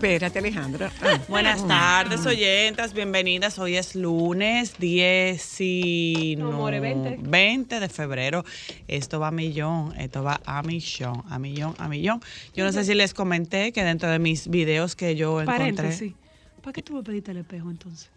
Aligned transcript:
Espérate, 0.00 0.38
Alejandro. 0.38 0.88
Ah. 1.02 1.20
Buenas 1.28 1.68
tardes, 1.68 2.24
oyentas, 2.24 2.94
bienvenidas. 2.94 3.58
Hoy 3.58 3.76
es 3.76 3.94
lunes 3.94 4.78
19 4.78 6.80
20. 6.80 7.18
20 7.20 7.80
de 7.80 7.88
febrero. 7.90 8.42
Esto 8.88 9.20
va 9.20 9.28
a 9.28 9.30
millón, 9.30 9.92
esto 9.98 10.22
va 10.22 10.40
a 10.46 10.62
millón, 10.62 11.22
a 11.28 11.38
millón, 11.38 11.74
a 11.76 11.86
millón. 11.86 12.22
Yo 12.54 12.64
no 12.64 12.72
sé 12.72 12.84
si 12.84 12.94
les 12.94 13.12
comenté 13.12 13.72
que 13.72 13.84
dentro 13.84 14.08
de 14.08 14.18
mis 14.18 14.48
videos 14.48 14.96
que 14.96 15.16
yo 15.16 15.42
encontré, 15.42 15.74
Paréntesis. 15.74 16.14
¿Para 16.62 16.72
qué 16.72 16.80
tú 16.80 16.94
me 16.94 17.02
pediste 17.02 17.32
el 17.32 17.36
espejo 17.36 17.70
entonces? 17.70 18.10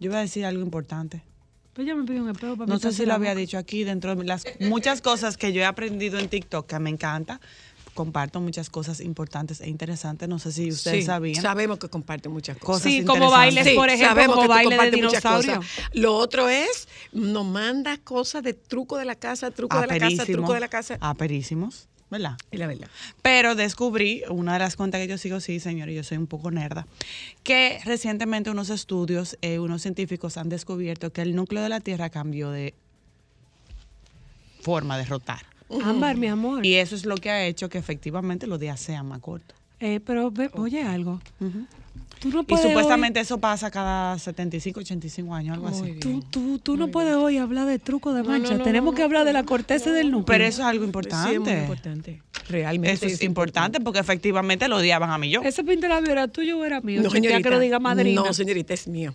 yo 0.00 0.10
iba 0.10 0.18
a 0.18 0.22
decir 0.22 0.44
algo 0.44 0.64
importante. 0.64 1.22
Pues 1.72 1.86
yo 1.86 1.94
me 1.94 2.04
pedí 2.04 2.18
un 2.18 2.30
espejo 2.30 2.56
para 2.56 2.68
No 2.68 2.80
sé 2.80 2.90
si 2.90 3.06
lo 3.06 3.14
había 3.14 3.36
dicho 3.36 3.58
aquí, 3.58 3.84
dentro 3.84 4.16
de 4.16 4.24
las 4.24 4.42
muchas 4.58 5.00
cosas 5.00 5.36
que 5.36 5.52
yo 5.52 5.60
he 5.60 5.64
aprendido 5.64 6.18
en 6.18 6.28
TikTok 6.28 6.66
que 6.66 6.80
me 6.80 6.90
encanta. 6.90 7.40
Comparto 7.98 8.40
muchas 8.40 8.70
cosas 8.70 9.00
importantes 9.00 9.60
e 9.60 9.68
interesantes. 9.68 10.28
No 10.28 10.38
sé 10.38 10.52
si 10.52 10.70
ustedes 10.70 11.00
Sí, 11.00 11.02
sabían. 11.02 11.42
Sabemos 11.42 11.80
que 11.80 11.88
comparte 11.88 12.28
muchas 12.28 12.56
Cosas. 12.56 12.84
Sí, 12.84 13.04
como 13.04 13.28
bailes, 13.28 13.66
Sí, 13.66 13.74
por 13.74 13.88
ejemplo, 13.88 14.14
sabemos 14.14 14.36
como 14.36 14.42
que 14.54 14.62
tú 14.62 14.68
baile 14.70 14.84
de 14.84 14.96
dinosaurio. 14.98 15.60
Lo 15.94 16.14
otro 16.14 16.48
es, 16.48 16.86
nos 17.10 17.44
manda 17.44 17.96
cosas 17.98 18.44
de 18.44 18.54
truco 18.54 18.98
de 18.98 19.04
la 19.04 19.16
casa, 19.16 19.50
truco 19.50 19.80
de 19.80 19.88
la 19.88 19.98
casa, 19.98 20.24
truco 20.24 20.54
de 20.54 20.60
la 20.60 20.68
casa. 20.68 20.96
Aperísimos, 21.00 21.88
¿verdad? 22.08 22.36
Es 22.52 22.60
la 22.60 22.68
verdad. 22.68 22.88
Pero 23.20 23.56
descubrí, 23.56 24.22
una 24.30 24.52
de 24.52 24.60
las 24.60 24.76
cuentas 24.76 25.00
que 25.00 25.08
yo 25.08 25.18
sigo, 25.18 25.40
sí, 25.40 25.58
señor, 25.58 25.90
y 25.90 25.96
yo 25.96 26.04
soy 26.04 26.18
un 26.18 26.28
poco 26.28 26.52
nerda, 26.52 26.86
que 27.42 27.80
recientemente 27.84 28.48
unos 28.48 28.70
estudios, 28.70 29.36
eh, 29.42 29.58
unos 29.58 29.82
científicos 29.82 30.36
han 30.36 30.48
descubierto 30.48 31.12
que 31.12 31.22
el 31.22 31.34
núcleo 31.34 31.64
de 31.64 31.68
la 31.68 31.80
Tierra 31.80 32.10
cambió 32.10 32.52
de 32.52 32.74
forma 34.60 34.96
de 34.96 35.04
rotar. 35.04 35.47
Ámbar, 35.84 36.16
mi 36.16 36.26
amor. 36.28 36.64
Y 36.64 36.74
eso 36.74 36.94
es 36.94 37.04
lo 37.04 37.16
que 37.16 37.30
ha 37.30 37.44
hecho 37.46 37.68
que 37.68 37.78
efectivamente 37.78 38.46
los 38.46 38.58
días 38.60 38.80
sean 38.80 39.06
más 39.06 39.20
cortos. 39.20 39.56
Eh, 39.80 40.00
pero 40.04 40.30
ve- 40.30 40.50
oye 40.54 40.82
algo. 40.82 41.20
Tú 42.20 42.30
no 42.30 42.40
Y 42.40 42.44
puedes 42.46 42.66
supuestamente 42.66 43.20
eso 43.20 43.38
pasa 43.38 43.70
cada 43.70 44.18
75, 44.18 44.80
85 44.80 45.34
años, 45.34 45.54
algo 45.54 45.68
así. 45.68 45.94
tú, 46.00 46.20
tú, 46.30 46.58
tú 46.58 46.76
no 46.76 46.88
puedes 46.88 47.14
hoy 47.14 47.36
hablar 47.38 47.66
de 47.66 47.78
truco 47.78 48.12
de 48.12 48.24
mancha. 48.24 48.54
no, 48.56 48.64
Tenemos 48.64 48.92
no, 48.92 48.96
que 48.96 49.04
hablar 49.04 49.24
de 49.24 49.32
la 49.32 49.44
corteza 49.44 49.92
del 49.92 50.10
núcleo. 50.10 50.26
Pero 50.26 50.44
eso 50.44 50.62
es 50.62 50.66
algo 50.66 50.82
Sí, 50.82 50.86
importante. 50.88 51.32
es 51.34 51.40
muy 51.40 51.52
importante. 51.60 52.22
Realmente. 52.48 52.92
Eso 52.94 53.06
es 53.06 53.22
importante 53.22 53.78
porque 53.78 54.00
efectivamente 54.00 54.66
lo 54.68 54.78
odiaban 54.78 55.10
a 55.10 55.18
mí 55.18 55.30
yo. 55.30 55.42
Ese 55.42 55.62
pinte 55.62 55.86
labio 55.86 56.10
era 56.10 56.26
tuyo 56.26 56.58
o 56.58 56.64
era 56.64 56.80
mío. 56.80 57.02
No, 57.02 57.10
señorita. 57.10 57.40
que 57.42 57.50
no 57.54 57.60
diga 57.60 57.78
madrina. 57.78 58.22
No, 58.22 58.32
señorita, 58.32 58.74
es 58.74 58.88
mío. 58.88 59.14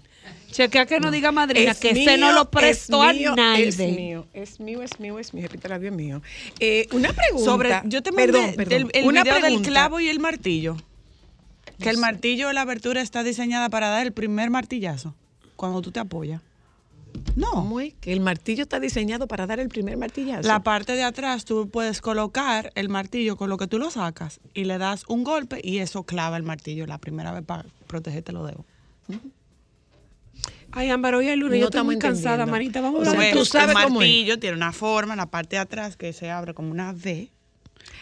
Chequea 0.53 0.85
que 0.85 0.99
no, 0.99 1.11
diga 1.11 1.31
madrina, 1.31 1.71
Es 1.71 1.79
que 1.79 1.93
mío, 1.93 2.17
no 2.17 2.31
lo 2.31 2.41
es 2.43 2.47
prestó 2.47 3.03
mío, 3.11 3.33
a 3.33 3.35
nadie. 3.35 3.67
Es 3.67 3.77
mío, 3.77 4.27
es 4.33 4.59
mío, 4.59 4.81
es 4.83 4.99
mío, 4.99 5.19
es 5.19 5.33
mío. 5.33 5.43
Repita 5.43 5.67
labio 5.67 5.91
mío. 5.91 6.21
Eh, 6.59 6.87
una 6.91 7.11
pregunta. 7.11 7.43
Sobre, 7.45 7.81
yo 7.85 8.01
te 8.03 8.11
perdón, 8.13 8.53
perdón. 8.55 8.73
el, 8.73 8.89
el 8.93 9.05
una 9.05 9.23
video 9.23 9.35
del 9.35 9.43
pregunta. 9.43 9.69
clavo 9.69 9.99
y 9.99 10.09
el 10.09 10.19
martillo. 10.19 10.77
Que 11.79 11.89
el 11.89 11.97
martillo 11.97 12.47
de 12.47 12.53
la 12.53 12.61
abertura 12.61 13.01
está 13.01 13.23
diseñada 13.23 13.69
para 13.69 13.89
dar 13.89 14.05
el 14.05 14.13
primer 14.13 14.49
martillazo 14.51 15.15
cuando 15.55 15.81
tú 15.81 15.91
te 15.91 15.99
apoyas. 15.99 16.41
No. 17.35 17.49
¿Cómo 17.51 17.79
es? 17.79 17.93
Que 17.95 18.13
el 18.13 18.21
martillo 18.21 18.63
está 18.63 18.79
diseñado 18.79 19.27
para 19.27 19.45
dar 19.47 19.59
el 19.59 19.69
primer 19.69 19.97
martillazo. 19.97 20.47
La 20.47 20.61
parte 20.61 20.93
de 20.93 21.03
atrás 21.03 21.45
tú 21.45 21.69
puedes 21.69 21.99
colocar 22.01 22.71
el 22.75 22.89
martillo 22.89 23.37
con 23.37 23.49
lo 23.49 23.57
que 23.57 23.67
tú 23.67 23.79
lo 23.79 23.91
sacas 23.91 24.39
y 24.53 24.63
le 24.65 24.77
das 24.77 25.03
un 25.07 25.23
golpe 25.23 25.59
y 25.63 25.79
eso 25.79 26.03
clava 26.03 26.37
el 26.37 26.43
martillo 26.43 26.85
la 26.87 26.97
primera 26.99 27.31
vez 27.31 27.43
para 27.43 27.65
protegerte 27.87 28.31
los 28.31 28.47
dedos. 28.47 28.65
Ay, 30.75 30.89
Ámbar, 30.89 31.13
hoy 31.15 31.27
es 31.29 31.37
lunes. 31.37 31.59
No 31.59 31.61
yo 31.61 31.65
estoy 31.67 31.83
muy 31.83 31.99
cansada, 31.99 32.45
manita. 32.45 32.81
Vamos 32.81 33.07
O 33.07 33.11
a 33.11 33.13
de 33.13 33.31
tú 33.31 33.45
sabes 33.45 33.69
el 33.69 33.83
cómo 33.83 34.01
es. 34.01 34.07
martillo 34.07 34.39
tiene 34.39 34.55
una 34.57 34.71
forma 34.71 35.13
en 35.13 35.17
la 35.17 35.27
parte 35.27 35.55
de 35.55 35.61
atrás 35.61 35.95
que 35.97 36.13
se 36.13 36.31
abre 36.31 36.53
como 36.53 36.71
una 36.71 36.91
V. 36.91 37.29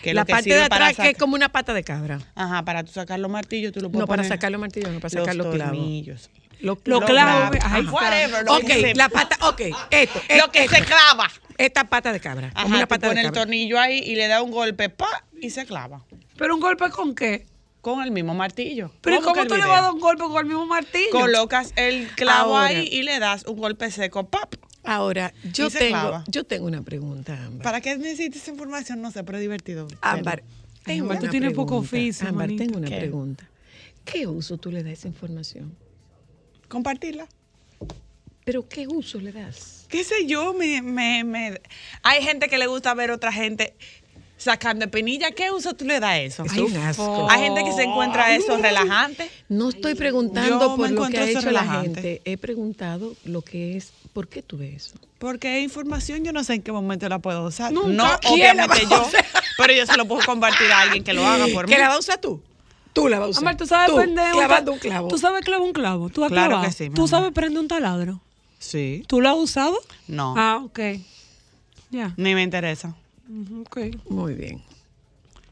Que 0.01 0.13
la 0.13 0.21
lo 0.21 0.25
que 0.25 0.31
parte 0.33 0.49
de 0.53 0.61
atrás 0.61 0.95
que 0.95 1.09
es 1.09 1.17
como 1.17 1.35
una 1.35 1.49
pata 1.49 1.73
de 1.73 1.83
cabra. 1.83 2.19
Ajá, 2.33 2.63
para 2.63 2.83
tú 2.83 2.91
sacar 2.91 3.19
los 3.19 3.29
martillos 3.29 3.71
tú 3.73 3.81
lo 3.81 3.89
puedes 3.91 4.01
No 4.01 4.07
para 4.07 4.23
sacar 4.23 4.51
los 4.51 4.61
martillos, 4.61 4.89
no 4.91 4.99
para 4.99 5.09
sacar 5.09 5.35
los, 5.35 5.47
los 5.47 5.55
clavos. 5.55 6.29
los 6.61 6.77
clavos, 7.03 7.57
Ajá. 7.61 7.75
ay, 7.75 7.85
Whatever, 7.85 8.45
lo 8.45 8.55
Ok, 8.55 8.65
que 8.65 8.81
se- 8.81 8.95
la 8.95 9.09
pata, 9.09 9.38
ok, 9.47 9.61
esto. 9.91 10.21
Lo 10.38 10.51
que 10.51 10.63
esto. 10.63 10.75
se 10.75 10.83
clava. 10.85 11.29
Esta 11.57 11.83
pata 11.83 12.13
de 12.13 12.19
cabra. 12.19 12.51
Ajá, 12.53 12.63
como 12.63 12.75
una 12.75 12.85
tú 12.85 12.89
pata 12.89 13.07
de 13.07 13.11
pones 13.13 13.25
el 13.25 13.31
tornillo 13.31 13.79
ahí 13.79 13.99
y 13.99 14.15
le 14.15 14.27
da 14.27 14.41
un 14.41 14.51
golpe, 14.51 14.89
pa, 14.89 15.25
y 15.39 15.49
se 15.49 15.65
clava. 15.65 16.03
¿Pero 16.38 16.55
un 16.55 16.61
golpe 16.61 16.89
con 16.89 17.13
qué? 17.13 17.45
Con 17.81 18.03
el 18.03 18.12
mismo 18.12 18.34
martillo. 18.36 18.92
¿Pero 19.02 19.22
cómo 19.22 19.44
tú 19.46 19.56
le 19.56 19.66
vas 19.66 19.80
a 19.80 19.81
dar 19.84 19.94
un 19.94 20.00
golpe 20.00 20.24
con 20.24 20.38
el 20.38 20.46
mismo 20.46 20.66
martillo? 20.68 21.09
Colocas 21.12 21.74
el 21.75 22.08
clavo 22.09 22.56
Ahora. 22.58 22.68
ahí 22.80 22.88
y 22.92 23.02
le 23.02 23.18
das 23.19 23.44
un 23.47 23.58
golpe 23.58 23.90
seco, 23.90 24.30
pap. 24.30 24.53
Ahora, 24.84 25.34
yo 25.52 25.69
tengo, 25.69 25.90
clava. 25.90 26.24
yo 26.28 26.44
tengo 26.44 26.66
una 26.68 26.81
pregunta, 26.84 27.34
Ámbar. 27.46 27.64
¿Para 27.64 27.81
qué 27.81 27.97
necesitas 27.97 28.42
esa 28.44 28.52
información? 28.52 29.02
No 29.02 29.12
sé, 29.12 29.24
pero 29.24 29.38
es 29.38 29.42
divertido. 29.44 29.88
Ámbar, 30.02 30.44
tengo 30.84 31.06
Ámbar, 31.06 31.19
tú 31.19 31.28
tienes 31.30 31.53
poco 31.53 31.78
oficio, 31.78 32.28
Ámbar, 32.28 32.50
tengo 32.58 32.78
una 32.78 32.88
¿Qué? 32.88 32.97
pregunta. 32.97 33.50
¿Qué 34.06 34.25
uso 34.28 34.58
tú 34.58 34.72
le 34.72 34.81
das 34.84 34.90
a 34.90 34.94
esa 34.94 35.08
información? 35.08 35.75
Compartirla. 36.68 37.28
¿Pero 38.44 38.68
qué 38.68 38.88
uso 38.88 39.19
le 39.19 39.31
das? 39.31 39.86
¿Qué 39.88 40.03
sé 40.03 40.25
yo? 40.25 40.53
Me, 40.53 40.81
me, 40.81 41.24
me- 41.24 41.62
Hay 42.02 42.24
gente 42.24 42.48
que 42.48 42.58
le 42.58 42.66
gusta 42.66 42.94
ver 42.96 43.12
otra 43.12 43.31
gente 43.31 43.75
sacando 44.41 44.85
espinilla. 44.85 45.31
¿Qué 45.31 45.52
uso 45.52 45.74
tú 45.74 45.85
le 45.85 46.00
das 46.00 46.09
a 46.09 46.19
eso? 46.19 46.44
Es 46.46 46.53
un 46.57 46.75
asco. 46.78 47.28
Hay 47.29 47.41
gente 47.41 47.63
que 47.63 47.72
se 47.74 47.84
encuentra 47.84 48.35
eso 48.35 48.57
relajante. 48.57 49.29
No 49.50 49.69
estoy 49.69 49.96
preguntando 49.96 50.59
Yo 50.59 50.75
por 50.75 50.90
lo 50.91 51.07
que 51.07 51.18
ha 51.19 51.25
hecho 51.29 51.41
la 51.52 51.62
relajante. 51.62 52.02
gente. 52.02 52.22
He 52.25 52.38
preguntado 52.38 53.13
lo 53.25 53.41
que 53.41 53.78
es, 53.78 53.91
¿por 54.13 54.28
qué 54.28 54.41
tú 54.41 54.57
ves 54.57 54.88
eso? 54.88 54.96
Porque 55.19 55.59
es 55.59 55.63
información, 55.63 56.24
yo 56.24 56.34
no 56.34 56.44
sé 56.44 56.56
en 56.56 56.62
qué 56.63 56.72
momento 56.72 57.07
la 57.07 57.19
puedo 57.19 57.46
usar. 57.46 57.72
Nunca. 57.72 57.90
No, 57.90 58.19
¿Quién 58.22 58.57
la 58.57 58.66
obviamente 58.66 58.88
yo, 58.90 59.07
pero 59.57 59.74
yo 59.74 59.85
se 59.85 59.96
lo 59.96 60.06
puedo 60.07 60.25
compartir 60.25 60.72
a 60.72 60.81
alguien 60.81 61.03
que 61.03 61.13
lo 61.13 61.25
haga 61.28 61.46
por 61.53 61.68
mí. 61.68 61.74
¿Que 61.74 61.80
la 61.80 61.88
vas 61.90 61.97
a 61.97 62.00
usar 62.00 62.18
tú? 62.19 62.41
Tú 62.94 63.07
la 63.07 63.19
vas 63.19 63.28
a 63.28 63.30
usar. 63.30 63.41
Ámbar, 63.41 63.57
tú 63.57 63.66
sabes 63.68 63.91
prender 63.96 64.31
clavando 64.34 64.74
un 64.74 64.80
clavo. 64.80 65.07
Tú 65.07 65.18
sabes 65.19 65.46
clavar 65.46 65.66
un 65.66 65.74
clavo. 65.74 66.09
Tú 66.09 66.24
has 66.25 66.31
Claro 66.31 66.50
clavado. 66.50 66.68
que 66.68 66.74
sí, 66.75 66.90
Tú 66.90 67.07
sabes 67.07 67.31
prender 67.31 67.59
un 67.59 67.68
taladro. 67.68 68.19
Sí. 68.59 69.03
¿Tú 69.07 69.22
lo 69.22 69.30
has 69.30 69.38
usado? 69.38 69.78
No. 70.07 70.34
Ah, 70.38 70.59
ok. 70.66 70.80
Ya. 71.91 72.13
Ni 72.18 72.34
me 72.35 72.41
interesa. 72.44 72.96
Ujú, 73.31 73.62
ok. 73.62 73.78
Muy 74.10 74.33
bien. 74.33 74.62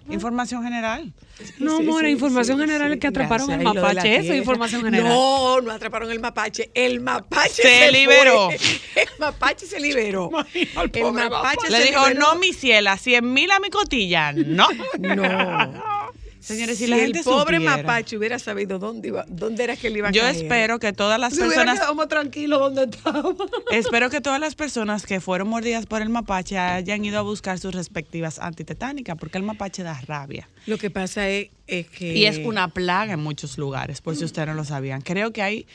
Información 0.09 0.63
general. 0.63 1.13
No, 1.59 1.77
Sí, 1.77 1.83
amor, 1.83 2.03
sí, 2.03 2.09
información 2.09 2.57
sí, 2.57 2.65
general 2.65 2.93
sí, 2.93 2.99
que 2.99 3.07
atraparon 3.07 3.47
gracias. 3.47 3.67
el 3.75 3.81
mapache. 3.81 4.15
Eso 4.15 4.33
es 4.33 4.39
información 4.39 4.83
general. 4.83 5.09
No, 5.09 5.61
no 5.61 5.71
atraparon 5.71 6.09
el 6.11 6.19
mapache. 6.19 6.71
El 6.73 6.99
mapache 6.99 7.61
Se 7.61 7.91
liberó. 7.91 8.49
fue. 8.49 8.57
El 9.03 9.09
mapache 9.19 9.65
se 9.67 9.79
liberó. 9.79 10.31
El 10.55 10.67
mapache 11.13 11.69
Le 11.69 11.77
se 11.77 11.83
dijo, 11.91 12.07
liberó. 12.07 12.19
no, 12.33 12.35
mi 12.37 12.53
ciela, 12.53 12.97
cien 12.97 13.31
mil 13.33 13.51
a 13.51 13.59
mi 13.59 13.69
cotilla. 13.69 14.31
No. 14.33 14.67
No. 14.99 16.11
Señores, 16.39 16.77
si, 16.77 16.85
si 16.85 16.89
la 16.89 16.95
el 16.97 17.01
gente 17.03 17.23
pobre 17.23 17.57
supiera. 17.57 17.77
mapache 17.77 18.17
hubiera 18.17 18.39
sabido 18.39 18.79
dónde 18.79 19.09
iba, 19.09 19.25
dónde 19.27 19.63
era 19.63 19.75
que 19.75 19.89
le 19.89 19.99
iba 19.99 20.07
a 20.09 20.11
Yo 20.11 20.21
caer. 20.21 20.35
espero 20.35 20.79
que 20.79 20.93
todas 20.93 21.19
las 21.19 21.37
personas, 21.37 21.79
quedado 21.79 21.95
más 21.95 22.07
tranquilo 22.07 22.59
donde 22.59 22.83
estaba. 22.83 23.23
espero 23.71 24.09
que 24.09 24.21
todas 24.21 24.39
las 24.39 24.55
personas 24.55 25.05
que 25.05 25.19
fueron 25.19 25.49
mordidas 25.49 25.85
por 25.85 26.01
el 26.01 26.09
mapache 26.09 26.57
hayan 26.57 27.03
ido 27.03 27.19
a 27.19 27.21
buscar 27.21 27.59
sus 27.59 27.73
respectivas 27.75 28.39
antitetánicas, 28.39 29.17
porque 29.17 29.37
el 29.37 29.43
mapache 29.43 29.83
da 29.83 29.99
rabia. 30.07 30.49
Lo 30.65 30.77
que 30.77 30.89
pasa 30.89 31.27
es, 31.29 31.49
es 31.67 31.87
que 31.87 32.15
Y 32.15 32.25
es 32.25 32.37
una 32.37 32.69
plaga 32.69 33.13
en 33.13 33.19
muchos 33.19 33.57
lugares, 33.57 34.01
por 34.01 34.15
si 34.15 34.23
ustedes 34.23 34.47
no 34.47 34.53
lo 34.53 34.63
sabían. 34.63 35.01
Creo 35.01 35.33
que 35.33 35.41
hay 35.41 35.67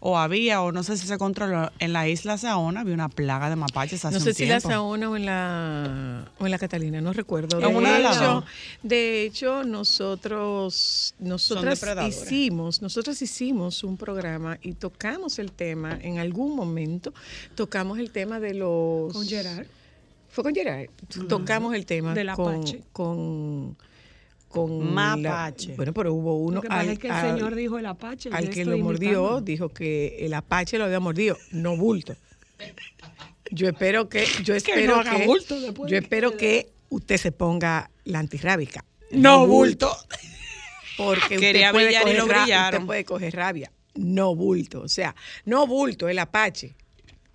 o 0.00 0.16
había, 0.16 0.62
o 0.62 0.72
no 0.72 0.82
sé 0.82 0.96
si 0.96 1.06
se 1.06 1.18
controló, 1.18 1.70
en 1.78 1.92
la 1.92 2.08
isla 2.08 2.38
Saona 2.38 2.80
había 2.80 2.94
una 2.94 3.10
plaga 3.10 3.50
de 3.50 3.56
mapaches 3.56 4.04
hace 4.04 4.14
No 4.14 4.20
sé 4.20 4.30
un 4.30 4.34
si 4.34 4.46
la 4.46 4.58
tiempo. 4.58 4.70
Saona 4.70 5.10
o 5.10 5.16
en 5.16 5.26
la, 5.26 6.30
o 6.38 6.46
en 6.46 6.50
la 6.50 6.58
Catalina, 6.58 7.02
no 7.02 7.12
recuerdo. 7.12 7.60
En 7.60 7.76
una 7.76 7.94
de 7.94 8.00
las 8.00 8.16
hecho, 8.16 8.24
dos. 8.24 8.44
de 8.82 9.24
hecho, 9.24 9.64
nosotros, 9.64 11.14
nosotras 11.18 11.82
hicimos, 12.08 12.80
nosotros 12.80 13.20
hicimos 13.20 13.84
un 13.84 13.98
programa 13.98 14.58
y 14.62 14.72
tocamos 14.72 15.38
el 15.38 15.52
tema, 15.52 15.98
en 16.00 16.18
algún 16.18 16.56
momento, 16.56 17.12
tocamos 17.54 17.98
el 17.98 18.10
tema 18.10 18.40
de 18.40 18.54
los... 18.54 19.12
Con 19.12 19.26
Gerard. 19.26 19.66
Fue 20.30 20.44
con 20.44 20.54
Gerard. 20.54 20.86
Tocamos 21.28 21.74
el 21.74 21.84
tema 21.84 22.14
Del 22.14 22.32
con, 22.34 22.54
Apache. 22.54 22.82
con, 22.92 23.76
con 24.50 24.92
Mapache. 24.92 25.68
la- 25.70 25.76
bueno, 25.76 25.92
pero 25.94 26.12
hubo 26.12 26.36
uno 26.38 26.56
Lo 26.56 26.62
que 26.62 26.68
pasa 26.68 26.80
al- 26.80 26.88
es 26.90 26.98
que 26.98 27.06
el 27.06 27.12
al- 27.14 27.36
señor 27.36 27.54
dijo 27.54 27.78
el 27.78 27.86
Apache. 27.86 28.28
al 28.32 28.50
que 28.50 28.64
lo 28.64 28.76
mordió 28.78 29.40
dijo 29.40 29.68
que 29.70 30.16
el 30.26 30.34
apache 30.34 30.76
lo 30.76 30.84
había 30.84 31.00
mordido, 31.00 31.38
no 31.52 31.76
bulto. 31.76 32.16
Yo 33.52 33.68
espero 33.68 34.08
que, 34.08 34.26
yo 34.44 34.54
espero 34.56 35.02
no 35.04 35.16
que, 35.16 35.24
bulto 35.26 35.56
yo 35.86 35.96
espero 35.96 36.36
que- 36.36 36.72
usted 36.88 37.16
se 37.16 37.30
ponga 37.32 37.90
la 38.04 38.18
antirrábica. 38.18 38.84
No 39.12 39.46
bulto. 39.46 39.96
Porque 40.96 41.36
Quería 41.38 41.68
usted 41.70 41.72
puede, 41.72 41.92
y 41.92 42.00
coger 42.02 42.18
no 42.18 42.26
ra- 42.26 42.42
brillaron. 42.42 42.74
usted 42.80 42.86
puede 42.86 43.04
coger 43.04 43.34
rabia. 43.34 43.72
No 43.94 44.34
bulto. 44.34 44.82
O 44.82 44.88
sea, 44.88 45.14
no 45.44 45.66
bulto, 45.66 46.08
el 46.08 46.18
apache. 46.18 46.74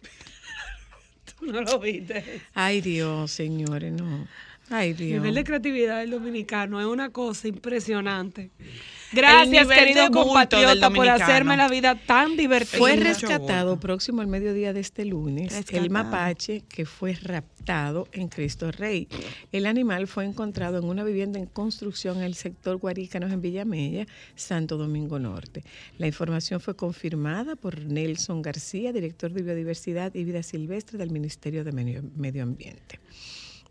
Tú 1.39 1.45
no 1.47 1.61
lo 1.61 1.79
viste. 1.79 2.41
Ay, 2.53 2.81
Dios, 2.81 3.31
señores, 3.31 3.91
no. 3.93 4.27
Ay, 4.69 4.91
El 4.91 4.97
Dios. 4.97 5.21
nivel 5.21 5.35
de 5.35 5.43
creatividad 5.43 5.99
del 5.99 6.11
dominicano 6.11 6.79
es 6.79 6.87
una 6.87 7.09
cosa 7.09 7.47
impresionante. 7.47 8.51
Gracias, 9.11 9.67
querido 9.67 10.09
compatriota, 10.11 10.89
por 10.89 11.07
hacerme 11.07 11.55
la 11.55 11.69
vida 11.69 11.95
tan 11.95 12.35
divertida. 12.35 12.77
Fue 12.77 12.95
rescatado 12.95 13.79
próximo 13.79 14.21
al 14.21 14.27
mediodía 14.27 14.73
de 14.73 14.79
este 14.79 15.05
lunes 15.05 15.53
el 15.71 15.89
mapache 15.89 16.63
que 16.67 16.85
fue 16.85 17.13
raptado 17.13 18.07
en 18.11 18.27
Cristo 18.27 18.71
Rey. 18.71 19.07
El 19.51 19.67
animal 19.67 20.07
fue 20.07 20.25
encontrado 20.25 20.79
en 20.79 20.85
una 20.85 21.03
vivienda 21.03 21.39
en 21.39 21.45
construcción 21.45 22.17
en 22.17 22.23
el 22.23 22.33
sector 22.33 22.77
Guarícanos 22.77 23.31
en 23.31 23.41
Villamella, 23.41 24.07
Santo 24.35 24.77
Domingo 24.77 25.19
Norte. 25.19 25.63
La 25.97 26.07
información 26.07 26.59
fue 26.59 26.75
confirmada 26.75 27.55
por 27.55 27.79
Nelson 27.79 28.41
García, 28.41 28.91
director 28.91 29.31
de 29.31 29.43
Biodiversidad 29.43 30.13
y 30.15 30.23
Vida 30.23 30.43
Silvestre 30.43 30.97
del 30.97 31.11
Ministerio 31.11 31.63
de 31.63 31.71
Medio 31.71 32.43
Ambiente. 32.43 32.99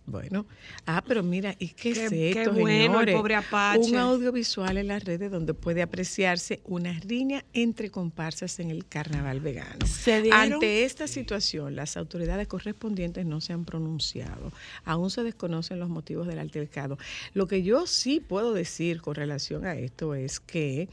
Bueno, 0.06 0.44
ah, 0.86 1.02
pero 1.06 1.22
mira, 1.22 1.56
¿y 1.58 1.68
qué, 1.68 1.92
Qué- 1.94 2.04
es 2.04 2.10
qué 2.34 2.48
bueno, 2.48 3.00
el 3.00 3.12
pobre 3.14 3.36
Apache. 3.36 3.80
Un 3.90 3.96
audiovisual 3.96 4.76
en 4.76 4.88
las 4.88 5.02
redes 5.02 5.30
donde 5.30 5.54
puede 5.54 5.80
apreciarse 5.80 6.60
una 6.66 6.92
riña 7.00 7.42
entre 7.54 7.90
comparsas 7.90 8.60
en 8.60 8.70
el 8.70 8.86
carnaval 8.86 9.40
vegano. 9.40 9.86
Se 9.86 10.30
Ante 10.30 10.84
esta 10.84 11.06
situación, 11.06 11.74
las 11.74 11.96
autoridades 11.96 12.46
correspondientes 12.48 13.24
no 13.24 13.40
se 13.40 13.54
han 13.54 13.64
pronunciado. 13.64 14.52
Aún 14.84 15.10
se 15.10 15.22
desconocen 15.22 15.78
los 15.78 15.88
motivos 15.88 16.26
del 16.26 16.38
altercado. 16.38 16.98
Lo 17.32 17.46
que 17.48 17.62
yo 17.62 17.86
sí 17.86 18.20
puedo 18.20 18.52
decir 18.52 19.00
con 19.00 19.14
relación 19.14 19.64
a 19.64 19.74
esto 19.74 20.14
es 20.14 20.38
que 20.38 20.88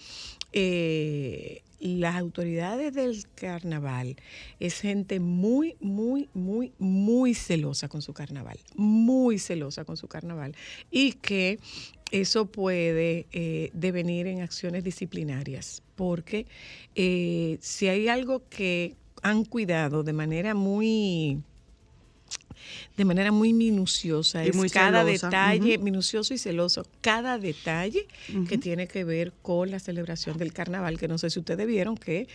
eh, 0.53 1.61
las 1.81 2.15
autoridades 2.15 2.93
del 2.93 3.25
carnaval 3.35 4.15
es 4.59 4.79
gente 4.81 5.19
muy, 5.19 5.75
muy, 5.79 6.29
muy, 6.33 6.73
muy 6.77 7.33
celosa 7.33 7.89
con 7.89 8.01
su 8.01 8.13
carnaval, 8.13 8.59
muy 8.75 9.39
celosa 9.39 9.83
con 9.83 9.97
su 9.97 10.07
carnaval 10.07 10.55
y 10.91 11.13
que 11.13 11.59
eso 12.11 12.45
puede 12.45 13.25
eh, 13.31 13.71
devenir 13.73 14.27
en 14.27 14.41
acciones 14.41 14.83
disciplinarias, 14.83 15.81
porque 15.95 16.45
eh, 16.95 17.57
si 17.61 17.87
hay 17.87 18.07
algo 18.09 18.47
que 18.49 18.95
han 19.21 19.45
cuidado 19.45 20.03
de 20.03 20.13
manera 20.13 20.53
muy 20.53 21.41
de 22.97 23.05
manera 23.05 23.31
muy 23.31 23.53
minuciosa 23.53 24.45
Y 24.45 24.49
es 24.49 24.55
muy 24.55 24.69
cada 24.69 25.03
celosa. 25.03 25.27
detalle, 25.27 25.77
minucioso 25.77 26.33
y 26.33 26.37
celoso, 26.37 26.85
cada 27.01 27.37
detalle 27.37 28.07
que 28.47 28.57
tiene 28.57 28.87
que 28.87 29.03
ver 29.03 29.33
con 29.41 29.71
la 29.71 29.79
celebración 29.79 30.37
del 30.37 30.53
carnaval, 30.53 30.97
que 30.97 31.07
no 31.07 31.17
sé 31.17 31.29
si 31.29 31.39
ustedes 31.39 31.67
vieron 31.67 31.97
que 31.97 32.27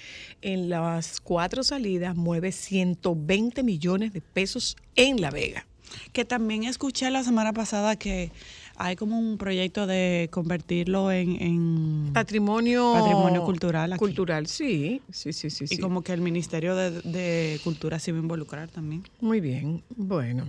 en 0.43 0.69
las 0.69 1.21
cuatro 1.21 1.63
salidas 1.63 2.17
mueve 2.17 2.53
120 2.53 3.63
millones 3.63 4.13
de 4.13 4.21
pesos 4.21 4.77
en 4.95 5.21
La 5.21 5.31
Vega. 5.31 5.67
Que 6.13 6.25
también 6.25 6.65
escuché 6.65 7.11
la 7.11 7.23
semana 7.23 7.53
pasada 7.53 7.97
que 7.97 8.33
hay 8.79 8.97
como 8.97 9.19
un 9.19 9.39
proyecto 9.39 9.87
de 9.87 10.29
convertirlo 10.31 11.11
en, 11.13 11.41
en 11.43 12.11
Patrimonio, 12.13 12.93
Patrimonio 12.95 13.45
cultural 13.45 13.93
aquí. 13.93 13.99
Cultural, 13.99 14.47
sí, 14.47 15.01
sí, 15.11 15.33
sí, 15.33 15.51
sí. 15.51 15.65
y 15.65 15.69
sí. 15.69 15.79
como 15.79 16.03
que 16.03 16.13
el 16.13 16.21
Ministerio 16.21 16.75
de, 16.77 16.91
de 17.03 17.61
Cultura 17.65 17.99
se 17.99 18.13
va 18.13 18.19
a 18.19 18.23
involucrar 18.23 18.69
también. 18.69 19.03
Muy 19.21 19.41
bien, 19.41 19.83
bueno. 19.97 20.47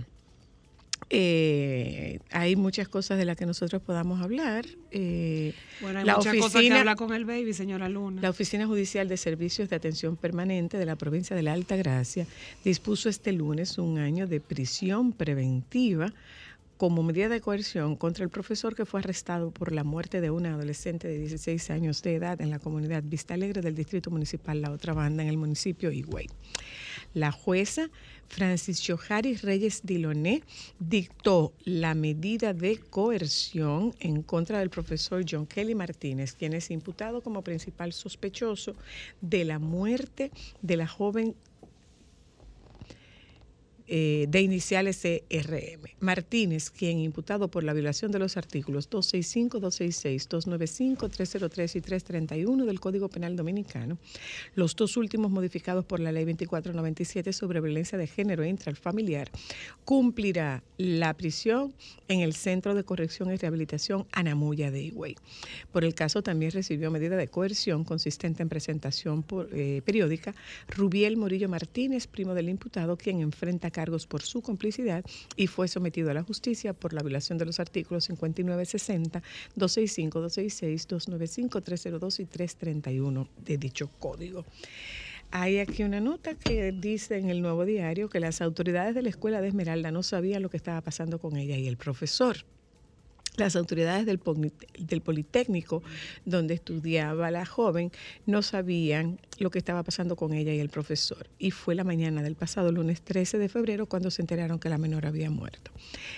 Eh, 1.10 2.18
hay 2.32 2.54
muchas 2.56 2.86
cosas 2.88 3.16
de 3.16 3.24
las 3.24 3.36
que 3.36 3.46
nosotros 3.46 3.80
podamos 3.80 4.20
hablar. 4.20 4.66
Eh, 4.90 5.54
Bueno, 5.80 6.00
hay 6.00 6.04
la 6.04 6.16
muchas 6.16 6.34
cosas 6.34 6.52
que 6.52 6.58
oficina- 6.58 6.80
hablar 6.80 6.96
con 6.96 7.14
el 7.14 7.24
baby, 7.24 7.54
señora 7.54 7.88
Luna. 7.88 8.20
La 8.20 8.28
Oficina 8.30 8.66
Judicial 8.66 9.08
de 9.08 9.16
Servicios 9.16 9.70
de 9.70 9.76
Atención 9.76 10.16
Permanente 10.16 10.76
de 10.76 10.84
la 10.84 10.96
provincia 10.96 11.34
de 11.34 11.42
la 11.42 11.54
Alta 11.54 11.76
Gracia 11.76 12.26
dispuso 12.64 13.08
este 13.08 13.32
lunes 13.32 13.78
un 13.78 13.98
año 13.98 14.26
de 14.26 14.40
prisión 14.40 15.12
preventiva 15.12 16.12
como 16.78 17.02
medida 17.02 17.28
de 17.28 17.40
coerción 17.40 17.96
contra 17.96 18.24
el 18.24 18.30
profesor 18.30 18.76
que 18.76 18.86
fue 18.86 19.00
arrestado 19.00 19.50
por 19.50 19.72
la 19.72 19.82
muerte 19.82 20.20
de 20.20 20.30
una 20.30 20.54
adolescente 20.54 21.08
de 21.08 21.18
16 21.18 21.70
años 21.70 22.02
de 22.02 22.14
edad 22.14 22.40
en 22.40 22.50
la 22.50 22.60
comunidad 22.60 23.02
Vista 23.04 23.34
Alegre 23.34 23.62
del 23.62 23.74
Distrito 23.74 24.12
Municipal 24.12 24.62
La 24.62 24.70
Otra 24.70 24.94
Banda 24.94 25.24
en 25.24 25.28
el 25.28 25.36
municipio 25.36 25.90
Higüey. 25.90 26.28
La 27.14 27.32
jueza 27.32 27.90
Francis 28.28 28.80
Johari 28.86 29.34
Reyes 29.36 29.80
Diloné 29.82 30.42
dictó 30.78 31.52
la 31.64 31.94
medida 31.94 32.54
de 32.54 32.78
coerción 32.78 33.92
en 33.98 34.22
contra 34.22 34.60
del 34.60 34.70
profesor 34.70 35.24
John 35.28 35.46
Kelly 35.46 35.74
Martínez, 35.74 36.34
quien 36.34 36.52
es 36.52 36.70
imputado 36.70 37.22
como 37.22 37.42
principal 37.42 37.92
sospechoso 37.92 38.76
de 39.20 39.44
la 39.44 39.58
muerte 39.58 40.30
de 40.62 40.76
la 40.76 40.86
joven 40.86 41.34
eh, 43.88 44.26
de 44.28 44.40
iniciales 44.42 45.00
CRM. 45.02 45.88
Martínez, 46.00 46.70
quien 46.70 46.98
imputado 46.98 47.48
por 47.48 47.64
la 47.64 47.72
violación 47.72 48.12
de 48.12 48.18
los 48.18 48.36
artículos 48.36 48.88
265, 48.90 49.60
266, 49.60 50.28
295, 50.28 51.08
303 51.08 51.76
y 51.76 51.80
331 51.80 52.64
del 52.66 52.80
Código 52.80 53.08
Penal 53.08 53.34
Dominicano, 53.36 53.98
los 54.54 54.76
dos 54.76 54.96
últimos 54.96 55.30
modificados 55.30 55.84
por 55.84 56.00
la 56.00 56.12
Ley 56.12 56.24
2497 56.24 57.32
sobre 57.32 57.60
violencia 57.60 57.96
de 57.98 58.06
género 58.06 58.44
intrafamiliar, 58.44 59.30
cumplirá 59.84 60.62
la 60.76 61.14
prisión 61.14 61.72
en 62.08 62.20
el 62.20 62.34
Centro 62.34 62.74
de 62.74 62.84
Corrección 62.84 63.32
y 63.32 63.36
Rehabilitación 63.36 64.06
Anamuya 64.12 64.70
de 64.70 64.82
Higüey. 64.82 65.16
Por 65.72 65.84
el 65.84 65.94
caso 65.94 66.22
también 66.22 66.52
recibió 66.52 66.90
medida 66.90 67.16
de 67.16 67.28
coerción 67.28 67.84
consistente 67.84 68.42
en 68.42 68.48
presentación 68.48 69.22
por- 69.22 69.48
eh, 69.52 69.82
periódica 69.84 70.34
Rubiel 70.68 71.16
Morillo 71.16 71.48
Martínez, 71.48 72.06
primo 72.06 72.34
del 72.34 72.48
imputado, 72.48 72.96
quien 72.96 73.20
enfrenta 73.20 73.70
cargos 73.78 74.08
por 74.08 74.22
su 74.22 74.42
complicidad 74.42 75.04
y 75.36 75.46
fue 75.46 75.68
sometido 75.68 76.10
a 76.10 76.14
la 76.14 76.24
justicia 76.24 76.72
por 76.72 76.92
la 76.92 77.00
violación 77.00 77.38
de 77.38 77.44
los 77.44 77.60
artículos 77.60 78.06
5960, 78.06 79.22
265, 79.54 80.20
266, 80.20 80.88
295, 80.88 81.60
302 81.60 82.18
y 82.18 82.24
331 82.24 83.28
de 83.44 83.56
dicho 83.56 83.88
código. 84.00 84.44
Hay 85.30 85.60
aquí 85.60 85.84
una 85.84 86.00
nota 86.00 86.34
que 86.34 86.72
dice 86.72 87.18
en 87.18 87.30
el 87.30 87.40
nuevo 87.40 87.64
diario 87.64 88.08
que 88.08 88.18
las 88.18 88.40
autoridades 88.40 88.96
de 88.96 89.02
la 89.02 89.10
escuela 89.10 89.40
de 89.40 89.46
Esmeralda 89.46 89.92
no 89.92 90.02
sabían 90.02 90.42
lo 90.42 90.50
que 90.50 90.56
estaba 90.56 90.80
pasando 90.80 91.20
con 91.20 91.36
ella 91.36 91.56
y 91.56 91.68
el 91.68 91.76
profesor. 91.76 92.38
Las 93.38 93.54
autoridades 93.56 94.04
del, 94.04 94.20
del 94.78 95.00
Politécnico, 95.00 95.82
donde 96.24 96.54
estudiaba 96.54 97.30
la 97.30 97.46
joven, 97.46 97.92
no 98.26 98.42
sabían 98.42 99.20
lo 99.38 99.50
que 99.50 99.58
estaba 99.58 99.84
pasando 99.84 100.16
con 100.16 100.32
ella 100.34 100.52
y 100.52 100.58
el 100.58 100.68
profesor. 100.68 101.28
Y 101.38 101.52
fue 101.52 101.74
la 101.76 101.84
mañana 101.84 102.22
del 102.22 102.34
pasado 102.34 102.72
lunes 102.72 103.00
13 103.02 103.38
de 103.38 103.48
febrero 103.48 103.86
cuando 103.86 104.10
se 104.10 104.22
enteraron 104.22 104.58
que 104.58 104.68
la 104.68 104.76
menor 104.76 105.06
había 105.06 105.30
muerto. 105.30 105.70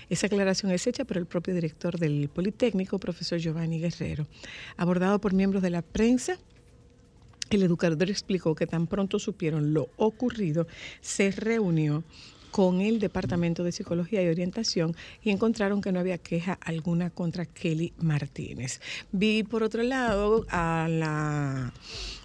Esa 0.08 0.28
aclaración 0.28 0.72
es 0.72 0.86
hecha 0.86 1.04
por 1.04 1.18
el 1.18 1.26
propio 1.26 1.54
director 1.54 1.98
del 1.98 2.30
Politécnico, 2.30 2.98
profesor 2.98 3.38
Giovanni 3.38 3.80
Guerrero. 3.80 4.26
Abordado 4.78 5.20
por 5.20 5.34
miembros 5.34 5.62
de 5.62 5.70
la 5.70 5.82
prensa, 5.82 6.38
el 7.50 7.62
educador 7.62 8.08
explicó 8.08 8.54
que 8.54 8.66
tan 8.66 8.86
pronto 8.86 9.18
supieron 9.18 9.74
lo 9.74 9.90
ocurrido, 9.96 10.66
se 11.00 11.32
reunió 11.32 12.04
con 12.50 12.80
el 12.80 12.99
Departamento 12.99 13.64
de 13.64 13.73
Psicología 13.73 14.23
y 14.23 14.28
Orientación 14.28 14.95
y 15.23 15.30
encontraron 15.30 15.80
que 15.80 15.92
no 15.92 16.00
había 16.00 16.19
queja 16.19 16.59
alguna 16.61 17.11
contra 17.11 17.47
Kelly 17.47 17.92
Martínez. 17.99 18.80
Vi 19.12 19.42
por 19.42 19.62
otro 19.62 19.83
lado 19.83 20.47
a 20.50 20.87
la 20.88 21.73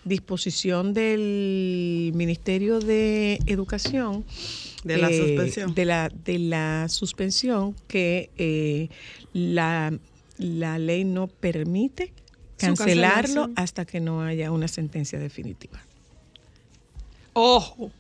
disposición 0.03 0.93
del 0.93 2.11
Ministerio 2.13 2.79
de 2.79 3.39
Educación 3.47 4.23
De 4.83 4.97
la 4.97 5.09
eh, 5.09 5.17
suspensión. 5.17 5.73
de 5.73 5.85
la 5.85 6.09
de 6.09 6.39
la 6.39 6.87
suspensión 6.89 7.75
que 7.87 8.29
eh, 8.37 8.89
la, 9.33 9.97
la 10.37 10.79
ley 10.79 11.03
no 11.03 11.27
permite 11.27 12.13
cancelarlo 12.57 13.49
hasta 13.55 13.85
que 13.85 13.99
no 13.99 14.21
haya 14.21 14.51
una 14.51 14.67
sentencia 14.67 15.19
definitiva. 15.19 15.81
Ojo, 17.33 17.91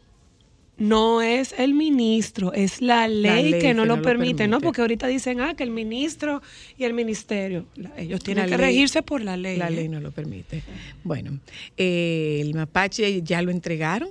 no 0.77 1.21
es 1.21 1.53
el 1.57 1.73
ministro, 1.73 2.51
es 2.53 2.81
la 2.81 3.07
ley, 3.07 3.51
ley 3.51 3.61
que 3.61 3.73
no 3.73 3.83
que 3.83 3.87
lo 3.87 3.95
no 3.95 3.97
lo 3.97 4.01
permite, 4.03 4.47
¿no? 4.47 4.59
Porque 4.59 4.81
ahorita 4.81 5.07
dicen, 5.07 5.39
ah, 5.39 5.55
que 5.55 5.63
el 5.63 5.69
ministro 5.71 6.41
y 6.77 6.83
el 6.83 6.93
ministerio, 6.93 7.65
ellos 7.97 8.19
tienen 8.21 8.49
La 8.49 8.57
que 8.57 8.61
ley- 8.61 8.71
regirse 8.73 9.01
por 9.01 9.21
la 9.21 9.37
ley. 9.37 9.57
La 9.57 9.69
¿eh? 9.69 9.71
ley 9.71 9.87
no 9.89 9.99
lo 10.01 10.11
permite. 10.11 10.63
Bueno, 11.03 11.39
eh, 11.77 12.39
el 12.41 12.53
mapache 12.53 13.21
ya 13.21 13.41
lo 13.41 13.51
entregaron 13.51 14.09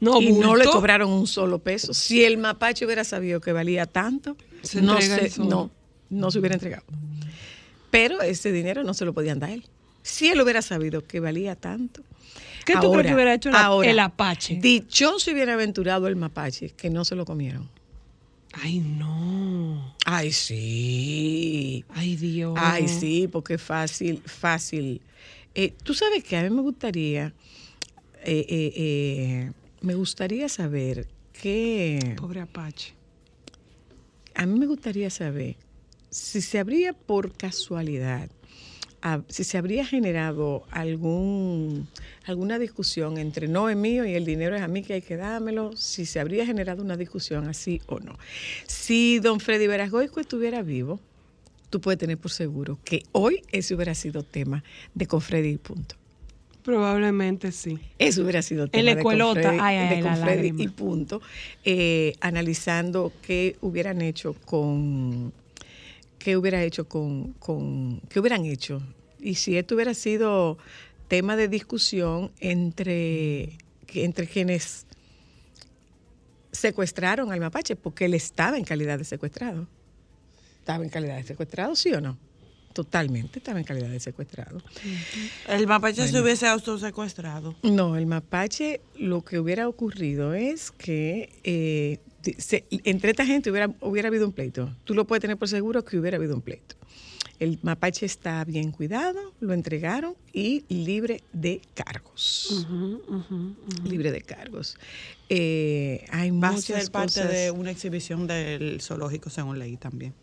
No, 0.00 0.20
y 0.20 0.30
no 0.32 0.54
le 0.56 0.64
cobraron 0.66 1.10
un 1.10 1.26
solo 1.26 1.58
peso. 1.58 1.92
Si 1.94 2.22
el 2.24 2.38
mapache 2.38 2.84
hubiera 2.84 3.02
sabido 3.02 3.40
que 3.40 3.52
valía 3.52 3.86
tanto, 3.86 4.36
Se 4.62 4.80
no, 4.80 5.00
se, 5.00 5.32
no 6.10 6.30
se 6.30 6.38
hubiera 6.38 6.54
entregado. 6.54 6.84
Pero 7.90 8.20
ese 8.22 8.52
dinero 8.52 8.84
no 8.84 8.94
se 8.94 9.04
lo 9.04 9.12
podían 9.14 9.38
dar 9.40 9.50
a 9.50 9.54
él. 9.54 9.64
Si 10.02 10.28
él 10.28 10.40
hubiera 10.40 10.62
sabido 10.62 11.04
que 11.04 11.18
valía 11.18 11.56
tanto. 11.56 12.02
¿Qué 12.66 12.74
tú 12.78 12.90
crees 12.92 13.06
que 13.06 13.14
hubiera 13.14 13.32
hecho 13.32 13.50
la- 13.50 13.64
ahora, 13.64 13.90
el 13.90 13.98
Apache? 13.98 14.56
Dichoso 14.56 15.30
y 15.30 15.34
bienaventurado 15.34 16.06
el 16.08 16.16
mapache, 16.16 16.70
que 16.70 16.90
no 16.90 17.04
se 17.06 17.14
lo 17.14 17.24
comieron. 17.24 17.70
Ay, 18.52 18.80
no. 18.80 19.94
Ay, 20.04 20.32
sí. 20.32 21.84
Ay, 21.88 22.16
Dios. 22.16 22.54
Ay, 22.56 22.88
sí, 22.88 23.28
porque 23.28 23.54
es 23.54 23.62
fácil, 23.62 24.22
fácil. 24.26 25.00
Eh, 25.54 25.74
Tú 25.82 25.94
sabes 25.94 26.22
que 26.24 26.36
a 26.36 26.42
mí 26.42 26.50
me 26.50 26.62
gustaría, 26.62 27.34
eh, 28.24 28.46
eh, 28.48 28.72
eh, 28.76 29.52
me 29.82 29.94
gustaría 29.94 30.48
saber 30.48 31.06
qué, 31.32 32.14
Pobre 32.16 32.40
Apache. 32.40 32.94
a 34.34 34.44
mí 34.46 34.58
me 34.58 34.66
gustaría 34.66 35.10
saber 35.10 35.56
si 36.10 36.40
se 36.40 36.58
habría 36.58 36.92
por 36.94 37.36
casualidad, 37.36 38.30
si 39.28 39.44
se 39.44 39.58
habría 39.58 39.84
generado 39.84 40.64
algún, 40.70 41.88
alguna 42.24 42.58
discusión 42.58 43.18
entre 43.18 43.48
no 43.48 43.68
es 43.68 43.76
mío 43.76 44.04
y 44.04 44.14
el 44.14 44.24
dinero 44.24 44.56
es 44.56 44.62
a 44.62 44.68
mí 44.68 44.82
que 44.82 44.94
hay 44.94 45.02
que 45.02 45.16
dármelo, 45.16 45.76
si 45.76 46.06
se 46.06 46.20
habría 46.20 46.46
generado 46.46 46.82
una 46.82 46.96
discusión 46.96 47.48
así 47.48 47.80
o 47.86 48.00
no. 48.00 48.18
Si 48.66 49.18
don 49.20 49.40
Freddy 49.40 49.66
Verasgoico 49.66 50.20
estuviera 50.20 50.62
vivo, 50.62 51.00
tú 51.70 51.80
puedes 51.80 51.98
tener 51.98 52.18
por 52.18 52.30
seguro 52.30 52.78
que 52.84 53.02
hoy 53.12 53.42
ese 53.52 53.74
hubiera 53.74 53.94
sido 53.94 54.22
tema 54.22 54.64
de 54.94 55.06
Confredi 55.06 55.50
y 55.50 55.58
punto. 55.58 55.94
Probablemente 56.64 57.52
sí. 57.52 57.78
Eso 57.98 58.22
hubiera 58.22 58.42
sido 58.42 58.66
tema 58.66 58.82
de 58.82 58.98
escuelota, 58.98 59.40
Confredi, 59.40 59.58
ay, 59.62 59.76
ay, 59.76 59.96
de 59.96 60.02
Confredi 60.02 60.62
y 60.64 60.68
punto, 60.68 61.22
eh, 61.64 62.14
analizando 62.20 63.12
qué 63.22 63.56
hubieran 63.60 64.02
hecho 64.02 64.34
con 64.44 65.32
qué 66.18 66.36
hubiera 66.36 66.60
hecho 66.64 66.88
con, 66.88 67.34
con 67.34 68.00
qué 68.08 68.18
hubieran 68.18 68.44
hecho 68.46 68.82
y 69.20 69.34
si 69.36 69.56
esto 69.56 69.74
hubiera 69.74 69.94
sido 69.94 70.58
tema 71.08 71.36
de 71.36 71.48
discusión 71.48 72.32
entre 72.40 73.58
entre 73.94 74.26
quienes 74.26 74.86
secuestraron 76.52 77.32
al 77.32 77.40
mapache 77.40 77.76
porque 77.76 78.06
él 78.06 78.14
estaba 78.14 78.56
en 78.56 78.64
calidad 78.64 78.98
de 78.98 79.04
secuestrado 79.04 79.66
estaba 80.58 80.82
en 80.84 80.90
calidad 80.90 81.16
de 81.16 81.22
secuestrado 81.24 81.76
sí 81.76 81.92
o 81.92 82.00
no 82.00 82.18
totalmente 82.72 83.38
estaba 83.38 83.58
en 83.58 83.64
calidad 83.64 83.88
de 83.88 84.00
secuestrado 84.00 84.60
El 85.48 85.66
mapache 85.66 86.06
se 86.08 86.20
hubiese 86.20 86.46
autosecuestrado. 86.46 87.54
no, 87.62 87.96
el 87.96 88.06
mapache, 88.06 88.80
lo 88.98 89.22
que 89.24 89.38
hubiera 89.38 89.66
ocurrido 89.66 90.34
es 90.34 90.70
que 90.72 91.30
eh, 91.42 91.98
se- 92.38 92.66
entre 92.84 93.10
esta 93.12 93.24
gente 93.24 93.50
hubiera, 93.50 93.72
hubiera 93.80 94.08
habido 94.08 94.26
un 94.26 94.32
pleito. 94.32 94.74
Tú 94.84 94.92
lo 94.94 95.06
puedes 95.06 95.22
tener 95.22 95.38
por 95.38 95.48
seguro 95.48 95.84
que 95.86 95.98
hubiera 95.98 96.18
habido 96.18 96.34
un 96.34 96.42
pleito. 96.42 96.76
El 97.38 97.58
mapache 97.62 98.06
está 98.06 98.44
bien 98.44 98.72
cuidado, 98.72 99.18
lo 99.40 99.52
entregaron 99.52 100.14
y 100.32 100.64
libre 100.68 101.22
de 101.32 101.60
cargos. 101.74 102.66
Libre 103.84 104.10
de 104.10 104.22
cargos. 104.22 104.76
Eh, 105.28 106.06
hay 106.10 106.30
Va 106.30 106.48
a 106.48 106.56
ser 106.56 106.90
parte 106.90 107.20
cosas- 107.20 107.30
de 107.30 107.50
una 107.50 107.70
exhibición 107.70 108.26
del 108.26 108.80
zoológico 108.80 109.28
según 109.28 109.58
ley 109.58 109.76
también. 109.76 110.14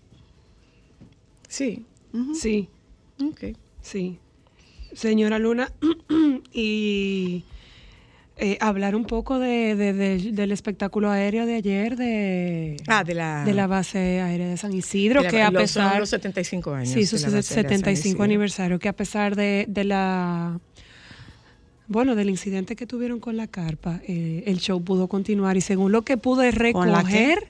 Sí, 1.48 1.86
Sí, 2.34 2.68
ok. 3.22 3.56
sí. 3.82 4.18
Señora 4.94 5.38
Luna, 5.40 5.72
y 6.54 7.44
eh, 8.38 8.58
hablar 8.62 8.96
un 8.96 9.06
poco 9.06 9.38
de, 9.40 9.76
de- 9.76 9.94
de- 9.94 10.32
del 10.32 10.52
espectáculo 10.52 11.10
aéreo 11.12 11.46
de 11.46 11.56
ayer 11.56 11.96
de, 11.96 12.78
Ah, 12.88 13.04
de 13.04 13.14
la, 13.14 13.44
de 13.46 13.54
la 13.54 13.68
base 13.68 14.22
aérea 14.22 14.48
de 14.48 14.58
San 14.58 14.74
Isidro, 14.74 15.22
la- 15.22 15.30
que 15.30 15.42
a 15.42 15.52
los- 15.52 15.70
son 15.72 15.84
pesar... 15.84 16.00
los 16.00 16.10
75 16.10 16.74
años. 16.74 16.90
Sí, 16.90 17.06
su 17.06 17.16
de 17.18 17.22
la 17.22 17.28
base 17.28 17.36
aérea 17.38 17.44
San 17.44 17.54
75 17.70 18.08
Isidro. 18.10 18.24
aniversario, 18.24 18.80
que 18.80 18.90
a 18.90 18.94
pesar 18.94 19.36
de, 19.36 19.66
de 19.68 19.84
la... 19.84 20.60
Bueno, 21.88 22.16
del 22.16 22.30
incidente 22.30 22.76
que 22.76 22.88
tuvieron 22.88 23.20
con 23.20 23.36
la 23.38 23.46
carpa, 23.48 24.00
eh, 24.08 24.44
el 24.48 24.58
show 24.60 24.82
pudo 24.84 25.08
continuar 25.08 25.58
y 25.58 25.62
según 25.62 25.92
lo 25.92 26.02
que 26.04 26.18
pude 26.18 26.50
recoger... 26.52 27.50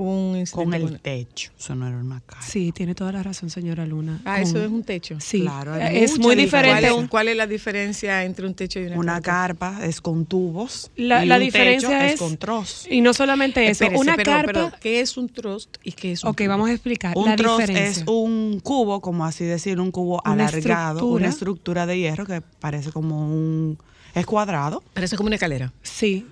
Un 0.00 0.44
Con 0.50 0.72
el 0.74 0.82
con- 0.82 0.98
techo. 0.98 1.50
Eso 1.58 1.74
no 1.74 1.86
era 1.86 1.96
una 1.98 2.20
cara. 2.20 2.40
Sí, 2.42 2.72
tiene 2.72 2.94
toda 2.94 3.12
la 3.12 3.22
razón, 3.22 3.50
señora 3.50 3.84
Luna. 3.84 4.20
Ah, 4.24 4.34
Con- 4.34 4.42
eso 4.42 4.62
es 4.64 4.70
un 4.70 4.82
techo. 4.82 5.16
Sí, 5.20 5.42
Claro, 5.42 5.74
es 5.76 6.12
muy 6.18 6.24
¿Cuál 6.28 6.38
diferente. 6.38 6.88
es, 6.88 7.08
cuál 7.08 7.28
es 7.28 7.36
la 7.36 7.46
diferencia 7.46 8.24
entre 8.24 8.46
un 8.46 8.54
techo 8.54 8.80
y 8.80 8.84
una, 8.86 8.96
Una 8.96 9.20
carpa? 9.20 9.72
carpa 9.72 9.86
es 9.86 10.00
con 10.00 10.24
tubos. 10.26 10.90
La, 10.96 11.24
y 11.24 11.28
la 11.28 11.36
un 11.36 11.42
diferencia 11.42 11.88
techo 11.90 12.02
es, 12.06 12.12
es 12.14 12.18
con 12.18 12.36
troz. 12.38 12.86
Y 12.90 13.00
no 13.02 13.12
solamente 13.12 13.62
eso, 13.64 13.84
Espérese, 13.84 14.00
una 14.00 14.16
carpa. 14.16 14.52
perdón, 14.52 14.72
¿Qué 14.80 15.00
es 15.00 15.16
un 15.16 15.28
trust 15.28 15.76
y 15.84 15.92
qué 15.92 16.12
es 16.12 16.24
un 16.24 16.30
ok, 16.30 16.36
tubo? 16.38 16.48
vamos 16.48 16.68
a 16.70 16.72
explicar 16.72 17.16
Un 17.16 17.26
la 17.26 17.36
troz 17.36 17.58
diferencia. 17.60 18.02
es 18.02 18.08
un 18.08 18.60
cubo, 18.62 19.00
como 19.00 19.24
así 19.26 19.44
decir, 19.44 19.78
un 19.80 19.90
cubo 19.90 20.22
Una 20.24 20.32
alargado, 20.32 20.98
estructura. 20.98 21.20
una 21.20 21.28
estructura 21.28 21.86
de 21.86 21.98
hierro 21.98 22.24
que 22.26 22.40
parece 22.40 22.90
como 22.92 23.26
un... 23.26 23.78
Es 24.14 24.26
cuadrado. 24.26 24.82
Parece 24.94 25.16
como 25.16 25.26
una 25.28 25.36
escalera. 25.36 25.72
Sí. 25.82 26.26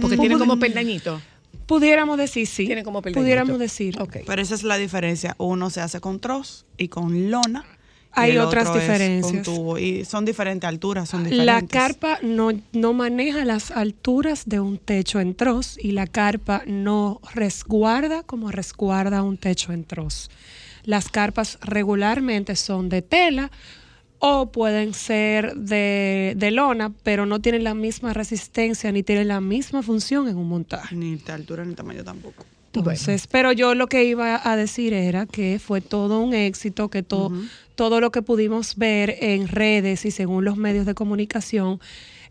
Porque 0.00 0.16
tiene 0.16 0.38
como 0.38 0.58
peldañito. 0.58 1.20
Pudiéramos 1.66 2.18
decir, 2.18 2.46
sí. 2.46 2.66
Tiene 2.66 2.82
como 2.82 3.00
peldañito. 3.00 3.24
Pudiéramos 3.24 3.58
decir. 3.58 4.00
Ok. 4.00 4.18
Pero 4.26 4.42
esa 4.42 4.54
es 4.54 4.62
la 4.62 4.76
diferencia. 4.76 5.34
Uno 5.38 5.70
se 5.70 5.80
hace 5.80 6.00
con 6.00 6.20
troz 6.20 6.66
y 6.76 6.88
con 6.88 7.30
lona. 7.30 7.64
y 8.16 8.20
Hay 8.20 8.38
otras 8.38 8.68
otro 8.68 8.80
es 8.80 8.88
diferencias. 8.88 9.46
con 9.46 9.54
tubo. 9.54 9.78
Y 9.78 10.04
son 10.04 10.24
diferentes 10.24 10.66
alturas, 10.66 11.08
son 11.08 11.22
diferentes. 11.24 11.46
La 11.46 11.62
carpa 11.66 12.18
no, 12.22 12.50
no 12.72 12.92
maneja 12.92 13.44
las 13.44 13.70
alturas 13.70 14.44
de 14.46 14.58
un 14.58 14.78
techo 14.78 15.20
en 15.20 15.34
troz 15.34 15.76
y 15.78 15.92
la 15.92 16.06
carpa 16.08 16.62
no 16.66 17.20
resguarda 17.34 18.24
como 18.24 18.50
resguarda 18.50 19.22
un 19.22 19.36
techo 19.36 19.72
en 19.72 19.84
troz. 19.84 20.28
Las 20.84 21.08
carpas 21.08 21.58
regularmente 21.62 22.56
son 22.56 22.88
de 22.88 23.02
tela 23.02 23.50
o 24.22 24.52
pueden 24.52 24.92
ser 24.94 25.54
de, 25.56 26.34
de 26.36 26.50
lona, 26.50 26.92
pero 27.02 27.24
no 27.26 27.40
tienen 27.40 27.64
la 27.64 27.74
misma 27.74 28.12
resistencia 28.12 28.92
ni 28.92 29.02
tienen 29.02 29.28
la 29.28 29.40
misma 29.40 29.82
función 29.82 30.28
en 30.28 30.36
un 30.36 30.46
montaje. 30.48 30.94
Ni 30.94 31.16
de 31.16 31.32
altura 31.32 31.64
ni 31.64 31.74
tamaño 31.74 32.04
tampoco. 32.04 32.44
Entonces, 32.72 33.26
pero 33.26 33.50
yo 33.50 33.74
lo 33.74 33.88
que 33.88 34.04
iba 34.04 34.40
a 34.48 34.54
decir 34.56 34.92
era 34.92 35.26
que 35.26 35.58
fue 35.58 35.80
todo 35.80 36.20
un 36.20 36.34
éxito, 36.34 36.88
que 36.88 37.02
to- 37.02 37.32
todo 37.74 38.00
lo 38.00 38.12
que 38.12 38.22
pudimos 38.22 38.76
ver 38.76 39.16
en 39.20 39.48
redes 39.48 40.04
y 40.04 40.12
según 40.12 40.44
los 40.44 40.56
medios 40.56 40.86
de 40.86 40.94
comunicación, 40.94 41.80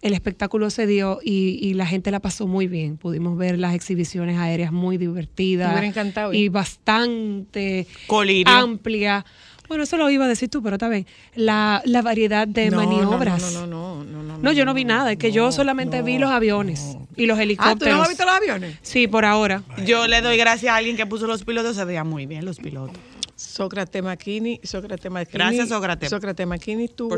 el 0.01 0.13
espectáculo 0.13 0.69
se 0.69 0.87
dio 0.87 1.19
y, 1.21 1.59
y 1.61 1.73
la 1.73 1.85
gente 1.85 2.09
la 2.09 2.21
pasó 2.21 2.47
muy 2.47 2.67
bien. 2.67 2.95
Pudimos 2.95 3.37
ver 3.37 3.59
las 3.59 3.75
exhibiciones 3.75 4.37
aéreas 4.37 4.71
muy 4.71 4.97
Me 4.97 5.07
divertidas 5.07 5.71
hubiera 5.71 5.87
encantado 5.87 6.33
y 6.33 6.47
bastante 6.47 7.85
Colirio. 8.07 8.53
amplia. 8.53 9.25
Bueno, 9.69 9.83
eso 9.85 9.95
lo 9.95 10.09
iba 10.09 10.25
a 10.25 10.27
decir 10.27 10.49
tú, 10.49 10.61
pero 10.61 10.75
está 10.75 10.89
bien. 10.89 11.05
La, 11.35 11.81
la 11.85 12.01
variedad 12.01 12.45
de 12.47 12.69
No, 12.69 12.77
maniobras. 12.77 13.41
No, 13.53 13.65
no, 13.65 13.67
no, 13.67 14.03
no, 14.03 14.23
no, 14.23 14.23
no. 14.23 14.37
No, 14.39 14.51
yo 14.51 14.65
no 14.65 14.73
vi 14.73 14.83
nada, 14.83 15.11
es 15.13 15.17
que 15.17 15.31
yo 15.31 15.51
solamente 15.51 16.01
vi 16.01 16.17
los 16.17 16.31
aviones 16.31 16.97
y 17.15 17.25
los 17.25 17.35
Ah, 17.37 17.39
¿tú 17.39 17.43
helicópteros. 17.43 17.95
no 17.95 18.01
has 18.03 18.09
visto 18.09 18.25
los 18.25 18.33
aviones? 18.35 18.75
Sí, 18.81 19.07
por 19.07 19.23
ahora. 19.25 19.63
Yo 19.85 20.07
le 20.07 20.21
doy 20.21 20.35
gracias 20.37 20.73
a 20.73 20.75
alguien 20.77 20.97
que 20.97 21.05
puso 21.05 21.27
los 21.27 21.43
pilotos, 21.45 21.75
se 21.75 21.85
veían 21.85 22.07
muy 22.07 22.25
bien 22.25 22.43
los 22.45 22.57
pilotos. 22.57 22.97
Sócrates 23.35 24.03
Makini, 24.03 24.59
Sócrates 24.63 25.09
Makini. 25.09 25.33
Gracias, 25.37 25.69
Sócrates, 25.69 26.09
Sócrates 26.09 26.45
Makini 26.45 26.85
estuvo, 26.85 27.15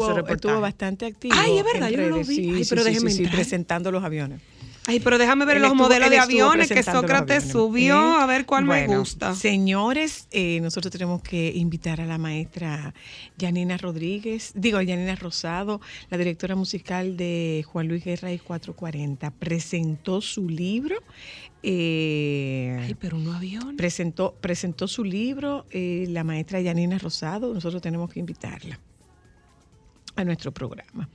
bastante 0.61 1.05
activo. 1.07 1.33
Ay, 1.37 1.57
es 1.57 1.63
verdad, 1.63 1.89
yo 1.89 1.97
no 1.97 2.09
lo 2.09 2.17
vi. 2.17 2.23
Sí, 2.25 2.51
Ay, 2.55 2.65
pero 2.69 2.83
sí, 2.83 2.89
déjeme 2.89 3.11
sí, 3.11 3.25
presentando 3.27 3.91
los 3.91 4.03
aviones. 4.03 4.39
Ay, 4.87 4.99
pero 4.99 5.19
déjame 5.19 5.45
ver 5.45 5.57
Él 5.57 5.61
los 5.61 5.71
estuvo- 5.73 5.83
modelos 5.87 6.09
de 6.09 6.17
aviones 6.17 6.67
que 6.67 6.81
Sócrates 6.81 7.43
aviones. 7.43 7.51
subió, 7.51 7.95
¿Eh? 8.17 8.21
a 8.21 8.25
ver 8.25 8.47
cuál 8.47 8.65
me 8.65 8.87
gusta. 8.87 9.35
Señores, 9.35 10.27
eh, 10.31 10.59
nosotros 10.59 10.91
tenemos 10.91 11.21
que 11.21 11.51
invitar 11.55 12.01
a 12.01 12.05
la 12.07 12.17
maestra 12.17 12.93
Yanina 13.37 13.77
Rodríguez, 13.77 14.51
digo, 14.55 14.81
Yanina 14.81 15.15
Rosado, 15.15 15.81
la 16.09 16.17
directora 16.17 16.55
musical 16.55 17.15
de 17.15 17.63
Juan 17.67 17.87
Luis 17.89 18.03
Guerra 18.03 18.31
y 18.33 18.39
440. 18.39 19.29
Presentó 19.31 20.19
su 20.19 20.49
libro. 20.49 20.95
eh, 21.63 22.75
Ay, 22.81 22.95
pero 22.95 23.19
no 23.19 23.33
avión. 23.33 23.77
presentó, 23.77 24.33
presentó 24.41 24.87
su 24.87 25.03
libro 25.03 25.67
eh, 25.69 26.05
la 26.09 26.23
maestra 26.23 26.59
Yanina 26.59 26.97
Rosado. 26.97 27.53
Nosotros 27.53 27.83
tenemos 27.83 28.11
que 28.11 28.19
invitarla 28.19 28.79
a 30.15 30.23
nuestro 30.23 30.51
programa. 30.51 31.07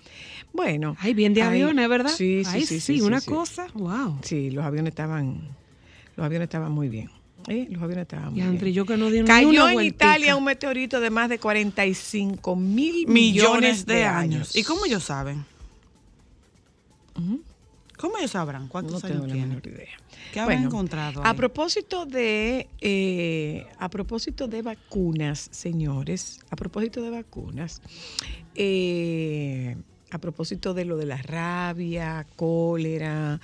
Bueno. 0.57 0.97
Ay, 0.99 1.15
bien 1.15 1.35
de 1.35 1.43
aviones, 1.43 1.89
¿verdad? 1.89 2.11
Sí, 2.11 2.43
sí, 2.45 2.51
Ay, 2.53 2.61
sí. 2.67 2.81
sí, 2.81 2.97
sí, 2.97 3.01
una 3.03 3.21
sí. 3.21 3.31
cosa. 3.31 3.67
Wow. 3.75 4.19
Sí, 4.23 4.51
los 4.51 4.65
aviones 4.65 4.91
estaban, 4.91 5.41
los 6.17 6.25
aviones 6.27 6.47
estaban 6.47 6.73
muy 6.73 6.89
bien. 6.89 7.11
¿eh? 7.49 7.69
Los 7.71 7.83
aviones 7.83 8.03
estaban 8.03 8.33
muy 8.33 8.41
Y 8.41 8.43
André, 8.43 8.65
bien. 8.65 8.75
yo 8.75 8.87
que 8.87 8.97
no 8.97 9.11
di 9.11 9.23
Cayó 9.25 9.49
una 9.51 9.69
en 9.69 9.75
vueltica. 9.75 10.07
Italia 10.17 10.35
un 10.37 10.45
meteorito 10.45 10.99
de 11.01 11.11
más 11.11 11.29
de 11.29 11.39
45 11.39 12.57
mil 12.57 13.07
Millones 13.07 13.87
de 13.87 14.05
años. 14.05 14.57
¿Y 14.57 14.65
cómo 14.65 14.85
ellos 14.87 15.05
saben? 15.05 15.45
¿Cómo 17.99 18.19
ellos 18.19 18.33
sabrán 18.33 18.69
cuántos 18.69 18.93
No 19.03 19.07
años 19.09 19.11
tengo 19.23 19.27
la 19.27 19.33
tienen? 19.33 19.49
menor 19.51 19.67
idea. 19.67 19.89
¿Qué 20.33 20.41
habrán 20.41 20.59
Bueno, 20.59 20.69
encontrado 20.69 21.25
A 21.25 21.31
ahí? 21.31 21.37
propósito 21.37 22.05
de 22.05 22.69
eh, 22.83 23.67
a 23.79 23.89
propósito 23.89 24.49
de 24.49 24.61
vacunas, 24.61 25.49
señores, 25.51 26.41
a 26.51 26.57
propósito 26.57 27.01
de 27.01 27.11
vacunas, 27.11 27.81
eh, 28.55 29.77
a 30.11 30.19
propósito 30.19 30.73
de 30.75 30.85
lo 30.85 30.97
de 30.97 31.07
la 31.07 31.17
rabia, 31.17 32.27
cólera 32.37 33.41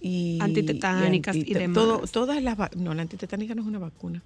y 0.00 0.38
Antitetánicas 0.40 1.36
y 1.36 1.52
demás. 1.54 1.74
todo- 1.74 1.98
todas 2.06 2.42
las 2.42 2.58
va- 2.58 2.70
no, 2.76 2.94
la 2.94 3.02
antitetánica 3.02 3.54
no 3.54 3.62
es 3.62 3.68
una 3.68 3.78
vacuna. 3.78 4.22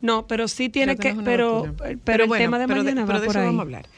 No, 0.00 0.26
pero 0.26 0.46
sí 0.46 0.68
tiene 0.68 0.96
que 0.96 1.08
no 1.14 1.20
una 1.20 1.24
pero, 1.24 1.74
pero, 2.04 2.24
el 2.24 2.28
bueno, 2.28 2.44
tema 2.44 2.58
de 2.58 2.66
pero 2.68 2.82
mañana 2.84 3.04
va 3.06 3.20
de 3.20 3.26
por 3.26 3.34
eso 3.36 3.38
ahí. 3.40 3.46
vamos 3.46 3.60
a 3.60 3.62
hablar. 3.62 3.88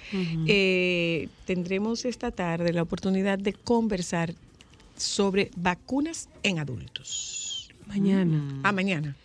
Eh, 0.47 1.29
tendremos 1.45 2.05
esta 2.05 2.31
tarde 2.31 2.73
la 2.73 2.83
oportunidad 2.83 3.39
de 3.39 3.53
conversar 3.53 4.35
sobre 4.97 5.51
vacunas 5.57 6.29
en 6.43 6.59
adultos. 6.61 7.71
Mañana. 7.87 8.61
Ah, 8.63 8.73
mañana. 8.73 9.17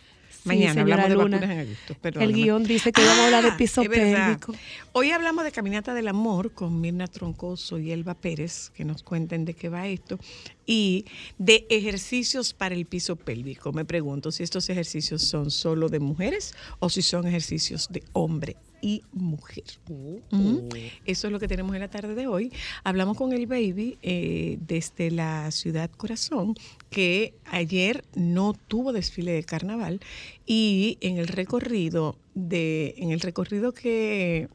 Mañana 0.44 0.82
hablamos 0.82 1.08
de 1.08 1.14
Luna. 1.14 1.38
vacunas 1.38 1.50
en 1.50 1.58
adultos. 1.60 2.22
El 2.22 2.32
guion 2.32 2.64
dice 2.64 2.92
que 2.92 3.02
vamos 3.02 3.18
a 3.18 3.24
hablar 3.26 3.44
de 3.44 3.50
Ah, 3.50 3.56
piso 3.56 3.82
pélvico. 3.82 4.54
Hoy 4.92 5.10
hablamos 5.10 5.44
de 5.44 5.52
Caminata 5.52 5.94
del 5.94 6.08
Amor 6.08 6.52
con 6.52 6.80
Mirna 6.80 7.06
Troncoso 7.06 7.78
y 7.78 7.92
Elba 7.92 8.14
Pérez, 8.14 8.70
que 8.70 8.84
nos 8.84 9.02
cuenten 9.02 9.44
de 9.44 9.54
qué 9.54 9.68
va 9.68 9.86
esto, 9.86 10.18
y 10.66 11.06
de 11.38 11.66
ejercicios 11.70 12.52
para 12.52 12.74
el 12.74 12.86
piso 12.86 13.16
pélvico. 13.16 13.72
Me 13.72 13.84
pregunto 13.84 14.30
si 14.32 14.42
estos 14.42 14.68
ejercicios 14.68 15.22
son 15.22 15.50
solo 15.50 15.88
de 15.88 15.98
mujeres 16.00 16.54
o 16.78 16.90
si 16.90 17.02
son 17.02 17.26
ejercicios 17.26 17.88
de 17.90 18.02
hombre 18.12 18.56
y 18.84 19.02
mujer. 19.12 19.64
Ujú. 19.88 20.68
Eso 21.06 21.26
es 21.26 21.32
lo 21.32 21.40
que 21.40 21.48
tenemos 21.48 21.74
en 21.74 21.80
la 21.80 21.88
tarde 21.88 22.14
de 22.14 22.26
hoy. 22.26 22.52
Hablamos 22.84 23.16
con 23.16 23.32
el 23.32 23.46
baby 23.46 23.96
eh, 24.02 24.58
desde 24.60 25.10
la 25.10 25.50
ciudad 25.52 25.90
Corazón, 25.90 26.54
que 26.90 27.32
ayer 27.46 28.04
no 28.14 28.52
tuvo 28.52 28.92
desfile 28.92 29.32
de 29.32 29.42
carnaval 29.42 30.00
y 30.44 30.98
en 31.00 31.16
el 31.16 31.28
recorrido 31.28 32.18
de, 32.34 32.94
en 32.98 33.10
el 33.10 33.20
recorrido 33.20 33.72
que 33.72 34.50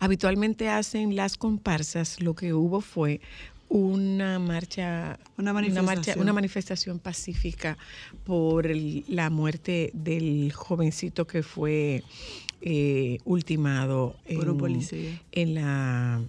habitualmente 0.00 0.68
hacen 0.68 1.14
las 1.14 1.36
comparsas, 1.36 2.20
lo 2.20 2.34
que 2.34 2.54
hubo 2.54 2.80
fue 2.80 3.20
una 3.70 4.38
marcha, 4.40 5.18
Una 5.38 5.52
marcha, 5.52 5.70
manifestación. 5.82 6.22
una 6.22 6.32
manifestación 6.32 6.98
pacífica 6.98 7.78
por 8.24 8.66
el- 8.66 9.04
la 9.08 9.30
muerte 9.30 9.90
del 9.94 10.52
jovencito 10.52 11.26
que 11.26 11.42
fue 11.42 12.02
eh, 12.62 13.18
ultimado 13.24 14.16
Por 14.34 14.48
un 14.50 14.56
en- 14.56 14.58
policía. 14.58 15.22
en 15.32 15.54
la 15.54 16.20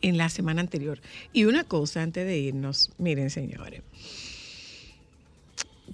en 0.00 0.16
la 0.16 0.28
semana 0.30 0.60
anterior. 0.62 1.00
Y 1.34 1.44
una 1.44 1.64
cosa 1.64 2.02
antes 2.02 2.24
de 2.26 2.38
irnos, 2.38 2.90
miren 2.98 3.28
señores, 3.30 3.82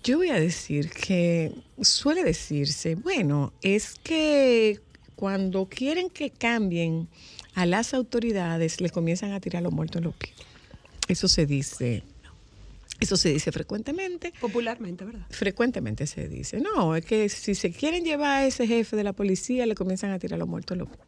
yo 0.05 0.19
voy 0.19 0.29
a 0.29 0.39
decir 0.39 0.91
que 0.91 1.53
suele 1.81 2.23
decirse, 2.23 2.95
bueno, 2.95 3.53
es 3.63 3.97
que 4.03 4.81
cuando 5.17 5.67
quieren 5.69 6.09
que 6.11 6.31
cambien 6.31 7.09
a 7.59 7.67
las 7.67 7.93
autoridades, 7.93 8.81
le 8.81 8.89
comienzan 8.89 9.33
a 9.33 9.41
tirar 9.41 9.65
los 9.65 9.73
muertos 9.73 9.97
en 9.97 10.05
los 10.05 10.15
pies. 10.15 10.33
Eso 11.09 11.27
se 11.27 11.45
dice, 11.45 12.05
eso 13.01 13.17
se 13.17 13.31
dice 13.31 13.51
frecuentemente. 13.51 14.33
Popularmente, 14.41 15.05
¿verdad? 15.05 15.27
Frecuentemente 15.31 16.07
se 16.07 16.29
dice, 16.29 16.61
no, 16.61 16.95
es 16.95 17.05
que 17.05 17.29
si 17.29 17.57
se 17.57 17.73
quieren 17.73 18.05
llevar 18.05 18.43
a 18.43 18.47
ese 18.47 18.69
jefe 18.69 18.95
de 18.95 19.03
la 19.03 19.13
policía, 19.13 19.67
le 19.67 19.75
comienzan 19.75 20.13
a 20.13 20.21
tirar 20.21 20.39
los 20.39 20.47
muertos 20.47 20.77
en 20.77 20.79
los 20.79 20.89
pies. 20.89 21.01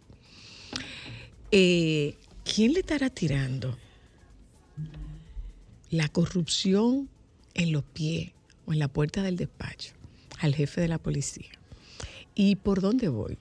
Eh, 1.52 2.16
¿Quién 2.42 2.72
le 2.72 2.80
estará 2.80 3.10
tirando 3.10 3.78
la 5.88 6.08
corrupción 6.08 7.08
en 7.54 7.70
los 7.70 7.84
pies 7.84 8.32
o 8.66 8.72
en 8.72 8.80
la 8.80 8.88
puerta 8.88 9.22
del 9.22 9.36
despacho 9.36 9.92
al 10.40 10.56
jefe 10.56 10.80
de 10.80 10.88
la 10.88 10.98
policía? 10.98 11.50
¿Y 12.34 12.56
por 12.56 12.80
dónde 12.80 13.08
voy? 13.08 13.38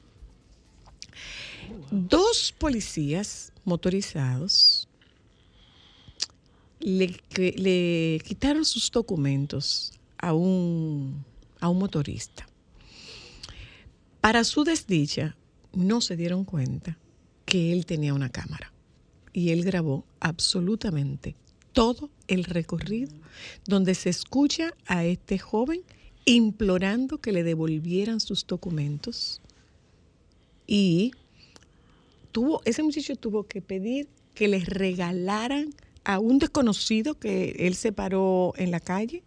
Dos 1.91 2.53
policías 2.57 3.51
motorizados 3.63 4.87
le, 6.79 7.19
le 7.35 8.21
quitaron 8.25 8.63
sus 8.63 8.91
documentos 8.91 9.93
a 10.17 10.33
un, 10.33 11.25
a 11.59 11.69
un 11.69 11.79
motorista. 11.79 12.47
Para 14.21 14.43
su 14.43 14.63
desdicha, 14.63 15.35
no 15.73 16.01
se 16.01 16.15
dieron 16.15 16.43
cuenta 16.43 16.97
que 17.45 17.73
él 17.73 17.85
tenía 17.85 18.13
una 18.13 18.29
cámara 18.29 18.71
y 19.33 19.49
él 19.49 19.63
grabó 19.63 20.05
absolutamente 20.19 21.35
todo 21.73 22.09
el 22.27 22.43
recorrido 22.43 23.11
donde 23.65 23.95
se 23.95 24.09
escucha 24.09 24.73
a 24.85 25.05
este 25.05 25.39
joven 25.39 25.81
implorando 26.25 27.19
que 27.19 27.31
le 27.31 27.43
devolvieran 27.43 28.19
sus 28.19 28.45
documentos 28.45 29.41
y 30.67 31.13
tuvo 32.31 32.61
ese 32.65 32.83
muchacho 32.83 33.15
tuvo 33.15 33.43
que 33.43 33.61
pedir 33.61 34.07
que 34.33 34.47
les 34.47 34.65
regalaran 34.65 35.73
a 36.03 36.19
un 36.19 36.39
desconocido 36.39 37.15
que 37.15 37.55
él 37.59 37.75
se 37.75 37.91
paró 37.91 38.53
en 38.57 38.71
la 38.71 38.79
calle 38.79 39.23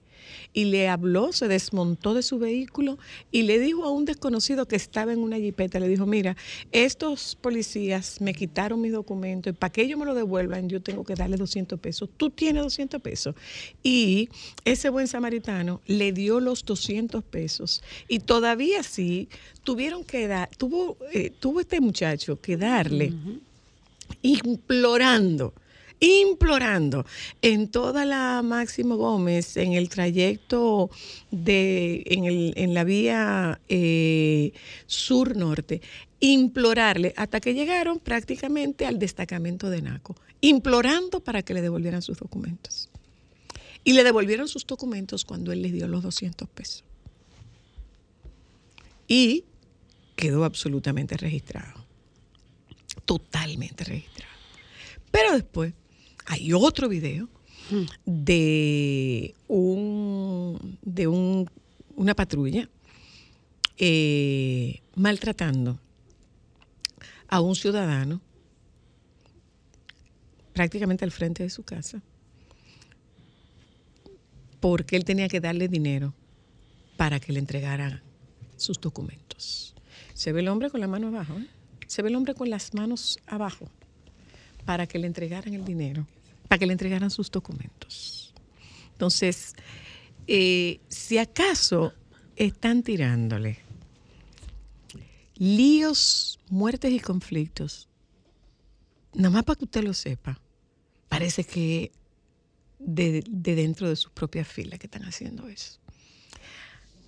y 0.53 0.67
le 0.67 0.89
habló, 0.89 1.33
se 1.33 1.49
desmontó 1.49 2.15
de 2.15 2.23
su 2.23 2.39
vehículo 2.39 2.99
y 3.31 3.43
le 3.43 3.59
dijo 3.59 3.85
a 3.85 3.91
un 3.91 4.05
desconocido 4.05 4.67
que 4.67 4.77
estaba 4.77 5.13
en 5.13 5.21
una 5.21 5.37
jipeta, 5.37 5.79
le 5.79 5.89
dijo, 5.89 6.07
mira, 6.07 6.37
estos 6.73 7.37
policías 7.41 8.21
me 8.21 8.35
quitaron 8.35 8.81
mis 8.81 8.93
documentos 8.93 9.53
y 9.53 9.57
para 9.57 9.73
que 9.73 9.83
ellos 9.83 9.99
me 9.99 10.05
lo 10.05 10.15
devuelvan 10.15 10.69
yo 10.69 10.81
tengo 10.81 11.05
que 11.05 11.15
darle 11.15 11.37
200 11.37 11.79
pesos. 11.81 12.09
Tú 12.17 12.31
tienes 12.31 12.63
200 12.63 13.01
pesos. 13.01 13.35
Y 13.83 14.29
ese 14.65 14.89
buen 14.89 15.09
samaritano 15.09 15.81
le 15.87 16.13
dio 16.13 16.41
los 16.41 16.65
200 16.65 17.23
pesos 17.25 17.83
y 18.09 18.21
todavía 18.21 18.83
sí 18.83 19.29
tuvieron 19.65 20.05
que 20.05 20.27
dar, 20.29 20.49
tuvo, 20.57 20.97
eh, 21.13 21.31
tuvo 21.31 21.61
este 21.61 21.81
muchacho 21.81 22.41
que 22.41 22.57
darle 22.57 23.13
implorando, 24.23 25.55
implorando 26.03 27.07
en 27.43 27.69
toda 27.69 28.05
la 28.05 28.43
Máximo 28.43 28.97
Gómez, 28.97 29.57
en 29.57 29.73
el 29.73 29.89
trayecto 29.89 30.91
de, 31.31 32.03
en, 32.07 32.25
el, 32.25 32.53
en 32.57 32.75
la 32.75 32.83
vía 32.83 33.61
eh, 33.69 34.53
sur-norte, 34.87 35.81
implorarle 36.19 37.15
hasta 37.17 37.41
que 37.41 37.55
llegaron 37.55 38.01
prácticamente 38.01 38.85
al 38.85 38.99
destacamento 38.99 39.71
de 39.71 39.81
Naco, 39.81 40.17
implorando 40.41 41.21
para 41.21 41.43
que 41.43 41.55
le 41.55 41.63
devolvieran 41.63 42.03
sus 42.03 42.19
documentos. 42.19 42.91
Y 43.85 43.93
le 43.93 44.03
devolvieron 44.03 44.49
sus 44.49 44.67
documentos 44.67 45.25
cuando 45.25 45.53
él 45.53 45.63
les 45.63 45.73
dio 45.73 45.87
los 45.87 46.03
200 46.03 46.49
pesos. 46.49 46.85
Y 49.07 49.45
quedó 50.17 50.45
absolutamente 50.45 51.17
registrado. 51.17 51.85
Totalmente 53.05 53.85
registrado. 53.85 54.33
Pero 55.11 55.33
después 55.33 55.75
hay 56.27 56.53
otro 56.53 56.89
video 56.89 57.29
de 58.05 59.35
un 59.49 60.79
de 60.83 61.07
un, 61.07 61.49
una 61.97 62.15
patrulla 62.15 62.69
eh, 63.79 64.81
maltratando 64.95 65.79
a 67.29 67.41
un 67.41 67.55
ciudadano 67.55 68.21
prácticamente 70.53 71.05
al 71.05 71.11
frente 71.11 71.43
de 71.43 71.51
su 71.51 71.63
casa 71.63 72.03
porque 74.61 74.97
él 74.97 75.05
tenía 75.05 75.29
que 75.29 75.41
darle 75.41 75.69
dinero 75.69 76.15
para 76.97 77.19
que 77.19 77.33
le 77.33 77.41
entregara 77.41 78.03
sus 78.57 78.81
documentos. 78.81 79.75
Se 80.15 80.33
ve 80.33 80.41
el 80.41 80.49
hombre 80.49 80.71
con 80.71 80.81
la 80.81 80.87
mano 80.87 81.09
abajo, 81.09 81.35
¿eh? 81.37 81.49
se 81.89 82.01
ve 82.03 82.11
el 82.11 82.15
hombre 82.15 82.35
con 82.35 82.49
las 82.49 82.75
manos 82.75 83.19
abajo 83.27 83.69
para 84.65 84.87
que 84.87 84.99
le 84.99 85.07
entregaran 85.07 85.55
el 85.55 85.65
dinero, 85.65 86.07
para 86.49 86.59
que 86.59 86.67
le 86.67 86.73
entregaran 86.73 87.11
sus 87.11 87.31
documentos. 87.31 88.33
Entonces, 88.93 89.55
eh, 90.27 90.81
si 90.89 91.19
acaso 91.19 91.93
están 92.37 92.83
tirándole 92.83 93.59
líos, 95.37 96.39
muertes 96.49 96.93
y 96.93 97.01
conflictos, 97.01 97.89
nada 99.15 99.31
más 99.31 99.45
para 99.45 99.59
que 99.59 99.65
usted 99.65 99.83
lo 99.83 99.95
sepa, 99.95 100.41
parece 101.09 101.45
que 101.45 101.91
de, 102.79 103.25
de 103.29 103.55
dentro 103.55 103.89
de 103.89 103.97
sus 103.97 104.11
propias 104.13 104.47
filas 104.49 104.79
que 104.79 104.87
están 104.87 105.05
haciendo 105.05 105.49
eso. 105.49 105.79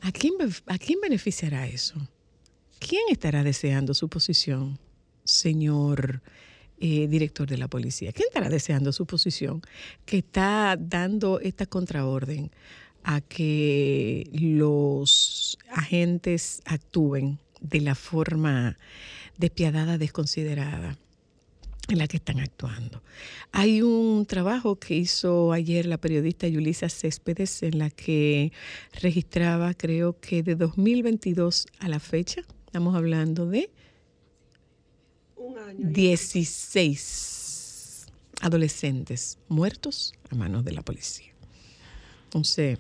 ¿A 0.01 0.13
quién, 0.13 0.35
be- 0.39 0.63
¿A 0.67 0.79
quién 0.79 1.01
beneficiará 1.01 1.67
eso? 1.67 1.95
¿Quién 2.79 3.03
estará 3.11 3.43
deseando 3.43 3.95
su 3.95 4.09
posición, 4.09 4.79
señor 5.25 6.23
eh, 6.81 7.07
director 7.09 7.49
de 7.49 7.59
la 7.59 7.69
policía? 7.69 8.13
¿Quién 8.13 8.29
estará 8.29 8.49
deseando 8.49 8.93
su 8.93 9.07
posición 9.07 9.63
que 10.05 10.19
está 10.19 10.77
dando 10.79 11.41
esta 11.41 11.67
contraorden 11.67 12.51
a 13.05 13.21
que 13.21 14.29
los 14.33 15.59
agentes 15.71 16.63
actúen 16.65 17.39
de 17.61 17.81
la 17.81 17.95
forma 17.95 18.79
despiadada, 19.37 19.99
desconsiderada 19.99 20.97
en 21.89 21.99
la 21.99 22.07
que 22.07 22.17
están 22.17 22.41
actuando. 22.41 23.03
Hay 23.53 23.83
un 23.83 24.25
trabajo 24.27 24.77
que 24.77 24.95
hizo 24.95 25.53
ayer 25.53 25.85
la 25.85 25.99
periodista 25.99 26.49
Yulisa 26.49 26.89
Céspedes 26.89 27.63
en 27.63 27.79
la 27.79 27.91
que 27.91 28.53
registraba, 29.03 29.75
creo 29.75 30.19
que 30.19 30.43
de 30.43 30.55
2022 30.55 31.67
a 31.81 31.89
la 31.89 32.01
fecha, 32.01 32.43
estamos 32.67 32.97
hablando 32.97 33.47
de 33.47 33.71
16 35.79 38.07
adolescentes 38.41 39.39
muertos 39.49 40.15
a 40.31 40.35
manos 40.35 40.65
de 40.65 40.73
la 40.73 40.83
policía. 40.83 41.33
Entonces, 42.25 42.79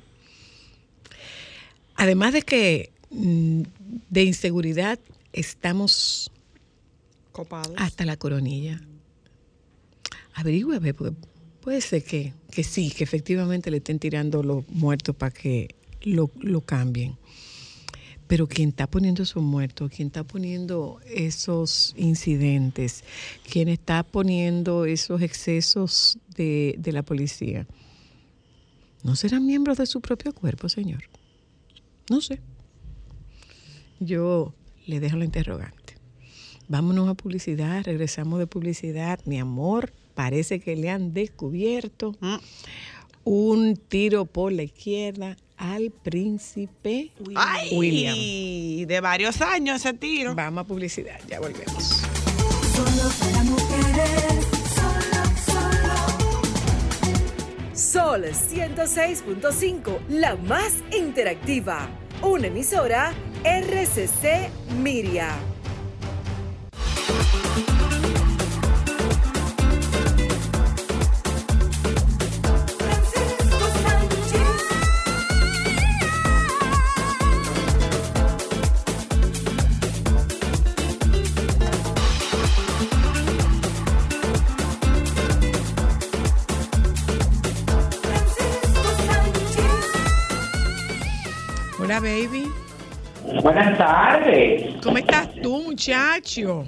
además 1.94 2.32
de 2.32 2.42
que 2.42 2.92
mm, 3.10 3.62
de 4.10 4.24
inseguridad 4.24 4.98
estamos 5.32 6.30
Copados. 7.32 7.74
hasta 7.76 8.04
la 8.04 8.16
coronilla. 8.16 8.80
Averigüe, 10.34 10.94
porque 10.94 11.16
puede 11.60 11.80
ser 11.80 12.04
que, 12.04 12.34
que 12.50 12.64
sí, 12.64 12.90
que 12.90 13.04
efectivamente 13.04 13.70
le 13.70 13.78
estén 13.78 13.98
tirando 13.98 14.42
los 14.42 14.68
muertos 14.68 15.14
para 15.14 15.30
que 15.30 15.74
lo, 16.02 16.30
lo 16.40 16.60
cambien. 16.60 17.16
Pero 18.26 18.46
quien 18.46 18.70
está 18.70 18.86
poniendo 18.86 19.22
esos 19.22 19.42
muertos, 19.42 19.90
quien 19.90 20.08
está 20.08 20.24
poniendo 20.24 20.98
esos 21.06 21.94
incidentes, 21.96 23.04
quien 23.50 23.68
está 23.68 24.02
poniendo 24.02 24.86
esos 24.86 25.20
excesos 25.20 26.18
de, 26.34 26.74
de 26.78 26.92
la 26.92 27.02
policía, 27.02 27.66
¿no 29.02 29.14
serán 29.14 29.46
miembros 29.46 29.76
de 29.78 29.86
su 29.86 30.00
propio 30.00 30.32
cuerpo, 30.32 30.68
señor? 30.68 31.04
No 32.08 32.20
sé. 32.20 32.40
Yo 34.00 34.54
le 34.86 35.00
dejo 35.00 35.16
la 35.16 35.24
interrogante. 35.24 35.94
Vámonos 36.68 37.08
a 37.08 37.14
publicidad, 37.14 37.84
regresamos 37.84 38.38
de 38.38 38.46
publicidad. 38.46 39.20
Mi 39.26 39.38
amor, 39.38 39.92
parece 40.14 40.60
que 40.60 40.76
le 40.76 40.88
han 40.90 41.12
descubierto 41.12 42.16
Mm. 42.20 42.36
un 43.24 43.76
tiro 43.76 44.24
por 44.24 44.52
la 44.52 44.62
izquierda 44.62 45.36
al 45.56 45.90
príncipe 45.90 47.10
Ay, 47.36 47.70
William. 47.76 48.88
de 48.88 49.00
varios 49.00 49.40
años 49.40 49.84
ese 49.84 49.94
tiro. 49.94 50.34
Vamos 50.34 50.64
a 50.64 50.66
publicidad, 50.66 51.18
ya 51.28 51.40
volvemos. 51.40 52.02
Solo 52.74 53.10
para 53.20 53.44
mujeres, 53.44 54.46
solo, 54.74 55.22
solo. 55.46 55.94
Sol 57.74 58.24
106.5, 58.24 59.98
la 60.08 60.36
más 60.36 60.72
interactiva. 60.96 61.88
Una 62.22 62.46
emisora 62.48 63.12
RCC 63.44 64.50
Miria. 64.82 65.36
¿Cómo 94.84 94.98
estás 94.98 95.34
tú, 95.42 95.62
muchacho? 95.62 96.64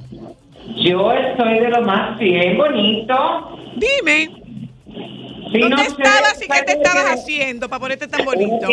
Yo 0.76 1.12
estoy 1.12 1.60
de 1.60 1.68
lo 1.68 1.82
más 1.82 2.18
bien 2.18 2.56
bonito. 2.56 3.58
Dime, 3.76 4.30
¿dónde 5.52 5.68
no 5.68 5.82
estabas 5.82 6.42
y 6.42 6.48
qué 6.48 6.62
te 6.62 6.72
¿sabes 6.72 6.76
estabas 6.76 7.04
qué? 7.04 7.12
haciendo 7.12 7.68
para 7.68 7.80
ponerte 7.80 8.08
tan 8.08 8.24
bonito? 8.24 8.66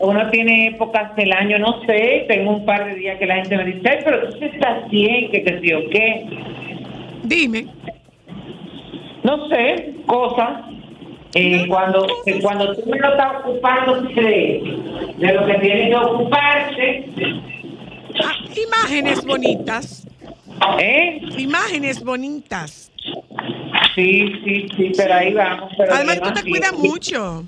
uno 0.00 0.30
tiene 0.30 0.68
épocas 0.68 1.16
del 1.16 1.32
año, 1.32 1.58
no 1.58 1.80
sé, 1.84 2.24
tengo 2.28 2.52
un 2.52 2.64
par 2.64 2.86
de 2.86 2.94
días 2.94 3.18
que 3.18 3.26
la 3.26 3.34
gente 3.36 3.56
me 3.56 3.64
dice, 3.64 3.80
"Ay, 3.90 3.98
pero 4.04 4.30
tú 4.30 4.44
estás 4.44 4.88
bien, 4.90 5.28
que 5.32 5.42
qué 5.42 5.58
sé 5.58 5.66
yo 5.68 5.90
qué. 5.90 6.26
Dime. 7.24 7.66
No 9.24 9.48
sé, 9.48 9.94
cosas. 10.06 10.60
Eh, 11.34 11.66
cuando, 11.68 12.06
que 12.24 12.40
cuando 12.40 12.74
tú 12.76 12.88
no 12.88 12.94
estás 12.94 13.44
ocupándote 13.44 14.20
de, 14.20 14.78
de 15.18 15.32
lo 15.34 15.46
que 15.46 15.54
tienes 15.54 15.88
que 15.88 15.96
ocuparse, 15.96 17.04
imágenes 18.56 19.24
bonitas. 19.24 20.06
¿eh? 20.80 21.20
Imágenes 21.36 22.02
bonitas. 22.02 22.92
Sí, 23.94 24.32
sí, 24.44 24.68
sí, 24.76 24.92
pero 24.96 25.14
ahí 25.14 25.32
vamos. 25.32 25.72
Pero 25.76 25.92
Además, 25.92 26.20
tú 26.22 26.32
te 26.32 26.42
cuidas 26.50 26.72
mucho. 26.72 27.44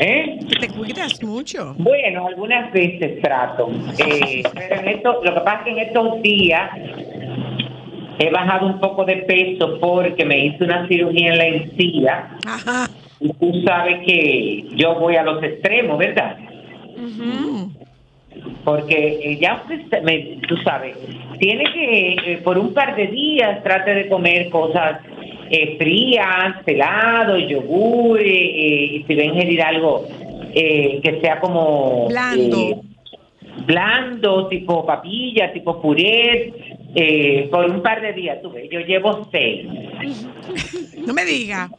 ¿Eh? 0.00 0.38
Te 0.60 0.68
cuidas 0.68 1.22
mucho. 1.22 1.74
Bueno, 1.78 2.28
algunas 2.28 2.72
veces 2.72 3.20
trato, 3.20 3.68
eh, 3.98 4.42
pero 4.54 4.80
en 4.80 4.88
esto, 4.88 5.20
lo 5.24 5.34
que 5.34 5.40
pasa 5.40 5.58
es 5.58 5.64
que 5.64 5.70
en 5.70 5.78
estos 5.78 6.22
días 6.22 6.70
he 8.20 8.30
bajado 8.30 8.66
un 8.66 8.78
poco 8.78 9.04
de 9.04 9.16
peso 9.16 9.78
porque 9.80 10.24
me 10.24 10.46
hice 10.46 10.64
una 10.64 10.86
cirugía 10.86 11.32
en 11.32 11.38
la 11.38 11.46
encía 11.46 12.38
Ajá. 12.46 12.88
y 13.20 13.32
tú 13.32 13.52
sabes 13.66 14.04
que 14.06 14.66
yo 14.76 14.94
voy 15.00 15.16
a 15.16 15.22
los 15.24 15.42
extremos, 15.42 15.98
¿verdad? 15.98 16.36
Mm. 16.96 17.87
Porque 18.64 19.18
eh, 19.22 19.38
ya 19.40 19.62
usted 19.68 20.02
me- 20.02 20.38
tú 20.46 20.56
sabes, 20.58 20.96
tiene 21.38 21.64
que 21.72 22.12
eh, 22.32 22.40
por 22.44 22.58
un 22.58 22.72
par 22.74 22.94
de 22.96 23.06
días 23.06 23.62
trate 23.62 23.94
de 23.94 24.08
comer 24.08 24.48
cosas 24.50 25.00
eh, 25.50 25.76
frías, 25.78 26.56
helado, 26.66 27.38
yogur, 27.38 28.20
eh, 28.20 28.26
y 29.00 29.04
si 29.06 29.14
va 29.14 29.22
a 29.22 29.26
ingerir 29.26 29.62
algo 29.62 30.06
eh, 30.54 31.00
que 31.02 31.20
sea 31.20 31.40
como 31.40 32.08
Blando. 32.08 32.82
blando, 33.66 34.48
tipo 34.48 34.84
papilla, 34.84 35.52
tipo 35.52 35.80
puré, 35.80 36.52
eh, 36.94 37.48
por 37.50 37.64
un 37.70 37.80
par 37.82 38.00
de 38.02 38.12
días. 38.12 38.40
Tú 38.42 38.50
ves, 38.50 38.68
yo 38.70 38.80
llevo 38.80 39.28
seis. 39.32 39.66
No 41.06 41.14
me 41.14 41.24
digas. 41.24 41.70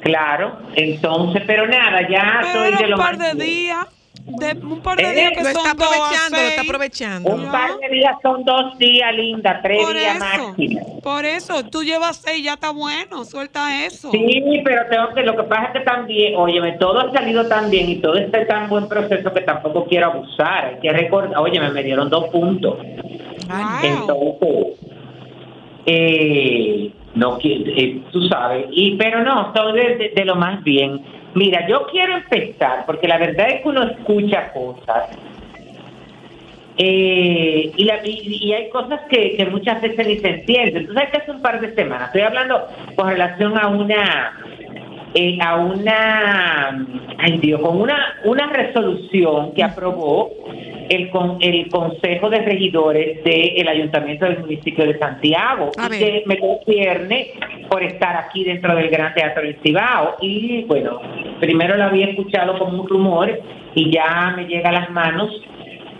Claro, 0.00 0.58
entonces, 0.74 1.42
pero 1.46 1.66
nada, 1.66 2.08
ya 2.08 2.40
soy 2.52 2.70
de 2.70 2.76
Pero 2.78 2.88
lo 2.88 2.96
un 2.96 3.02
par 3.02 3.18
más 3.18 3.36
de 3.36 3.44
días. 3.44 3.86
De, 4.28 4.52
un 4.62 4.80
par 4.80 4.96
de 4.98 5.04
Eh, 5.04 5.14
días 5.14 5.32
que 5.32 5.42
Lo 5.42 5.48
está 5.48 5.60
son 5.70 5.76
dos 5.78 5.86
a 5.86 5.94
aprovechando, 5.94 6.36
lo 6.38 6.48
está 6.48 6.60
aprovechando. 6.62 7.30
Un 7.30 7.50
par 7.50 7.70
de 7.78 7.88
días 7.88 8.14
son 8.22 8.44
dos 8.44 8.78
días, 8.78 9.14
linda, 9.14 9.60
tres 9.62 9.82
Por 9.82 9.96
días 9.96 10.16
eso, 10.16 10.48
máximo. 10.48 11.00
por 11.02 11.24
eso, 11.24 11.64
tú 11.64 11.82
llevas 11.82 12.18
seis, 12.18 12.44
ya 12.44 12.52
está 12.52 12.70
bueno, 12.72 13.24
suelta 13.24 13.84
eso. 13.86 14.10
Sí, 14.10 14.42
pero 14.64 14.82
tengo 14.90 15.14
que, 15.14 15.22
lo 15.22 15.34
que 15.34 15.44
pasa 15.44 15.64
es 15.68 15.72
que 15.72 15.80
también, 15.80 16.34
óyeme, 16.36 16.72
todo 16.72 17.00
ha 17.00 17.10
salido 17.12 17.48
tan 17.48 17.70
bien 17.70 17.88
y 17.88 17.96
todo 17.96 18.16
está 18.16 18.46
tan 18.46 18.68
buen 18.68 18.86
proceso 18.86 19.32
que 19.32 19.40
tampoco 19.40 19.86
quiero 19.86 20.06
abusar. 20.12 20.66
Hay 20.74 20.80
que 20.80 20.92
recordar, 20.92 21.38
óyeme, 21.38 21.70
me 21.70 21.82
dieron 21.82 22.10
dos 22.10 22.28
puntos. 22.28 22.76
Wow. 22.76 23.56
Entonces, 23.82 24.78
eh, 25.86 26.90
no 27.14 27.38
eh, 27.42 28.02
tú 28.12 28.28
sabes, 28.28 28.66
y 28.72 28.94
pero 28.96 29.24
no, 29.24 29.52
todo 29.54 29.72
de, 29.72 29.96
de- 29.96 30.12
de 30.14 30.24
lo 30.24 30.36
más 30.36 30.62
bien. 30.62 31.00
Mira, 31.34 31.66
yo 31.68 31.86
quiero 31.90 32.14
empezar, 32.16 32.84
porque 32.86 33.06
la 33.08 33.18
verdad 33.18 33.48
es 33.48 33.62
que 33.62 33.68
uno 33.68 33.82
escucha 33.84 34.52
cosas. 34.52 35.04
eh, 36.80 37.72
y, 37.76 37.84
la- 37.84 38.00
y- 38.04 38.52
hay 38.52 38.68
cosas 38.70 39.00
que, 39.10 39.44
muchas 39.50 39.80
veces 39.82 40.06
ni 40.06 40.18
se 40.20 40.28
entienden. 40.28 40.76
Entonces, 40.88 41.08
hace 41.20 41.30
un 41.32 41.42
par 41.42 41.60
de 41.60 41.74
semanas, 41.74 42.06
estoy 42.06 42.20
hablando 42.22 42.68
con 42.94 43.08
relación 43.08 43.58
a 43.58 43.66
una 43.66 44.32
eh, 45.14 45.38
a 45.40 45.56
una 45.56 46.86
ay 47.18 47.38
Dios, 47.38 47.60
con 47.60 47.80
una 47.80 47.98
una 48.24 48.46
resolución 48.52 49.52
que 49.54 49.62
aprobó 49.62 50.30
el 50.88 51.10
con, 51.10 51.38
el 51.40 51.68
Consejo 51.68 52.30
de 52.30 52.38
Regidores 52.40 53.22
del 53.24 53.68
Ayuntamiento 53.68 54.24
del 54.24 54.38
municipio 54.40 54.86
de 54.86 54.98
Santiago 54.98 55.70
y 55.76 55.98
que 55.98 56.22
me 56.26 56.38
concierne 56.38 57.32
por 57.68 57.82
estar 57.82 58.16
aquí 58.16 58.44
dentro 58.44 58.74
del 58.74 58.88
Gran 58.88 59.14
Teatro 59.14 59.42
del 59.42 59.56
Cibao. 59.62 60.16
Y 60.20 60.64
bueno, 60.64 61.00
primero 61.40 61.76
lo 61.76 61.84
había 61.84 62.06
escuchado 62.06 62.58
como 62.58 62.82
un 62.82 62.88
rumor 62.88 63.40
y 63.74 63.90
ya 63.90 64.32
me 64.36 64.46
llega 64.46 64.70
a 64.70 64.72
las 64.72 64.90
manos 64.90 65.30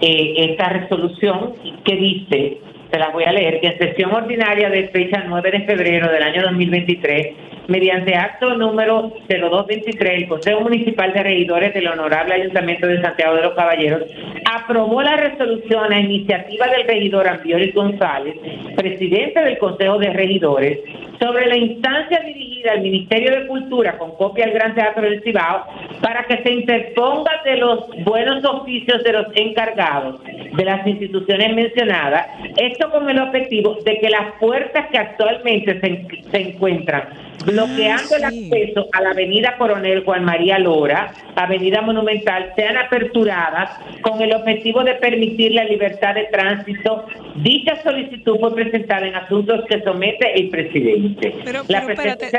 eh, 0.01 0.51
esta 0.51 0.69
resolución 0.69 1.55
que 1.85 1.97
dice, 1.97 2.59
se 2.91 2.99
la 2.99 3.11
voy 3.11 3.25
a 3.25 3.33
leer, 3.33 3.61
que 3.61 3.69
en 3.69 3.79
sesión 3.79 4.15
ordinaria 4.15 4.71
de 4.71 4.89
fecha 4.89 5.25
9 5.27 5.51
de 5.51 5.61
febrero 5.61 6.11
del 6.11 6.23
año 6.23 6.43
2023, 6.43 7.27
mediante 7.69 8.15
acto 8.17 8.55
número 8.55 9.13
0223, 9.29 10.23
el 10.23 10.29
Consejo 10.29 10.63
Municipal 10.63 11.13
de 11.13 11.23
Regidores 11.23 11.75
del 11.75 11.87
Honorable 11.87 12.35
Ayuntamiento 12.35 12.87
de 12.87 13.01
Santiago 13.03 13.37
de 13.37 13.43
los 13.43 13.55
Caballeros 13.55 14.03
aprobó 14.51 15.03
la 15.03 15.17
resolución 15.17 15.93
a 15.93 16.01
iniciativa 16.01 16.67
del 16.69 16.87
regidor 16.87 17.29
Ambioris 17.29 17.75
González, 17.75 18.37
presidente 18.75 19.45
del 19.45 19.59
Consejo 19.59 19.99
de 19.99 20.11
Regidores, 20.15 20.79
sobre 21.21 21.47
la 21.47 21.57
instancia 21.57 22.21
dirigida 22.21 22.73
al 22.73 22.81
Ministerio 22.81 23.39
de 23.39 23.47
Cultura 23.47 23.99
con 23.99 24.17
copia 24.17 24.47
al 24.47 24.53
Gran 24.53 24.75
Teatro 24.75 25.03
del 25.03 25.23
Cibao 25.23 25.65
para 26.01 26.25
que 26.25 26.39
se 26.43 26.51
interponga 26.53 27.33
de 27.45 27.57
los 27.59 27.87
buenos 28.05 28.43
oficios 28.47 29.05
de 29.05 29.13
los 29.13 29.27
encargados 29.35 30.23
de 30.25 30.65
las 30.65 30.87
instituciones 30.87 31.55
mencionadas, 31.55 32.27
esto 32.57 32.91
con 32.91 33.09
el 33.11 33.19
objetivo 33.19 33.77
de 33.85 33.99
que 33.99 34.09
las 34.09 34.33
puertas 34.41 34.87
que 34.91 34.99
actualmente 34.99 35.79
se, 35.81 35.87
en- 35.87 36.09
se 36.31 36.41
encuentran 36.41 37.03
bloqueando 37.45 38.15
Ah, 38.15 38.17
el 38.19 38.25
acceso 38.25 38.89
a 38.93 39.01
la 39.03 39.11
avenida 39.11 39.57
Coronel 39.59 40.05
Juan 40.05 40.25
María 40.25 40.59
Lora, 40.59 41.13
avenida 41.37 41.81
Monumental, 41.83 42.53
sean 42.57 42.77
aperturadas 42.77 43.71
con 44.03 44.21
el 44.21 44.33
objetivo 44.35 44.83
de 44.85 44.95
permitir 44.95 45.53
la 45.53 45.65
libertad 45.65 46.15
de 46.15 46.25
tránsito. 46.25 47.07
Dicha 47.37 47.83
solicitud 47.83 48.37
fue 48.41 48.55
presentada 48.55 49.07
en 49.07 49.15
asuntos 49.15 49.65
que 49.69 49.81
somete 49.83 50.39
el 50.39 50.51
presidente. 50.51 51.35
Pero, 51.45 51.63
La 51.69 51.81
pero 51.87 51.93
espérate, 51.93 52.31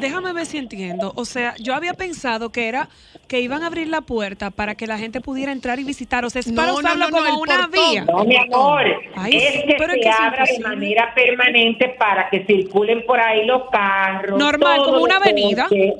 déjame 0.00 0.32
ver 0.32 0.46
si 0.46 0.58
entiendo. 0.58 1.12
O 1.16 1.24
sea, 1.24 1.54
yo 1.58 1.74
había 1.74 1.94
pensado 1.94 2.50
que 2.50 2.68
era 2.68 2.88
que 3.28 3.40
iban 3.40 3.62
a 3.62 3.68
abrir 3.68 3.88
la 3.88 4.02
puerta 4.02 4.50
para 4.50 4.74
que 4.74 4.86
la 4.86 4.98
gente 4.98 5.20
pudiera 5.20 5.50
entrar 5.50 5.78
y 5.80 5.84
visitar. 5.84 6.24
O 6.24 6.30
sea, 6.30 6.40
es 6.40 6.46
No, 6.48 6.56
para 6.56 6.72
no, 6.72 6.78
usarlo 6.78 7.04
no, 7.06 7.10
no, 7.10 7.16
como 7.16 7.28
el 7.28 7.40
una 7.40 7.68
portón. 7.68 7.90
vía. 7.92 8.04
No, 8.04 8.24
mi 8.24 8.36
amor, 8.36 8.82
Ay, 9.16 9.36
es 9.36 9.64
que 9.64 9.74
pero 9.78 9.92
es 9.92 9.98
se 9.98 10.00
que 10.00 10.10
abra 10.10 10.44
de 10.44 10.58
manera 10.60 11.12
permanente 11.14 11.88
para 11.98 12.28
que 12.28 12.44
circulen 12.44 13.04
por 13.06 13.18
ahí 13.20 13.46
los 13.46 13.62
carros. 13.70 14.03
Normal, 14.36 14.82
como 14.84 14.98
una 15.02 15.16
avenida. 15.16 15.64
coches. 15.68 15.94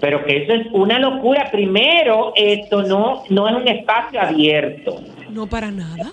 Pero 0.00 0.24
que 0.24 0.42
eso 0.42 0.52
es 0.52 0.66
una 0.72 0.98
locura. 0.98 1.48
Primero, 1.50 2.32
esto 2.36 2.82
no, 2.82 3.22
no 3.30 3.48
es 3.48 3.54
un 3.54 3.68
espacio 3.68 4.20
abierto. 4.20 5.00
No 5.30 5.46
para 5.46 5.70
nada. 5.70 6.12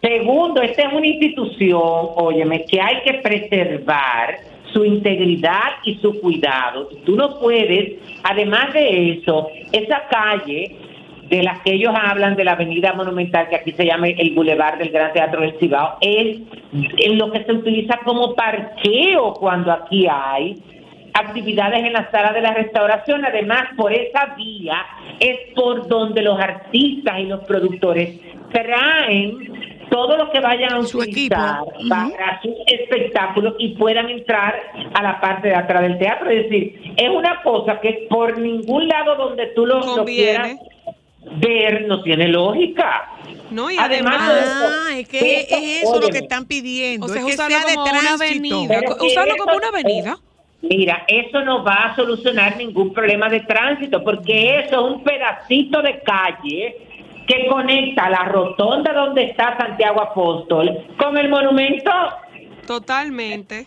Segundo, 0.00 0.60
esta 0.60 0.82
es 0.82 0.92
una 0.92 1.06
institución, 1.06 1.80
óyeme, 2.16 2.64
que 2.64 2.80
hay 2.80 3.02
que 3.02 3.14
preservar 3.14 4.36
su 4.72 4.84
integridad 4.84 5.74
y 5.84 5.94
su 5.96 6.20
cuidado. 6.20 6.88
Tú 7.04 7.14
no 7.14 7.38
puedes, 7.38 7.98
además 8.24 8.72
de 8.72 9.12
eso, 9.12 9.48
esa 9.70 10.02
calle 10.10 10.76
de 11.32 11.42
la 11.42 11.62
que 11.64 11.72
ellos 11.72 11.94
hablan 11.94 12.36
de 12.36 12.44
la 12.44 12.52
Avenida 12.52 12.92
Monumental, 12.92 13.48
que 13.48 13.56
aquí 13.56 13.72
se 13.72 13.86
llama 13.86 14.06
el 14.06 14.34
Boulevard 14.34 14.76
del 14.76 14.90
Gran 14.90 15.14
Teatro 15.14 15.40
del 15.40 15.58
Cibao, 15.58 15.96
es 16.02 16.40
en 16.72 17.18
lo 17.18 17.32
que 17.32 17.42
se 17.42 17.52
utiliza 17.52 18.00
como 18.04 18.34
parqueo 18.34 19.32
cuando 19.32 19.72
aquí 19.72 20.06
hay 20.10 20.62
actividades 21.14 21.84
en 21.84 21.94
la 21.94 22.10
sala 22.10 22.34
de 22.34 22.42
la 22.42 22.52
restauración. 22.52 23.24
Además, 23.24 23.62
por 23.78 23.94
esa 23.94 24.34
vía 24.36 24.76
es 25.20 25.38
por 25.54 25.88
donde 25.88 26.20
los 26.20 26.38
artistas 26.38 27.18
y 27.20 27.24
los 27.24 27.40
productores 27.44 28.20
traen 28.52 29.88
todo 29.90 30.18
lo 30.18 30.30
que 30.30 30.40
vayan 30.40 30.74
a 30.74 30.82
Su 30.82 30.98
utilizar 30.98 31.60
para 31.88 32.42
sus 32.42 32.56
espectáculos 32.66 33.54
y 33.58 33.70
puedan 33.76 34.10
entrar 34.10 34.54
a 34.92 35.02
la 35.02 35.18
parte 35.18 35.48
de 35.48 35.54
atrás 35.54 35.80
del 35.80 35.98
teatro. 35.98 36.28
Es 36.28 36.44
decir, 36.44 36.94
es 36.94 37.08
una 37.08 37.42
cosa 37.42 37.80
que 37.80 38.06
por 38.10 38.36
ningún 38.36 38.86
lado 38.86 39.16
donde 39.16 39.46
tú 39.54 39.64
lo, 39.64 39.96
lo 39.96 40.04
quieras. 40.04 40.58
Ver 41.36 41.86
no 41.86 42.02
tiene 42.02 42.28
lógica. 42.28 43.08
No, 43.50 43.70
y 43.70 43.76
Además 43.78 44.14
además, 44.18 44.34
de 44.34 44.40
eso, 44.40 44.74
Ah, 44.88 44.98
es 44.98 45.08
que 45.08 45.40
es 45.40 45.82
eso, 45.82 46.00
lo 46.00 46.08
que 46.08 46.18
están 46.18 46.46
pidiendo. 46.46 47.06
o 47.06 47.08
sea, 47.08 47.20
es 47.20 47.26
que 47.26 47.32
usarlo 47.34 47.56
sea 47.58 47.66
de 47.66 47.74
como 47.74 47.90
una 47.90 48.00
tránsito. 48.00 48.24
avenida. 48.24 48.68
Pero 48.80 48.96
que 48.98 49.06
Usarlo 49.06 49.34
eso- 49.34 49.44
como 49.44 49.56
una 49.56 49.68
avenida. 49.68 50.18
Mira, 50.62 51.04
eso 51.08 51.40
no 51.42 51.64
va 51.64 51.74
a 51.74 51.96
solucionar 51.96 52.56
ningún 52.56 52.92
problema 52.92 53.28
de 53.28 53.40
tránsito, 53.40 54.02
porque 54.04 54.60
eso 54.60 54.86
es 54.86 54.94
un 54.94 55.02
pedacito 55.04 55.82
de 55.82 56.00
calle 56.02 56.76
que 57.26 57.46
conecta 57.48 58.08
la 58.08 58.24
rotonda 58.24 58.92
donde 58.92 59.24
está 59.24 59.56
Santiago 59.58 60.00
Apóstol 60.00 60.86
con 60.98 61.18
el 61.18 61.28
monumento. 61.28 61.90
Totalmente. 62.66 63.66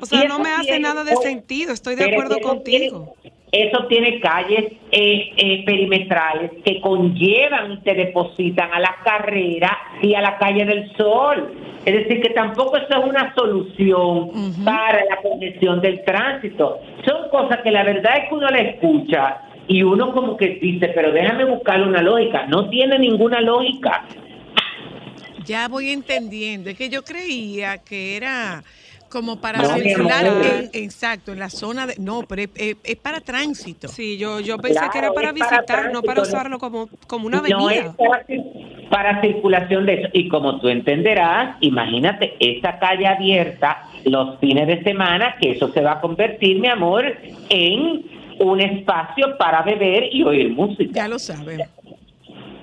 O 0.00 0.06
sea, 0.06 0.24
no 0.24 0.38
me 0.38 0.50
hace 0.50 0.62
tiene- 0.64 0.80
nada 0.80 1.04
de 1.04 1.16
sentido. 1.16 1.72
Estoy 1.72 1.94
de 1.96 2.10
acuerdo 2.12 2.40
contigo. 2.40 3.14
tiene- 3.20 3.36
eso 3.52 3.84
tiene 3.86 4.18
calles 4.18 4.72
eh, 4.90 5.30
eh, 5.36 5.62
perimetrales 5.66 6.52
que 6.64 6.80
conllevan 6.80 7.72
y 7.72 7.76
te 7.80 7.92
depositan 7.92 8.72
a 8.72 8.80
la 8.80 8.96
carrera 9.04 9.78
y 10.00 10.14
a 10.14 10.22
la 10.22 10.38
calle 10.38 10.64
del 10.64 10.90
sol. 10.96 11.52
Es 11.84 11.94
decir, 11.94 12.22
que 12.22 12.30
tampoco 12.30 12.78
eso 12.78 12.86
es 12.88 13.04
una 13.04 13.34
solución 13.34 14.30
para 14.64 15.04
la 15.04 15.16
congestión 15.20 15.82
del 15.82 16.02
tránsito. 16.04 16.80
Son 17.04 17.28
cosas 17.28 17.58
que 17.62 17.70
la 17.70 17.84
verdad 17.84 18.18
es 18.22 18.28
que 18.30 18.34
uno 18.34 18.48
la 18.48 18.60
escucha 18.60 19.42
y 19.68 19.82
uno 19.82 20.14
como 20.14 20.38
que 20.38 20.58
dice, 20.62 20.88
pero 20.94 21.12
déjame 21.12 21.44
buscarle 21.44 21.88
una 21.88 22.00
lógica. 22.00 22.46
No 22.46 22.70
tiene 22.70 22.98
ninguna 22.98 23.42
lógica. 23.42 24.06
Ya 25.44 25.68
voy 25.68 25.90
entendiendo. 25.90 26.70
Es 26.70 26.78
que 26.78 26.88
yo 26.88 27.02
creía 27.02 27.78
que 27.78 28.16
era 28.16 28.62
como 29.12 29.40
para 29.40 29.58
No, 29.58 29.68
circular 29.74 30.24
en- 30.26 30.70
exacto, 30.72 31.32
en 31.32 31.38
la 31.38 31.50
zona 31.50 31.86
de. 31.86 31.94
No, 31.98 32.22
pero 32.26 32.42
es, 32.42 32.48
es- 32.56 32.76
es 32.82 32.96
para 32.96 33.20
tránsito. 33.20 33.88
Sí, 33.88 34.16
yo, 34.16 34.40
yo 34.40 34.56
pensé 34.56 34.80
que 34.90 34.98
era 34.98 35.12
para 35.12 35.32
visitar, 35.32 35.92
no 35.92 36.02
para 36.02 36.22
usarlo 36.22 36.58
como, 36.58 36.88
como 37.06 37.26
una 37.26 37.42
No 37.42 37.68
es 37.68 37.78
avenida. 37.78 37.94
para, 37.98 38.24
para 38.90 39.20
circulación 39.20 39.84
de 39.86 39.94
eso. 39.94 40.08
Y 40.14 40.28
como 40.28 40.58
tú 40.60 40.68
entenderás, 40.68 41.56
imagínate 41.60 42.34
esa 42.40 42.78
calle 42.78 43.06
abierta 43.06 43.82
los 44.04 44.38
fines 44.40 44.66
de 44.66 44.82
semana, 44.82 45.36
que 45.40 45.52
eso 45.52 45.70
se 45.72 45.82
va 45.82 45.92
a 45.92 46.00
convertir, 46.00 46.58
mi 46.58 46.68
amor, 46.68 47.04
en 47.50 48.04
un 48.40 48.60
espacio 48.60 49.36
para 49.38 49.62
beber 49.62 50.08
y 50.10 50.22
oír 50.22 50.48
música. 50.50 50.90
Ya 50.94 51.06
lo 51.06 51.18
saben. 51.18 51.60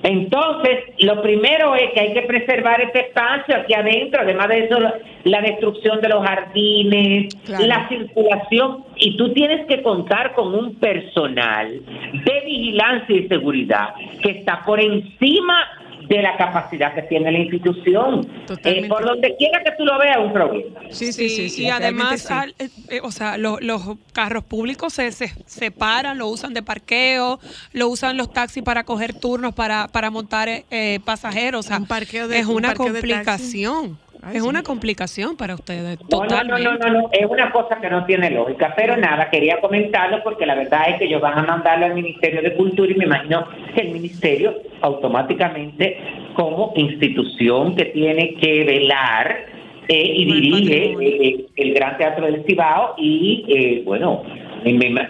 Entonces, 0.04 0.80
lo 1.00 1.22
primero 1.22 1.76
es 1.76 1.92
que 1.94 2.00
hay 2.00 2.14
que 2.14 2.22
preservar 2.22 2.80
este 2.82 3.08
espacio 3.08 3.56
aquí 3.58 3.74
adentro, 3.74 4.22
además 4.22 4.48
de 4.48 4.60
eso, 4.66 4.80
la, 5.26 5.42
destrucción 5.42 6.00
de 6.00 6.10
los 6.10 6.26
jardines, 6.26 7.36
Claro. 7.46 7.66
la 7.66 7.88
circulación, 7.90 8.86
y 8.96 9.18
tú 9.18 9.34
tienes 9.34 9.66
que 9.68 9.82
contar 9.82 10.34
con 10.34 10.56
un 10.56 10.76
personal 10.76 11.82
de 12.14 12.42
vigilancia 12.46 13.16
y 13.16 13.28
seguridad 13.28 13.94
que 14.22 14.32
está 14.32 14.64
por 14.66 14.80
encima 14.80 15.68
de 16.10 16.22
la 16.24 16.36
capacidad 16.38 16.94
que 16.96 17.04
tiene 17.04 17.32
la 17.32 17.38
institución. 17.38 18.28
Eh, 18.64 18.88
por 18.90 19.06
donde 19.06 19.36
quiera 19.38 19.64
que 19.64 19.72
tú 19.78 19.86
lo 19.86 19.98
veas, 20.00 20.18
un 20.18 20.34
problema. 20.34 20.80
Sí, 20.90 21.14
sí, 21.14 21.30
sí. 21.30 21.50
sí, 21.50 21.64
y 21.64 21.70
además, 21.70 22.10
realmente 22.10 22.18
sí. 22.18 22.34
al- 22.34 22.56
eh, 22.58 22.70
eh, 22.98 23.00
o 23.04 23.12
sea, 23.12 23.38
lo- 23.38 23.60
los 23.60 23.84
carros 24.12 24.44
públicos 24.44 24.92
se, 24.92 25.12
se 25.12 25.32
separan, 25.46 26.18
lo 26.18 26.28
usan 26.28 26.54
de 26.56 26.64
parqueo, 26.64 27.40
lo 27.74 27.90
usan 27.90 28.18
los 28.18 28.34
taxis 28.34 28.64
para 28.64 28.84
coger 28.86 29.14
turnos 29.14 29.54
para, 29.54 29.88
para 29.88 30.10
montar 30.10 30.50
eh, 30.50 31.00
pasajeros. 31.06 31.66
O 31.66 31.68
sea, 31.70 31.78
Un 31.78 31.86
parqueo 31.86 32.28
de- 32.28 32.40
es 32.40 32.48
un 32.48 32.56
una 32.56 32.70
parqueo 32.70 32.92
de 32.94 33.02
taxi. 33.02 33.14
complicación. 33.14 34.00
Ay, 34.22 34.38
es 34.38 34.44
sí. 34.44 34.50
una 34.50 34.64
complicación 34.64 35.38
para 35.38 35.56
ustedes. 35.56 35.98
No, 36.02 36.08
no, 36.10 36.24
no, 36.24 36.28
Totalmente. 36.28 36.64
no, 36.64 36.78
no, 36.78 37.02
no, 37.04 37.10
es 37.12 37.26
una 37.26 37.52
cosa 37.52 37.80
que 37.80 37.90
no 37.90 38.06
tiene 38.06 38.30
lógica, 38.32 38.74
pero 38.76 38.98
nada, 38.98 39.30
quería 39.30 39.60
comentarlo 39.62 40.22
porque 40.24 40.46
la 40.46 40.56
verdad 40.56 40.90
es 40.90 40.96
que 40.98 41.06
ellos 41.06 41.22
van 41.22 41.40
a 41.40 41.44
mandarlo 41.44 41.86
al 41.86 41.94
Ministerio 41.96 42.42
de 42.42 42.54
Cultura 42.56 42.92
y 42.92 42.96
me 42.96 43.06
imagino 43.06 43.46
que 43.74 43.82
el 43.82 43.92
Ministerio 43.92 44.56
automáticamente 44.82 45.98
como 46.36 46.74
institución 46.76 47.76
que 47.76 47.86
tiene 47.86 48.36
que 48.36 48.64
velar 48.64 49.46
eh, 49.88 50.14
y 50.16 50.26
dirige 50.26 50.76
patrimonio. 50.96 51.10
eh, 51.22 51.46
el 51.56 51.74
Gran 51.74 51.98
Teatro 51.98 52.26
del 52.26 52.44
Cibao 52.46 52.96
y 52.98 53.46
eh, 53.48 53.82
bueno, 53.86 54.24
me- 54.64 54.74
me- 54.90 55.08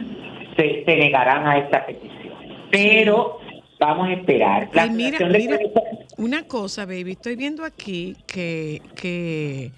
se, 0.56 0.84
se 0.86 0.96
negarán 0.96 1.48
a 1.48 1.58
esta 1.58 1.86
petición. 1.86 2.34
Pero 2.72 3.40
vamos 3.80 4.10
a 4.10 4.14
esperar. 4.14 4.70
La 4.74 4.84
Ay, 4.84 4.90
mira, 4.92 5.18
de 5.20 5.38
mira, 5.40 5.60
una 6.18 6.44
cosa, 6.44 6.86
baby, 6.86 7.12
estoy 7.12 7.36
viendo 7.36 7.64
aquí 7.64 8.16
que, 8.28 8.82
que 8.96 9.72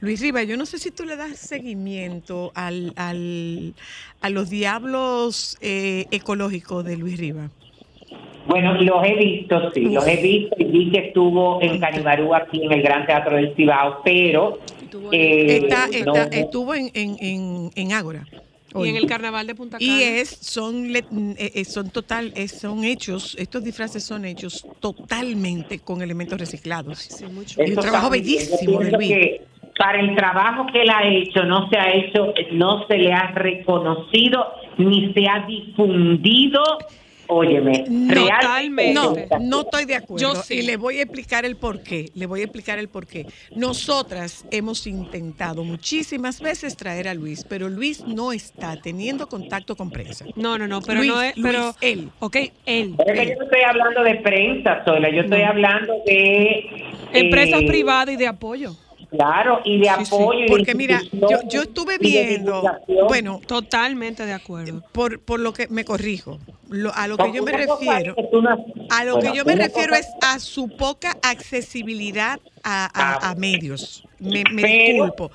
Luis 0.00 0.20
Riva, 0.20 0.42
yo 0.42 0.56
no 0.56 0.66
sé 0.66 0.78
si 0.78 0.90
tú 0.90 1.04
le 1.04 1.16
das 1.16 1.36
seguimiento 1.38 2.50
al, 2.54 2.92
al, 2.96 3.74
a 4.20 4.30
los 4.30 4.48
diablos 4.50 5.58
eh, 5.60 6.06
ecológicos 6.10 6.84
de 6.84 6.96
Luis 6.96 7.18
Riva. 7.18 7.50
Bueno, 8.46 8.74
los 8.74 9.04
he 9.06 9.14
visto, 9.14 9.70
sí, 9.72 9.82
los 9.82 10.04
he 10.08 10.16
visto 10.16 10.56
y 10.58 10.64
vi 10.64 10.90
que 10.90 10.98
estuvo 11.08 11.62
en 11.62 11.78
Canibarú 11.78 12.34
aquí 12.34 12.64
en 12.64 12.72
el 12.72 12.82
Gran 12.82 13.06
Teatro 13.06 13.36
del 13.36 13.54
Cibao, 13.54 14.00
pero 14.04 14.58
eh, 15.12 15.58
Está, 15.62 15.86
no- 16.04 16.14
está- 16.16 16.36
estuvo 16.36 16.74
en, 16.74 16.90
en, 16.94 17.16
en, 17.20 17.70
en 17.76 17.92
Ágora. 17.92 18.26
Y 18.74 18.88
en 18.88 18.96
el 18.96 19.06
carnaval 19.06 19.46
de 19.46 19.54
Punta 19.54 19.78
Cana. 19.78 19.90
Y 19.92 20.02
es, 20.02 20.28
son, 20.40 20.92
le- 20.92 21.00
eh, 21.38 21.52
eh, 21.54 21.64
son 21.64 21.90
total, 21.90 22.32
eh, 22.34 22.48
son 22.48 22.84
hechos, 22.84 23.36
estos 23.38 23.62
disfraces 23.64 24.02
son 24.04 24.24
hechos 24.24 24.66
totalmente 24.80 25.78
con 25.80 26.02
elementos 26.02 26.38
reciclados. 26.38 26.98
Sí, 26.98 27.24
mucho. 27.26 27.62
Y 27.62 27.70
un 27.70 27.76
trabajo 27.80 28.10
bellísimo 28.10 28.80
de 28.80 28.92
Luis. 28.92 29.08
que 29.08 29.40
para 29.78 30.00
el 30.00 30.14
trabajo 30.14 30.66
que 30.72 30.82
él 30.82 30.90
ha 30.90 31.06
hecho 31.08 31.44
no 31.44 31.68
se 31.70 31.78
ha 31.78 31.92
hecho, 31.94 32.32
no 32.52 32.86
se 32.86 32.98
le 32.98 33.12
ha 33.12 33.32
reconocido 33.32 34.46
ni 34.78 35.12
se 35.12 35.26
ha 35.28 35.46
difundido. 35.46 36.62
Óyeme, 37.32 37.84
No, 37.88 38.26
totalmente. 38.26 38.92
No, 38.94 39.14
no 39.40 39.60
estoy 39.62 39.84
de 39.86 39.96
acuerdo. 39.96 40.34
Yo 40.34 40.42
sí. 40.42 40.56
Y 40.56 40.62
le 40.62 40.76
voy 40.76 40.98
a 40.98 41.02
explicar 41.02 41.44
el 41.44 41.56
por 41.56 41.82
qué. 41.82 42.10
Le 42.14 42.26
voy 42.26 42.40
a 42.40 42.44
explicar 42.44 42.78
el 42.78 42.88
por 42.88 43.06
qué. 43.06 43.26
Nosotras 43.56 44.44
hemos 44.50 44.86
intentado 44.86 45.64
muchísimas 45.64 46.40
veces 46.40 46.76
traer 46.76 47.08
a 47.08 47.14
Luis, 47.14 47.44
pero 47.48 47.68
Luis 47.68 48.04
no 48.06 48.32
está 48.32 48.76
teniendo 48.76 49.28
contacto 49.28 49.76
con 49.76 49.90
prensa. 49.90 50.26
No, 50.36 50.58
no, 50.58 50.68
no, 50.68 50.82
pero 50.82 50.98
Luis, 50.98 51.10
no 51.10 51.22
es. 51.22 51.36
Luis, 51.36 51.52
pero, 51.52 51.74
él. 51.80 52.10
Ok, 52.18 52.36
él. 52.66 52.94
Pero 52.96 53.12
es 53.12 53.20
que 53.20 53.28
yo 53.30 53.38
no 53.38 53.44
estoy 53.44 53.62
hablando 53.62 54.02
de 54.02 54.14
prensa, 54.16 54.84
Sola, 54.84 55.10
yo 55.10 55.22
estoy 55.22 55.42
hablando 55.42 55.94
de... 56.06 56.70
Empresas 57.12 57.62
eh, 57.62 57.66
privadas 57.66 58.14
y 58.14 58.16
de 58.16 58.26
apoyo. 58.26 58.76
Claro, 59.12 59.60
y 59.64 59.78
de 59.78 59.88
Sí, 59.98 60.04
sí. 60.06 60.14
apoyo. 60.14 60.38
y 60.38 60.42
de 60.42 60.48
Porque 60.48 60.74
mira, 60.74 61.02
yo, 61.12 61.40
yo 61.48 61.62
estuve 61.62 61.98
viendo, 61.98 62.62
bueno, 63.06 63.40
Totalmente 63.46 64.24
de 64.24 64.32
acuerdo. 64.32 64.82
por, 64.92 65.20
por 65.20 65.38
lo 65.38 65.52
que 65.52 65.68
me 65.68 65.84
corrijo, 65.84 66.38
lo- 66.70 66.94
a 66.94 67.06
lo 67.06 67.18
que 67.18 67.30
yo 67.32 67.42
me 67.42 67.52
refiero, 67.52 68.14
a 68.90 69.04
lo 69.04 69.18
que 69.18 69.32
yo 69.34 69.44
me 69.44 69.54
refiero 69.54 69.94
es 69.94 70.08
a 70.22 70.38
su 70.38 70.68
poca 70.68 71.16
accesibilidad 71.22 72.40
a, 72.64 72.88
a- 72.94 73.30
a 73.30 73.34
medios. 73.34 74.02
Me, 74.22 74.44
me 74.52 74.62
Pero- 74.62 74.92
disculpo. 75.04 75.30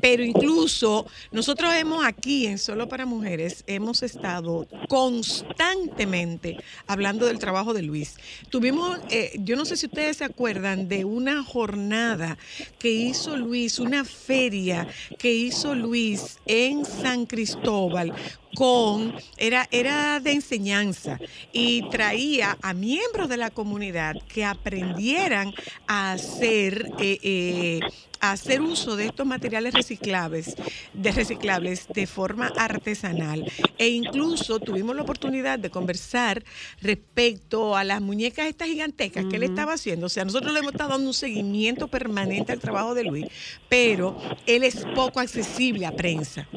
Pero 0.00 0.24
incluso 0.24 1.06
nosotros 1.30 1.72
hemos 1.74 2.04
aquí 2.04 2.46
en 2.46 2.58
Solo 2.58 2.88
para 2.88 3.06
Mujeres, 3.06 3.62
hemos 3.66 4.02
estado 4.02 4.66
constantemente 4.88 6.56
hablando 6.86 7.26
del 7.26 7.38
trabajo 7.38 7.72
de 7.72 7.82
Luis. 7.82 8.16
Tuvimos, 8.50 8.98
eh, 9.10 9.32
yo 9.38 9.56
no 9.56 9.64
sé 9.64 9.76
si 9.76 9.86
ustedes 9.86 10.16
se 10.18 10.24
acuerdan 10.24 10.88
de 10.88 11.04
una 11.04 11.42
jornada 11.44 12.36
que 12.78 12.90
hizo 12.90 13.36
Luis, 13.36 13.78
una 13.78 14.04
feria 14.04 14.88
que 15.18 15.32
hizo 15.32 15.74
Luis 15.74 16.38
en 16.46 16.84
San 16.84 17.26
Cristóbal 17.26 18.12
con, 18.54 19.14
era, 19.36 19.68
era 19.70 20.20
de 20.20 20.32
enseñanza 20.32 21.18
y 21.52 21.88
traía 21.90 22.58
a 22.62 22.74
miembros 22.74 23.28
de 23.28 23.36
la 23.36 23.50
comunidad 23.50 24.16
que 24.28 24.44
aprendieran 24.44 25.52
a 25.86 26.12
hacer, 26.12 26.90
eh, 26.98 27.18
eh, 27.22 27.80
a 28.20 28.32
hacer 28.32 28.60
uso 28.60 28.96
de 28.96 29.06
estos 29.06 29.26
materiales 29.26 29.74
reciclables, 29.74 30.54
de 30.92 31.12
reciclables 31.12 31.88
de 31.88 32.06
forma 32.06 32.52
artesanal. 32.56 33.50
E 33.78 33.88
incluso 33.88 34.60
tuvimos 34.60 34.94
la 34.94 35.02
oportunidad 35.02 35.58
de 35.58 35.70
conversar 35.70 36.44
respecto 36.80 37.76
a 37.76 37.84
las 37.84 38.00
muñecas 38.00 38.46
estas 38.46 38.68
gigantescas 38.68 39.24
que 39.26 39.36
él 39.36 39.42
estaba 39.44 39.74
haciendo. 39.74 40.06
O 40.06 40.10
sea, 40.10 40.24
nosotros 40.24 40.52
le 40.52 40.60
hemos 40.60 40.72
estado 40.72 40.90
dando 40.90 41.08
un 41.08 41.14
seguimiento 41.14 41.88
permanente 41.88 42.52
al 42.52 42.60
trabajo 42.60 42.94
de 42.94 43.04
Luis, 43.04 43.26
pero 43.68 44.16
él 44.46 44.62
es 44.62 44.84
poco 44.94 45.20
accesible 45.20 45.86
a 45.86 45.92
prensa. 45.92 46.48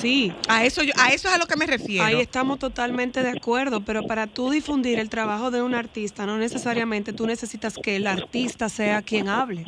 Sí, 0.00 0.32
A 0.48 0.64
eso, 0.64 0.82
yo, 0.82 0.92
a 0.98 1.12
eso 1.12 1.28
es 1.28 1.34
a 1.34 1.38
lo 1.38 1.46
que 1.46 1.56
me 1.56 1.66
refiero. 1.66 2.04
Ahí 2.04 2.20
estamos 2.20 2.58
totalmente 2.58 3.22
de 3.22 3.30
acuerdo, 3.30 3.84
pero 3.84 4.06
para 4.06 4.26
tú 4.26 4.50
difundir 4.50 4.98
el 4.98 5.08
trabajo 5.08 5.50
de 5.50 5.62
un 5.62 5.74
artista, 5.74 6.26
no 6.26 6.38
necesariamente 6.38 7.12
tú 7.12 7.26
necesitas 7.26 7.74
que 7.76 7.96
el 7.96 8.06
artista 8.06 8.68
sea 8.68 9.02
quien 9.02 9.28
hable. 9.28 9.64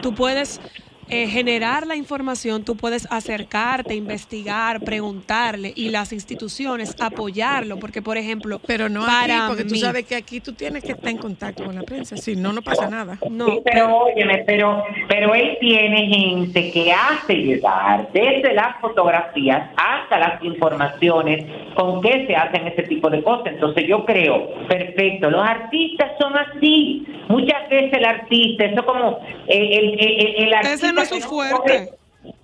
Tú 0.00 0.14
puedes 0.14 0.60
eh, 1.08 1.26
generar 1.28 1.86
la 1.86 1.96
información, 1.96 2.64
tú 2.64 2.76
puedes 2.76 3.06
acercarte, 3.10 3.94
investigar, 3.94 4.82
preguntarle 4.82 5.72
y 5.74 5.88
las 5.90 6.12
instituciones 6.12 6.96
apoyarlo, 7.00 7.78
porque 7.78 8.00
por 8.02 8.16
ejemplo, 8.16 8.60
Pero 8.66 8.88
no 8.88 9.04
para 9.04 9.46
aquí, 9.46 9.48
porque 9.48 9.64
tú 9.64 9.74
sabes 9.76 10.04
que 10.06 10.14
aquí 10.16 10.40
tú 10.40 10.54
tienes 10.54 10.82
que 10.84 10.92
estar 10.92 11.10
en 11.10 11.18
contacto 11.18 11.64
con 11.64 11.74
la 11.74 11.82
prensa. 11.82 12.16
Si 12.16 12.36
no, 12.36 12.52
no 12.52 12.62
pasa 12.62 12.88
nada. 12.88 13.18
no, 13.30 13.46
Sí, 13.46 13.60
pero 13.64 13.96
óyeme, 13.96 14.44
pero, 14.46 14.84
pero 15.08 15.34
él 15.34 15.56
tiene 15.60 16.06
gente 16.08 16.70
que 16.72 16.92
hace 16.92 17.34
llegar 17.34 18.08
desde 18.12 18.54
las 18.54 18.80
fotografías 18.80 19.70
hasta 19.76 20.18
las 20.18 20.42
informaciones 20.42 21.44
con 21.74 22.00
qué 22.00 22.26
se 22.26 22.34
hacen 22.36 22.66
ese 22.66 22.82
tipo 22.84 23.10
de 23.10 23.22
cosas. 23.22 23.48
Entonces 23.54 23.84
yo 23.88 24.04
creo, 24.04 24.48
perfecto, 24.68 25.30
los 25.30 25.42
artistas 25.42 26.12
son 26.20 26.32
así. 26.36 27.04
Muchas 27.28 27.68
veces 27.70 27.92
el 27.92 28.04
artista, 28.04 28.64
eso 28.66 28.84
como 28.84 29.18
eh, 29.48 29.68
el, 29.78 30.00
el, 30.00 30.20
el- 30.20 30.44
el 30.44 30.54
artista... 30.54 30.91
Ese 31.00 31.14
no 31.14 31.16
es 31.18 31.24
su 31.24 31.28
fuerte. 31.28 31.90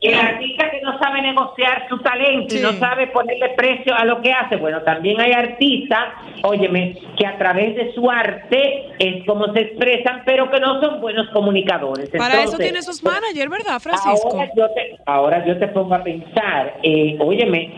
el 0.00 0.14
artista 0.14 0.70
que 0.70 0.80
no 0.80 0.98
sabe 0.98 1.22
negociar 1.22 1.88
su 1.88 1.98
talento 1.98 2.54
y 2.54 2.60
no 2.60 2.72
sabe 2.74 3.08
ponerle 3.08 3.50
precio 3.50 3.94
a 3.94 4.04
lo 4.04 4.20
que 4.20 4.32
hace. 4.32 4.56
Bueno, 4.56 4.82
también 4.82 5.20
hay 5.20 5.32
artistas, 5.32 6.14
óyeme, 6.42 6.96
que 7.16 7.26
a 7.26 7.38
través 7.38 7.76
de 7.76 7.92
su 7.94 8.10
arte 8.10 8.90
es 8.98 9.24
como 9.26 9.52
se 9.52 9.60
expresan, 9.60 10.22
pero 10.24 10.50
que 10.50 10.60
no 10.60 10.80
son 10.80 11.00
buenos 11.00 11.28
comunicadores. 11.30 12.10
para 12.10 12.42
eso 12.42 12.58
tiene 12.58 12.82
sus 12.82 13.02
managers, 13.02 13.50
¿verdad, 13.50 13.80
Francisco? 13.80 14.30
Ahora 14.32 14.50
yo 14.56 14.70
te, 14.70 14.96
ahora 15.06 15.46
yo 15.46 15.58
te 15.58 15.68
pongo 15.68 15.94
a 15.94 16.02
pensar, 16.02 16.78
eh, 16.82 17.16
óyeme, 17.20 17.72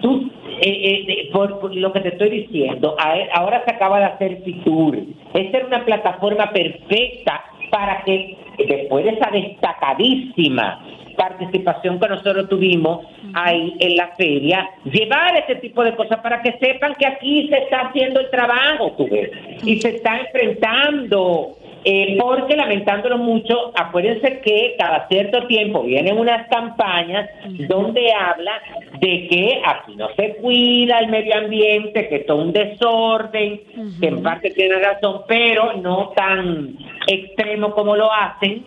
tú, 0.00 0.30
eh, 0.60 1.04
eh, 1.08 1.30
por, 1.32 1.58
por 1.60 1.74
lo 1.74 1.92
que 1.92 2.00
te 2.00 2.08
estoy 2.08 2.30
diciendo, 2.30 2.96
ahora 3.34 3.62
se 3.64 3.74
acaba 3.74 3.98
de 3.98 4.04
hacer 4.06 4.42
Fitur. 4.44 4.98
Esta 5.34 5.58
era 5.58 5.66
una 5.66 5.84
plataforma 5.84 6.50
perfecta 6.50 7.44
para 7.72 8.02
que 8.04 8.36
después 8.58 9.02
de 9.06 9.12
esa 9.12 9.30
destacadísima 9.30 10.84
participación 11.16 11.98
que 11.98 12.08
nosotros 12.08 12.48
tuvimos 12.50 13.06
ahí 13.32 13.74
en 13.80 13.96
la 13.96 14.08
feria, 14.08 14.68
llevar 14.84 15.36
ese 15.36 15.56
tipo 15.56 15.82
de 15.82 15.96
cosas 15.96 16.20
para 16.20 16.42
que 16.42 16.52
sepan 16.58 16.94
que 16.94 17.06
aquí 17.06 17.48
se 17.48 17.58
está 17.58 17.88
haciendo 17.88 18.20
el 18.20 18.28
trabajo, 18.30 18.92
tú 18.92 19.08
ves, 19.08 19.30
y 19.64 19.80
se 19.80 19.96
está 19.96 20.18
enfrentando 20.18 21.56
eh, 21.84 22.16
porque 22.20 22.54
lamentándolo 22.56 23.18
mucho, 23.18 23.72
acuérdense 23.74 24.40
que 24.40 24.76
cada 24.78 25.08
cierto 25.08 25.46
tiempo 25.46 25.82
vienen 25.82 26.16
unas 26.18 26.46
campañas 26.48 27.28
donde 27.68 28.12
habla 28.12 28.52
de 29.00 29.26
que 29.28 29.60
aquí 29.64 29.96
no 29.96 30.08
se 30.16 30.36
cuida 30.36 30.98
el 31.00 31.08
medio 31.08 31.36
ambiente, 31.36 32.08
que 32.08 32.20
todo 32.20 32.42
un 32.42 32.52
desorden, 32.52 33.60
que 34.00 34.06
en 34.06 34.22
parte 34.22 34.50
tiene 34.50 34.76
razón, 34.78 35.22
pero 35.26 35.72
no 35.74 36.10
tan 36.14 36.76
extremo 37.08 37.72
como 37.72 37.96
lo 37.96 38.12
hacen. 38.12 38.64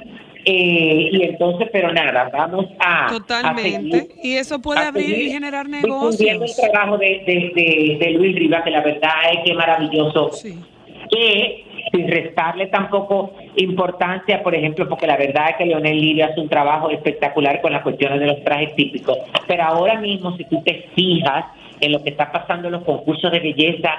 eh, 0.48 1.10
y 1.12 1.24
entonces, 1.24 1.70
pero 1.74 1.92
nada, 1.92 2.30
vamos 2.32 2.68
a... 2.78 3.06
a 3.06 3.10
Totalmente. 3.10 3.98
seguir- 4.02 4.12
Y 4.24 4.36
eso 4.36 4.62
puede 4.62 4.82
abrir 4.82 5.10
y 5.10 5.32
generar 5.32 5.68
negocios. 5.68 6.56
el 6.60 6.70
trabajo 6.72 7.00
de, 7.00 7.24
de, 7.26 7.52
de- 7.56 7.98
de 8.00 8.12
Luis 8.12 8.36
Rivas, 8.36 8.62
que 8.64 8.70
la 8.70 8.82
verdad 8.82 9.10
es 9.34 9.40
que 9.44 9.52
es 9.52 9.58
maravilloso 9.58 10.30
Sí. 10.34 10.54
que 11.10 11.65
sin 11.92 12.08
restarle 12.08 12.68
tampoco 12.68 13.34
importancia, 13.56 14.42
por 14.44 14.56
ejemplo, 14.56 14.88
porque 14.88 15.08
la 15.08 15.18
verdad 15.18 15.52
es 15.52 15.58
que 15.58 15.66
Leonel 15.66 16.00
Lirio 16.00 16.26
hace 16.26 16.40
un 16.40 16.50
trabajo 16.50 16.90
espectacular 16.90 17.62
con 17.62 17.72
las 17.72 17.84
cuestiones 17.84 18.20
de 18.20 18.28
los 18.28 18.44
trajes 18.44 18.76
típicos, 18.76 19.18
pero 19.48 19.64
ahora 19.64 20.00
mismo 20.00 20.36
si 20.38 20.46
tú 20.46 20.62
te 20.64 20.90
fijas 20.96 21.46
en 21.82 21.92
lo 21.92 22.04
que 22.04 22.10
está 22.12 22.32
pasando 22.32 22.68
en 22.68 22.74
los 22.74 22.84
concursos 22.84 23.32
de 23.32 23.40
belleza, 23.40 23.90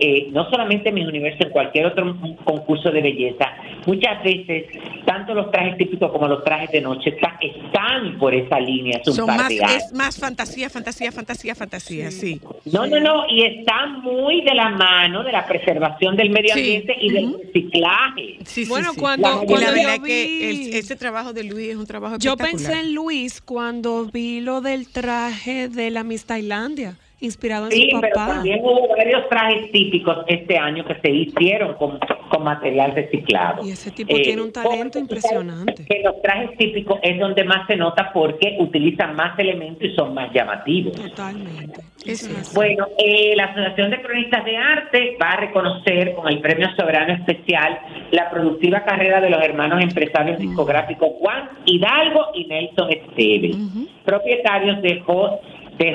eh, 0.00 0.28
no 0.30 0.48
solamente 0.50 0.88
en 0.90 0.94
mi 0.96 1.04
universo, 1.04 1.44
en 1.44 1.50
cualquier 1.50 1.86
otro 1.86 2.16
concurso 2.44 2.90
de 2.90 3.02
belleza, 3.02 3.52
muchas 3.86 4.22
veces 4.22 4.64
tanto 5.04 5.34
los 5.34 5.50
trajes 5.50 5.76
típicos 5.78 6.10
como 6.12 6.28
los 6.28 6.42
trajes 6.44 6.70
de 6.70 6.80
noche 6.80 7.10
está- 7.10 7.38
están 7.40 8.18
por 8.18 8.34
esa 8.34 8.58
línea, 8.60 9.00
un 9.06 9.12
Son 9.14 9.26
par 9.26 9.36
más, 9.38 9.48
de 9.48 9.64
años. 9.64 9.76
es 9.84 9.92
más 9.92 10.18
fantasía, 10.18 10.70
fantasía, 10.70 11.12
fantasía, 11.12 11.54
fantasía, 11.54 12.10
sí. 12.10 12.40
No, 12.72 12.86
no, 12.86 13.00
no, 13.00 13.24
y 13.28 13.42
está 13.44 13.86
muy 13.86 14.42
de 14.42 14.54
la 14.54 14.70
mano 14.70 15.22
de 15.24 15.32
la 15.32 15.46
preservación 15.46 16.16
del 16.16 16.30
medio 16.30 16.54
Sí. 16.54 16.60
ambiente 16.60 16.96
y 17.00 17.12
del 17.12 17.34
reciclaje. 17.44 18.38
Sí, 18.44 18.64
sí, 18.64 18.68
Bueno, 18.68 18.92
sí. 18.94 19.00
cuando- 19.00 19.28
La- 19.28 19.34
cuando 19.46 19.56
la 19.60 19.70
verdad 19.72 19.96
yo 19.98 20.04
es 20.04 20.08
que 20.08 20.26
vi- 20.26 20.68
el- 20.68 20.74
ese 20.74 20.96
trabajo 20.96 21.32
de 21.32 21.44
Luis 21.44 21.68
es 21.70 21.76
un 21.76 21.86
trabajo 21.86 22.16
Yo 22.18 22.32
espectacular. 22.32 22.66
pensé 22.72 22.80
en 22.86 22.94
Luis 22.94 23.40
cuando 23.40 24.06
vi 24.06 24.40
lo 24.40 24.60
del 24.60 24.88
traje 24.88 25.68
de 25.68 25.90
la 25.90 26.04
Miss 26.04 26.24
Tailandia, 26.26 26.96
inspirado 27.20 27.66
en 27.66 27.72
Sí, 27.72 27.88
su 27.90 28.00
pero 28.00 28.14
papá. 28.14 28.32
también 28.34 28.60
hubo 28.62 28.88
varios 28.88 29.28
trajes 29.28 29.70
típicos 29.72 30.18
este 30.26 30.58
año 30.58 30.84
que 30.84 30.94
se 30.96 31.10
hicieron 31.10 31.74
con, 31.74 31.98
con 32.28 32.44
material 32.44 32.92
reciclado. 32.94 33.62
Eh, 33.62 33.68
Y 33.68 33.70
ese 33.72 33.90
tipo 33.90 34.14
tiene 34.14 34.42
un 34.42 34.52
talento 34.52 34.76
porque 34.82 34.90
tú 34.92 34.98
impresionante. 34.98 35.84
Que 35.86 36.02
los 36.04 36.20
trajes 36.22 36.56
típicos 36.58 36.98
es 37.02 37.18
donde 37.18 37.44
más 37.44 37.66
se 37.66 37.76
nota 37.76 38.10
porque 38.12 38.56
utilizan 38.60 39.14
más 39.16 39.38
elementos 39.38 39.82
y 39.84 39.94
son 39.94 40.12
más 40.14 40.32
llamativos. 40.34 40.92
Totalmente. 40.94 41.80
Es 42.04 42.22
Eso 42.22 42.32
es 42.32 42.38
así. 42.40 42.54
Bueno, 42.54 42.86
eh, 42.98 43.32
la 43.36 43.44
Asociación 43.44 43.90
de 43.90 44.02
Cronistas 44.02 44.44
de 44.44 44.56
Arte 44.58 45.16
va 45.22 45.30
a 45.30 45.36
reconocer 45.36 46.14
con 46.14 46.28
el 46.28 46.40
Premio 46.40 46.68
Soberano 46.76 47.14
Especial 47.14 47.78
la 48.10 48.28
productiva 48.28 48.84
carrera 48.84 49.20
de 49.22 49.30
los 49.30 49.42
hermanos 49.42 49.82
empresarios 49.82 50.38
discográficos 50.38 51.08
Juan 51.20 51.48
Hidalgo 51.64 52.26
y 52.34 52.44
Nelson 52.46 52.90
Esteves, 52.90 53.56
propietarios 54.04 54.82
de, 54.82 55.00
J, 55.00 55.38
de 55.78 55.92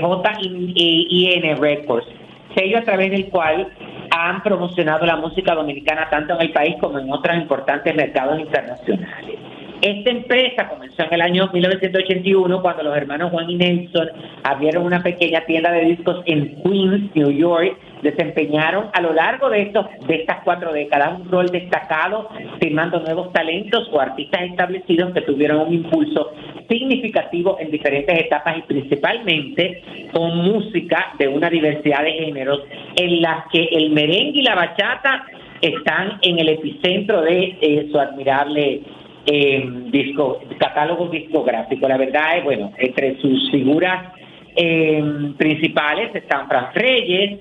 JIN 0.76 1.58
Records, 1.62 2.08
sello 2.56 2.80
a 2.80 2.84
través 2.84 3.12
del 3.12 3.30
cual 3.30 3.68
han 4.12 4.42
promocionado 4.44 5.06
la 5.06 5.16
música 5.16 5.54
dominicana 5.54 6.10
tanto 6.10 6.34
en 6.36 6.42
el 6.42 6.52
país 6.52 6.76
como 6.80 7.00
en 7.00 7.12
otros 7.12 7.38
importantes 7.38 7.96
mercados 7.96 8.40
internacionales. 8.40 9.49
Esta 9.82 10.10
empresa 10.10 10.68
comenzó 10.68 11.04
en 11.04 11.14
el 11.14 11.22
año 11.22 11.50
1981 11.54 12.62
cuando 12.62 12.84
los 12.84 12.98
hermanos 12.98 13.32
Juan 13.32 13.50
y 13.50 13.56
Nelson 13.56 14.10
abrieron 14.44 14.84
una 14.84 15.02
pequeña 15.02 15.46
tienda 15.46 15.72
de 15.72 15.86
discos 15.86 16.22
en 16.26 16.62
Queens, 16.64 17.16
New 17.16 17.32
York. 17.32 17.78
Desempeñaron 18.02 18.88
a 18.92 19.00
lo 19.00 19.14
largo 19.14 19.50
de, 19.50 19.62
estos, 19.62 19.86
de 20.06 20.16
estas 20.16 20.44
cuatro 20.44 20.74
décadas 20.74 21.20
un 21.22 21.32
rol 21.32 21.48
destacado, 21.48 22.28
firmando 22.60 23.00
nuevos 23.00 23.32
talentos 23.32 23.88
o 23.94 24.02
artistas 24.02 24.42
establecidos 24.44 25.14
que 25.14 25.22
tuvieron 25.22 25.68
un 25.68 25.74
impulso 25.74 26.32
significativo 26.68 27.58
en 27.60 27.72
diferentes 27.72 28.20
etapas 28.20 28.58
y 28.58 28.62
principalmente 28.64 29.82
con 30.12 30.38
música 30.38 31.14
de 31.18 31.30
una 31.30 31.50
diversidad 31.50 32.04
de 32.04 32.12
géneros 32.12 32.64
en 32.98 33.22
las 33.22 33.46
que 33.50 33.64
el 33.64 33.92
merengue 33.92 34.40
y 34.40 34.44
la 34.44 34.56
bachata 34.56 35.24
están 35.62 36.20
en 36.22 36.40
el 36.40 36.50
epicentro 36.50 37.22
de 37.22 37.58
eh, 37.62 37.88
su 37.92 38.00
admirable 38.00 38.82
eh, 39.26 39.64
disco, 39.92 40.42
catálogo 40.58 41.08
discográfico. 41.08 41.88
La 41.88 41.98
verdad 41.98 42.38
es, 42.38 42.44
bueno, 42.44 42.72
entre 42.78 43.20
sus 43.22 43.50
figuras 43.52 44.14
eh, 44.56 45.34
principales 45.38 46.14
están 46.16 46.48
Fran 46.48 46.74
Reyes, 46.74 47.40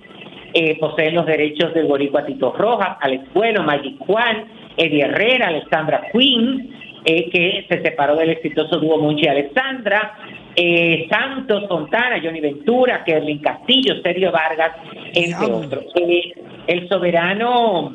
eh, 0.54 0.76
poseen 0.78 1.14
los 1.14 1.26
derechos 1.26 1.74
del 1.74 1.86
boricua 1.86 2.24
Tito 2.24 2.52
Rojas, 2.52 2.96
Alex 3.00 3.24
Bueno, 3.34 3.62
Magic 3.62 3.98
Juan, 3.98 4.44
Eddie 4.76 5.02
Herrera, 5.02 5.48
Alexandra 5.48 6.02
Quinn, 6.12 6.70
eh, 7.04 7.30
que 7.30 7.66
se 7.68 7.82
separó 7.82 8.16
del 8.16 8.30
exitoso 8.30 8.78
dúo 8.78 8.98
Monchi 8.98 9.26
Alexandra, 9.26 10.14
eh, 10.54 11.06
Santos 11.10 11.68
Fontana, 11.68 12.20
Johnny 12.22 12.40
Ventura, 12.40 13.04
Kerlin 13.04 13.38
Castillo, 13.38 14.02
Sergio 14.02 14.32
Vargas, 14.32 14.72
entre 15.14 15.52
otros. 15.52 15.84
Eh, 15.94 16.32
el 16.66 16.88
soberano 16.88 17.92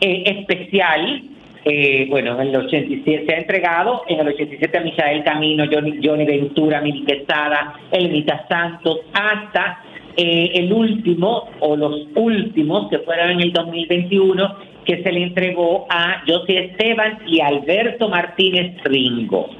eh, 0.00 0.22
especial, 0.26 1.22
eh, 1.64 2.06
bueno, 2.08 2.40
en 2.40 2.48
el 2.48 2.56
87 2.56 3.24
se 3.26 3.34
ha 3.34 3.38
entregado, 3.38 4.02
en 4.08 4.20
el 4.20 4.28
87 4.28 4.78
a 4.78 4.80
Misael 4.80 5.24
Camino, 5.24 5.64
Johnny, 5.70 6.00
Johnny 6.02 6.24
Ventura, 6.24 6.80
Mili 6.80 7.04
Quesada, 7.04 7.74
Elenita 7.90 8.46
Santos, 8.48 9.00
hasta 9.12 9.82
eh, 10.16 10.50
el 10.54 10.72
último 10.72 11.48
o 11.60 11.76
los 11.76 12.06
últimos 12.14 12.88
que 12.90 12.98
fueron 13.00 13.30
en 13.32 13.40
el 13.40 13.52
2021 13.52 14.56
que 14.84 15.02
se 15.02 15.12
le 15.12 15.22
entregó 15.24 15.86
a 15.90 16.22
José 16.26 16.64
Esteban 16.64 17.18
y 17.26 17.40
Alberto 17.40 18.08
Martínez 18.08 18.82
Ringo. 18.84 19.50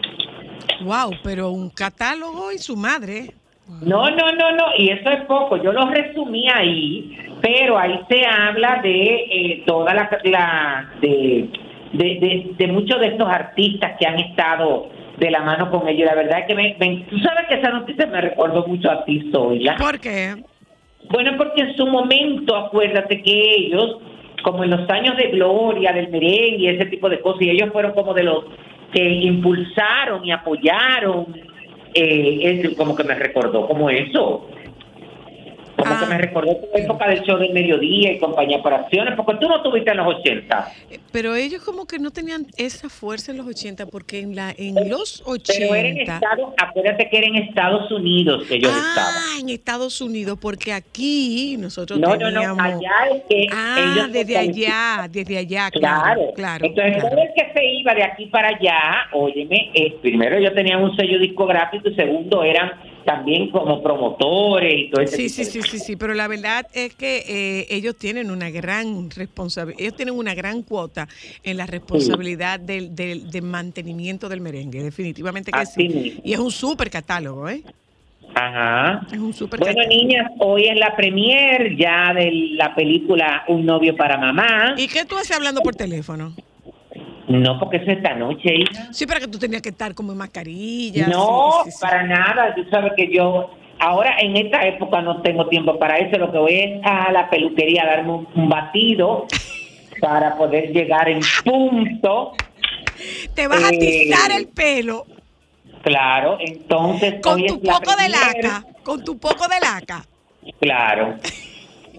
Wow, 0.82 1.10
pero 1.22 1.50
un 1.50 1.68
catálogo 1.70 2.50
y 2.52 2.58
su 2.58 2.76
madre. 2.76 3.32
No, 3.82 4.10
no, 4.10 4.32
no, 4.32 4.50
no, 4.52 4.64
y 4.78 4.88
eso 4.90 5.10
es 5.10 5.20
poco, 5.26 5.56
yo 5.62 5.72
lo 5.72 5.88
resumí 5.90 6.48
ahí, 6.52 7.16
pero 7.40 7.78
ahí 7.78 8.00
se 8.08 8.26
habla 8.26 8.80
de 8.82 9.04
eh, 9.30 9.62
toda 9.64 9.94
la, 9.94 10.10
la- 10.24 10.90
de, 11.00 11.48
de, 11.92 12.04
de, 12.04 12.50
de 12.56 12.66
muchos 12.72 13.00
de 13.00 13.08
estos 13.08 13.28
artistas 13.28 13.92
que 13.98 14.06
han 14.06 14.18
estado 14.18 14.88
de 15.18 15.30
la 15.30 15.40
mano 15.40 15.70
con 15.70 15.86
ellos. 15.88 16.06
La 16.06 16.14
verdad 16.14 16.40
es 16.40 16.46
que 16.46 16.54
me, 16.54 16.76
me- 16.78 17.04
tú 17.10 17.18
sabes 17.18 17.46
que 17.48 17.54
esa 17.56 17.70
noticia 17.70 18.06
me 18.06 18.20
recordó 18.20 18.66
mucho 18.66 18.90
a 18.90 19.04
ti, 19.04 19.28
Zoila. 19.32 19.76
¿Por 19.76 19.98
qué? 20.00 20.36
Bueno, 21.10 21.32
porque 21.36 21.62
en 21.62 21.76
su 21.76 21.86
momento, 21.86 22.56
acuérdate 22.56 23.22
que 23.22 23.54
ellos, 23.56 23.98
como 24.42 24.64
en 24.64 24.70
los 24.70 24.88
años 24.88 25.16
de 25.16 25.28
gloria 25.30 25.92
del 25.92 26.08
merengue 26.08 26.56
y 26.58 26.68
ese 26.68 26.86
tipo 26.86 27.08
de 27.08 27.20
cosas, 27.20 27.42
y 27.42 27.50
ellos 27.50 27.70
fueron 27.72 27.92
como 27.92 28.14
de 28.14 28.22
los 28.22 28.44
que 28.92 29.02
impulsaron 29.08 30.24
y 30.24 30.30
apoyaron, 30.32 31.26
eh, 31.94 32.62
es 32.64 32.76
como 32.76 32.94
que 32.94 33.04
me 33.04 33.14
recordó 33.14 33.66
como 33.66 33.90
eso. 33.90 34.48
Como 35.80 35.94
Ah. 35.94 36.00
que 36.00 36.06
me 36.06 36.18
recordó 36.18 36.56
tu 36.56 36.66
época 36.76 37.08
del 37.08 37.22
show 37.22 37.38
del 37.38 37.52
mediodía 37.52 38.12
y 38.12 38.18
compañía 38.18 38.62
por 38.62 38.72
acciones, 38.74 39.14
porque 39.16 39.34
tú 39.40 39.48
no 39.48 39.62
tuviste 39.62 39.90
en 39.90 39.96
los 39.96 40.06
80. 40.14 40.72
Eh, 40.90 40.98
Pero 41.12 41.34
ellos 41.34 41.62
como 41.64 41.86
que 41.86 41.98
no 41.98 42.10
tenían 42.10 42.46
esa 42.56 42.88
fuerza 42.88 43.32
en 43.32 43.38
los 43.38 43.46
80, 43.46 43.86
porque 43.86 44.20
en 44.20 44.36
la 44.36 44.54
en 44.56 44.88
los 44.88 45.22
Pero 45.24 45.74
en 45.74 45.96
80... 45.98 46.14
Estados, 46.14 46.54
acuérdate 46.56 47.08
que 47.10 47.18
era 47.18 47.26
en 47.26 47.36
Estados 47.36 47.90
Unidos 47.90 48.44
que 48.46 48.56
ellos 48.56 48.70
estaban. 48.70 49.14
Ah, 49.16 49.40
en 49.40 49.48
Estados 49.48 50.00
Unidos, 50.00 50.38
porque 50.40 50.72
aquí 50.72 51.56
nosotros 51.58 51.98
No, 51.98 52.08
no, 52.10 52.18
teníamos... 52.18 52.56
no, 52.56 52.62
allá 52.62 52.90
es 53.14 53.22
que 53.28 53.46
Ah, 53.52 53.76
ellos 53.94 54.12
desde 54.12 54.38
allá, 54.38 55.08
desde 55.10 55.38
allá, 55.38 55.70
Claro, 55.70 56.02
claro, 56.02 56.32
claro. 56.34 56.66
Entonces, 56.66 56.94
claro. 56.96 57.08
todo 57.16 57.22
el 57.24 57.28
que 57.34 57.52
se 57.52 57.64
iba 57.66 57.94
de 57.94 58.02
aquí 58.04 58.26
para 58.26 58.48
allá, 58.48 58.78
óyeme, 59.12 59.70
eh, 59.74 59.96
primero 60.02 60.36
ellos 60.36 60.54
tenían 60.54 60.82
un 60.82 60.94
sello 60.96 61.18
discográfico 61.18 61.88
y 61.88 61.94
segundo 61.94 62.42
eran 62.44 62.72
también 63.10 63.50
como 63.50 63.82
promotores 63.82 64.72
y 64.76 64.90
todo 64.90 65.02
ese 65.02 65.16
Sí, 65.16 65.28
sí, 65.28 65.44
sí, 65.44 65.62
sí, 65.62 65.78
sí, 65.80 65.96
pero 65.96 66.14
la 66.14 66.28
verdad 66.28 66.66
es 66.72 66.94
que 66.94 67.24
eh, 67.26 67.66
ellos 67.70 67.96
tienen 67.96 68.30
una 68.30 68.50
gran 68.50 69.10
responsabilidad, 69.10 69.80
ellos 69.80 69.96
tienen 69.96 70.14
una 70.16 70.34
gran 70.34 70.62
cuota 70.62 71.08
en 71.42 71.56
la 71.56 71.66
responsabilidad 71.66 72.60
del, 72.60 72.94
del, 72.94 73.28
del 73.30 73.42
mantenimiento 73.42 74.28
del 74.28 74.40
merengue, 74.40 74.82
definitivamente 74.82 75.50
que 75.50 75.58
Así 75.58 75.82
sí. 75.82 75.88
mismo. 75.88 76.20
Y 76.24 76.32
es 76.32 76.38
un 76.38 76.50
súper 76.52 76.88
catálogo, 76.90 77.48
¿eh? 77.48 77.62
Ajá. 78.34 79.06
Es 79.12 79.18
un 79.18 79.32
súper 79.34 79.58
Bueno, 79.58 79.74
catálogo. 79.80 80.02
niñas, 80.02 80.30
hoy 80.38 80.66
es 80.68 80.78
la 80.78 80.94
premier 80.94 81.76
ya 81.76 82.14
de 82.14 82.30
la 82.52 82.74
película 82.76 83.42
Un 83.48 83.66
novio 83.66 83.96
para 83.96 84.16
mamá. 84.18 84.74
¿Y 84.76 84.86
qué 84.86 85.04
tú 85.04 85.16
haces 85.16 85.36
hablando 85.36 85.62
por 85.62 85.74
teléfono? 85.74 86.32
No, 87.30 87.58
porque 87.60 87.76
eso 87.78 87.90
es 87.90 87.96
esta 87.98 88.14
noche, 88.14 88.54
hija. 88.54 88.92
Sí, 88.92 89.06
pero 89.06 89.20
que 89.20 89.28
tú 89.28 89.38
tenías 89.38 89.62
que 89.62 89.68
estar 89.68 89.94
como 89.94 90.12
en 90.12 90.18
mascarilla. 90.18 91.06
No, 91.06 91.60
sí, 91.64 91.70
sí, 91.70 91.76
sí. 91.76 91.78
para 91.80 92.02
nada. 92.02 92.54
Tú 92.54 92.64
sabes 92.70 92.92
que 92.96 93.08
yo 93.12 93.50
ahora 93.78 94.16
en 94.18 94.36
esta 94.36 94.66
época 94.66 95.00
no 95.00 95.22
tengo 95.22 95.46
tiempo 95.48 95.78
para 95.78 95.98
eso. 95.98 96.18
Lo 96.18 96.32
que 96.32 96.38
voy 96.38 96.54
es 96.54 96.80
a 96.84 97.12
la 97.12 97.30
peluquería 97.30 97.84
a 97.84 97.86
darme 97.86 98.12
un, 98.12 98.28
un 98.34 98.48
batido 98.48 99.26
para 100.00 100.36
poder 100.36 100.72
llegar 100.72 101.08
en 101.08 101.20
punto. 101.44 102.32
Te 103.34 103.46
vas 103.46 103.62
a 103.62 103.68
Eh, 103.70 103.78
tizar 103.78 104.32
el 104.32 104.48
pelo 104.48 105.06
Claro, 105.82 106.36
entonces 106.40 107.14
con 107.22 107.42
tu 107.46 107.58
la 107.62 107.72
poco 107.78 107.96
de 107.96 108.08
laca, 108.10 108.64
con 108.82 109.02
tu 109.04 109.18
poco 109.18 109.46
de 109.48 109.60
laca. 109.60 110.04
Claro. 110.60 111.14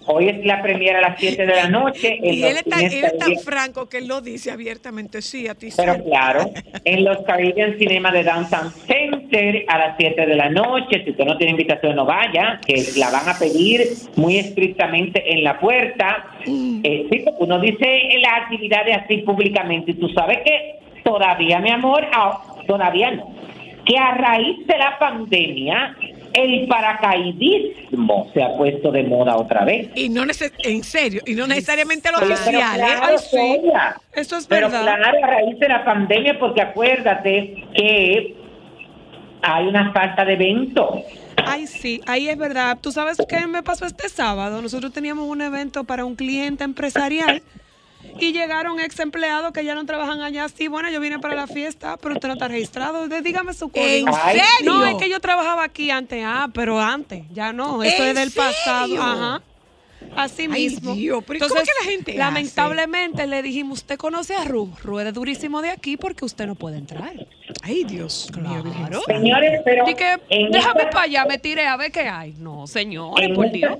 Hoy 0.08 0.30
es 0.30 0.46
la 0.46 0.62
premiera 0.62 1.00
a 1.00 1.02
las 1.02 1.20
7 1.20 1.46
de 1.46 1.56
la 1.56 1.70
noche. 1.70 2.18
Y 2.32 2.44
él 2.44 2.58
está, 2.58 2.80
él 2.82 3.04
es 3.04 3.18
tan 3.18 3.36
franco 3.38 3.90
que 3.90 3.98
él 3.98 4.08
lo 4.08 4.22
dice 4.22 4.52
abiertamente, 4.52 5.22
sí, 5.22 5.48
a 5.48 5.56
ti 5.56 5.70
sí. 5.70 5.78
Pero 5.78 6.04
claro, 6.04 6.52
en 6.86 7.04
los 7.04 7.20
Caribbean 7.24 7.78
Cinema 7.78 8.12
de 8.12 8.24
Downtown 8.24 8.72
Center 8.88 9.66
a 9.68 9.78
las 9.78 9.98
7 9.98 10.26
de 10.26 10.36
la 10.36 10.50
noche. 10.50 11.04
Si 11.04 11.12
usted 11.12 11.26
no 11.26 11.38
tiene 11.38 11.52
invitación, 11.52 11.96
no 11.96 12.06
vaya, 12.06 12.60
que 12.66 12.84
la 12.98 13.12
van 13.12 13.28
a 13.30 13.38
pedir 13.38 13.82
muy 14.16 14.38
estrictamente 14.38 15.34
en 15.34 15.44
la 15.44 15.60
puerta. 15.60 16.26
Eh, 16.46 17.08
sí, 17.12 17.22
porque 17.24 17.44
uno 17.44 17.60
dice 17.60 18.10
las 18.22 18.44
actividades 18.44 18.98
así 19.04 19.18
públicamente 19.18 19.92
y 19.92 19.94
tú 19.96 20.10
sabes 20.10 20.40
que 20.44 20.80
todavía, 21.04 21.60
mi 21.60 21.72
amor, 21.72 22.08
ah, 22.14 22.42
todavía 22.68 23.12
no. 23.12 23.34
Que 23.86 23.98
a 23.98 24.14
raíz 24.14 24.66
de 24.68 24.78
la 24.78 24.98
pandemia, 25.00 25.96
el 26.34 26.68
paracaidismo 26.68 28.30
se 28.34 28.44
ha 28.44 28.56
puesto 28.58 28.92
de 28.92 29.04
moda 29.04 29.36
otra 29.38 29.66
vez. 29.66 29.90
Y 29.96 30.10
no 30.10 30.24
neces- 30.26 30.54
en 30.64 30.84
serio, 30.84 31.22
y 31.26 31.34
no 31.36 31.48
necesariamente 31.48 32.12
los 32.12 32.22
Pero 32.22 32.34
oficiales. 32.34 32.86
claro, 32.86 33.06
Ay, 33.08 33.18
sí. 33.18 33.38
Sonia. 33.38 33.96
Eso 34.14 34.38
es 34.38 34.48
Pero 34.48 34.70
verdad. 34.70 34.98
claro, 34.98 35.24
a 35.24 35.28
raíz 35.28 35.60
de 35.60 35.68
la 35.68 35.84
pandemia, 35.86 36.40
porque 36.40 36.62
acuérdate 36.62 37.66
que 37.76 38.36
hay 39.42 39.68
una 39.68 39.92
falta 39.92 40.24
de 40.26 40.34
evento. 40.34 41.04
Ay, 41.44 41.66
sí, 41.68 42.02
ahí 42.06 42.30
es 42.30 42.38
verdad. 42.38 42.78
¿Tú 42.80 42.92
sabes 42.92 43.18
qué 43.28 43.48
me 43.48 43.64
pasó 43.64 43.86
este 43.86 44.08
sábado? 44.10 44.62
Nosotros 44.62 44.94
teníamos 44.94 45.28
un 45.28 45.42
evento 45.42 45.84
para 45.84 46.06
un 46.06 46.16
cliente 46.16 46.64
empresarial 46.64 47.42
y 48.20 48.34
llegaron 48.34 48.80
ex 48.80 49.00
empleados 49.00 49.52
que 49.52 49.64
ya 49.64 49.76
no 49.76 49.86
trabajan 49.86 50.22
allá. 50.22 50.48
Sí, 50.50 50.68
bueno, 50.68 50.90
yo 50.90 51.00
vine 51.00 51.20
para 51.20 51.36
la 51.36 51.48
fiesta, 51.48 51.98
pero 51.98 52.16
usted 52.16 52.28
no 52.28 52.34
está 52.36 52.48
registrado. 52.48 53.08
Dígame 53.08 53.54
su 53.54 53.66
¿En 53.66 54.06
código. 54.06 54.20
Ay, 54.24 54.40
serio? 54.40 54.74
No, 54.74 54.86
es 54.86 54.96
que 54.96 55.10
yo 55.10 55.20
trabajaba 55.20 55.64
aquí 55.64 55.90
antes. 55.92 56.24
Ah, 56.26 56.50
pero 56.54 56.80
antes, 56.80 57.24
ya 57.34 57.54
no. 57.54 57.84
Eso 57.84 58.04
¿En 58.04 58.10
es 58.10 58.16
del 58.16 58.32
pasado. 58.32 59.02
Ajá. 59.02 59.42
Así 60.16 60.42
Ay, 60.44 60.48
mismo. 60.48 60.94
Dios, 60.96 61.24
pero 61.26 61.38
¿y 61.38 61.48
cómo 61.48 61.62
que 61.62 61.70
la 61.86 61.90
gente 61.92 62.12
hace? 62.12 62.18
lamentablemente 62.18 63.28
le 63.28 63.42
dijimos, 63.44 63.80
¿usted 63.80 63.98
conoce 63.98 64.36
a 64.36 64.44
Ru? 64.44 64.74
Ru 64.84 65.00
es 65.00 65.14
durísimo 65.14 65.62
de 65.62 65.70
aquí 65.70 65.96
porque 65.96 66.26
usted 66.26 66.48
no 66.48 66.56
puede 66.56 66.78
entrar. 66.80 67.14
Ay, 67.62 67.84
Dios 67.84 68.30
mío. 68.36 68.64
Claro. 68.64 69.02
Santa. 69.06 69.20
Señores, 69.20 69.62
pero 69.64 69.88
Y 69.88 69.94
que 69.94 70.18
en 70.30 70.52
déjame 70.52 70.82
esta- 70.82 70.90
para 70.90 71.04
allá, 71.06 71.26
me 71.26 71.38
tiré 71.38 71.68
a 71.68 71.78
ver 71.78 71.92
qué 71.92 72.02
hay. 72.02 72.34
No, 72.40 72.66
señores, 72.68 73.30
en 73.30 73.36
por 73.36 73.46
esta- 73.46 73.58
Dios. 73.58 73.80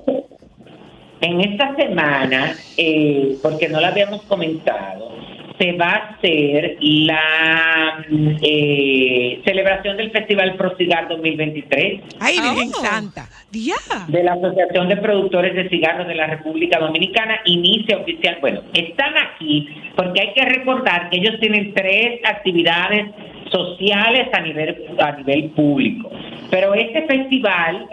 En 1.22 1.40
esta 1.40 1.74
semana, 1.76 2.54
eh, 2.76 3.36
porque 3.42 3.68
no 3.68 3.80
la 3.80 3.88
habíamos 3.88 4.22
comentado, 4.22 5.12
se 5.58 5.72
va 5.72 5.86
a 5.90 5.96
hacer 6.16 6.76
la 6.80 8.04
mm, 8.08 8.28
eh, 8.42 9.40
celebración 9.44 9.96
del 9.96 10.10
Festival 10.10 10.56
Procigar 10.56 11.08
2023 11.08 12.00
Ay, 12.18 12.38
Virgen 12.40 12.70
Oh. 12.74 12.80
Santa. 12.84 13.28
Día. 13.52 13.74
de 14.08 14.22
la 14.24 14.32
Asociación 14.32 14.88
de 14.88 14.96
Productores 14.96 15.54
de 15.54 15.68
Cigarros 15.68 16.08
de 16.08 16.14
la 16.14 16.26
República 16.26 16.78
Dominicana 16.80 17.38
inicia 17.44 17.98
oficial. 17.98 18.38
Bueno, 18.40 18.62
están 18.72 19.12
aquí 19.18 19.68
porque 19.94 20.22
hay 20.22 20.32
que 20.32 20.44
recordar 20.46 21.10
que 21.10 21.18
ellos 21.18 21.38
tienen 21.38 21.72
tres 21.74 22.20
actividades 22.24 23.10
sociales 23.52 24.28
a 24.32 24.40
nivel 24.40 24.74
a 24.98 25.12
nivel 25.12 25.50
público. 25.50 26.10
Pero 26.50 26.72
este 26.74 27.02
festival, 27.02 27.86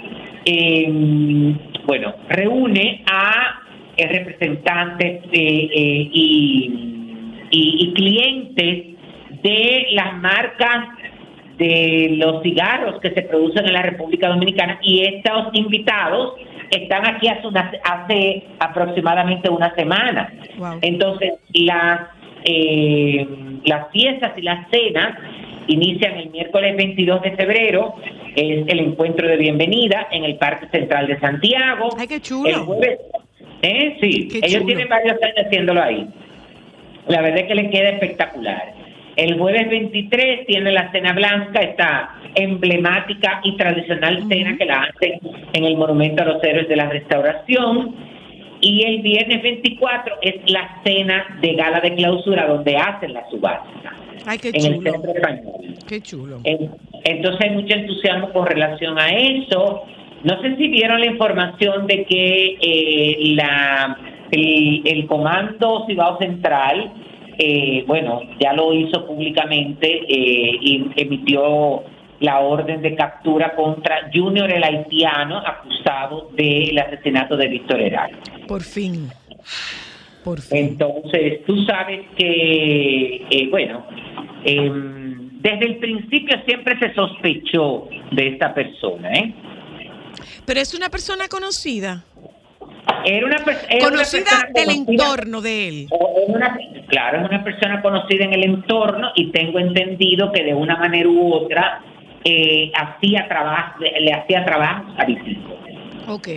eh, 0.45 1.53
bueno, 1.89 2.13
reúne 2.29 3.03
a 3.11 3.61
eh, 3.97 4.07
representantes 4.07 5.23
eh, 5.23 5.29
eh, 5.33 6.09
y, 6.13 6.71
y- 7.49 7.75
y 7.79 7.93
clientes 7.93 8.85
de 9.41 9.87
las 9.93 10.13
marcas 10.17 10.89
de 11.57 12.11
los 12.17 12.43
cigarros 12.43 13.01
que 13.01 13.09
se 13.09 13.23
producen 13.23 13.65
en 13.65 13.73
la 13.73 13.81
República 13.81 14.27
Dominicana 14.29 14.77
y 14.83 15.01
estos 15.01 15.47
invitados 15.53 16.35
están 16.69 17.07
aquí 17.07 17.27
hace, 17.27 17.47
una- 17.47 17.71
hace 17.83 18.43
aproximadamente 18.59 19.49
una 19.49 19.73
semana. 19.73 20.31
Wow. 20.59 20.77
Entonces, 20.83 21.33
las, 21.55 22.01
eh, 22.45 23.27
las 23.65 23.89
fiestas 23.91 24.33
y 24.37 24.43
las 24.43 24.69
cenas 24.69 25.17
inician 25.70 26.17
el 26.17 26.30
miércoles 26.32 26.76
22 26.76 27.22
de 27.22 27.32
febrero, 27.32 27.95
es 28.36 28.67
el 28.67 28.80
encuentro 28.80 29.28
de 29.28 29.38
bienvenida 29.38 30.07
en 30.11 30.24
el 30.24 30.36
Parque 30.38 30.67
Central 30.67 31.07
de 31.07 31.20
Santiago. 31.20 31.89
Ay, 31.97 32.07
qué 32.07 32.20
chulo. 32.20 32.49
El 32.49 32.55
jueves, 32.55 32.99
¿eh? 33.61 33.97
Sí, 34.01 34.28
Qué 34.30 34.38
ellos 34.39 34.53
chulo. 34.61 34.65
tienen 34.65 34.89
varios 34.89 35.22
años 35.22 35.36
haciéndolo 35.45 35.82
ahí. 35.82 36.07
La 37.07 37.22
verdad 37.22 37.39
es 37.39 37.47
que 37.47 37.55
le 37.55 37.70
queda 37.70 37.89
espectacular. 37.89 38.74
El 39.15 39.38
jueves 39.38 39.70
23 39.70 40.45
tiene 40.45 40.72
la 40.72 40.91
cena 40.91 41.13
blanca, 41.13 41.59
esta 41.59 42.15
emblemática 42.36 43.41
y 43.43 43.57
tradicional 43.57 44.24
cena 44.30 44.55
que 44.57 44.65
la 44.65 44.84
hacen 44.84 45.20
en 45.53 45.65
el 45.65 45.76
Monumento 45.76 46.24
a 46.24 46.26
los 46.26 46.43
Héroes 46.43 46.70
de 46.70 46.76
la 46.76 46.89
Restauración. 46.89 47.95
Y 48.61 48.84
el 48.86 49.01
viernes 49.01 49.41
24 49.41 50.15
es 50.22 50.51
la 50.51 50.82
cena 50.84 51.38
de 51.41 51.53
gala 51.53 51.80
de 51.82 51.95
clausura 51.95 52.45
donde 52.47 52.76
hacen 52.78 53.13
la 53.13 53.28
subasta 53.30 53.98
Ay, 54.26 54.38
qué 54.39 54.49
en 54.49 54.55
el. 54.55 54.61
Centro 54.84 55.11
Español. 55.13 55.53
Qué 55.88 56.01
chulo. 56.01 56.39
En- 56.43 56.72
Entonces 57.03 57.41
hay 57.41 57.55
mucho 57.55 57.74
entusiasmo 57.76 58.32
con 58.32 58.45
relación 58.45 58.99
a 58.99 59.09
eso. 59.09 59.84
No 60.24 60.41
sé 60.41 60.55
si 60.57 60.67
vieron 60.67 60.99
la 60.99 61.05
información 61.07 61.88
de 61.88 62.03
que 62.05 62.57
eh, 62.61 63.17
la, 63.36 63.97
el, 64.32 64.82
el 64.86 65.07
Comando 65.07 65.86
Cibao 65.88 66.17
Central, 66.20 66.91
eh, 67.38 67.84
bueno, 67.88 68.22
ya 68.39 68.51
lo 68.53 68.74
hizo 68.74 69.05
públicamente 69.07 69.88
eh, 70.09 70.57
y 70.61 70.86
emitió 70.97 71.84
la 72.20 72.39
orden 72.41 72.82
de 72.82 72.95
captura 72.95 73.55
contra 73.55 74.09
Junior 74.13 74.51
el 74.51 74.61
haitiano 74.61 75.38
acusado 75.38 76.30
del 76.36 76.78
asesinato 76.78 77.38
de 77.38 77.47
Víctor 77.47 77.80
Heral. 77.80 78.11
Por 78.45 78.61
fin. 78.61 79.07
Por 80.24 80.41
fin. 80.41 80.57
Entonces, 80.57 81.45
tú 81.45 81.63
sabes 81.65 82.01
que, 82.17 83.26
eh, 83.30 83.47
bueno, 83.49 83.86
em, 84.43 85.30
desde 85.41 85.65
el 85.65 85.78
principio 85.78 86.38
siempre 86.45 86.78
se 86.80 86.93
sospechó 86.93 87.88
de 88.11 88.28
esta 88.30 88.53
persona, 88.53 89.11
¿eh? 89.13 89.34
Pero 90.45 90.59
es 90.59 90.74
una 90.74 90.89
persona 90.89 91.28
conocida. 91.30 92.03
Era 93.05 93.26
una, 93.26 93.38
Conocida 93.38 93.86
persona 93.86 94.47
del 94.53 94.65
conocida- 94.65 95.03
entorno 95.05 95.41
de 95.41 95.67
él. 95.67 95.88
una- 96.28 96.57
claro, 96.88 97.22
es 97.22 97.30
una 97.30 97.43
persona 97.43 97.82
conocida 97.82 98.26
en 98.26 98.34
el 98.34 98.43
entorno 98.43 99.11
y 99.15 99.32
tengo 99.32 99.59
entendido 99.59 100.32
que 100.32 100.43
de 100.43 100.53
una 100.53 100.76
manera 100.78 101.07
u 101.07 101.34
otra 101.34 101.82
eh, 102.26 102.70
hacía 102.76 103.26
trabajo, 103.30 103.80
le, 103.80 104.11
hacía 104.11 104.43
trabajo 104.43 104.84
a 104.97 105.05
Vitico. 105.05 105.55
Ok. 106.09 106.28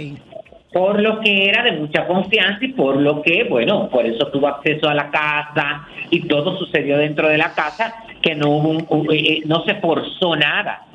Por 0.72 1.00
lo 1.00 1.20
que 1.20 1.48
era 1.48 1.62
de 1.62 1.72
mucha 1.72 2.06
confianza 2.06 2.64
y 2.64 2.68
por 2.68 2.96
lo 2.96 3.22
que, 3.22 3.44
bueno, 3.44 3.88
por 3.90 4.06
eso 4.06 4.28
tuvo 4.28 4.48
acceso 4.48 4.88
a 4.88 4.94
la 4.94 5.10
casa 5.10 5.86
y 6.10 6.26
todo 6.26 6.56
sucedió 6.58 6.96
dentro 6.98 7.28
de 7.28 7.38
la 7.38 7.52
casa, 7.52 7.94
que 8.22 8.34
no 8.34 8.50
hubo 8.50 9.12
eh, 9.12 9.18
eh, 9.18 9.42
no 9.44 9.64
se 9.64 9.74
forzó 9.76 10.34
nada. 10.36 10.86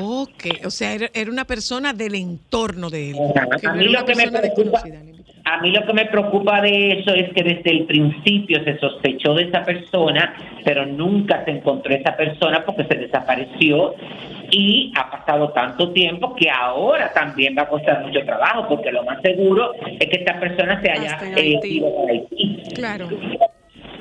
Ok. 0.00 0.44
O 0.64 0.70
sea, 0.70 0.92
era, 0.92 1.08
era 1.14 1.30
una 1.30 1.44
persona 1.44 1.92
del 1.92 2.16
entorno 2.16 2.90
de 2.90 3.10
él. 3.10 3.16
A 3.64 3.72
mí 3.74 3.88
lo 3.88 4.04
que 4.04 4.14
me 4.14 4.30
preocupa, 4.30 4.82
a 5.44 5.60
mí 5.60 5.70
lo 5.70 5.86
que 5.86 5.92
me 5.92 6.06
preocupa 6.06 6.60
de 6.60 6.98
eso 6.98 7.14
es 7.14 7.32
que 7.32 7.42
desde 7.44 7.70
el 7.70 7.86
principio 7.86 8.62
se 8.64 8.78
sospechó 8.78 9.32
de 9.34 9.44
esa 9.44 9.62
persona, 9.62 10.34
pero 10.64 10.84
nunca 10.84 11.44
se 11.44 11.52
encontró 11.52 11.94
esa 11.94 12.16
persona 12.16 12.64
porque 12.64 12.84
se 12.84 12.98
desapareció 12.98 13.94
y 14.50 14.92
ha 14.96 15.10
pasado 15.10 15.50
tanto 15.50 15.92
tiempo 15.92 16.34
que 16.34 16.50
ahora 16.50 17.12
también 17.12 17.54
va 17.56 17.62
a 17.62 17.68
costar 17.68 18.04
mucho 18.04 18.24
trabajo 18.24 18.68
porque 18.68 18.92
lo 18.92 19.04
más 19.04 19.20
seguro 19.22 19.72
es 19.74 20.08
que 20.08 20.18
esta 20.18 20.38
persona 20.38 20.80
se 20.80 20.90
haya 20.90 21.18
eh, 21.36 21.58
ido 21.64 21.94
para 21.94 22.12
Haití. 22.12 22.62
Claro. 22.74 23.08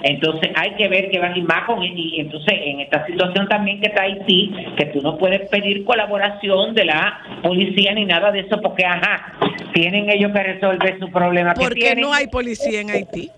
Entonces 0.04 0.52
hay 0.56 0.76
que 0.76 0.88
ver 0.88 1.10
que 1.10 1.18
van 1.18 1.36
y 1.36 1.42
más 1.42 1.66
con 1.66 1.82
y 1.82 2.20
entonces 2.20 2.54
en 2.62 2.80
esta 2.82 3.06
situación 3.08 3.48
también 3.48 3.82
que 3.82 3.88
está 3.88 4.04
Haití, 4.04 4.54
que 4.78 4.86
tú 4.88 5.02
no 5.02 5.18
puedes 5.18 5.50
pedir 5.50 5.84
colaboración 5.84 6.76
de 6.76 6.86
la 6.86 7.22
policía 7.42 7.94
ni 7.94 8.06
nada 8.06 8.32
de 8.32 8.42
eso 8.42 8.62
porque 8.62 8.86
ajá, 8.86 9.34
tienen 9.74 10.10
ellos 10.10 10.32
que 10.32 10.44
resolver 10.44 11.00
su 11.00 11.12
problema 11.12 11.56
que 11.56 11.62
Porque 11.62 11.96
no 11.96 12.14
hay 12.14 12.28
policía 12.28 12.82
en 12.82 12.92
Haití. 12.92 13.32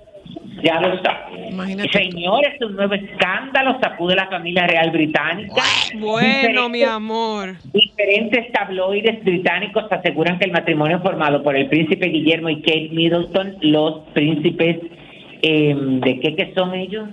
Ya 0.64 0.80
lo 0.82 1.02
saben. 1.02 1.54
Imagínate 1.54 1.90
tú. 1.90 1.98
Señores, 1.98 2.62
un 2.62 2.76
nuevo 2.76 2.94
escándalo 2.94 3.78
sacude 3.82 4.16
la 4.16 4.28
familia 4.28 4.68
real 4.68 4.92
británica. 4.92 5.62
Bueno, 6.00 6.70
mi 6.70 6.84
amor. 6.84 7.56
Diferentes 7.74 8.52
tabloides 8.52 9.24
británicos 9.24 9.86
aseguran 9.92 10.40
que 10.40 10.46
el 10.46 10.52
matrimonio 10.52 11.00
formado 11.02 11.44
por 11.44 11.56
el 11.56 11.68
príncipe 11.68 12.08
Guillermo 12.08 12.50
y 12.50 12.62
Kate 12.62 12.90
Middleton, 12.92 13.58
los 13.62 14.00
príncipes, 14.14 14.78
eh, 15.42 15.76
¿de 15.78 16.20
qué 16.20 16.36
que 16.36 16.54
son 16.56 16.74
ellos? 16.74 17.08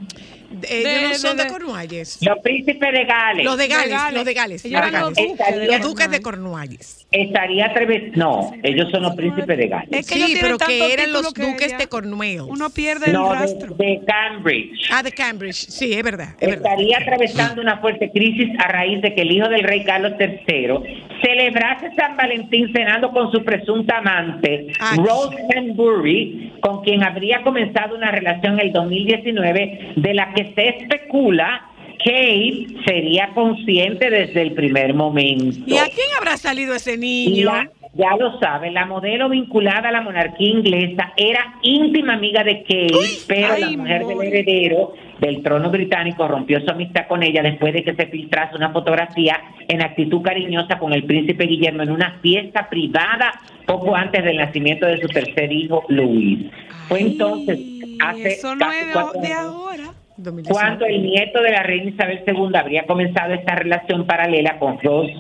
Ellos 0.63 0.85
De- 0.95 1.03
no 1.03 1.09
de- 1.09 1.15
son 1.17 1.37
de, 1.37 1.45
de- 1.45 1.51
Cornualles. 1.51 2.19
Los 2.23 2.39
príncipes 2.41 2.93
de 2.93 3.05
Gales. 3.05 3.45
Los 3.45 3.59
de 3.59 3.69
Gales, 3.69 3.91
Gales. 3.91 4.15
los 4.15 4.25
de 4.25 4.35
Gales. 4.35 4.65
Ellos 4.65 4.81
los 4.81 4.93
Gales. 4.93 5.17
duques 5.17 5.57
de 5.57 5.67
Los 5.67 5.81
duques 5.83 6.11
de 6.11 6.21
Cornualles. 6.23 7.07
Estaría 7.11 7.67
atrevido. 7.67 8.13
No, 8.17 8.53
ellos 8.63 8.91
son 8.91 9.03
los 9.03 9.15
príncipes 9.15 9.57
de 9.57 9.69
Gales. 9.69 9.89
Es 9.93 10.07
que 10.09 10.15
sí, 10.17 10.37
pero 10.41 10.59
que 10.59 10.93
eran 10.93 11.13
los 11.13 11.33
que 11.33 11.43
duques 11.43 11.77
de 11.79 11.87
Cornualles. 11.87 12.43
Uno 12.43 12.71
pierde 12.71 13.07
el 13.07 13.13
No, 13.13 13.31
de, 13.33 13.39
rastro. 13.39 13.75
de 13.75 14.01
Cambridge. 14.07 14.89
Ah, 14.91 15.03
de 15.03 15.13
Cambridge. 15.13 15.69
Sí, 15.69 15.93
es 15.93 16.03
verdad. 16.03 16.31
Es 16.41 16.49
verdad. 16.49 16.73
Estaría 16.73 16.99
atravesando 16.99 17.61
una 17.63 17.79
fuerte 17.79 18.11
crisis 18.11 18.51
a 18.59 18.69
raíz 18.69 19.01
de 19.03 19.15
que 19.15 19.23
el 19.23 19.31
hijo 19.33 19.49
del 19.49 19.63
rey 19.63 19.85
Carlos 19.85 20.13
III 20.19 21.05
celebrase 21.25 21.91
San 21.97 22.17
Valentín 22.17 22.71
cenando 22.73 23.11
con 23.11 23.33
su 23.33 23.43
presunta 23.43 23.99
amante, 23.99 24.67
Ay. 24.79 24.99
Rose 24.99 25.37
Hanbury, 25.57 26.53
con 26.61 26.83
quien 26.83 27.03
habría 27.03 27.43
comenzado 27.43 27.97
una 27.97 28.11
relación 28.11 28.61
en 28.61 28.67
el 28.67 28.73
2019 28.73 29.93
de 29.97 30.15
la 30.15 30.33
que 30.35 30.53
se 30.55 30.69
especula 30.69 31.71
Kate 31.99 32.67
sería 32.85 33.29
consciente 33.35 34.11
desde 34.11 34.43
el 34.43 34.53
primer 34.53 34.93
momento. 34.93 35.59
¿Y 35.67 35.79
a 35.79 35.85
quién 35.85 36.07
habrá 36.19 36.37
salido 36.37 36.75
ese 36.75 36.99
niño? 36.99 37.47
La- 37.47 37.71
ya 37.97 38.17
lo 38.19 38.39
sabe, 38.41 38.73
la 38.73 38.87
modelo 38.87 39.29
vinculada 39.29 39.89
a 39.89 39.93
la 39.93 40.01
monarquía 40.01 40.51
inglesa 40.51 41.13
era 41.17 41.55
íntima 41.63 42.15
amiga 42.15 42.43
de 42.43 42.63
Kate, 42.63 42.93
pero 43.29 43.57
la 43.57 43.71
mujer 43.71 44.05
del 44.05 44.21
heredero 44.21 44.95
del 45.21 45.43
trono 45.43 45.71
británico 45.71 46.27
rompió 46.27 46.61
su 46.61 46.71
amistad 46.71 47.07
con 47.07 47.23
ella 47.23 47.43
después 47.43 47.73
de 47.73 47.85
que 47.85 47.95
se 47.95 48.07
filtrase 48.07 48.57
una 48.57 48.71
fotografía 48.71 49.41
en 49.69 49.83
actitud 49.83 50.23
cariñosa 50.23 50.79
con 50.79 50.93
el 50.93 51.05
príncipe 51.05 51.47
Guillermo 51.47 51.83
en 51.83 51.91
una 51.91 52.19
fiesta 52.21 52.69
privada 52.69 53.33
poco 53.67 53.95
antes 53.95 54.25
del 54.25 54.37
nacimiento 54.37 54.87
de 54.87 55.01
su 55.01 55.09
tercer 55.09 55.53
hijo, 55.53 55.85
Luis. 55.89 56.51
Fue 56.89 57.01
entonces, 57.01 57.59
hace 58.05 58.29
Eso 58.29 58.55
no 58.55 58.67
casi 58.67 58.79
es 58.79 58.87
de, 58.87 58.93
cuatro 58.93 59.21
de 59.21 59.27
años, 59.29 59.39
ahora. 59.41 59.85
2019. 60.17 60.53
cuando 60.53 60.87
el 60.87 61.03
nieto 61.03 61.43
de 61.43 61.51
la 61.51 61.63
reina 61.65 61.91
Isabel 61.91 62.23
II 62.27 62.57
habría 62.57 62.87
comenzado 62.87 63.35
esta 63.35 63.57
relación 63.57 64.07
paralela 64.07 64.59
con 64.59 64.79
Rose 64.81 65.13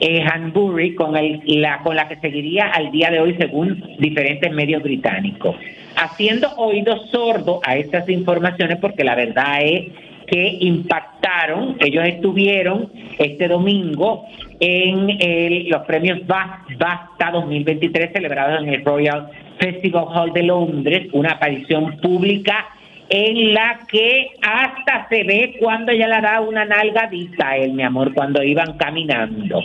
eh, 0.00 0.22
Hanbury, 0.22 0.94
con, 0.94 1.14
el, 1.14 1.42
la, 1.60 1.82
con 1.82 1.94
la 1.94 2.08
que 2.08 2.16
seguiría 2.16 2.68
al 2.68 2.90
día 2.90 3.10
de 3.10 3.20
hoy 3.20 3.36
según 3.38 3.84
diferentes 3.98 4.50
medios 4.50 4.82
británicos, 4.82 5.56
haciendo 5.96 6.48
oídos 6.56 7.10
sordos 7.10 7.60
a 7.64 7.76
estas 7.76 8.08
informaciones 8.08 8.78
porque 8.78 9.04
la 9.04 9.14
verdad 9.14 9.62
es 9.62 9.92
que 10.26 10.58
impactaron, 10.60 11.76
ellos 11.80 12.04
estuvieron 12.06 12.90
este 13.18 13.48
domingo 13.48 14.24
en 14.60 15.10
el- 15.18 15.68
los 15.68 15.82
premios 15.82 16.24
Ba- 16.26 16.64
BAFTA 16.78 17.30
2023 17.32 18.12
celebrados 18.12 18.62
en 18.62 18.68
el 18.68 18.84
Royal 18.84 19.28
Festival 19.58 20.04
Hall 20.14 20.32
de 20.32 20.42
Londres, 20.44 21.08
una 21.12 21.32
aparición 21.32 21.96
pública 21.98 22.68
en 23.08 23.52
la 23.54 23.80
que 23.90 24.28
hasta 24.40 25.08
se 25.08 25.24
ve 25.24 25.56
cuando 25.58 25.90
ella 25.90 26.06
le 26.06 26.20
da 26.20 26.40
una 26.40 26.64
nalgadita 26.64 27.48
a 27.48 27.56
él, 27.56 27.72
mi 27.72 27.82
amor, 27.82 28.14
cuando 28.14 28.40
iban 28.42 28.74
caminando, 28.78 29.60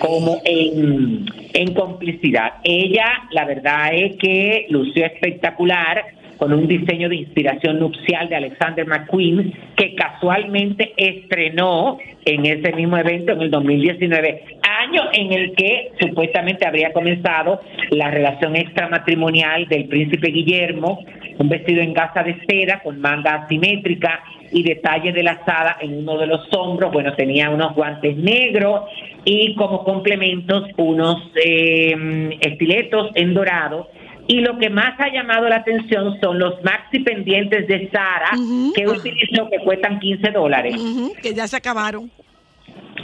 como 0.00 0.40
en, 0.44 1.26
en 1.52 1.74
complicidad. 1.74 2.54
Ella, 2.64 3.06
la 3.30 3.44
verdad 3.44 3.94
es 3.94 4.16
que 4.16 4.66
lució 4.70 5.06
espectacular 5.06 6.19
con 6.40 6.54
un 6.54 6.66
diseño 6.66 7.10
de 7.10 7.16
inspiración 7.16 7.78
nupcial 7.78 8.30
de 8.30 8.36
Alexander 8.36 8.86
McQueen, 8.86 9.52
que 9.76 9.94
casualmente 9.94 10.94
estrenó 10.96 11.98
en 12.24 12.46
ese 12.46 12.72
mismo 12.72 12.96
evento 12.96 13.32
en 13.32 13.42
el 13.42 13.50
2019, 13.50 14.44
año 14.62 15.02
en 15.12 15.32
el 15.34 15.52
que 15.54 15.92
supuestamente 16.00 16.66
habría 16.66 16.94
comenzado 16.94 17.60
la 17.90 18.10
relación 18.10 18.56
extramatrimonial 18.56 19.68
del 19.68 19.84
príncipe 19.84 20.28
Guillermo, 20.28 21.04
un 21.36 21.50
vestido 21.50 21.82
en 21.82 21.92
gasa 21.92 22.22
de 22.22 22.34
seda 22.48 22.80
con 22.82 22.98
manga 23.02 23.42
asimétrica 23.44 24.22
y 24.50 24.62
detalle 24.62 25.12
de 25.12 25.22
lazada 25.22 25.76
en 25.82 25.98
uno 25.98 26.16
de 26.16 26.26
los 26.26 26.48
hombros, 26.56 26.90
bueno, 26.90 27.12
tenía 27.16 27.50
unos 27.50 27.74
guantes 27.74 28.16
negros 28.16 28.84
y 29.26 29.54
como 29.56 29.84
complementos 29.84 30.70
unos 30.78 31.18
eh, 31.44 32.38
estiletos 32.40 33.10
en 33.14 33.34
dorado 33.34 33.88
y 34.30 34.40
lo 34.40 34.58
que 34.58 34.70
más 34.70 34.98
ha 35.00 35.08
llamado 35.12 35.48
la 35.48 35.56
atención 35.56 36.18
son 36.20 36.38
los 36.38 36.62
maxi 36.62 37.00
pendientes 37.00 37.66
de 37.66 37.90
Sara 37.90 38.30
que 38.74 38.86
utilizó 38.86 39.48
que 39.50 39.58
cuestan 39.64 39.98
15 39.98 40.30
dólares. 40.30 40.74
Que 41.22 41.34
ya 41.34 41.48
se 41.48 41.56
acabaron. 41.56 42.10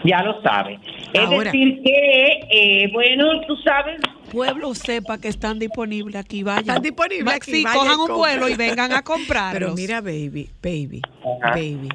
Ya 0.04 0.22
lo 0.22 0.40
sabe. 0.42 0.78
Es 1.12 1.20
Ahora. 1.20 1.50
decir 1.50 1.80
que, 1.82 2.40
eh, 2.50 2.90
bueno, 2.92 3.40
tú 3.48 3.56
sabes, 3.56 4.00
Pueblo 4.30 4.74
sepa 4.74 5.18
que 5.18 5.28
están 5.28 5.58
disponibles 5.58 6.14
aquí, 6.16 6.42
vayan. 6.42 6.60
Están 6.60 6.82
disponibles 6.82 7.26
Va- 7.26 7.36
aquí, 7.36 7.64
vayan 7.64 7.78
cojan 7.78 8.00
un 8.00 8.16
vuelo 8.16 8.48
y 8.48 8.54
vengan 8.54 8.92
a 8.92 9.02
comprarlos. 9.02 9.52
Pero 9.58 9.74
mira, 9.74 10.00
baby, 10.00 10.50
baby, 10.62 11.00
Ajá. 11.42 11.50
baby. 11.54 11.88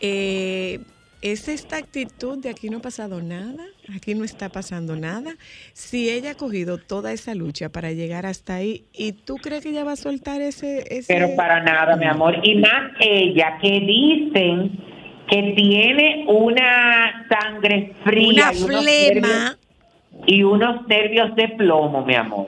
Eh, 0.00 0.80
¿Es 1.22 1.48
esta 1.48 1.76
actitud 1.76 2.38
de 2.38 2.48
aquí 2.48 2.70
no 2.70 2.78
ha 2.78 2.82
pasado 2.82 3.20
nada? 3.20 3.64
Aquí 3.94 4.14
no 4.14 4.24
está 4.24 4.48
pasando 4.48 4.96
nada. 4.96 5.32
Si 5.74 6.08
ella 6.08 6.30
ha 6.30 6.34
cogido 6.34 6.78
toda 6.78 7.12
esa 7.12 7.34
lucha 7.34 7.68
para 7.68 7.92
llegar 7.92 8.24
hasta 8.24 8.54
ahí, 8.54 8.84
¿y 8.94 9.12
tú 9.12 9.36
crees 9.36 9.62
que 9.62 9.68
ella 9.70 9.84
va 9.84 9.92
a 9.92 9.96
soltar 9.96 10.40
ese... 10.40 10.82
ese... 10.88 11.12
pero 11.12 11.36
para 11.36 11.62
nada, 11.62 11.96
mi 11.96 12.06
amor. 12.06 12.36
Y 12.42 12.56
más 12.56 12.92
ella 13.00 13.58
que 13.60 13.80
dicen 13.80 14.78
que 15.28 15.52
tiene 15.56 16.24
una 16.26 17.26
sangre 17.28 17.92
fría 18.02 18.50
Una 18.50 18.52
y 18.54 18.62
unos 18.62 18.84
flema. 18.84 19.28
nervios- 19.28 19.56
y 20.26 20.42
unos 20.42 20.86
nervios 20.88 21.34
de 21.36 21.48
plomo, 21.50 22.04
mi 22.04 22.14
amor. 22.14 22.46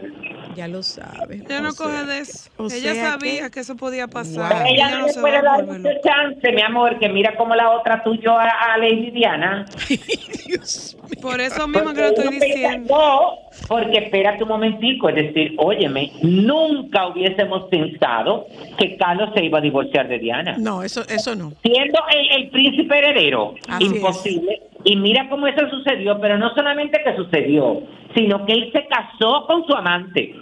Ya 0.57 0.69
lo 0.69 0.83
sabe. 0.83 1.43
Ya 1.49 1.61
no 1.61 1.75
coge 1.75 2.05
de 2.05 2.19
eso. 2.21 2.51
Ella 2.71 2.95
sabía 2.95 3.45
que- 3.45 3.51
que, 3.53 3.61
eso 3.61 3.77
podía 3.77 4.07
pasar. 4.09 4.53
Wow. 4.53 4.63
Ella 4.67 4.91
no 4.99 5.07
le 5.07 5.13
se 5.13 5.21
puede 5.21 5.37
va 5.43 5.57
dar 5.59 5.67
mucho 5.67 5.89
chance, 6.05 6.53
mi 6.53 6.63
amor, 6.63 6.99
que 6.99 7.09
mira 7.09 7.35
como 7.37 7.55
la 7.55 7.71
otra 7.71 8.03
tuyo 8.03 8.33
a, 8.39 8.49
a 8.49 8.79
Lady 8.79 9.11
Diana. 9.11 9.67
Dios 10.47 10.97
mío. 11.09 11.21
Por 11.21 11.41
eso 11.41 11.67
mismo 11.69 11.93
que 11.95 12.01
lo 12.01 12.07
estoy 12.09 12.29
diciendo. 12.39 12.95
No, 12.95 13.39
porque 13.69 13.99
espérate 13.99 14.43
un 14.43 14.49
momentico, 14.49 15.09
es 15.09 15.15
decir, 15.17 15.55
óyeme, 15.59 16.11
nunca 16.23 17.07
hubiésemos 17.09 17.69
pensado 17.71 18.47
que 18.79 18.97
Carlos 18.97 19.31
se 19.35 19.45
iba 19.45 19.59
a 19.59 19.61
divorciar 19.61 20.09
de 20.09 20.19
Diana. 20.19 20.57
No, 20.59 20.83
eso, 20.83 21.03
eso 21.09 21.35
no. 21.37 21.53
Siendo 21.63 22.01
el, 22.13 22.43
el 22.43 22.51
príncipe 22.51 22.99
heredero, 22.99 23.55
Así 23.69 23.85
imposible. 23.85 24.63
Y 24.85 24.97
mira 24.97 25.29
cómo 25.29 25.47
eso 25.47 25.69
sucedió, 25.71 26.21
pero 26.21 26.39
no 26.39 26.55
solamente 26.55 27.01
que 27.05 27.15
sucedió, 27.17 27.83
sino 28.15 28.45
que 28.45 28.53
él 28.53 28.71
se 28.73 28.87
casó 28.87 29.47
con 29.47 29.65
su 29.67 29.75
amante. 29.75 30.35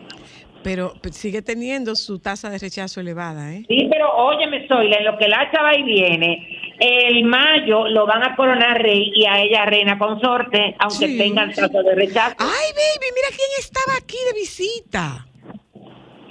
Pero 0.63 0.93
pues, 1.03 1.17
sigue 1.17 1.43
teniendo 1.43 1.95
su 1.95 2.19
tasa 2.19 2.51
de 2.51 2.59
rechazo 2.59 3.01
elevada, 3.01 3.55
¿eh? 3.55 3.65
Sí, 3.69 3.89
pero 3.91 4.15
óyeme, 4.15 4.67
Zoila, 4.69 4.97
en 4.99 5.05
lo 5.05 5.17
que 5.19 5.29
la 5.29 5.51
chava 5.51 5.75
y 5.75 5.83
viene, 5.83 6.47
el 6.79 7.25
mayo 7.25 7.89
lo 7.89 8.07
van 8.07 8.23
a 8.23 8.37
coronar 8.37 8.83
rey 8.83 9.11
y 9.15 9.27
a 9.27 9.41
ella 9.41 9.65
reina 9.67 9.99
consorte, 9.99 10.77
aunque 10.79 11.09
Sí, 11.09 11.19
tengan 11.19 11.53
trato 11.53 11.83
de 11.83 11.95
rechazo. 11.95 12.37
Ay, 12.39 12.73
baby, 12.75 13.07
mira 13.15 13.29
quién 13.29 13.49
estaba 13.59 13.97
aquí 13.99 14.17
de 14.27 14.41
visita. 14.41 15.27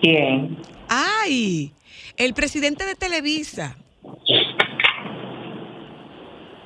¿Quién? 0.01 0.57
Ay, 0.89 1.71
el 2.17 2.33
presidente 2.33 2.85
de 2.85 2.95
Televisa. 2.95 3.77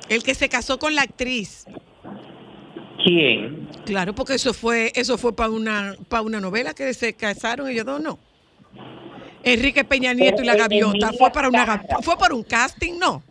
El 0.08 0.22
que 0.22 0.34
se 0.34 0.48
casó 0.48 0.78
con 0.78 0.94
la 0.94 1.02
actriz. 1.02 1.66
¿Quién? 3.02 3.68
Claro, 3.84 4.14
porque 4.14 4.34
eso 4.34 4.54
fue, 4.54 4.92
eso 4.94 5.18
fue 5.18 5.34
para 5.34 5.50
una, 5.50 5.94
para 6.08 6.22
una 6.22 6.40
novela 6.40 6.74
que 6.74 6.94
se 6.94 7.14
casaron 7.14 7.68
ellos 7.68 7.84
dos, 7.84 8.00
no. 8.00 8.18
Enrique 9.42 9.84
Peña 9.84 10.14
Nieto 10.14 10.42
y 10.42 10.46
la 10.46 10.52
Pero, 10.52 10.64
gaviota. 10.64 11.08
Emilia 11.08 11.18
Fue 11.18 11.30
para 11.30 11.48
una 11.48 11.82
fue 12.02 12.16
por 12.16 12.32
un 12.32 12.42
casting, 12.42 12.98
no. 12.98 13.22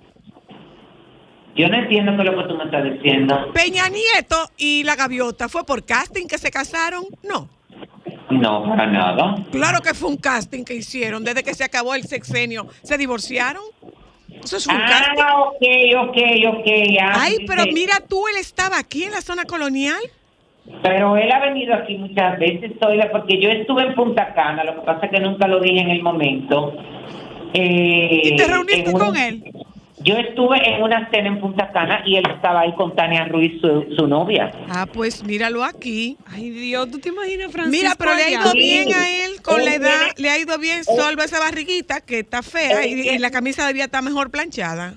Yo 1.55 1.67
no 1.69 1.78
entiendo 1.78 2.13
qué 2.15 2.24
es 2.24 2.36
lo 2.36 2.41
que 2.41 2.49
tú 2.49 2.57
me 2.57 2.63
estás 2.65 2.84
diciendo. 2.84 3.51
Peña 3.53 3.89
Nieto 3.89 4.49
y 4.57 4.84
la 4.84 4.95
gaviota. 4.95 5.49
¿Fue 5.49 5.63
por 5.65 5.84
casting 5.86 6.28
que 6.28 6.38
se 6.38 6.49
casaron? 6.51 7.05
No. 7.24 7.49
No, 8.30 8.63
para 8.69 8.88
nada. 8.88 9.43
Claro 9.51 9.82
que 9.82 9.93
fue 9.93 10.09
un 10.09 10.17
casting 10.17 10.63
que 10.63 10.74
hicieron. 10.74 11.24
Desde 11.24 11.43
que 11.43 11.53
se 11.53 11.63
acabó 11.63 11.93
el 11.93 12.03
sexenio, 12.03 12.67
¿se 12.82 12.97
divorciaron? 12.97 13.63
Eso 14.43 14.57
es 14.57 14.67
un 14.67 14.75
casting. 14.77 15.23
Ah, 15.23 15.39
ok, 15.41 15.63
ok, 16.09 16.17
ok. 16.49 16.67
ah, 17.01 17.13
Ay, 17.21 17.37
pero 17.47 17.63
mira 17.73 17.95
tú, 18.07 18.27
él 18.27 18.35
estaba 18.39 18.77
aquí 18.77 19.03
en 19.03 19.11
la 19.11 19.21
zona 19.21 19.45
colonial. 19.45 20.01
Pero 20.81 21.17
él 21.17 21.31
ha 21.31 21.39
venido 21.39 21.73
aquí 21.73 21.97
muchas 21.97 22.39
veces, 22.39 22.71
Zoila, 22.79 23.11
porque 23.11 23.39
yo 23.39 23.49
estuve 23.49 23.83
en 23.83 23.95
Punta 23.95 24.33
Cana, 24.33 24.63
lo 24.63 24.75
que 24.75 24.81
pasa 24.81 25.05
es 25.07 25.11
que 25.11 25.19
nunca 25.19 25.47
lo 25.47 25.59
dije 25.59 25.79
en 25.79 25.89
el 25.89 26.01
momento. 26.01 26.73
Eh, 27.53 28.21
¿Y 28.23 28.35
te 28.35 28.47
reuniste 28.47 28.91
con 28.93 29.15
él? 29.15 29.43
Yo 29.99 30.15
estuve 30.17 30.57
en 30.67 30.81
una 30.81 31.07
cena 31.11 31.27
en 31.27 31.39
Punta 31.39 31.71
Cana 31.71 32.01
y 32.05 32.15
él 32.17 32.25
estaba 32.33 32.61
ahí 32.61 32.73
con 32.75 32.95
Tania 32.95 33.25
Ruiz, 33.25 33.61
su, 33.61 33.85
su 33.95 34.07
novia. 34.07 34.51
Ah, 34.69 34.87
pues 34.91 35.23
míralo 35.23 35.63
aquí. 35.63 36.17
Ay, 36.25 36.49
Dios, 36.49 36.89
¿tú 36.91 36.99
te 36.99 37.09
imaginas, 37.09 37.51
Francisco? 37.51 37.83
Mira, 37.83 37.95
pero 37.97 38.15
le 38.15 38.23
ha 38.23 38.29
ido 38.31 38.51
Sí. 38.51 38.57
bien 38.57 38.87
a 38.93 39.09
él 39.09 39.41
con 39.43 39.59
Él 39.59 39.65
la 39.65 39.75
edad, 39.75 39.99
tiene- 39.99 40.13
le 40.17 40.29
ha 40.31 40.39
ido 40.39 40.57
bien, 40.57 40.83
salva 40.83 41.23
esa 41.25 41.39
barriguita 41.39 42.01
que 42.01 42.19
está 42.19 42.41
fea 42.41 42.85
y, 42.87 43.07
y 43.09 43.17
la 43.19 43.29
camisa 43.31 43.67
debía 43.67 43.85
estar 43.85 44.03
mejor 44.03 44.31
planchada. 44.31 44.95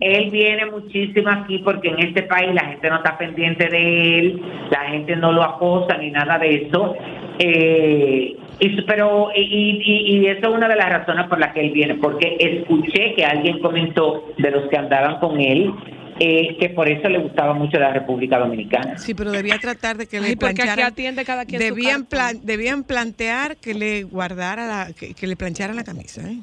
Él 0.00 0.30
viene 0.30 0.64
muchísimo 0.66 1.28
aquí 1.28 1.58
porque 1.58 1.88
en 1.88 1.98
este 1.98 2.22
país 2.22 2.54
la 2.54 2.64
gente 2.66 2.88
no 2.88 2.96
está 2.98 3.18
pendiente 3.18 3.68
de 3.68 4.18
él, 4.20 4.42
la 4.70 4.88
gente 4.90 5.14
no 5.16 5.32
lo 5.32 5.42
acosa 5.42 5.96
ni 5.98 6.10
nada 6.10 6.38
de 6.38 6.54
eso. 6.68 6.94
Eh, 7.40 8.36
y, 8.60 8.82
pero 8.82 9.28
y, 9.34 9.40
y, 9.40 10.18
y 10.18 10.26
eso 10.26 10.48
es 10.48 10.54
una 10.54 10.68
de 10.68 10.76
las 10.76 10.88
razones 10.90 11.26
por 11.28 11.38
las 11.38 11.52
que 11.52 11.60
él 11.60 11.70
viene, 11.72 11.94
porque 11.96 12.36
escuché 12.38 13.14
que 13.14 13.24
alguien 13.24 13.60
comentó 13.60 14.32
de 14.36 14.50
los 14.50 14.68
que 14.68 14.76
andaban 14.76 15.18
con 15.20 15.40
él 15.40 15.72
eh, 16.20 16.56
que 16.58 16.70
por 16.70 16.88
eso 16.88 17.08
le 17.08 17.18
gustaba 17.18 17.54
mucho 17.54 17.78
la 17.78 17.92
República 17.92 18.40
Dominicana. 18.40 18.98
Sí, 18.98 19.14
pero 19.14 19.30
debía 19.30 19.56
tratar 19.60 19.96
de 19.96 20.08
que 20.08 20.18
le 20.18 20.26
aquí 20.28 20.36
plancharan. 20.36 20.86
atiende 20.86 21.24
cada 21.24 21.44
quien 21.44 21.60
Debían, 21.60 22.06
plan- 22.06 22.40
debían 22.42 22.82
plantear 22.82 23.56
que 23.56 23.72
le 23.72 24.02
guardara 24.02 24.66
la, 24.66 24.92
que, 24.92 25.14
que 25.14 25.26
le 25.28 25.36
plancharan 25.36 25.76
la 25.76 25.84
camisa. 25.84 26.22
¿eh? 26.28 26.38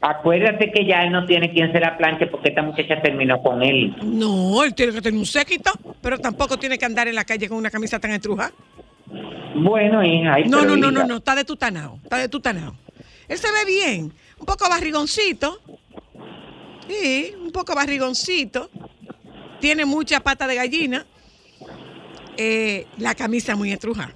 Acuérdate 0.00 0.70
que 0.72 0.86
ya 0.86 1.02
él 1.02 1.12
no 1.12 1.26
tiene 1.26 1.52
quien 1.52 1.72
se 1.72 1.78
la 1.80 1.98
planche 1.98 2.26
porque 2.28 2.50
esta 2.50 2.62
muchacha 2.62 3.02
terminó 3.02 3.42
con 3.42 3.62
él. 3.62 3.94
No, 4.02 4.64
él 4.64 4.74
tiene 4.74 4.92
que 4.92 5.02
tener 5.02 5.18
un 5.18 5.26
séquito, 5.26 5.72
pero 6.00 6.18
tampoco 6.18 6.56
tiene 6.56 6.78
que 6.78 6.86
andar 6.86 7.06
en 7.08 7.14
la 7.16 7.24
calle 7.24 7.48
con 7.50 7.58
una 7.58 7.70
camisa 7.70 7.98
tan 7.98 8.12
estrujada. 8.12 8.52
Bueno, 9.54 10.04
hija, 10.04 10.34
ay, 10.34 10.44
No, 10.44 10.64
no, 10.64 10.76
no, 10.76 10.90
no, 10.90 11.04
no, 11.04 11.16
está 11.16 11.34
de 11.34 11.44
tutanao, 11.44 11.98
está 12.02 12.18
de 12.18 12.28
tutanao. 12.28 12.74
Él 13.28 13.38
se 13.38 13.48
ve 13.52 13.64
bien, 13.66 14.12
un 14.38 14.46
poco 14.46 14.68
barrigoncito. 14.68 15.60
Sí, 16.88 17.34
un 17.38 17.52
poco 17.52 17.74
barrigoncito. 17.74 18.70
Tiene 19.60 19.84
mucha 19.84 20.20
pata 20.20 20.46
de 20.46 20.54
gallina. 20.54 21.06
Eh, 22.36 22.86
la 22.98 23.14
camisa 23.14 23.56
muy 23.56 23.72
estrujada. 23.72 24.14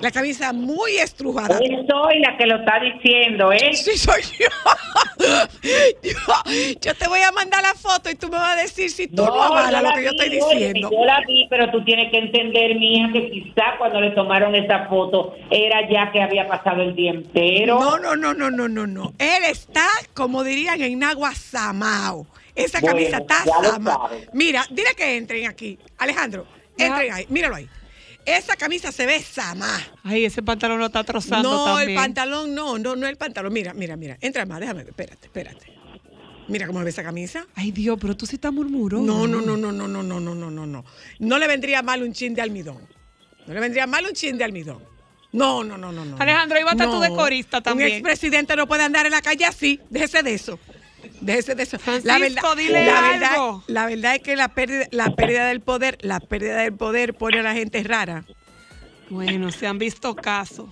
La 0.00 0.10
camisa 0.10 0.52
muy 0.52 0.96
estrujada. 0.98 1.58
Él 1.58 1.86
soy 1.88 2.18
la 2.20 2.36
que 2.36 2.46
lo 2.46 2.56
está 2.56 2.80
diciendo, 2.80 3.52
¿eh? 3.52 3.72
Sí, 3.74 3.96
soy 3.96 4.22
yo. 4.38 4.48
yo. 6.02 6.80
yo 6.80 6.94
te 6.94 7.08
voy 7.08 7.20
a 7.20 7.30
mandar 7.30 7.62
la 7.62 7.74
foto 7.74 8.10
y 8.10 8.14
tú 8.14 8.28
me 8.28 8.36
vas 8.36 8.58
a 8.58 8.62
decir 8.62 8.90
si 8.90 9.06
tú 9.06 9.24
no, 9.24 9.34
yo 9.34 9.42
avalas 9.42 9.82
lo 9.82 9.90
que 9.90 10.04
yo 10.04 10.10
vi, 10.10 10.16
estoy 10.16 10.40
oye, 10.40 10.56
diciendo. 10.56 10.90
Yo 10.90 11.04
la 11.04 11.20
vi, 11.26 11.46
pero 11.48 11.70
tú 11.70 11.84
tienes 11.84 12.10
que 12.10 12.18
entender, 12.18 12.74
mi 12.76 12.96
hija, 12.96 13.12
que 13.12 13.30
quizá 13.30 13.62
cuando 13.78 14.00
le 14.00 14.10
tomaron 14.10 14.54
esa 14.54 14.86
foto 14.88 15.36
era 15.50 15.88
ya 15.88 16.10
que 16.10 16.20
había 16.20 16.48
pasado 16.48 16.82
el 16.82 16.96
día 16.96 17.12
entero. 17.12 17.78
No, 17.78 17.98
no, 17.98 18.16
no, 18.16 18.34
no, 18.34 18.50
no, 18.50 18.68
no, 18.68 18.86
no. 18.86 19.12
Él 19.18 19.44
está, 19.48 19.86
como 20.14 20.42
dirían 20.42 20.80
en 20.80 20.98
Nagua, 20.98 21.34
samao. 21.34 22.26
Esa 22.54 22.80
Bueno, 22.80 22.96
camisa 22.96 23.18
está 23.18 23.44
samao. 23.44 24.10
Mira, 24.32 24.64
dile 24.70 24.90
que 24.96 25.16
entren 25.16 25.46
aquí. 25.46 25.78
Alejandro, 25.98 26.46
entren 26.76 27.12
ahí, 27.12 27.26
míralo 27.28 27.54
ahí. 27.56 27.68
Esa 28.24 28.56
camisa 28.56 28.92
se 28.92 29.04
ve 29.06 29.20
samá. 29.20 29.80
Ay, 30.04 30.24
ese 30.24 30.42
pantalón 30.42 30.78
lo 30.78 30.86
está 30.86 31.02
trozando 31.04 31.50
No, 31.50 31.64
también. 31.64 31.90
el 31.90 31.94
pantalón, 31.96 32.54
no, 32.54 32.78
no, 32.78 32.94
no 32.94 33.06
el 33.06 33.16
pantalón. 33.16 33.52
Mira, 33.52 33.74
mira, 33.74 33.96
mira. 33.96 34.16
Entra 34.20 34.46
más, 34.46 34.60
déjame. 34.60 34.82
Espérate, 34.82 35.26
espérate. 35.26 35.72
Mira 36.48 36.66
cómo 36.66 36.82
ve 36.82 36.90
esa 36.90 37.02
camisa. 37.02 37.46
Ay, 37.54 37.70
Dios, 37.72 37.98
pero 38.00 38.16
tú 38.16 38.26
sí 38.26 38.36
estás 38.36 38.52
murmurando. 38.52 39.04
No, 39.06 39.26
no, 39.26 39.40
no, 39.40 39.56
no, 39.56 39.72
no, 39.72 39.88
no, 39.88 40.02
no, 40.02 40.20
no, 40.20 40.34
no, 40.34 40.50
no, 40.50 40.66
no. 40.66 40.84
No 41.18 41.38
le 41.38 41.46
vendría 41.46 41.82
mal 41.82 42.02
un 42.02 42.12
chin 42.12 42.34
de 42.34 42.42
almidón. 42.42 42.78
No 43.46 43.54
le 43.54 43.60
vendría 43.60 43.86
mal 43.86 44.04
un 44.06 44.12
chin 44.12 44.38
de 44.38 44.44
almidón. 44.44 44.82
No, 45.32 45.64
no, 45.64 45.78
no, 45.78 45.90
no, 45.90 46.04
no. 46.04 46.16
Alejandro, 46.18 46.58
ahí 46.58 46.64
va 46.64 46.70
a 46.70 46.74
estar 46.74 46.90
tu 46.90 47.00
decorista 47.00 47.60
también. 47.60 47.88
Un 47.90 47.94
expresidente 47.96 48.54
no 48.54 48.66
puede 48.68 48.82
andar 48.82 49.06
en 49.06 49.12
la 49.12 49.22
calle 49.22 49.46
así. 49.46 49.80
Déjese 49.88 50.22
de 50.22 50.34
eso. 50.34 50.58
Déjese 51.22 51.54
de 51.54 51.62
eso. 51.62 51.78
Francisco, 51.78 52.54
dile 52.56 52.84
la 52.84 53.00
verdad, 53.00 53.32
algo. 53.34 53.64
la 53.68 53.86
verdad 53.86 54.16
es 54.16 54.22
que 54.22 54.34
la 54.34 54.48
pérdida, 54.48 54.86
la 54.90 55.14
pérdida 55.14 55.46
del 55.46 55.60
poder, 55.60 55.96
la 56.02 56.18
pérdida 56.18 56.62
del 56.62 56.74
poder 56.74 57.14
pone 57.14 57.38
a 57.38 57.42
la 57.42 57.54
gente 57.54 57.82
rara. 57.84 58.24
Bueno, 59.08 59.50
se 59.52 59.66
han 59.66 59.78
visto 59.78 60.16
casos. 60.16 60.68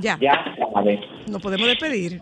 Ya. 0.00 0.18
Ya 0.20 0.44
sabes. 0.74 1.00
Nos 1.28 1.40
podemos 1.40 1.68
despedir. 1.68 2.20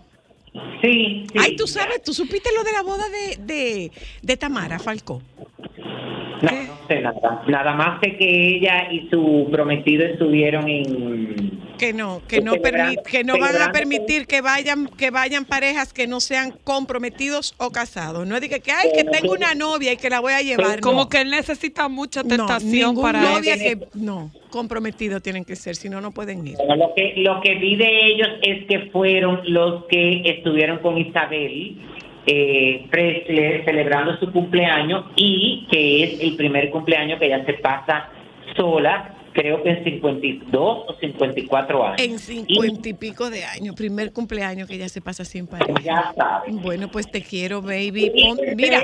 Sí, 0.82 1.26
sí. 1.32 1.38
Ay, 1.38 1.56
tú 1.56 1.66
sabes, 1.66 2.02
tú 2.02 2.14
supiste 2.14 2.50
lo 2.56 2.62
de 2.62 2.72
la 2.72 2.82
boda 2.82 3.04
de, 3.08 3.36
de, 3.42 3.92
de 4.22 4.36
Tamara 4.36 4.78
Falcó. 4.78 5.20
No, 6.42 6.50
no 6.50 6.78
sé 6.88 7.00
nada. 7.00 7.42
Nada 7.48 7.74
más 7.74 8.00
sé 8.02 8.16
que 8.16 8.56
ella 8.56 8.92
y 8.92 9.08
su 9.08 9.48
prometido 9.50 10.04
estuvieron 10.04 10.68
en... 10.68 11.62
que 11.78 11.92
no 11.92 12.22
que 12.28 12.40
no 12.42 12.52
que 13.04 13.24
no 13.24 13.38
van 13.38 13.60
a 13.62 13.72
permitir 13.72 14.26
que 14.26 14.42
vayan 14.42 14.86
que 14.88 15.10
vayan 15.10 15.44
parejas 15.44 15.92
que 15.92 16.06
no 16.06 16.20
sean 16.20 16.52
comprometidos 16.64 17.54
o 17.58 17.70
casados 17.70 18.26
no 18.26 18.36
es 18.36 18.40
de 18.42 18.48
que, 18.48 18.60
que 18.60 18.70
ay 18.72 18.90
que 18.94 19.04
tengo 19.04 19.32
una 19.32 19.54
novia 19.54 19.92
y 19.92 19.96
que 19.96 20.10
la 20.10 20.20
voy 20.20 20.34
a 20.34 20.42
llevar 20.42 20.80
Como 20.80 21.02
no. 21.04 21.08
que 21.08 21.22
él 21.22 21.30
necesita 21.30 21.88
mucha 21.88 22.22
tentación 22.22 23.00
para 23.00 23.20
novia 23.22 23.54
eso. 23.54 23.64
que 23.64 23.88
no 23.94 24.30
comprometidos 24.54 25.20
tienen 25.20 25.44
que 25.44 25.56
ser 25.56 25.74
si 25.74 25.88
no 25.88 26.00
no 26.00 26.12
pueden 26.12 26.46
ir. 26.46 26.56
Lo 26.76 26.94
que 26.94 27.14
lo 27.16 27.40
que 27.40 27.56
vi 27.56 27.74
de 27.74 28.06
ellos 28.06 28.28
es 28.40 28.66
que 28.66 28.90
fueron 28.92 29.40
los 29.46 29.86
que 29.86 30.22
estuvieron 30.24 30.78
con 30.78 30.96
Isabel 30.96 31.76
eh, 32.24 32.86
Presley 32.88 33.64
celebrando 33.64 34.16
su 34.18 34.30
cumpleaños 34.30 35.06
y 35.16 35.66
que 35.72 36.04
es 36.04 36.20
el 36.20 36.36
primer 36.36 36.70
cumpleaños 36.70 37.18
que 37.18 37.26
ella 37.26 37.44
se 37.44 37.54
pasa 37.54 38.10
sola, 38.56 39.12
creo 39.34 39.62
que 39.62 39.70
en 39.70 39.84
52 39.84 40.84
o 40.88 40.94
54 40.98 41.84
años. 41.86 42.00
en 42.00 42.18
cincuenta 42.18 42.88
y 42.88 42.94
pico 42.94 43.28
de 43.28 43.44
años 43.44 43.74
primer 43.74 44.12
cumpleaños 44.12 44.66
que 44.68 44.76
ella 44.76 44.88
se 44.88 45.00
pasa 45.02 45.24
sin 45.24 45.44
Y 45.44 45.46
pareja 45.48 45.80
ya 45.82 46.12
sabes. 46.16 46.54
bueno, 46.62 46.88
pues 46.90 47.10
te 47.10 47.20
quiero, 47.22 47.60
baby. 47.60 48.10
Pon- 48.26 48.38
mira, 48.56 48.82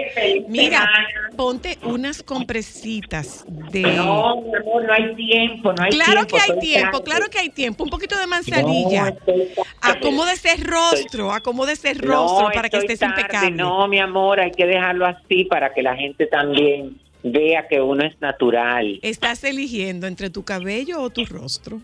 mira, 0.48 0.90
ponte 1.36 1.78
unas 1.84 2.22
compresitas 2.22 3.44
de. 3.70 3.82
No, 3.82 4.40
mi 4.42 4.54
amor, 4.56 4.84
no 4.84 4.92
hay 4.92 5.14
tiempo, 5.14 5.72
no 5.72 5.82
hay 5.82 5.90
Claro 5.92 6.26
tiempo. 6.26 6.36
que 6.36 6.52
hay 6.52 6.58
tiempo, 6.58 7.02
claro 7.04 7.26
que 7.30 7.38
hay 7.38 7.48
tiempo. 7.50 7.84
Un 7.84 7.90
poquito 7.90 8.18
de 8.18 8.26
manzanilla. 8.26 9.10
No. 9.26 9.62
Acomódese 9.80 10.52
el 10.52 10.64
rostro, 10.64 11.32
acomódese 11.32 11.90
el 11.90 11.98
rostro 12.00 12.48
No, 12.48 12.52
para 12.52 12.68
que 12.68 12.76
estés 12.78 12.98
tarde. 12.98 13.20
impecable. 13.20 13.50
No, 13.52 13.86
mi 13.88 13.98
amor, 13.98 14.40
hay 14.40 14.50
que 14.50 14.66
dejarlo 14.66 15.06
así 15.06 15.44
para 15.44 15.72
que 15.72 15.82
la 15.82 15.96
gente 15.96 16.26
también 16.26 16.98
vea 17.22 17.66
que 17.68 17.80
uno 17.80 18.04
es 18.04 18.20
natural. 18.20 18.98
Estás 19.02 19.44
eligiendo 19.44 20.06
entre 20.06 20.30
tu 20.30 20.44
cabello 20.44 21.00
o 21.02 21.10
tu 21.10 21.24
rostro. 21.24 21.80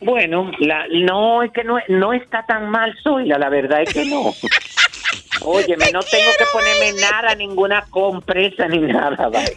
Bueno, 0.00 0.50
la, 0.58 0.86
no 0.88 1.42
es 1.42 1.52
que 1.52 1.64
no, 1.64 1.78
no 1.88 2.12
está 2.12 2.44
tan 2.44 2.68
mal 2.68 2.94
Zoila, 3.02 3.38
la 3.38 3.48
verdad 3.48 3.82
es 3.82 3.92
que 3.92 4.04
no. 4.04 4.34
Óyeme, 5.42 5.90
no 5.92 6.00
tengo 6.02 6.30
que 6.38 6.44
ponerme 6.52 7.00
nada, 7.00 7.34
ninguna 7.34 7.86
compresa 7.90 8.68
ni 8.68 8.78
nada. 8.78 9.28
vaya. 9.28 9.52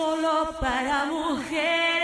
Solo 0.00 0.54
para 0.58 1.04
mujeres. 1.04 1.99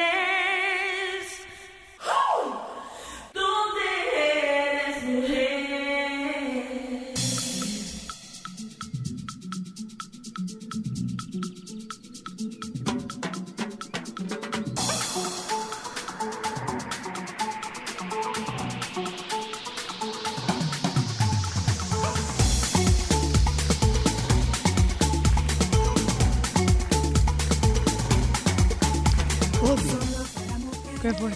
¿Qué 31.06 31.12
fue? 31.14 31.30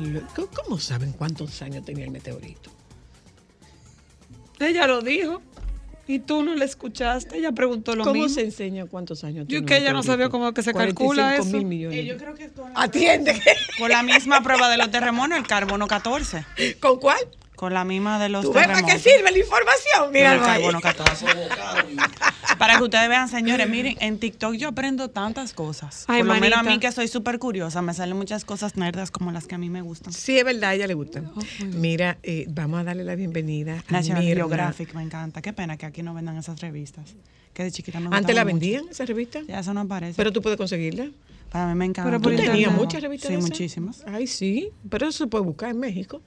Lo- 0.00 0.26
¿Cómo- 0.34 0.48
¿Cómo 0.64 0.78
saben 0.78 1.12
cuántos 1.12 1.60
años 1.60 1.84
tenía 1.84 2.06
el 2.06 2.10
meteorito? 2.10 2.70
Ella 4.60 4.86
lo 4.86 5.02
dijo. 5.02 5.42
Y 6.06 6.20
tú 6.20 6.42
no 6.42 6.54
la 6.54 6.64
escuchaste. 6.64 7.36
Ella 7.36 7.52
preguntó 7.52 7.94
lo 7.94 8.02
¿Cómo 8.04 8.14
mismo. 8.22 8.28
se 8.30 8.40
enseña 8.42 8.86
cuántos 8.86 9.24
años 9.24 9.44
Yo 9.44 9.48
tiene 9.48 9.66
que 9.66 9.74
un 9.76 9.80
ella 9.82 9.92
no 9.92 10.02
sabía 10.02 10.30
cómo 10.30 10.54
que 10.54 10.62
se 10.62 10.72
45 10.72 11.14
calcula 11.16 11.36
eso. 11.36 11.44
mil 11.56 11.66
millones. 11.66 11.98
Eh, 11.98 12.04
yo 12.06 12.16
creo 12.16 12.34
que 12.34 12.48
con, 12.48 12.72
Atiende. 12.74 13.38
con 13.78 13.90
la 13.90 14.02
misma 14.02 14.42
prueba 14.42 14.70
de 14.70 14.78
los 14.78 14.90
terremotos, 14.90 15.36
el 15.36 15.46
carbono 15.46 15.86
14. 15.86 16.46
¿Con 16.80 16.98
cuál? 16.98 17.18
Con 17.56 17.74
la 17.74 17.84
misma 17.84 18.18
de 18.18 18.30
los 18.30 18.42
¿Tú 18.42 18.52
ves 18.54 18.62
para 18.66 18.74
terremotos. 18.78 19.02
qué 19.02 19.10
sirve 19.10 19.30
la 19.32 19.38
información? 19.38 20.06
Con 20.06 20.16
el 20.16 20.40
carbono 20.40 20.80
14. 20.80 21.26
Para 22.58 22.76
que 22.78 22.84
ustedes 22.84 23.08
vean, 23.08 23.28
señores, 23.28 23.68
miren, 23.68 23.96
en 24.00 24.18
TikTok 24.18 24.54
yo 24.54 24.68
aprendo 24.68 25.08
tantas 25.10 25.52
cosas. 25.52 26.04
Ay, 26.08 26.22
Por 26.22 26.34
lo 26.34 26.40
menos 26.40 26.58
a 26.58 26.62
mí 26.62 26.78
que 26.78 26.90
soy 26.92 27.08
súper 27.08 27.38
curiosa, 27.38 27.82
me 27.82 27.94
salen 27.94 28.16
muchas 28.16 28.44
cosas 28.44 28.76
nerdas 28.76 29.10
como 29.10 29.32
las 29.32 29.46
que 29.46 29.54
a 29.54 29.58
mí 29.58 29.70
me 29.70 29.82
gustan. 29.82 30.12
Sí, 30.12 30.38
es 30.38 30.44
verdad, 30.44 30.70
a 30.70 30.74
ella 30.74 30.86
le 30.86 30.94
gusta. 30.94 31.22
Mira, 31.74 32.18
eh, 32.22 32.46
vamos 32.48 32.80
a 32.80 32.84
darle 32.84 33.04
la 33.04 33.14
bienvenida 33.14 33.82
a 33.88 33.92
National. 33.92 34.22
Geographic, 34.24 34.94
me 34.94 35.02
encanta. 35.02 35.42
Qué 35.42 35.52
pena 35.52 35.76
que 35.76 35.86
aquí 35.86 36.02
no 36.02 36.14
vendan 36.14 36.36
esas 36.36 36.60
revistas. 36.60 37.14
Que 37.52 37.62
de 37.64 37.70
chiquita 37.70 38.00
me 38.00 38.06
¿Antes 38.06 38.34
la 38.34 38.42
gustaban 38.42 38.46
mucho. 38.46 38.60
vendían 38.60 38.84
esa 38.90 39.04
revista? 39.04 39.40
Ya 39.46 39.60
eso 39.60 39.72
no 39.74 39.80
aparece. 39.80 40.14
Pero 40.16 40.32
tú 40.32 40.42
puedes 40.42 40.56
conseguirla. 40.56 41.08
Para 41.50 41.68
mí 41.68 41.74
me 41.76 41.84
encanta. 41.84 42.10
Pero 42.10 42.20
¿Tú 42.20 42.34
tenías 42.42 42.72
muchas 42.72 43.00
revistas 43.00 43.28
Sí, 43.28 43.34
de 43.34 43.38
esas? 43.38 43.50
muchísimas. 43.50 44.02
Ay, 44.06 44.26
sí, 44.26 44.70
pero 44.88 45.06
eso 45.08 45.18
se 45.24 45.26
puede 45.28 45.44
buscar 45.44 45.70
en 45.70 45.78
México. 45.78 46.20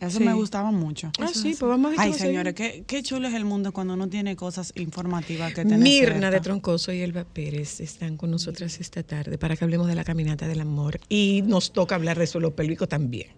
Eso 0.00 0.18
Sí. 0.18 0.24
me 0.24 0.34
gustaba 0.34 0.70
mucho. 0.72 1.10
Ah, 1.18 1.28
sí, 1.32 1.56
pues 1.58 1.68
vamos 1.68 1.96
a 1.98 2.02
Ay, 2.02 2.12
señores, 2.12 2.54
qué, 2.54 2.84
qué 2.86 3.02
chulo 3.02 3.28
es 3.28 3.34
el 3.34 3.44
mundo 3.46 3.72
cuando 3.72 3.94
uno 3.94 4.08
tiene 4.08 4.36
cosas 4.36 4.72
informativas 4.76 5.54
que 5.54 5.62
tener 5.64 5.78
Mirna 5.78 6.30
de. 6.30 6.40
Troncoso 6.40 6.92
y 6.92 7.00
Elba 7.00 7.24
Pérez 7.24 7.80
están 7.80 8.16
con 8.18 8.30
nosotras 8.30 8.78
esta 8.80 9.02
tarde 9.02 9.38
para 9.38 9.56
que 9.56 9.64
hablemos 9.64 9.86
de 9.86 9.94
la 9.94 10.04
caminata 10.04 10.46
del 10.46 10.60
amor. 10.60 11.00
Y 11.08 11.42
nos 11.46 11.72
toca 11.72 11.94
hablar 11.94 12.18
de 12.18 12.26
suelo 12.26 12.54
pélvico 12.54 12.86
también. 12.86 13.28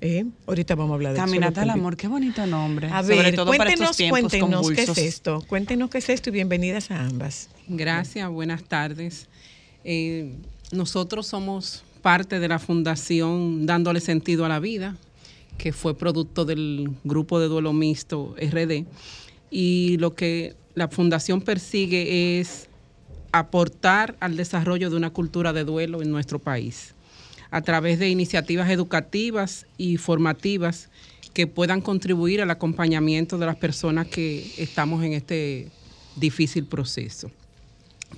¿eh? 0.00 0.24
Ahorita 0.46 0.74
vamos 0.76 0.92
a 0.92 0.94
hablar 0.94 1.12
de 1.14 1.18
Caminata 1.18 1.60
del 1.62 1.70
amor, 1.70 1.96
qué 1.96 2.06
bonito 2.06 2.46
nombre. 2.46 2.88
A 2.88 3.02
Sobre 3.02 3.16
ver, 3.16 3.34
todo 3.36 3.46
para 3.52 3.64
cuéntenos, 3.64 3.82
estos 3.90 3.96
tiempos 3.96 4.20
cuéntenos 4.20 4.70
qué 4.70 4.82
es 4.82 4.98
esto. 4.98 5.42
Cuéntenos 5.48 5.90
qué 5.90 5.98
es 5.98 6.08
esto 6.08 6.30
y 6.30 6.32
bienvenidas 6.32 6.90
a 6.90 7.04
ambas. 7.04 7.48
Gracias, 7.68 8.28
buenas 8.30 8.62
tardes. 8.64 9.28
Eh, 9.82 10.34
nosotros 10.72 11.26
somos 11.26 11.84
parte 12.02 12.38
de 12.38 12.48
la 12.48 12.58
Fundación 12.58 13.66
Dándole 13.66 14.00
Sentido 14.00 14.44
a 14.44 14.48
la 14.48 14.60
Vida, 14.60 14.96
que 15.58 15.72
fue 15.72 15.96
producto 15.96 16.44
del 16.44 16.90
grupo 17.04 17.40
de 17.40 17.48
duelo 17.48 17.72
mixto 17.72 18.34
RD. 18.38 18.84
Y 19.50 19.96
lo 19.98 20.14
que 20.14 20.54
la 20.74 20.88
Fundación 20.88 21.40
persigue 21.40 22.40
es 22.40 22.68
aportar 23.32 24.16
al 24.20 24.36
desarrollo 24.36 24.90
de 24.90 24.96
una 24.96 25.10
cultura 25.10 25.52
de 25.52 25.64
duelo 25.64 26.02
en 26.02 26.10
nuestro 26.10 26.38
país, 26.38 26.94
a 27.50 27.62
través 27.62 27.98
de 27.98 28.08
iniciativas 28.08 28.70
educativas 28.70 29.66
y 29.76 29.96
formativas 29.96 30.88
que 31.32 31.48
puedan 31.48 31.80
contribuir 31.80 32.40
al 32.40 32.50
acompañamiento 32.50 33.38
de 33.38 33.46
las 33.46 33.56
personas 33.56 34.06
que 34.06 34.52
estamos 34.56 35.02
en 35.02 35.14
este 35.14 35.68
difícil 36.14 36.64
proceso. 36.64 37.30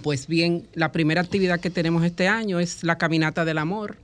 Pues 0.03 0.27
bien, 0.27 0.67
la 0.75 0.93
primera 0.93 1.23
actividad 1.23 1.61
que 1.61 1.71
tenemos 1.71 2.05
este 2.05 2.29
año 2.29 2.61
es 2.61 2.85
la 2.85 2.99
Caminata 2.99 3.47
del 3.47 3.57
Amor, 3.57 3.97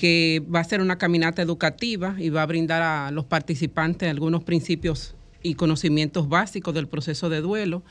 que 0.00 0.42
va 0.42 0.60
a 0.60 0.64
ser 0.64 0.80
una 0.80 0.96
caminata 0.96 1.42
educativa 1.42 2.14
y 2.18 2.30
va 2.30 2.40
a 2.40 2.46
brindar 2.46 2.80
a 2.80 3.10
los 3.10 3.26
participantes 3.26 4.08
algunos 4.08 4.42
principios 4.42 5.14
y 5.42 5.56
conocimientos 5.56 6.26
básicos 6.26 6.72
del 6.72 6.88
proceso 6.88 7.28
de 7.28 7.42
duelo. 7.42 7.82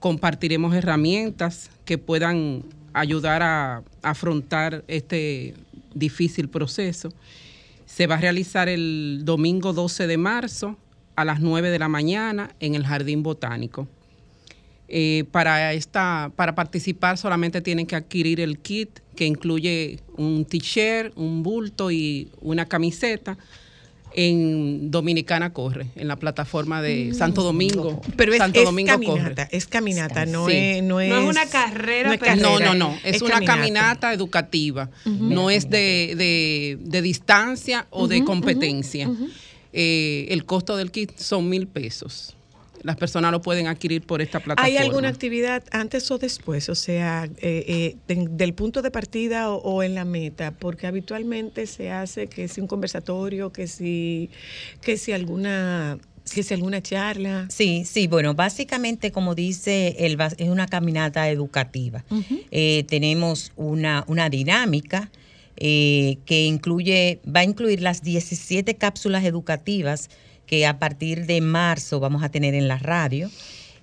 Compartiremos 0.00 0.74
herramientas 0.74 1.70
que 1.84 1.96
puedan 1.96 2.64
ayudar 2.92 3.44
a 3.44 3.84
afrontar 4.02 4.82
este 4.88 5.54
difícil 5.94 6.48
proceso. 6.48 7.10
Se 7.86 8.08
va 8.08 8.16
a 8.16 8.20
realizar 8.20 8.68
el 8.68 9.20
domingo 9.22 9.72
12 9.72 10.08
de 10.08 10.16
marzo 10.16 10.76
a 11.14 11.24
las 11.24 11.38
9 11.38 11.70
de 11.70 11.78
la 11.78 11.88
mañana 11.88 12.50
en 12.58 12.74
el 12.74 12.84
Jardín 12.84 13.22
Botánico. 13.22 13.86
Eh, 14.90 15.24
para, 15.30 15.74
esta, 15.74 16.32
para 16.34 16.54
participar 16.54 17.18
solamente 17.18 17.60
tienen 17.60 17.86
que 17.86 17.94
adquirir 17.94 18.40
el 18.40 18.58
kit 18.58 19.00
que 19.14 19.26
incluye 19.26 20.00
un 20.16 20.46
t-shirt, 20.46 21.12
un 21.16 21.42
bulto 21.42 21.90
y 21.90 22.28
una 22.40 22.64
camiseta 22.66 23.36
en 24.14 24.90
Dominicana 24.90 25.52
Corre, 25.52 25.88
en 25.94 26.08
la 26.08 26.16
plataforma 26.16 26.80
de 26.80 27.12
Santo 27.14 27.42
Domingo. 27.42 28.00
Mm. 28.06 28.12
Pero 28.16 28.32
es, 28.32 28.38
Santo 28.38 28.60
es 28.60 28.64
Domingo 28.64 28.92
caminata, 28.92 29.44
Corre. 29.46 29.48
es 29.56 29.66
caminata, 29.66 30.26
no, 30.26 30.48
Sí. 30.48 30.56
es, 30.56 30.82
no, 30.82 31.00
es, 31.00 31.08
No 31.10 31.18
es 31.18 31.24
una 31.28 31.46
carrera, 31.46 32.08
no 32.08 32.14
es 32.14 32.36
No, 32.40 32.58
no, 32.58 32.74
no. 32.74 32.96
Es, 33.04 33.20
una 33.22 33.40
caminata, 33.42 34.12
educativa. 34.14 34.90
No 35.04 35.50
es 35.50 35.68
de, 35.68 36.14
de- 36.16 36.78
de 36.80 37.02
distancia 37.02 37.86
o 37.90 38.08
de 38.08 38.24
competencia. 38.24 39.10
Eh, 39.74 40.26
el 40.30 40.46
costo 40.46 40.76
del 40.76 40.90
kit 40.90 41.14
son 41.18 41.48
mil 41.48 41.66
pesos. 41.66 42.34
Las 42.82 42.96
personas 42.96 43.32
lo 43.32 43.40
pueden 43.42 43.66
adquirir 43.66 44.02
por 44.02 44.20
esta 44.22 44.40
plataforma. 44.40 44.66
¿Hay 44.66 44.76
alguna 44.76 45.08
actividad 45.08 45.62
antes 45.70 46.10
o 46.10 46.18
después? 46.18 46.68
O 46.68 46.74
sea, 46.74 47.24
eh, 47.38 47.64
eh, 47.68 47.96
de- 48.06 48.26
del 48.30 48.54
punto 48.54 48.82
de 48.82 48.90
partida 48.90 49.50
o, 49.50 49.56
o 49.58 49.82
en 49.82 49.94
la 49.94 50.04
meta, 50.04 50.52
porque 50.52 50.86
habitualmente 50.86 51.66
se 51.66 51.90
hace 51.90 52.26
que 52.28 52.48
si 52.48 52.60
un 52.60 52.66
conversatorio, 52.66 53.52
que 53.52 53.66
si, 53.66 54.30
que 54.80 54.96
si 54.96 55.12
alguna, 55.12 55.98
que 56.32 56.42
si 56.42 56.54
alguna 56.54 56.82
charla. 56.82 57.46
Sí, 57.50 57.84
sí, 57.84 58.06
bueno, 58.06 58.34
básicamente 58.34 59.10
como 59.12 59.34
dice 59.34 59.96
Elba, 59.98 60.28
es 60.36 60.48
una 60.48 60.66
caminata 60.66 61.28
educativa. 61.30 62.04
Eh, 62.50 62.84
tenemos 62.88 63.52
una, 63.56 64.04
una 64.08 64.28
dinámica 64.30 65.10
eh, 65.56 66.18
que 66.24 66.44
incluye, 66.44 67.20
va 67.26 67.40
a 67.40 67.44
incluir 67.44 67.80
las 67.82 68.02
17 68.02 68.76
cápsulas 68.76 69.24
educativas 69.24 70.08
que 70.48 70.66
a 70.66 70.80
partir 70.80 71.26
de 71.26 71.40
marzo 71.40 72.00
vamos 72.00 72.24
a 72.24 72.30
tener 72.30 72.54
en 72.54 72.66
la 72.66 72.78
radio. 72.78 73.30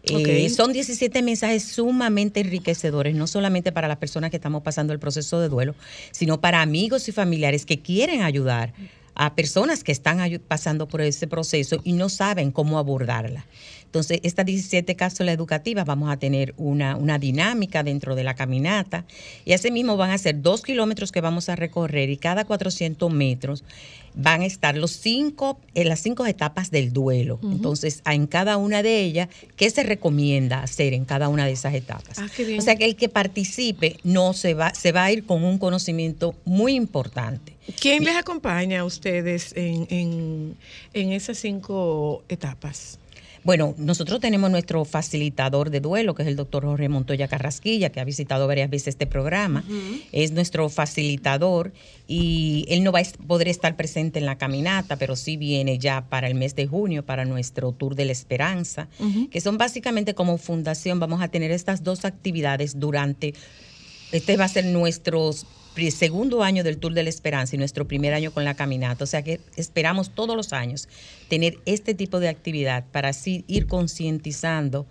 Eh. 0.03 0.49
Son 0.49 0.73
17 0.73 1.21
mensajes 1.21 1.63
sumamente 1.63 2.41
enriquecedores, 2.41 3.15
no 3.15 3.27
solamente 3.27 3.71
para 3.71 3.87
las 3.87 3.97
personas 3.97 4.29
que 4.29 4.37
estamos 4.37 4.61
pasando 4.63 4.91
el 4.91 4.99
proceso 4.99 5.39
de 5.39 5.47
duelo, 5.47 5.75
sino 6.11 6.41
para 6.41 6.61
amigos 6.61 7.07
y 7.07 7.11
familiares 7.11 7.65
que 7.65 7.79
quieren 7.79 8.21
ayudar 8.21 8.73
a 9.15 9.33
personas 9.33 9.83
que 9.83 9.93
están 9.93 10.19
pasando 10.47 10.87
por 10.87 11.01
ese 11.01 11.27
proceso 11.27 11.79
y 11.83 11.93
no 11.93 12.09
saben 12.09 12.51
cómo 12.51 12.77
abordarla. 12.77 13.45
Entonces, 13.85 14.19
estas 14.23 14.45
17 14.45 14.97
cápsulas 14.97 15.33
educativas 15.33 15.85
vamos 15.85 16.11
a 16.11 16.17
tener 16.17 16.53
una, 16.57 16.97
una 16.97 17.17
dinámica 17.17 17.81
dentro 17.81 18.13
de 18.15 18.25
la 18.25 18.35
caminata 18.35 19.05
y 19.45 19.53
asimismo 19.53 19.95
van 19.95 20.11
a 20.11 20.17
ser 20.17 20.41
dos 20.41 20.63
kilómetros 20.63 21.13
que 21.13 21.21
vamos 21.21 21.47
a 21.47 21.55
recorrer 21.55 22.09
y 22.09 22.17
cada 22.17 22.43
400 22.43 23.09
metros 23.13 23.63
van 24.15 24.41
a 24.41 24.45
estar 24.45 24.77
los 24.77 24.91
cinco, 24.91 25.59
en 25.73 25.89
las 25.89 25.99
cinco 25.99 26.25
etapas 26.25 26.71
del 26.71 26.93
duelo. 26.93 27.39
Entonces, 27.43 28.01
en 28.05 28.27
cada 28.27 28.57
una 28.57 28.81
de 28.81 29.01
ellas, 29.01 29.29
¿qué 29.55 29.69
se 29.69 29.83
recomienda 29.83 30.61
hacer 30.61 30.93
en 30.93 31.05
cada 31.05 31.29
una 31.29 31.45
de 31.45 31.51
esas 31.51 31.73
etapas? 31.73 32.17
Ah, 32.19 32.27
qué 32.35 32.45
bien. 32.45 32.59
O 32.59 32.61
sea, 32.61 32.75
que 32.75 32.85
el 32.85 32.95
que 32.95 33.09
participe 33.09 33.97
no 34.03 34.33
se 34.33 34.53
va, 34.53 34.73
se 34.73 34.91
va 34.91 35.03
a 35.03 35.11
ir 35.11 35.25
con 35.25 35.43
un 35.43 35.57
conocimiento 35.57 36.35
muy 36.45 36.75
importante. 36.75 37.53
¿Quién 37.79 38.03
les 38.03 38.15
acompaña 38.15 38.81
a 38.81 38.85
ustedes 38.85 39.53
en, 39.55 39.87
en, 39.89 40.55
en 40.93 41.11
esas 41.11 41.37
cinco 41.37 42.23
etapas? 42.29 42.99
Bueno, 43.45 43.75
nosotros 43.77 44.19
tenemos 44.19 44.49
nuestro 44.49 44.83
facilitador 44.85 45.69
de 45.69 45.79
duelo, 45.79 46.15
que 46.15 46.23
es 46.23 46.27
el 46.27 46.35
doctor 46.35 46.65
Jorge 46.65 46.89
Montoya 46.89 47.27
Carrasquilla, 47.27 47.91
que 47.91 47.99
ha 47.99 48.03
visitado 48.03 48.47
varias 48.47 48.71
veces 48.71 48.87
este 48.89 49.05
programa. 49.05 49.63
Es 50.11 50.31
nuestro 50.31 50.67
facilitador 50.67 51.71
y 52.07 52.65
él 52.69 52.83
no 52.83 52.91
va 52.91 53.01
a 53.01 53.03
poder 53.27 53.47
estar 53.47 53.75
presente 53.75 54.17
en 54.17 54.25
la 54.25 54.37
caminata, 54.39 54.95
pero 54.97 55.15
sí 55.15 55.37
viene 55.37 55.77
ya 55.77 56.05
para 56.09 56.25
el 56.27 56.33
mes 56.33 56.55
de 56.55 56.65
junio, 56.65 57.05
para 57.05 57.23
nuestro 57.23 57.71
Tour 57.71 57.93
de 57.93 58.05
la 58.05 58.11
Esperanza, 58.13 58.87
que 59.29 59.39
son 59.41 59.59
básicamente 59.59 60.15
como 60.15 60.39
fundación. 60.39 60.99
Vamos 60.99 61.21
a 61.21 61.27
tener 61.27 61.51
estas 61.51 61.83
dos 61.83 62.03
actividades 62.03 62.79
durante 62.79 63.35
este 64.11 64.37
va 64.37 64.45
a 64.45 64.49
ser 64.49 64.65
nuestro 64.65 65.31
pri- 65.31 65.45
segundo 65.91 66.43
año 66.43 66.63
del 66.63 66.77
Tour 66.77 66.93
de 66.93 67.03
la 67.03 67.09
Esperanza 67.09 67.55
y 67.55 67.59
nuestro 67.59 67.87
primer 67.87 68.13
año 68.13 68.31
con 68.31 68.43
la 68.43 68.55
caminata. 68.55 69.03
O 69.03 69.07
sea 69.07 69.21
que 69.23 69.39
esperamos 69.55 70.11
todos 70.11 70.35
los 70.35 70.53
años 70.53 70.87
tener 71.27 71.59
este 71.65 71.93
tipo 71.93 72.19
de 72.19 72.29
actividad 72.29 72.85
para 72.91 73.09
así 73.09 73.43
ir 73.47 73.67
concientizando 73.67 74.85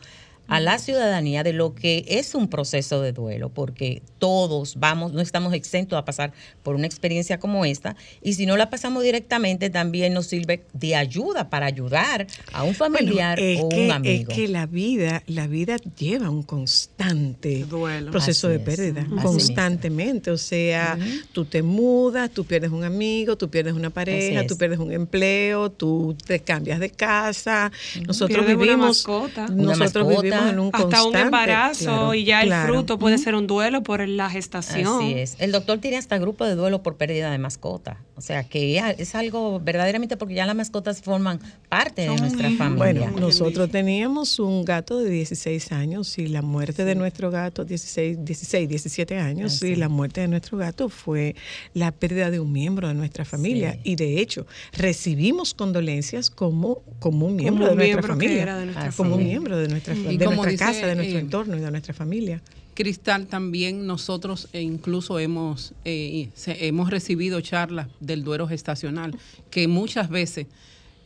a 0.49 0.61
la 0.61 0.79
ciudadanía 0.79 1.43
de 1.43 1.53
lo 1.53 1.75
que 1.75 2.05
es 2.09 2.35
un 2.35 2.49
proceso 2.49 3.01
de 3.01 3.13
duelo, 3.13 3.49
porque 3.49 4.03
todos 4.19 4.77
vamos, 4.79 5.13
no 5.13 5.21
estamos 5.21 5.55
exentos 5.55 5.99
a 5.99 6.05
pasar 6.05 6.33
por 6.63 6.75
una 6.75 6.87
experiencia 6.87 7.39
como 7.39 7.65
esta, 7.65 7.97
y 8.23 8.35
si 8.35 8.47
no 8.47 8.57
la 8.57 8.71
pasamos 8.71 9.03
directamente, 9.03 9.71
también 9.71 10.13
nos 10.13 10.27
sirve 10.27 10.65
de 10.73 10.97
ayuda 10.97 11.51
para 11.51 11.67
ayudar 11.67 12.27
a 12.53 12.63
un 12.65 12.75
familiar 12.75 13.39
Bueno, 13.39 13.63
o 13.65 13.69
que, 13.69 13.85
un 13.87 13.91
amigo. 13.93 14.31
Es 14.31 14.37
que 14.37 14.49
la 14.49 14.67
vida, 14.67 15.23
la 15.27 15.47
vida 15.47 15.77
lleva 15.99 16.31
un 16.31 16.43
constante 16.43 17.65
proceso 18.11 18.49
Así 18.49 18.57
de 18.59 18.63
es. 18.63 18.63
pérdida, 18.63 19.07
constantemente. 19.23 20.31
O 20.31 20.39
sea, 20.39 20.99
tú 21.33 21.45
te 21.45 21.63
mudas, 21.63 22.31
tú 22.31 22.45
pierdes 22.45 22.71
un 22.71 22.85
amigo, 22.85 23.37
tú 23.37 23.49
pierdes 23.51 23.75
una 23.75 23.91
pareja, 23.91 24.47
tú 24.47 24.55
es. 24.55 24.59
pierdes 24.59 24.79
un 24.79 24.93
empleo, 24.93 25.71
tú 25.71 26.17
te 26.27 26.41
cambias 26.41 26.81
de 26.81 26.91
casa. 26.91 27.71
Nosotros 28.07 28.29
Pierdes 28.45 28.55
una 28.57 28.65
vivimos, 28.65 28.89
mascota. 28.89 29.49
nosotros 29.49 30.09
vivimos 30.09 30.34
en 30.49 30.59
un 30.59 30.71
Hasta 30.73 31.05
un 31.05 31.17
embarazo 31.17 31.85
claro, 31.85 32.15
y 32.15 32.25
ya 32.25 32.43
el 32.43 32.53
fruto 32.67 32.99
puede 32.99 33.19
ser 33.19 33.35
un 33.35 33.47
duelo 33.47 33.83
por 33.83 34.07
la 34.07 34.31
gestación. 34.31 34.87
Así 34.87 35.15
es. 35.15 35.37
El 35.39 35.53
doctor 35.53 35.79
tiene 35.79 35.97
hasta 35.97 36.19
grupo 36.19 36.45
de 36.45 36.55
duelo 36.55 36.83
por 36.83 36.97
pérdida 36.97 37.31
de 37.31 37.39
mascota. 37.39 37.99
O 38.17 38.21
sea 38.21 38.45
que 38.45 38.81
es 38.99 39.15
algo 39.15 39.59
verdaderamente 39.61 40.17
porque 40.17 40.35
ya 40.35 40.47
las 40.47 40.55
mascotas 40.55 41.03
forman 41.03 41.41
parte 41.69 42.03
de 42.03 42.17
nuestra 42.17 42.51
familia. 42.53 43.11
Bueno, 43.11 43.21
nosotros 43.21 43.71
teníamos 43.71 44.39
un 44.39 44.65
gato 44.65 44.99
de 44.99 45.11
16 45.11 45.73
años 45.73 46.17
y 46.19 46.29
la 46.29 46.43
muerte 46.43 46.85
de 46.85 46.95
nuestro 46.95 47.31
gato, 47.31 47.65
16, 47.65 48.25
16 48.25 48.69
17 48.69 49.19
años, 49.19 49.63
y 49.63 49.75
la 49.77 49.89
muerte 49.89 50.21
de 50.21 50.29
nuestro 50.29 50.59
gato 50.59 50.89
fue 50.89 51.35
la 51.73 51.93
pérdida 51.93 52.31
de 52.31 52.41
un 52.41 52.53
miembro 52.53 52.89
de 52.89 52.95
nuestra 52.95 53.25
familia. 53.25 53.79
Y 53.83 53.97
de 53.97 54.21
hecho, 54.21 54.47
recibimos 54.73 55.55
condolencias 55.55 56.31
como, 56.31 56.83
como 57.01 57.27
un 57.27 57.37
miembro 57.37 57.69
de 57.69 57.75
nuestra 57.75 57.85
miembro 57.85 58.19
que 58.19 58.27
familia. 58.27 58.43
era 58.43 58.59
de 58.59 58.65
nuestra 58.67 58.93
como 58.93 59.11
un 59.11 59.15
familia. 59.17 59.33
miembro 59.33 59.57
de 59.59 59.69
nuestra, 59.69 59.95
Y 59.95 60.17
de 60.31 60.37
como 60.37 60.45
nuestra 60.45 60.69
dice, 60.69 60.81
casa, 60.81 60.87
de 60.89 60.95
nuestro 60.97 61.19
eh, 61.19 61.23
entorno 61.23 61.57
y 61.57 61.61
de 61.61 61.71
nuestra 61.71 61.95
familia. 61.95 62.43
Cristal, 62.75 63.27
también 63.29 63.87
nosotros 63.87 64.49
eh, 64.53 64.61
incluso 64.61 65.19
hemos, 65.21 65.75
eh, 65.85 66.29
se- 66.35 66.67
hemos 66.67 66.91
recibido 66.91 67.41
charlas 67.41 67.87
del 68.01 68.25
duelo 68.25 68.49
gestacional, 68.49 69.17
que 69.51 69.69
muchas 69.69 70.09
veces, 70.09 70.47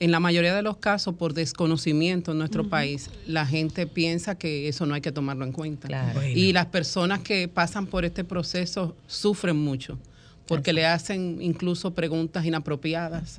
en 0.01 0.11
la 0.11 0.19
mayoría 0.21 0.55
de 0.55 0.63
los 0.63 0.79
casos, 0.79 1.15
por 1.17 1.35
desconocimiento 1.35 2.33
en 2.33 2.39
nuestro 2.39 2.69
país, 2.69 3.11
la 3.27 3.45
gente 3.45 3.87
piensa 3.87 4.37
que 4.39 4.69
eso 4.69 4.87
no 4.87 4.95
hay 4.95 5.01
que 5.03 5.13
tomarlo 5.13 5.45
en 5.45 5.53
cuenta. 5.53 5.89
Claro. 5.89 6.23
Y 6.27 6.53
las 6.53 6.67
personas 6.67 7.19
que 7.21 7.49
pasan 7.49 7.87
por 7.87 8.05
este 8.07 8.25
proceso 8.25 8.97
sufren 9.07 9.57
mucho. 9.57 9.99
Porque 10.49 10.73
le 10.73 10.87
hacen 10.87 11.39
incluso 11.41 11.95
preguntas 11.95 12.45
inapropiadas. 12.45 13.39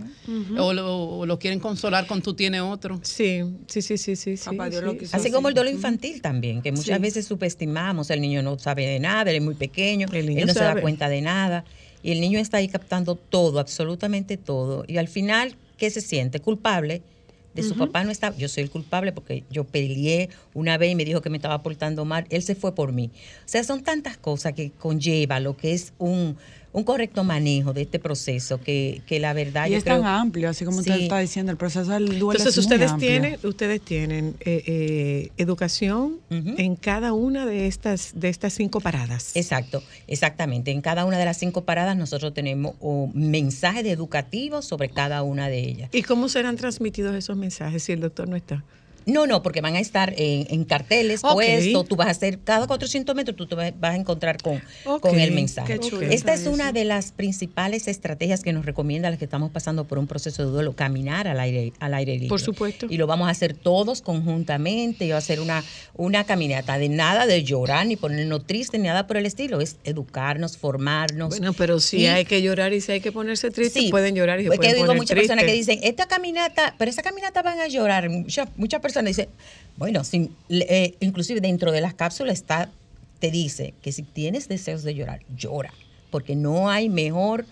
O, 0.57 0.73
lo, 0.73 0.95
o 1.19 1.25
lo 1.25 1.39
quieren 1.39 1.59
consolar 1.59 2.07
con 2.07 2.21
tú 2.21 2.33
tienes 2.33 2.61
otro. 2.61 2.99
Sí, 3.03 3.41
sí, 3.67 3.81
sí, 3.81 3.97
sí, 3.97 4.15
sí. 4.15 4.37
sí, 4.37 4.49
sí. 4.49 5.07
Así 5.11 5.31
como 5.31 5.49
el 5.49 5.53
duelo 5.55 5.69
infantil 5.69 6.21
también, 6.21 6.61
que 6.61 6.71
muchas 6.71 6.97
Sí. 6.97 7.01
veces 7.01 7.25
subestimamos, 7.25 8.09
el 8.09 8.21
niño 8.21 8.41
no 8.43 8.57
sabe 8.59 8.85
de 8.85 8.99
nada, 8.99 9.29
él 9.31 9.37
es 9.37 9.43
muy 9.43 9.55
pequeño, 9.55 10.07
niño 10.07 10.39
él 10.41 10.45
no 10.47 10.53
se 10.53 10.59
da 10.63 10.79
cuenta 10.79 11.09
de 11.09 11.21
nada, 11.21 11.65
y 12.03 12.11
el 12.11 12.21
niño 12.21 12.39
está 12.39 12.57
ahí 12.57 12.67
captando 12.67 13.15
todo, 13.15 13.59
absolutamente 13.59 14.37
todo, 14.37 14.85
y 14.87 14.97
al 14.97 15.07
final, 15.07 15.55
¿qué 15.77 15.89
se 15.89 16.01
siente? 16.01 16.39
Culpable 16.39 17.01
de 17.53 17.63
su 17.63 17.75
papá 17.75 18.03
no 18.03 18.11
está, 18.11 18.33
yo 18.37 18.47
soy 18.47 18.63
el 18.63 18.69
culpable 18.69 19.11
porque 19.11 19.43
yo 19.49 19.63
peleé 19.65 20.29
una 20.53 20.77
vez 20.77 20.91
y 20.91 20.95
me 20.95 21.03
dijo 21.03 21.21
que 21.21 21.29
me 21.31 21.37
estaba 21.37 21.61
portando 21.63 22.05
mal, 22.05 22.25
él 22.29 22.43
se 22.43 22.53
fue 22.55 22.75
por 22.75 22.93
mí. 22.93 23.09
O 23.39 23.47
sea, 23.47 23.63
son 23.63 23.83
tantas 23.83 24.17
cosas 24.17 24.53
que 24.53 24.69
conlleva 24.71 25.39
lo 25.39 25.57
que 25.57 25.73
es 25.73 25.91
un, 25.97 26.37
un 26.71 26.83
correcto 26.83 27.23
manejo 27.23 27.73
de 27.73 27.81
este 27.81 27.97
proceso, 27.99 28.61
que, 28.61 29.01
que 29.07 29.19
la 29.19 29.33
verdad 29.33 29.67
Y 29.67 29.71
yo 29.71 29.77
es 29.77 29.83
creo- 29.83 29.97
tan 30.01 30.05
amplio, 30.05 30.49
así 30.49 30.65
como 30.65 30.79
usted 30.79 30.93
está 31.01 31.17
diciendo, 31.19 31.51
el 31.51 31.57
proceso 31.57 31.91
del 31.91 32.05
duelo 32.19 32.39
Entonces 32.39 32.57
es 32.57 32.57
muy 32.57 32.63
ustedes 32.75 32.91
amplio. 32.91 33.09
tienen, 33.09 33.39
ustedes 33.43 33.81
tienen 33.81 34.35
eh, 34.41 34.63
eh, 34.67 35.29
educación 35.37 36.19
en 36.29 36.75
cada 36.75 37.13
una 37.13 37.45
de 37.45 37.65
estas, 37.67 38.11
de 38.13 38.29
estas 38.29 38.53
cinco 38.53 38.81
paradas. 38.81 39.35
Exacto, 39.35 39.81
exactamente. 40.07 40.71
En 40.71 40.81
cada 40.81 41.05
una 41.05 41.17
de 41.17 41.25
las 41.25 41.37
cinco 41.37 41.63
paradas 41.65 41.97
nosotros 41.97 42.33
tenemos 42.33 42.75
oh, 42.79 43.09
mensajes 43.13 43.85
educativos 43.85 44.65
sobre 44.65 44.89
cada 44.89 45.23
una 45.23 45.49
de 45.49 45.59
ellas. 45.59 45.89
¿Y 45.91 46.03
cómo 46.03 46.29
serán 46.29 46.55
transmitidos 46.55 47.15
esos 47.15 47.35
mensajes 47.35 47.81
si 47.83 47.93
el 47.93 48.01
doctor 48.01 48.27
no 48.27 48.35
está? 48.35 48.63
No, 49.05 49.25
no, 49.27 49.41
porque 49.43 49.61
van 49.61 49.75
a 49.75 49.79
estar 49.79 50.13
en, 50.17 50.47
en 50.49 50.63
carteles 50.65 51.21
Ok. 51.23 51.33
puestos. 51.33 51.87
Tú 51.87 51.95
vas 51.95 52.07
a 52.07 52.11
hacer 52.11 52.39
cada 52.39 52.67
400 52.67 53.15
metros, 53.15 53.35
tú 53.35 53.47
te 53.47 53.55
vas 53.55 53.73
a 53.81 53.95
encontrar 53.95 54.41
con, 54.41 54.61
Ok, 54.85 55.01
con 55.01 55.19
el 55.19 55.31
mensaje. 55.31 55.79
Esta 56.09 56.33
es 56.33 56.45
una 56.47 56.71
de 56.71 56.85
las 56.85 57.11
principales 57.11 57.87
estrategias 57.87 58.41
que 58.43 58.53
nos 58.53 58.65
recomienda 58.65 59.07
a 59.07 59.11
las 59.11 59.17
que 59.19 59.25
estamos 59.25 59.51
pasando 59.51 59.85
por 59.85 59.97
un 59.99 60.07
proceso 60.07 60.45
de 60.45 60.51
duelo, 60.51 60.73
caminar 60.75 61.27
al 61.27 61.39
aire, 61.39 61.73
al 61.79 61.93
aire 61.93 62.13
libre. 62.13 62.27
Por 62.29 62.41
supuesto. 62.41 62.87
Y 62.89 62.97
lo 62.97 63.07
vamos 63.07 63.27
a 63.27 63.31
hacer 63.31 63.53
todos 63.53 64.01
conjuntamente. 64.01 65.05
Yo 65.07 65.13
voy 65.13 65.15
a 65.15 65.17
hacer 65.17 65.39
una, 65.39 65.63
una 65.95 66.23
caminata 66.23 66.77
de 66.77 66.89
nada 66.89 67.25
de 67.25 67.43
llorar 67.43 67.85
ni 67.87 67.95
ponernos 67.95 68.45
tristes 68.45 68.79
ni 68.79 68.87
nada 68.87 69.07
por 69.07 69.17
el 69.17 69.25
estilo. 69.25 69.61
Es 69.61 69.77
educarnos, 69.83 70.57
formarnos. 70.57 71.29
Bueno, 71.29 71.53
pero 71.53 71.79
si 71.79 72.01
Y- 72.01 72.07
hay 72.07 72.25
que 72.25 72.41
llorar 72.41 72.73
y 72.73 72.81
si 72.81 72.91
hay 72.91 73.01
que 73.01 73.11
ponerse 73.11 73.49
triste, 73.51 73.79
Sí, 73.79 73.89
pueden 73.89 74.15
llorar 74.15 74.39
y 74.41 74.47
se 74.47 74.53
es 74.53 74.59
que 74.59 74.73
digo 74.73 74.93
muchas 74.95 75.17
personas 75.17 75.45
que 75.45 75.53
dicen, 75.53 75.79
esta 75.83 76.07
caminata, 76.07 76.75
pero 76.77 76.89
esa 76.91 77.01
caminata 77.01 77.41
van 77.41 77.59
a 77.59 77.67
llorar. 77.67 78.09
Muchas, 78.09 78.49
muchas 78.57 78.81
personas 78.81 78.88
dicen, 79.05 79.27
bueno, 79.77 80.03
sin- 80.03 80.31
le- 80.47 80.65
eh, 80.69 80.95
inclusive 80.99 81.41
dentro 81.41 81.71
de 81.71 81.81
las 81.81 81.93
cápsulas 81.93 82.33
está, 82.33 82.69
te 83.19 83.31
dice 83.31 83.73
que 83.81 83.91
si 83.91 84.03
tienes 84.03 84.47
deseos 84.47 84.83
de 84.83 84.95
llorar, 84.95 85.21
llora, 85.37 85.73
porque 86.11 86.35
no 86.35 86.69
hay 86.69 86.89
mejor 86.89 87.45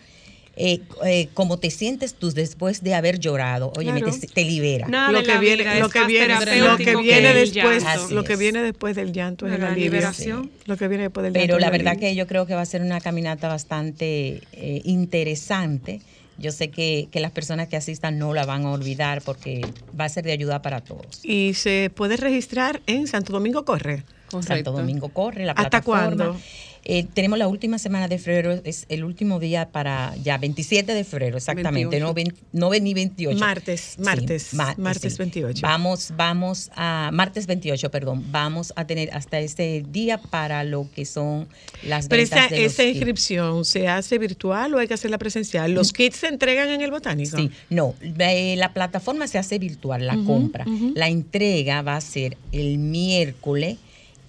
eh, 0.59 0.79
eh, 1.05 1.27
como 1.35 1.59
te 1.59 1.69
sientes 1.69 2.15
tú 2.15 2.31
después 2.31 2.81
de 2.81 2.95
haber 2.95 3.19
llorado. 3.19 3.71
Oye, 3.77 3.91
Claro. 3.91 4.11
te, 4.11 4.25
te 4.25 4.43
libera. 4.43 4.87
Nada 4.87 5.11
lo 5.11 5.21
que 5.21 5.27
la 5.27 5.39
viene, 5.39 5.79
lo 5.79 5.87
que 5.87 6.05
viene, 6.05 6.27
lo 6.61 6.77
que 6.77 6.95
viene 6.95 7.31
después, 7.33 7.83
llanto. 7.83 8.15
lo 8.15 8.23
que 8.23 8.35
viene 8.37 8.63
después 8.63 8.95
del 8.95 9.11
llanto 9.13 9.45
es 9.45 9.59
la 9.59 9.75
liberación. 9.75 10.49
Lo 10.65 10.75
que 10.75 10.87
viene 10.87 11.03
después 11.03 11.23
del 11.25 11.33
llanto. 11.33 11.45
Pero 11.45 11.57
es 11.57 11.61
la 11.61 11.67
el 11.67 11.71
verdad 11.73 11.91
alivio. 11.91 12.09
que 12.09 12.15
yo 12.15 12.25
creo 12.25 12.47
que 12.47 12.55
va 12.55 12.61
a 12.61 12.65
ser 12.65 12.81
una 12.81 12.99
caminata 12.99 13.47
bastante 13.47 14.41
eh, 14.53 14.81
interesante. 14.83 16.01
Yo 16.37 16.51
sé 16.51 16.69
que, 16.69 17.07
que 17.11 17.19
las 17.19 17.31
personas 17.31 17.67
que 17.67 17.77
asistan 17.77 18.19
no 18.19 18.33
la 18.33 18.45
van 18.45 18.65
a 18.65 18.71
olvidar 18.71 19.21
porque 19.23 19.61
va 19.99 20.05
a 20.05 20.09
ser 20.09 20.23
de 20.23 20.31
ayuda 20.31 20.61
para 20.61 20.81
todos. 20.81 21.19
Y 21.23 21.53
se 21.55 21.91
puede 21.93 22.17
registrar 22.17 22.81
en 22.85 23.07
Santo 23.07 23.33
Domingo 23.33 23.65
Corre. 23.65 24.03
Santo 24.41 24.71
Domingo 24.71 25.09
corre, 25.09 25.45
la 25.45 25.53
¿Hasta 25.53 25.81
plataforma. 25.81 26.15
cuándo? 26.25 26.39
Eh, 26.89 27.05
tenemos 27.13 27.37
la 27.37 27.49
última 27.49 27.77
semana 27.79 28.07
de 28.07 28.17
febrero, 28.17 28.61
es 28.63 28.85
el 28.87 29.03
último 29.03 29.41
día 29.41 29.69
para 29.73 30.15
ya 30.23 30.37
27 30.37 30.93
de 30.93 31.03
febrero, 31.03 31.35
exactamente, 31.35 31.99
no, 31.99 32.13
28. 32.13 32.13
vein- 32.13 32.33
no 32.53 32.69
ve- 32.69 32.79
ni 32.79 32.93
28. 32.93 33.37
Martes, 33.37 33.95
Sí, 33.97 34.01
martes, 34.01 34.53
ma- 34.53 34.73
martes 34.77 35.13
sí. 35.13 35.19
28. 35.19 35.59
Vamos, 35.61 36.13
vamos 36.15 36.71
a, 36.77 37.09
martes 37.11 37.45
28, 37.45 37.91
perdón, 37.91 38.23
vamos 38.31 38.71
a 38.77 38.87
tener 38.87 39.09
hasta 39.11 39.37
ese 39.41 39.83
día 39.89 40.17
para 40.17 40.63
lo 40.63 40.87
que 40.95 41.03
son 41.05 41.49
las 41.83 42.07
Pero 42.07 42.21
ventas 42.21 42.45
esa, 42.45 42.55
de 42.55 42.63
los 42.63 42.71
esa 42.71 42.83
kits. 42.83 42.95
inscripción 42.95 43.65
se 43.65 43.89
hace 43.89 44.17
virtual 44.17 44.73
o 44.73 44.79
hay 44.79 44.87
que 44.87 44.93
hacerla 44.93 45.17
presencial. 45.17 45.73
¿Los 45.73 45.91
kits 45.91 46.15
se 46.15 46.27
entregan 46.27 46.69
en 46.69 46.79
el 46.81 46.91
botánico? 46.91 47.35
Sí, 47.35 47.51
no, 47.69 47.95
eh, 48.19 48.55
la 48.57 48.71
plataforma 48.73 49.27
se 49.27 49.37
hace 49.37 49.59
virtual, 49.59 50.07
la 50.07 50.15
compra. 50.25 50.65
La 50.95 51.09
entrega 51.09 51.81
va 51.81 51.97
a 51.97 52.01
ser 52.01 52.37
el 52.53 52.77
miércoles, 52.77 53.77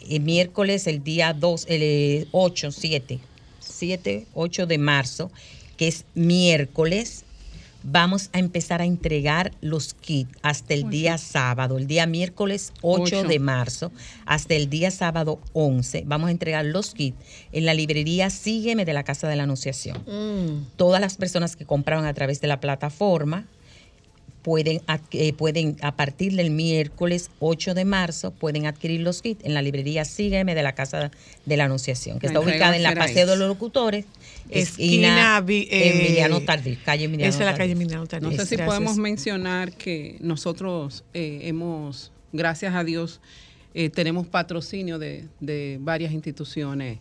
el 0.09 0.21
miércoles 0.23 0.87
el 0.87 1.03
día 1.05 1.33
2, 1.33 1.67
el 1.69 1.83
eh, 1.83 2.27
8, 2.33 2.71
7, 2.73 3.19
7, 3.61 4.27
8 4.35 4.67
de 4.67 4.79
marzo, 4.79 5.31
que 5.77 5.89
es 5.89 6.05
miércoles. 6.15 7.25
Vamos 7.85 8.29
a 8.33 8.41
empezar 8.41 8.81
a 8.83 8.85
entregar 8.85 9.53
los 9.61 9.95
kits 9.95 10.31
hasta 10.43 10.75
el 10.75 10.91
día 10.91 11.17
sábado, 11.17 11.79
el 11.79 11.87
día 11.87 12.07
miércoles 12.07 12.73
8 12.83 13.03
Ocho. 13.03 13.23
de 13.29 13.39
marzo, 13.39 13.93
hasta 14.27 14.55
el 14.57 14.69
día 14.69 14.91
sábado 14.91 15.39
11. 15.53 16.03
Vamos 16.05 16.27
a 16.29 16.31
entregar 16.33 16.65
los 16.65 16.93
kits 16.93 17.17
en 17.53 17.65
la 17.67 17.75
librería 17.75 18.31
Sígueme 18.31 18.85
de 18.85 18.93
la 18.95 19.05
Casa 19.05 19.29
de 19.29 19.37
la 19.37 19.45
Anunciación 19.45 19.97
Mm. 20.09 20.67
todas 20.77 21.01
las 21.01 21.17
personas 21.17 21.55
que 21.55 21.65
compraron 21.67 22.05
a 22.05 22.15
través 22.15 22.41
de 22.41 22.49
la 22.49 22.59
plataforma 22.59 23.47
pueden, 24.49 24.81
eh, 25.13 25.35
pueden 25.35 25.77
a 25.83 25.95
partir 25.95 26.33
del 26.35 26.49
miércoles 26.51 27.31
8 27.39 27.75
de 27.75 27.85
marzo, 27.85 28.31
pueden 28.31 28.65
adquirir 28.65 29.01
los 29.03 29.21
kits 29.21 29.45
en 29.45 29.53
la 29.53 29.61
librería 29.61 30.07
Sígueme 30.07 30.55
de 30.55 30.63
la 30.63 30.73
Casa 30.75 31.11
de 31.45 31.57
la 31.59 31.65
Anunciación, 31.67 32.19
que 32.19 32.29
está 32.29 32.41
ubicada 32.41 32.75
en 32.75 32.83
la 32.83 32.95
Paseo 32.95 33.27
de 33.27 33.37
los 33.37 33.47
Locutores, 33.47 34.07
Esquina 34.49 35.39
Vi- 35.43 35.69
eh, 35.71 35.91
Emiliano 36.01 36.41
Tardif, 36.41 36.83
calle 36.83 37.05
Emiliano 37.05 37.29
Esa 37.29 37.41
es 37.41 37.45
la 37.45 37.53
Tardif. 37.53 37.59
calle 37.59 37.73
Emiliano 37.73 38.07
Tardif. 38.07 38.31
No 38.31 38.37
sé 38.39 38.47
si 38.47 38.57
Gracias. 38.57 38.67
podemos 38.67 38.97
mencionar 38.97 39.73
que 39.73 40.17
nosotros 40.21 41.05
eh, 41.13 41.41
hemos 41.43 42.11
gracias 42.33 42.75
a 42.75 42.85
Dios, 42.85 43.21
eh, 43.75 43.91
tenemos 43.91 44.27
patrocinio 44.27 44.99
de, 44.99 45.27
de 45.41 45.77
varias 45.83 46.13
instituciones 46.13 47.01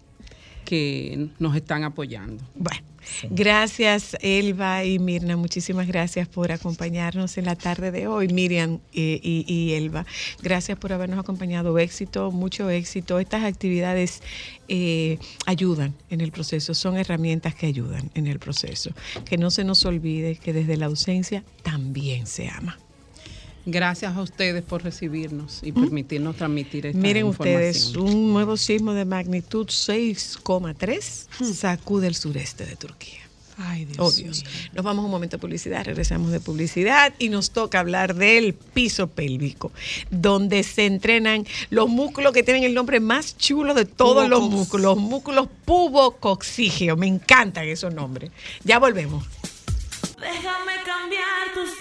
que 0.65 1.29
nos 1.39 1.55
están 1.55 1.85
apoyando. 1.85 2.43
Bueno, 2.55 2.81
gracias 3.29 4.17
Elba 4.21 4.83
y 4.83 4.99
Mirna, 4.99 5.37
muchísimas 5.37 5.87
gracias 5.87 6.27
por 6.27 6.51
acompañarnos 6.51 7.37
en 7.37 7.45
la 7.45 7.55
tarde 7.55 7.91
de 7.91 8.07
hoy, 8.07 8.27
Miriam 8.29 8.79
eh, 8.93 9.19
y, 9.21 9.73
Elba. 9.73 10.05
Gracias 10.41 10.77
por 10.77 10.93
habernos 10.93 11.19
acompañado, 11.19 11.77
éxito, 11.79 12.31
mucho 12.31 12.69
éxito. 12.69 13.19
Estas 13.19 13.43
actividades 13.43 14.21
eh, 14.67 15.19
ayudan 15.45 15.93
en 16.09 16.21
el 16.21 16.31
proceso, 16.31 16.73
son 16.73 16.97
herramientas 16.97 17.55
que 17.55 17.67
ayudan 17.67 18.11
en 18.15 18.27
el 18.27 18.39
proceso. 18.39 18.91
Que 19.25 19.37
no 19.37 19.51
se 19.51 19.63
nos 19.63 19.85
olvide 19.85 20.35
que 20.35 20.53
desde 20.53 20.77
la 20.77 20.87
ausencia 20.87 21.43
también 21.63 22.27
se 22.27 22.49
ama. 22.49 22.77
Gracias 23.69 24.15
a 24.15 24.21
ustedes 24.21 24.63
por 24.63 24.81
recibirnos 24.81 25.59
y 25.61 25.73
permitirnos 25.73 26.37
transmitir 26.37 26.85
esta 26.85 26.97
Miren 26.97 27.27
información. 27.27 27.69
ustedes, 27.69 27.95
un 27.97 28.31
nuevo 28.31 28.55
sismo 28.55 28.93
de 28.93 29.03
magnitud 29.03 29.67
6,3 29.67 31.53
sacude 31.53 32.07
el 32.07 32.15
sureste 32.15 32.65
de 32.65 32.77
Turquía. 32.77 33.27
Ay, 33.57 33.83
Dios. 33.83 33.97
Oh 33.99 34.09
Dios. 34.09 34.45
Nos 34.71 34.85
vamos 34.85 35.03
a 35.03 35.05
un 35.07 35.11
momento 35.11 35.35
de 35.35 35.41
publicidad, 35.41 35.83
regresamos 35.83 36.31
de 36.31 36.39
publicidad 36.39 37.13
y 37.19 37.27
nos 37.27 37.51
toca 37.51 37.81
hablar 37.81 38.15
del 38.15 38.53
piso 38.53 39.07
pélvico, 39.07 39.73
donde 40.11 40.63
se 40.63 40.85
entrenan 40.85 41.45
los 41.69 41.89
músculos 41.89 42.31
que 42.31 42.43
tienen 42.43 42.63
el 42.63 42.73
nombre 42.73 43.01
más 43.01 43.37
chulo 43.37 43.73
de 43.73 43.83
todos 43.83 44.29
los 44.29 44.49
músculos, 44.49 44.95
los 44.95 45.03
músculos 45.03 45.49
pubocoxígeo. 45.65 46.95
Me 46.95 47.07
encantan 47.07 47.67
esos 47.67 47.93
nombres. 47.93 48.31
Ya 48.63 48.79
volvemos. 48.79 49.25
Déjame 50.21 50.73
cambiar 50.85 51.53
tus 51.53 51.77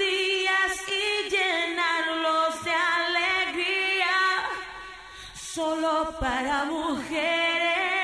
llenarlos 1.37 2.65
de 2.65 2.73
alegría. 2.73 4.17
Solo 5.35 6.15
para 6.21 6.65
mujeres. 6.65 7.96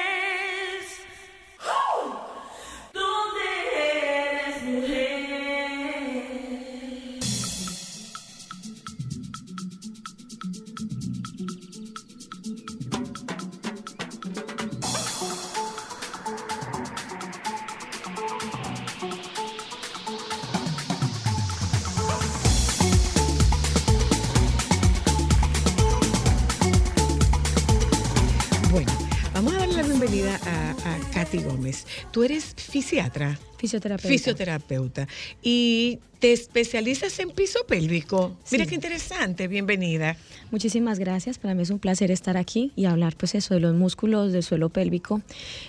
A, 30.37 30.71
a 30.71 31.11
Katy 31.13 31.39
Gómez. 31.39 31.87
Tú 32.11 32.25
eres 32.25 32.55
fisiatra. 32.57 33.39
Fisioterapeuta. 33.59 34.09
Fisioterapeuta. 34.09 35.09
Y 35.43 36.01
te 36.19 36.33
especializas 36.33 37.19
en 37.21 37.31
piso 37.31 37.61
pélvico. 37.67 38.37
Mira 38.51 38.67
qué 38.67 38.75
interesante. 38.75 39.49
Bienvenida. 39.49 40.17
Muchísimas 40.51 40.99
gracias. 40.99 41.39
Para 41.39 41.55
mí 41.55 41.63
es 41.63 41.71
un 41.71 41.79
placer 41.79 42.11
estar 42.11 42.37
aquí 42.37 42.73
y 42.77 42.85
hablar 42.85 43.17
pues 43.17 43.35
eso 43.35 43.55
de 43.55 43.61
los 43.61 43.75
músculos 43.75 44.33
del 44.33 44.43
suelo 44.43 44.69
pélvico. 44.69 45.21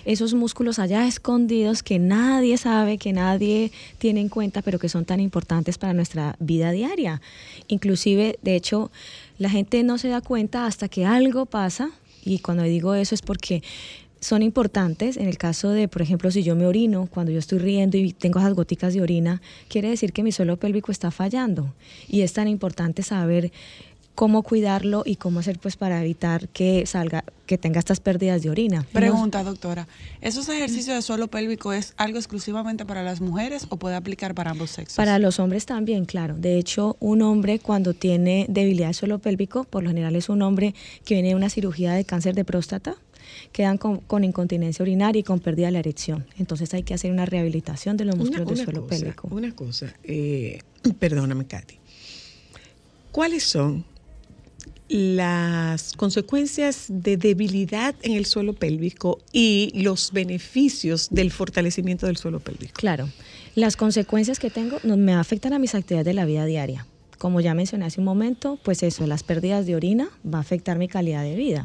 Esos 0.04 0.34
músculos 0.34 0.78
allá 0.78 1.06
escondidos 1.06 1.82
que 1.82 1.98
nadie 1.98 2.56
sabe, 2.56 2.98
que 2.98 3.12
nadie 3.12 3.72
tiene 3.98 4.20
en 4.20 4.28
cuenta, 4.28 4.62
pero 4.62 4.78
que 4.78 4.88
son 4.88 5.04
tan 5.04 5.20
importantes 5.20 5.78
para 5.78 5.92
nuestra 5.92 6.36
vida 6.38 6.70
diaria. 6.70 7.20
Inclusive, 7.68 8.38
de 8.42 8.56
hecho, 8.56 8.90
la 9.38 9.50
gente 9.50 9.82
no 9.82 9.98
se 9.98 10.08
da 10.08 10.20
cuenta 10.20 10.66
hasta 10.66 10.88
que 10.88 11.04
algo 11.04 11.46
pasa 11.46 11.90
y 12.24 12.38
cuando 12.38 12.62
digo 12.62 12.94
eso 12.94 13.14
es 13.14 13.22
porque 13.22 13.62
son 14.24 14.42
importantes. 14.42 15.16
En 15.18 15.28
el 15.28 15.36
caso 15.36 15.70
de, 15.70 15.86
por 15.86 16.00
ejemplo, 16.00 16.30
si 16.30 16.42
yo 16.42 16.56
me 16.56 16.66
orino, 16.66 17.08
cuando 17.12 17.30
yo 17.30 17.38
estoy 17.38 17.58
riendo 17.58 17.98
y 17.98 18.12
tengo 18.12 18.38
esas 18.38 18.54
goticas 18.54 18.94
de 18.94 19.02
orina, 19.02 19.42
quiere 19.68 19.90
decir 19.90 20.12
que 20.12 20.22
mi 20.22 20.32
suelo 20.32 20.56
pélvico 20.56 20.90
está 20.90 21.10
fallando. 21.10 21.74
Y 22.08 22.22
es 22.22 22.32
tan 22.32 22.48
importante 22.48 23.02
saber 23.02 23.52
cómo 24.14 24.42
cuidarlo 24.42 25.02
y 25.04 25.16
cómo 25.16 25.40
hacer 25.40 25.58
pues 25.58 25.76
para 25.76 26.00
evitar 26.00 26.48
que 26.48 26.86
salga, 26.86 27.24
que 27.46 27.58
tenga 27.58 27.80
estas 27.80 28.00
pérdidas 28.00 28.42
de 28.42 28.48
orina. 28.48 28.86
Pregunta, 28.92 29.42
doctora. 29.42 29.88
¿Esos 30.22 30.48
ejercicios 30.48 30.96
de 30.96 31.02
suelo 31.02 31.28
pélvico 31.28 31.74
es 31.74 31.92
algo 31.98 32.16
exclusivamente 32.16 32.86
para 32.86 33.02
las 33.02 33.20
mujeres 33.20 33.66
o 33.68 33.76
puede 33.76 33.96
aplicar 33.96 34.34
para 34.34 34.52
ambos 34.52 34.70
sexos? 34.70 34.96
Para 34.96 35.18
los 35.18 35.38
hombres 35.38 35.66
también, 35.66 36.06
claro. 36.06 36.34
De 36.38 36.58
hecho, 36.58 36.96
un 37.00 37.20
hombre 37.20 37.58
cuando 37.58 37.92
tiene 37.92 38.46
debilidad 38.48 38.86
del 38.86 38.94
suelo 38.94 39.18
pélvico, 39.18 39.64
por 39.64 39.82
lo 39.82 39.90
general 39.90 40.16
es 40.16 40.30
un 40.30 40.40
hombre 40.40 40.74
que 41.04 41.14
viene 41.14 41.30
de 41.30 41.34
una 41.34 41.50
cirugía 41.50 41.92
de 41.92 42.04
cáncer 42.04 42.34
de 42.34 42.44
próstata, 42.44 42.96
quedan 43.52 43.78
con, 43.78 43.98
con 43.98 44.24
incontinencia 44.24 44.82
urinaria 44.82 45.20
y 45.20 45.22
con 45.22 45.40
pérdida 45.40 45.66
de 45.66 45.72
la 45.72 45.78
erección. 45.80 46.26
Entonces 46.38 46.72
hay 46.74 46.82
que 46.82 46.94
hacer 46.94 47.10
una 47.10 47.26
rehabilitación 47.26 47.96
de 47.96 48.04
los 48.04 48.16
músculos 48.16 48.46
del 48.46 48.56
suelo 48.58 48.82
cosa, 48.82 48.96
pélvico. 48.96 49.28
Una 49.30 49.54
cosa, 49.54 49.94
eh, 50.02 50.60
perdóname, 50.98 51.46
Katy. 51.46 51.78
¿Cuáles 53.12 53.44
son 53.44 53.84
las 54.88 55.94
consecuencias 55.94 56.86
de 56.88 57.16
debilidad 57.16 57.94
en 58.02 58.12
el 58.12 58.26
suelo 58.26 58.52
pélvico 58.52 59.18
y 59.32 59.70
los 59.74 60.12
beneficios 60.12 61.08
del 61.10 61.30
fortalecimiento 61.30 62.06
del 62.06 62.16
suelo 62.16 62.40
pélvico? 62.40 62.74
Claro, 62.74 63.08
las 63.54 63.76
consecuencias 63.76 64.38
que 64.38 64.50
tengo 64.50 64.78
me 64.84 65.14
afectan 65.14 65.52
a 65.52 65.58
mis 65.58 65.74
actividades 65.74 66.06
de 66.06 66.14
la 66.14 66.24
vida 66.24 66.44
diaria. 66.44 66.86
Como 67.24 67.40
ya 67.40 67.54
mencioné 67.54 67.86
hace 67.86 68.02
un 68.02 68.04
momento, 68.04 68.58
pues 68.62 68.82
eso, 68.82 69.06
las 69.06 69.22
pérdidas 69.22 69.64
de 69.64 69.74
orina 69.74 70.10
va 70.30 70.36
a 70.36 70.40
afectar 70.42 70.76
mi 70.76 70.88
calidad 70.88 71.22
de 71.22 71.34
vida. 71.34 71.64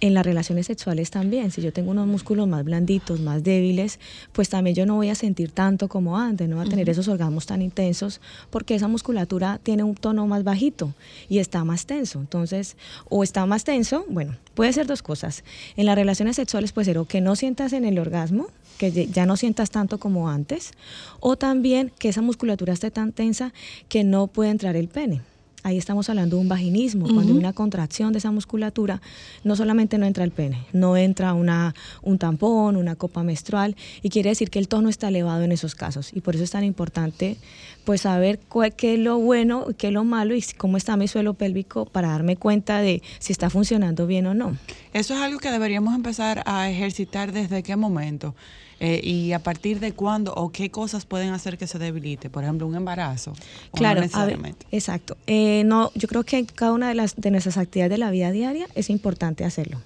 En 0.00 0.12
las 0.12 0.26
relaciones 0.26 0.66
sexuales 0.66 1.12
también, 1.12 1.52
si 1.52 1.62
yo 1.62 1.72
tengo 1.72 1.92
unos 1.92 2.08
músculos 2.08 2.48
más 2.48 2.64
blanditos, 2.64 3.20
más 3.20 3.44
débiles, 3.44 4.00
pues 4.32 4.48
también 4.48 4.74
yo 4.74 4.86
no 4.86 4.96
voy 4.96 5.10
a 5.10 5.14
sentir 5.14 5.52
tanto 5.52 5.86
como 5.86 6.18
antes, 6.18 6.48
no 6.48 6.56
voy 6.56 6.66
a 6.66 6.68
tener 6.68 6.90
esos 6.90 7.06
orgasmos 7.06 7.46
tan 7.46 7.62
intensos, 7.62 8.20
porque 8.50 8.74
esa 8.74 8.88
musculatura 8.88 9.60
tiene 9.62 9.84
un 9.84 9.94
tono 9.94 10.26
más 10.26 10.42
bajito 10.42 10.92
y 11.28 11.38
está 11.38 11.62
más 11.62 11.86
tenso. 11.86 12.18
Entonces, 12.18 12.76
o 13.08 13.22
está 13.22 13.46
más 13.46 13.62
tenso, 13.62 14.04
bueno, 14.08 14.34
puede 14.54 14.72
ser 14.72 14.88
dos 14.88 15.02
cosas. 15.02 15.44
En 15.76 15.86
las 15.86 15.94
relaciones 15.94 16.34
sexuales 16.34 16.72
puede 16.72 16.86
ser 16.86 16.98
o 16.98 17.04
que 17.04 17.20
no 17.20 17.36
sientas 17.36 17.72
en 17.72 17.84
el 17.84 18.00
orgasmo, 18.00 18.48
que 18.78 19.08
ya 19.08 19.26
no 19.26 19.36
sientas 19.36 19.70
tanto 19.70 19.98
como 19.98 20.30
antes, 20.30 20.72
o 21.20 21.36
también 21.36 21.92
que 21.98 22.08
esa 22.08 22.22
musculatura 22.22 22.72
esté 22.72 22.90
tan 22.90 23.12
tensa 23.12 23.52
que 23.88 24.04
no 24.04 24.28
puede 24.28 24.50
entrar 24.50 24.76
el 24.76 24.88
pene. 24.88 25.20
Ahí 25.64 25.76
estamos 25.76 26.08
hablando 26.08 26.36
de 26.36 26.42
un 26.42 26.48
vaginismo, 26.48 27.12
cuando 27.12 27.32
hay 27.32 27.38
una 27.38 27.52
contracción 27.52 28.12
de 28.12 28.20
esa 28.20 28.30
musculatura, 28.30 29.02
no 29.42 29.56
solamente 29.56 29.98
no 29.98 30.06
entra 30.06 30.22
el 30.22 30.30
pene, 30.30 30.64
no 30.72 30.96
entra 30.96 31.34
una, 31.34 31.74
un 32.00 32.16
tampón, 32.16 32.76
una 32.76 32.94
copa 32.94 33.24
menstrual, 33.24 33.74
y 34.00 34.08
quiere 34.08 34.30
decir 34.30 34.50
que 34.50 34.60
el 34.60 34.68
tono 34.68 34.88
está 34.88 35.08
elevado 35.08 35.42
en 35.42 35.50
esos 35.50 35.74
casos. 35.74 36.12
Y 36.14 36.20
por 36.20 36.36
eso 36.36 36.44
es 36.44 36.52
tan 36.52 36.62
importante 36.62 37.36
pues 37.84 38.02
saber 38.02 38.38
qué 38.76 38.94
es 38.94 39.00
lo 39.00 39.18
bueno, 39.18 39.66
qué 39.76 39.88
es 39.88 39.92
lo 39.92 40.04
malo 40.04 40.36
y 40.36 40.44
cómo 40.56 40.76
está 40.76 40.96
mi 40.96 41.08
suelo 41.08 41.34
pélvico 41.34 41.86
para 41.86 42.08
darme 42.08 42.36
cuenta 42.36 42.78
de 42.80 43.02
si 43.18 43.32
está 43.32 43.50
funcionando 43.50 44.06
bien 44.06 44.26
o 44.26 44.34
no. 44.34 44.56
Eso 44.92 45.14
es 45.14 45.20
algo 45.20 45.40
que 45.40 45.50
deberíamos 45.50 45.94
empezar 45.94 46.42
a 46.46 46.70
ejercitar 46.70 47.32
desde 47.32 47.64
qué 47.64 47.74
momento 47.74 48.34
Eh, 48.80 49.00
y 49.02 49.32
a 49.32 49.40
partir 49.40 49.80
de 49.80 49.92
cuándo 49.92 50.32
o 50.34 50.50
qué 50.50 50.70
cosas 50.70 51.04
pueden 51.04 51.30
hacer 51.30 51.58
que 51.58 51.66
se 51.66 51.78
debilite. 51.78 52.30
Por 52.30 52.44
ejemplo, 52.44 52.66
un 52.66 52.76
embarazo. 52.76 53.32
no 53.32 53.36
Claro, 53.72 53.96
ver, 54.00 54.04
necesariamente. 54.04 54.66
exacto. 54.70 55.16
Eh, 55.26 55.62
no, 55.66 55.90
yo 55.94 56.06
creo 56.06 56.22
que 56.22 56.38
en 56.38 56.46
cada 56.46 56.72
una 56.72 56.88
de 56.88 56.94
las 56.94 57.16
de 57.16 57.30
nuestras 57.32 57.56
actividades 57.58 57.90
de 57.90 57.98
la 57.98 58.10
vida 58.10 58.30
diaria 58.30 58.66
es 58.76 58.88
importante 58.90 59.44
hacerlo. 59.44 59.80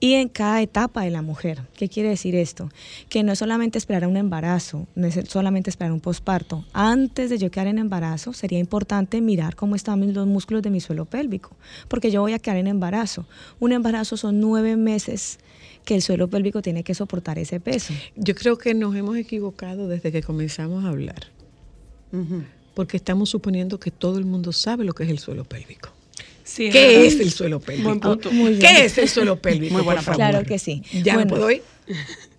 Y 0.00 0.14
en 0.14 0.28
cada 0.28 0.60
etapa 0.60 1.02
de 1.02 1.10
la 1.10 1.22
mujer. 1.22 1.62
¿Qué 1.76 1.88
quiere 1.88 2.10
decir 2.10 2.34
esto? 2.34 2.68
Que 3.08 3.22
no 3.22 3.32
es 3.32 3.38
solamente 3.38 3.78
esperar 3.78 4.04
a 4.04 4.08
un 4.08 4.18
embarazo, 4.18 4.86
no 4.96 5.06
es 5.06 5.18
solamente 5.28 5.70
esperar 5.70 5.92
un 5.92 6.00
posparto. 6.00 6.66
Antes 6.74 7.30
de 7.30 7.38
yo 7.38 7.50
quedar 7.50 7.68
en 7.68 7.78
embarazo, 7.78 8.34
sería 8.34 8.58
importante 8.58 9.22
mirar 9.22 9.56
cómo 9.56 9.74
están 9.74 10.00
mis- 10.00 10.12
los 10.14 10.26
músculos 10.26 10.62
de 10.62 10.68
mi 10.68 10.80
suelo 10.80 11.06
pélvico, 11.06 11.52
porque 11.88 12.10
yo 12.10 12.20
voy 12.20 12.34
a 12.34 12.38
quedar 12.38 12.58
en 12.58 12.66
embarazo. 12.66 13.24
Un 13.60 13.72
embarazo 13.72 14.18
son 14.18 14.40
nueve 14.40 14.76
meses 14.76 15.38
que 15.84 15.94
el 15.94 16.02
suelo 16.02 16.28
pélvico 16.28 16.62
tiene 16.62 16.84
que 16.84 16.94
soportar 16.94 17.38
ese 17.38 17.60
peso. 17.60 17.92
Yo 18.16 18.34
creo 18.34 18.58
que 18.58 18.74
nos 18.74 18.94
hemos 18.94 19.16
equivocado 19.16 19.88
desde 19.88 20.12
que 20.12 20.22
comenzamos 20.22 20.84
a 20.84 20.88
hablar, 20.88 21.26
porque 22.74 22.96
estamos 22.96 23.30
suponiendo 23.30 23.78
que 23.80 23.90
todo 23.90 24.18
el 24.18 24.24
mundo 24.24 24.52
sabe 24.52 24.84
lo 24.84 24.92
que 24.92 25.04
es 25.04 25.10
el 25.10 25.18
suelo 25.18 25.44
pélvico. 25.44 25.90
Sí, 26.54 26.68
¿Qué 26.70 26.86
verdad. 26.88 27.04
es 27.04 27.20
el 27.20 27.30
suelo 27.30 27.60
pélvico? 27.60 28.18
¿Qué 28.60 28.84
es 28.84 28.98
el 28.98 29.08
suelo 29.08 29.36
pélvico? 29.40 29.72
Muy 29.74 29.82
buena 29.82 30.02
favor? 30.02 30.16
Claro 30.16 30.44
que 30.44 30.58
sí. 30.58 30.82
¿Ya 31.02 31.14
Bueno. 31.14 31.30
me 31.30 31.36
puedo 31.36 31.50
ir? 31.50 31.62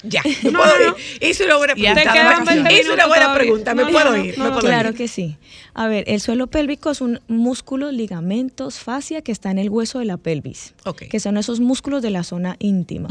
Ya, 0.04 0.22
me 0.44 0.52
No, 0.52 0.60
puedo 0.60 0.90
no, 0.92 0.96
ir. 1.20 1.30
Hice 1.30 1.46
una 1.46 1.58
buena 1.58 1.74
pregunta. 1.74 2.04
te 2.04 2.10
quedan 2.10 2.46
20 2.46 2.74
Hice 2.74 2.92
una 2.94 3.08
buena 3.08 3.34
pregunta. 3.34 3.74
¿Me 3.74 3.84
No, 3.84 3.90
puedo 3.90 4.12
no, 4.12 4.24
ir? 4.24 4.38
no, 4.38 4.44
¿Me 4.46 4.50
puedo 4.52 4.62
Claro 4.68 4.90
ir? 4.90 4.96
que 4.96 5.08
sí. 5.08 5.38
A 5.74 5.88
ver, 5.88 6.04
el 6.08 6.22
suelo 6.22 6.46
pélvico 6.48 6.92
es 6.92 7.02
un 7.02 7.20
músculo, 7.28 7.92
ligamentos, 7.92 8.78
fascia 8.78 9.22
que 9.24 9.32
está 9.32 9.50
en 9.50 9.58
el 9.58 9.70
hueso 9.72 9.98
de 9.98 10.06
la 10.06 10.18
pelvis, 10.18 10.76
Ok. 10.86 11.04
que 11.10 11.20
son 11.20 11.38
esos 11.38 11.60
músculos 11.60 12.04
de 12.04 12.12
la 12.12 12.24
zona 12.24 12.56
íntima, 12.60 13.10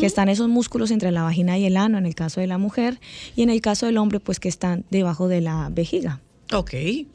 que 0.00 0.06
están 0.06 0.30
esos 0.30 0.48
músculos 0.48 0.90
entre 0.90 1.10
la 1.12 1.22
vagina 1.24 1.58
y 1.58 1.66
el 1.66 1.76
ano 1.76 1.98
en 1.98 2.06
el 2.06 2.14
caso 2.14 2.40
de 2.40 2.46
la 2.46 2.56
mujer 2.56 2.98
y 3.36 3.42
en 3.42 3.50
el 3.50 3.60
caso 3.60 3.84
del 3.84 3.98
hombre 3.98 4.20
pues 4.20 4.40
que 4.40 4.48
están 4.48 4.84
debajo 4.90 5.28
de 5.28 5.42
la 5.42 5.68
vejiga. 5.70 6.20
Ok. 6.52 6.70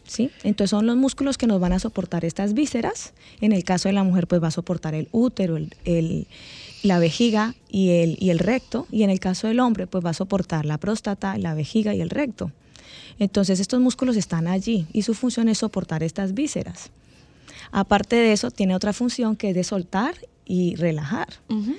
¿sí? 0.05 0.29
Entonces 0.43 0.69
son 0.69 0.85
los 0.85 0.95
músculos 0.95 1.37
que 1.37 1.47
nos 1.47 1.59
van 1.59 1.73
a 1.73 1.79
soportar 1.79 2.23
estas 2.25 2.53
vísceras. 2.53 3.13
En 3.41 3.51
el 3.51 3.63
caso 3.63 3.89
de 3.89 3.93
la 3.93 4.03
mujer, 4.03 4.27
pues 4.27 4.41
va 4.43 4.47
a 4.49 4.51
soportar 4.51 4.93
el 4.93 5.07
útero, 5.11 5.57
el, 5.57 5.73
el- 5.85 6.27
la 6.83 6.99
vejiga 6.99 7.55
y 7.69 7.89
el, 7.91 8.17
y 8.19 8.29
el 8.29 8.39
recto. 8.39 8.87
Y 8.91 9.03
en 9.03 9.09
el 9.09 9.19
caso 9.19 9.47
del 9.47 9.59
hombre, 9.61 9.87
pues 9.87 10.05
va 10.05 10.09
a 10.09 10.13
soportar 10.13 10.65
la 10.65 10.77
próstata, 10.77 11.37
la 11.37 11.53
vejiga 11.53 11.95
y 11.95 12.01
el 12.01 12.09
recto. 12.09 12.51
Entonces 13.19 13.59
estos 13.59 13.79
músculos 13.79 14.17
están 14.17 14.47
allí 14.47 14.85
y 14.93 15.03
su 15.03 15.13
función 15.13 15.47
es 15.49 15.59
soportar 15.59 16.03
estas 16.03 16.33
vísceras. 16.33 16.91
Aparte 17.71 18.15
de 18.17 18.33
eso, 18.33 18.51
tiene 18.51 18.75
otra 18.75 18.93
función 18.93 19.35
que 19.35 19.49
es 19.49 19.55
de 19.55 19.63
soltar 19.63 20.15
y 20.45 20.75
relajar. 20.75 21.27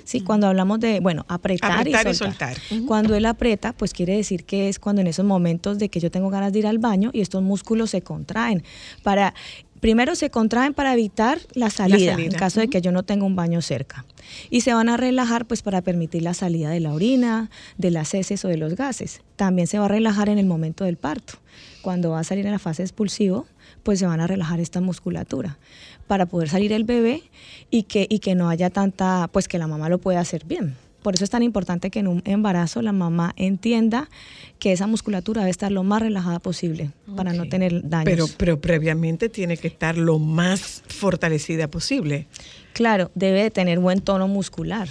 ¿sí? 0.03 0.21
Cuando 0.21 0.47
hablamos 0.47 0.79
de, 0.79 0.99
bueno, 0.99 1.25
apretar, 1.27 1.79
Apretar 1.79 2.07
y 2.07 2.09
y 2.09 2.13
soltar. 2.15 2.57
Cuando 2.87 3.15
él 3.15 3.25
aprieta, 3.25 3.73
pues 3.73 3.93
quiere 3.93 4.15
decir 4.15 4.45
que 4.45 4.69
es 4.69 4.79
cuando 4.79 5.01
en 5.01 5.07
esos 5.07 5.25
momentos 5.25 5.77
de 5.77 5.89
que 5.89 5.99
yo 5.99 6.11
tengo 6.11 6.29
ganas 6.29 6.53
de 6.53 6.59
ir 6.59 6.67
al 6.67 6.79
baño 6.79 7.11
y 7.13 7.21
estos 7.21 7.43
músculos 7.43 7.91
se 7.91 8.01
contraen. 8.01 8.63
Para, 9.03 9.33
primero 9.79 10.15
se 10.15 10.29
contraen 10.29 10.73
para 10.73 10.93
evitar 10.93 11.39
la 11.53 11.69
salida, 11.69 12.13
en 12.13 12.17
salida. 12.17 12.39
caso 12.39 12.59
de 12.59 12.67
que 12.67 12.81
yo 12.81 12.91
no 12.91 13.03
tenga 13.03 13.25
un 13.25 13.35
baño 13.35 13.61
cerca. 13.61 14.05
Y 14.49 14.61
se 14.61 14.73
van 14.73 14.89
a 14.89 14.97
relajar 14.97 15.45
pues 15.45 15.61
para 15.61 15.81
permitir 15.81 16.23
la 16.23 16.33
salida 16.33 16.69
de 16.69 16.79
la 16.79 16.93
orina, 16.93 17.51
de 17.77 17.91
las 17.91 18.13
heces 18.13 18.43
o 18.45 18.47
de 18.47 18.57
los 18.57 18.75
gases. 18.75 19.21
También 19.35 19.67
se 19.67 19.77
va 19.77 19.85
a 19.85 19.89
relajar 19.89 20.29
en 20.29 20.39
el 20.39 20.47
momento 20.47 20.85
del 20.85 20.97
parto. 20.97 21.35
Cuando 21.83 22.11
va 22.11 22.19
a 22.19 22.23
salir 22.23 22.45
en 22.47 22.51
la 22.51 22.59
fase 22.59 22.81
expulsivo, 22.81 23.45
pues 23.83 23.99
se 23.99 24.07
van 24.07 24.19
a 24.19 24.25
relajar 24.25 24.59
esta 24.59 24.81
musculatura 24.81 25.59
para 26.07 26.25
poder 26.25 26.49
salir 26.49 26.71
el 26.73 26.83
bebé 26.83 27.23
y 27.69 27.83
que, 27.83 28.07
y 28.09 28.19
que 28.19 28.35
no 28.35 28.49
haya 28.49 28.69
tanta, 28.69 29.29
pues 29.31 29.47
que 29.47 29.57
la 29.57 29.67
mamá 29.67 29.89
lo 29.89 29.97
pueda 29.99 30.19
hacer 30.19 30.45
bien. 30.45 30.75
Por 31.05 31.13
eso 31.13 31.23
es 31.23 31.29
tan 31.29 31.43
importante 31.43 31.91
que 31.91 31.99
en 31.99 32.07
un 32.07 32.23
embarazo 32.25 32.81
la 32.81 32.91
mamá 32.91 33.33
entienda 33.37 34.09
que 34.57 34.71
esa 34.71 34.87
musculatura 34.87 35.41
debe 35.41 35.51
estar 35.51 35.71
lo 35.71 35.83
más 35.83 36.01
relajada 36.01 36.39
posible 36.39 36.89
para 37.15 37.31
no 37.31 37.47
tener 37.47 37.87
daños. 37.87 38.05
Pero, 38.05 38.25
pero 38.37 38.59
previamente 38.59 39.29
tiene 39.29 39.55
que 39.57 39.67
estar 39.67 39.99
lo 39.99 40.17
más 40.17 40.81
fortalecida 40.87 41.67
posible. 41.67 42.25
Claro, 42.73 43.11
debe 43.13 43.43
de 43.43 43.51
tener 43.51 43.77
buen 43.77 44.01
tono 44.01 44.27
muscular 44.27 44.89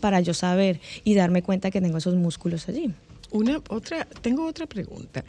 para 0.00 0.20
yo 0.20 0.34
saber 0.34 0.78
y 1.04 1.14
darme 1.14 1.42
cuenta 1.42 1.70
que 1.70 1.80
tengo 1.80 1.96
esos 1.96 2.16
músculos 2.16 2.68
allí. 2.68 2.92
Una 3.30 3.60
otra, 3.68 4.04
tengo 4.22 4.46
otra 4.46 4.66
pregunta. 4.66 5.24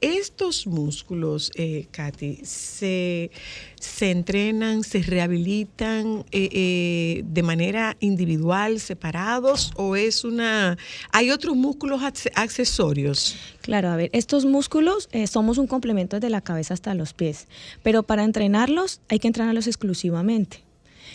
Estos 0.00 0.66
músculos, 0.66 1.50
eh, 1.56 1.86
Katy, 1.90 2.38
se, 2.44 3.30
se 3.78 4.10
entrenan, 4.10 4.82
se 4.84 5.02
rehabilitan 5.02 6.24
eh, 6.30 6.48
eh, 6.52 7.22
de 7.24 7.42
manera 7.42 7.96
individual, 8.00 8.80
separados, 8.80 9.72
o 9.76 9.96
es 9.96 10.24
una, 10.24 10.78
hay 11.12 11.30
otros 11.30 11.56
músculos 11.56 12.02
acce- 12.02 12.30
accesorios. 12.34 13.36
Claro, 13.62 13.88
a 13.90 13.96
ver, 13.96 14.10
estos 14.12 14.44
músculos 14.46 15.08
eh, 15.12 15.26
somos 15.26 15.58
un 15.58 15.66
complemento 15.66 16.16
desde 16.16 16.30
la 16.30 16.40
cabeza 16.40 16.74
hasta 16.74 16.94
los 16.94 17.12
pies, 17.12 17.46
pero 17.82 18.02
para 18.04 18.24
entrenarlos 18.24 19.00
hay 19.08 19.18
que 19.18 19.26
entrenarlos 19.28 19.66
exclusivamente. 19.66 20.62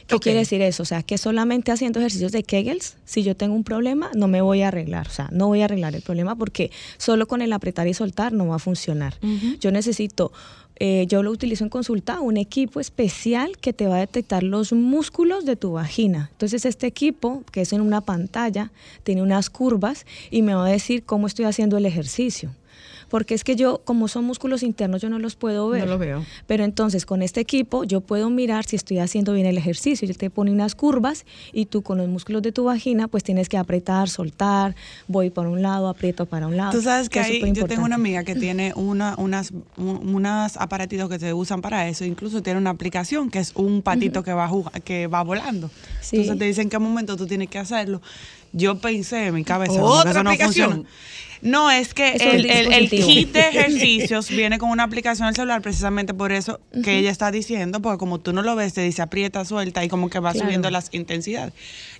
¿Qué 0.07 0.19
quiere 0.19 0.39
decir 0.39 0.61
eso? 0.61 0.83
O 0.83 0.85
sea, 0.85 1.03
que 1.03 1.17
solamente 1.17 1.71
haciendo 1.71 1.99
ejercicios 1.99 2.31
de 2.31 2.43
Kegels, 2.43 2.97
si 3.05 3.23
yo 3.23 3.35
tengo 3.35 3.55
un 3.55 3.63
problema, 3.63 4.11
no 4.15 4.27
me 4.27 4.41
voy 4.41 4.61
a 4.61 4.67
arreglar. 4.67 5.07
O 5.07 5.11
sea, 5.11 5.29
no 5.31 5.47
voy 5.47 5.61
a 5.61 5.65
arreglar 5.65 5.95
el 5.95 6.01
problema 6.01 6.35
porque 6.35 6.71
solo 6.97 7.27
con 7.27 7.41
el 7.41 7.51
apretar 7.53 7.87
y 7.87 7.93
soltar 7.93 8.31
no 8.31 8.47
va 8.47 8.55
a 8.55 8.59
funcionar. 8.59 9.15
Yo 9.59 9.71
necesito, 9.71 10.31
eh, 10.77 11.05
yo 11.07 11.23
lo 11.23 11.31
utilizo 11.31 11.63
en 11.63 11.69
consulta, 11.69 12.19
un 12.19 12.37
equipo 12.37 12.79
especial 12.79 13.57
que 13.57 13.73
te 13.73 13.87
va 13.87 13.95
a 13.95 13.99
detectar 13.99 14.43
los 14.43 14.73
músculos 14.73 15.45
de 15.45 15.55
tu 15.55 15.73
vagina. 15.73 16.29
Entonces, 16.33 16.65
este 16.65 16.85
equipo, 16.85 17.43
que 17.51 17.61
es 17.61 17.73
en 17.73 17.81
una 17.81 18.01
pantalla, 18.01 18.71
tiene 19.03 19.23
unas 19.23 19.49
curvas 19.49 20.05
y 20.29 20.43
me 20.43 20.53
va 20.53 20.67
a 20.67 20.69
decir 20.69 21.03
cómo 21.03 21.25
estoy 21.27 21.45
haciendo 21.45 21.77
el 21.77 21.85
ejercicio. 21.85 22.51
Porque 23.15 23.33
es 23.33 23.45
que 23.45 23.55
yo, 23.55 23.79
como 23.85 24.09
son 24.09 24.25
músculos 24.25 24.61
internos, 24.61 25.01
yo 25.01 25.09
no 25.09 25.19
los 25.19 25.37
puedo 25.37 25.69
ver. 25.69 25.85
No 25.85 25.91
lo 25.91 25.97
veo. 25.97 26.25
Pero 26.47 26.65
entonces 26.65 27.05
con 27.05 27.21
este 27.21 27.39
equipo 27.39 27.85
yo 27.85 28.01
puedo 28.01 28.29
mirar 28.29 28.65
si 28.65 28.75
estoy 28.75 28.99
haciendo 28.99 29.31
bien 29.31 29.45
el 29.45 29.57
ejercicio. 29.57 30.05
Yo 30.05 30.13
te 30.15 30.29
pone 30.29 30.51
unas 30.51 30.75
curvas 30.75 31.25
y 31.53 31.67
tú 31.67 31.81
con 31.81 31.97
los 31.97 32.09
músculos 32.09 32.41
de 32.41 32.51
tu 32.51 32.65
vagina 32.65 33.07
pues 33.07 33.23
tienes 33.23 33.47
que 33.47 33.55
apretar, 33.57 34.09
soltar, 34.09 34.75
voy 35.07 35.29
por 35.29 35.47
un 35.47 35.61
lado, 35.61 35.87
aprieto 35.87 36.25
para 36.25 36.45
un 36.47 36.57
lado. 36.57 36.73
Tú 36.73 36.81
sabes 36.81 37.07
que 37.07 37.21
ahí, 37.21 37.39
yo 37.53 37.65
tengo 37.67 37.85
una 37.85 37.95
amiga 37.95 38.25
que 38.25 38.35
tiene 38.35 38.73
una, 38.75 39.15
unas, 39.17 39.51
un- 39.77 40.13
unas 40.13 40.57
aparatitos 40.57 41.07
que 41.09 41.17
se 41.17 41.33
usan 41.33 41.61
para 41.61 41.87
eso. 41.87 42.03
Incluso 42.03 42.43
tiene 42.43 42.59
una 42.59 42.71
aplicación 42.71 43.29
que 43.29 43.39
es 43.39 43.53
un 43.55 43.81
patito 43.81 44.23
que, 44.23 44.33
va 44.33 44.51
que 44.83 45.07
va 45.07 45.23
volando. 45.23 45.71
Sí. 46.01 46.17
Entonces 46.17 46.37
te 46.39 46.45
dice 46.47 46.61
en 46.63 46.69
qué 46.69 46.79
momento 46.79 47.15
tú 47.15 47.25
tienes 47.27 47.47
que 47.47 47.59
hacerlo. 47.59 48.01
Yo 48.57 48.79
pensé 48.79 49.27
en 49.27 49.35
mi 49.35 49.43
cabeza, 49.43 49.73
¿Otra 49.83 50.11
eso 50.11 50.23
no 50.23 50.29
aplicación? 50.29 50.69
funciona. 50.71 50.89
No, 51.41 51.69
es 51.69 51.93
que 51.93 52.13
Es 52.15 52.21
el, 52.21 52.49
el- 52.49 52.73
el 52.73 52.89
dispositivo. 52.89 53.07
kit 53.07 53.31
de 53.33 53.39
ejercicios 53.49 54.29
viene 54.29 54.57
con 54.57 54.69
una 54.71 54.83
aplicación 54.83 55.27
del 55.27 55.35
celular, 55.35 55.61
precisamente 55.61 56.13
por 56.13 56.31
eso 56.31 56.59
que 56.83 56.97
ella 56.97 57.11
está 57.11 57.29
diciendo, 57.29 57.81
porque 57.81 57.99
como 57.99 58.19
tú 58.19 58.33
no 58.33 58.41
lo 58.41 58.55
ves, 58.55 58.73
te 58.73 58.81
dice 58.81 59.01
aprieta, 59.03 59.43
suelta 59.45 59.83
y 59.83 59.89
como 59.89 60.09
que 60.09 60.19
va 60.19 60.31
Claro. 60.31 60.45
subiendo 60.47 60.71
las 60.71 60.89
intensidades. 60.93 61.53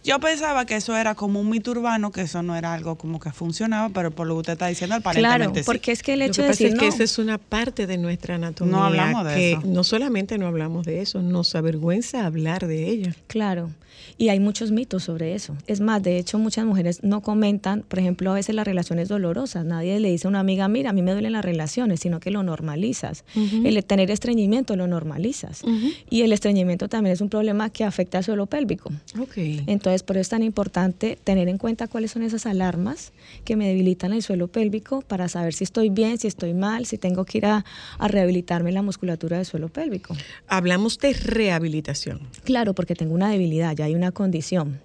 Yo 0.04 0.20
pensaba 0.20 0.66
que 0.66 0.78
eso 0.78 0.96
era 0.98 1.14
como 1.14 1.42
un 1.42 1.50
mito 1.50 1.72
urbano, 1.72 2.12
que 2.12 2.22
eso 2.22 2.42
no 2.42 2.56
era 2.56 2.74
algo 2.74 2.96
como 2.96 3.20
que 3.20 3.32
funcionaba, 3.32 3.90
pero 3.90 4.10
por 4.10 4.26
lo 4.26 4.36
que 4.36 4.40
usted 4.40 4.54
está 4.54 4.68
diciendo, 4.68 4.96
Claro, 5.02 5.10
aparentemente 5.20 5.60
sí. 5.60 5.66
porque 5.66 5.92
es 5.92 6.02
que 6.02 6.14
el 6.14 6.20
Lo 6.20 6.26
hecho 6.26 6.42
que 6.42 6.42
de 6.44 6.48
pasa 6.48 6.64
decir 6.64 6.68
es 6.68 6.80
que 6.80 6.88
no, 6.88 6.94
esa 6.94 7.04
es 7.04 7.18
una 7.20 7.38
parte 7.38 7.86
de 7.86 7.98
nuestra 7.98 8.36
anatomía. 8.36 8.72
No 8.78 8.84
hablamos 8.86 9.26
de 9.28 9.36
que 9.36 9.52
eso. 9.52 9.62
No 9.66 9.84
solamente 9.84 10.38
no 10.40 10.48
hablamos 10.48 10.86
de 10.88 11.02
eso, 11.02 11.22
nos 11.22 11.54
avergüenza 11.54 12.26
hablar 12.26 12.66
de 12.66 12.88
ella. 12.90 13.14
Claro, 13.28 13.70
y 14.18 14.30
hay 14.30 14.40
muchos 14.40 14.72
mitos 14.72 15.04
sobre 15.04 15.36
eso. 15.36 15.56
Es 15.68 15.82
más, 15.82 16.02
de 16.02 16.18
hecho, 16.18 16.40
muchas 16.40 16.66
mujeres 16.66 17.04
no 17.04 17.22
comentan, 17.22 17.82
por 17.82 18.00
ejemplo, 18.00 18.32
a 18.32 18.36
veces 18.36 18.56
las 18.56 18.66
relaciones 18.66 19.10
dolorosas. 19.10 19.66
Nadie 19.66 20.00
le 20.00 20.10
dice 20.10 20.28
a 20.28 20.30
una 20.30 20.40
amiga, 20.40 20.68
mira, 20.68 20.92
a 20.92 20.94
mí 20.94 21.02
me 21.02 21.12
duelen 21.12 21.34
las 21.34 21.44
relaciones, 21.44 22.00
sino 22.00 22.20
que 22.20 22.32
lo 22.32 22.44
normalizas. 22.44 23.26
El 23.36 23.84
tener 23.86 24.12
estreñimiento 24.12 24.76
lo 24.76 24.88
normalizas. 24.88 25.64
Y 26.10 26.22
el 26.22 26.32
estreñimiento 26.32 26.88
también 26.88 27.14
es 27.14 27.22
un 27.22 27.30
problema 27.30 27.70
que 27.70 27.84
afecta 27.84 28.20
al 28.20 28.24
suelo 28.24 28.46
pélvico. 28.46 28.92
Ok. 29.20 29.38
Entonces, 29.68 30.04
por 30.04 30.16
eso 30.18 30.22
es 30.22 30.30
tan 30.30 30.44
importante 30.44 31.18
tener 31.24 31.50
en 31.50 31.58
cuenta 31.58 31.88
cuáles 31.88 32.12
son 32.12 32.24
esas 32.24 32.46
alarmas 32.46 33.12
que 33.44 33.56
me 33.56 33.68
debilitan 33.68 34.14
el 34.14 34.24
suelo 34.24 34.48
pélvico 34.48 35.02
para 35.02 35.28
saber 35.28 35.54
si 35.54 35.64
estoy 35.64 35.90
bien, 35.90 36.18
si 36.18 36.28
estoy 36.28 36.54
mal, 36.54 36.86
si 36.86 36.98
tengo 36.98 37.26
que 37.26 37.40
ir 37.40 37.46
a, 37.46 37.66
a 37.98 38.08
rehabilitarme 38.08 38.72
la 38.72 38.82
musculatura 38.82 39.38
del 39.38 39.46
suelo 39.46 39.70
pélvico. 39.70 40.16
Hablamos 40.48 41.00
de 41.00 41.14
rehabilitación. 41.14 42.22
Claro, 42.44 42.74
porque 42.74 42.96
tengo 42.96 43.14
una 43.14 43.30
debilidad, 43.30 43.76
ya 43.76 43.86
hay 43.86 43.96
una 43.96 44.05
condición. 44.12 44.80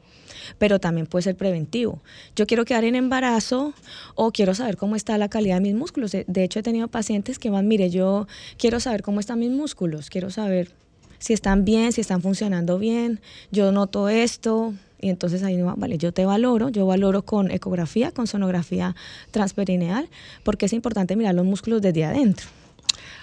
Pero 0.58 0.78
también 0.78 1.06
puede 1.06 1.22
ser 1.22 1.36
preventivo. 1.36 2.00
Yo 2.34 2.46
quiero 2.46 2.64
quedar 2.64 2.84
en 2.84 2.94
embarazo 2.94 3.74
o 4.14 4.32
quiero 4.32 4.54
saber 4.54 4.76
cómo 4.76 4.96
está 4.96 5.18
la 5.18 5.28
calidad 5.28 5.56
de 5.56 5.60
mis 5.60 5.74
músculos. 5.74 6.12
De, 6.12 6.44
hecho, 6.44 6.58
he 6.58 6.62
tenido 6.62 6.88
pacientes 6.88 7.38
que 7.38 7.50
van, 7.50 7.68
mire, 7.68 7.90
yo 7.90 8.26
quiero 8.58 8.80
saber 8.80 9.02
cómo 9.02 9.20
están 9.20 9.38
mis 9.38 9.50
músculos, 9.50 10.10
quiero 10.10 10.30
saber 10.30 10.72
si 11.18 11.34
están 11.34 11.64
bien, 11.64 11.92
si 11.92 12.00
están 12.00 12.22
funcionando 12.22 12.78
bien. 12.78 13.20
Yo 13.50 13.70
noto 13.72 14.08
esto, 14.08 14.74
y 15.00 15.10
entonces 15.10 15.42
ahí 15.42 15.56
no, 15.56 15.74
vale, 15.76 15.98
yo 15.98 16.12
te 16.12 16.24
valoro, 16.24 16.68
yo 16.68 16.86
valoro 16.86 17.22
con 17.22 17.50
ecografía, 17.50 18.10
con 18.10 18.26
sonografía 18.26 18.96
transperineal, 19.30 20.08
porque 20.42 20.66
es 20.66 20.72
importante 20.72 21.16
mirar 21.16 21.34
los 21.34 21.44
músculos 21.44 21.82
desde 21.82 22.04
adentro 22.04 22.46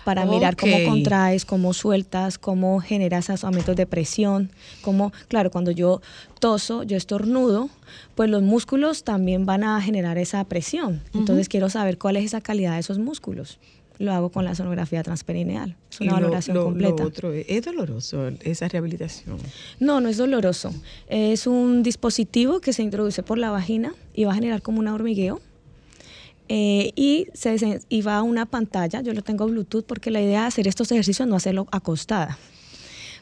para 0.07 0.25
mirar 0.25 0.55
cómo 0.55 0.71
contraes, 0.85 1.43
cómo 1.43 1.73
sueltas, 1.73 2.37
cómo 2.37 2.79
generas 2.79 3.25
esos 3.29 3.43
aumentos 3.43 3.75
de 3.75 3.85
presión, 3.85 4.49
cómo, 4.81 5.11
claro, 5.27 5.51
cuando 5.51 5.69
yo 5.71 5.99
toso, 6.39 6.83
yo 6.83 6.95
estornudo, 6.95 7.69
pues 8.15 8.29
los 8.29 8.41
músculos 8.41 9.03
también 9.03 9.45
van 9.45 9.65
a 9.65 9.81
generar 9.81 10.17
esa 10.17 10.41
presión. 10.45 11.01
Entonces 11.13 11.49
quiero 11.49 11.69
saber 11.69 11.97
cuál 11.97 12.15
es 12.15 12.23
esa 12.23 12.39
calidad 12.39 12.75
de 12.75 12.79
esos 12.79 12.99
músculos. 12.99 13.59
Lo 13.99 14.13
hago 14.13 14.29
con 14.29 14.45
la 14.45 14.55
sonografía 14.55 15.03
transperineal. 15.03 15.75
Es 15.91 15.99
una 15.99 16.11
lo- 16.11 16.15
valoración 16.21 16.55
lo- 16.55 16.61
lo 16.63 16.69
completa. 16.69 17.03
otro 17.03 17.33
es 17.33 17.65
doloroso 17.65 18.29
esa 18.45 18.69
rehabilitación. 18.69 19.37
No, 19.81 19.99
no 19.99 20.07
es 20.07 20.15
doloroso. 20.15 20.71
Es 21.09 21.47
un 21.47 21.83
dispositivo 21.83 22.61
que 22.61 22.71
se 22.71 22.81
introduce 22.81 23.23
por 23.23 23.37
la 23.39 23.51
vagina 23.51 23.93
y 24.13 24.23
va 24.23 24.31
a 24.31 24.35
generar 24.35 24.61
como 24.61 24.79
un 24.79 24.87
hormigueo. 24.87 25.41
Eh, 26.49 26.91
y, 26.95 27.27
se, 27.33 27.81
y 27.89 28.01
va 28.01 28.17
a 28.17 28.23
una 28.23 28.45
pantalla, 28.45 29.01
yo 29.01 29.13
lo 29.13 29.21
tengo 29.21 29.47
Bluetooth 29.47 29.85
porque 29.85 30.11
la 30.11 30.21
idea 30.21 30.41
de 30.41 30.47
hacer 30.47 30.67
estos 30.67 30.91
ejercicios 30.91 31.27
no 31.27 31.35
hacerlo 31.35 31.67
acostada. 31.71 32.37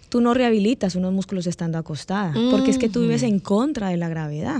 Tú 0.10 0.22
no 0.22 0.34
rehabilitas 0.34 0.96
unos 0.96 1.12
músculos 1.12 1.48
estando 1.48 1.78
acostada, 1.78 2.34
porque 2.52 2.70
es 2.70 2.78
que 2.78 2.90
tú 2.90 3.02
vives 3.02 3.24
en 3.24 3.40
contra 3.40 3.90
de 3.90 3.98
la 3.98 4.08
gravedad, 4.08 4.60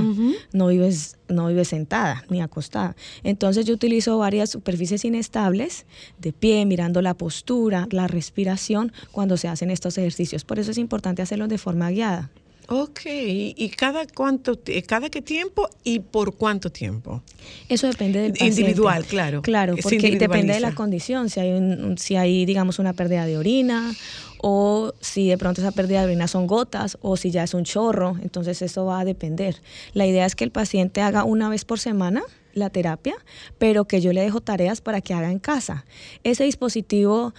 no, 0.52 0.68
vives, 0.68 1.18
no 1.30 1.48
vives 1.48 1.68
sentada 1.68 2.26
ni 2.30 2.42
acostada. 2.42 2.96
Entonces 3.24 3.66
yo 3.66 3.76
utilizo 3.76 4.18
varias 4.18 4.50
superficies 4.50 5.06
inestables, 5.06 5.86
de 6.20 6.34
pie, 6.34 6.66
mirando 6.66 7.02
la 7.02 7.14
postura, 7.14 7.88
la 7.92 8.08
respiración, 8.08 8.92
cuando 9.12 9.38
se 9.38 9.48
hacen 9.48 9.70
estos 9.70 9.98
ejercicios. 9.98 10.44
Por 10.44 10.58
eso 10.60 10.72
es 10.72 10.78
importante 10.80 11.22
hacerlos 11.22 11.48
de 11.48 11.60
forma 11.60 11.92
guiada. 11.92 12.32
Ok, 12.68 13.02
¿y 13.06 13.70
cada 13.78 14.08
cuánto, 14.08 14.60
cada 14.88 15.10
qué 15.10 15.22
tiempo 15.22 15.70
y 15.84 16.00
por 16.00 16.36
cuánto 16.36 16.72
tiempo? 16.72 17.22
Eso 17.70 17.88
depende 17.88 18.20
del 18.20 18.32
paciente. 18.32 18.62
Individual, 18.62 19.06
claro. 19.06 19.42
Claro, 19.42 19.76
porque 19.84 19.98
depende 20.18 20.54
de 20.54 20.60
la 20.62 20.72
condición. 20.76 21.30
Si 21.30 21.40
hay, 21.40 21.52
un- 21.52 21.98
si 21.98 22.16
hay, 22.16 22.46
digamos, 22.46 22.80
una 22.80 22.94
pérdida 22.94 23.26
de 23.28 23.38
orina, 23.38 23.94
o 24.42 24.94
si 25.00 25.28
de 25.28 25.38
pronto 25.38 25.62
esa 25.62 25.72
pérdida 25.72 26.00
de 26.00 26.06
orina 26.08 26.28
son 26.28 26.48
gotas, 26.48 26.98
o 27.02 27.18
si 27.18 27.30
ya 27.32 27.44
es 27.44 27.54
un 27.54 27.66
chorro, 27.66 28.18
entonces 28.24 28.62
eso 28.62 28.86
va 28.86 29.00
a 29.02 29.06
depender. 29.06 29.62
La 29.94 30.06
idea 30.08 30.26
es 30.26 30.36
que 30.36 30.44
el 30.44 30.52
paciente 30.52 31.02
haga 31.02 31.24
una 31.24 31.50
vez 31.50 31.66
por 31.66 31.80
semana 31.80 32.24
la 32.54 32.70
terapia, 32.70 33.16
pero 33.60 33.86
que 33.86 34.02
yo 34.02 34.12
le 34.14 34.22
dejo 34.22 34.42
tareas 34.42 34.82
para 34.82 35.02
que 35.02 35.14
haga 35.14 35.32
en 35.32 35.40
casa. 35.40 35.86
Ese 36.24 36.46
dispositivo 36.46 37.34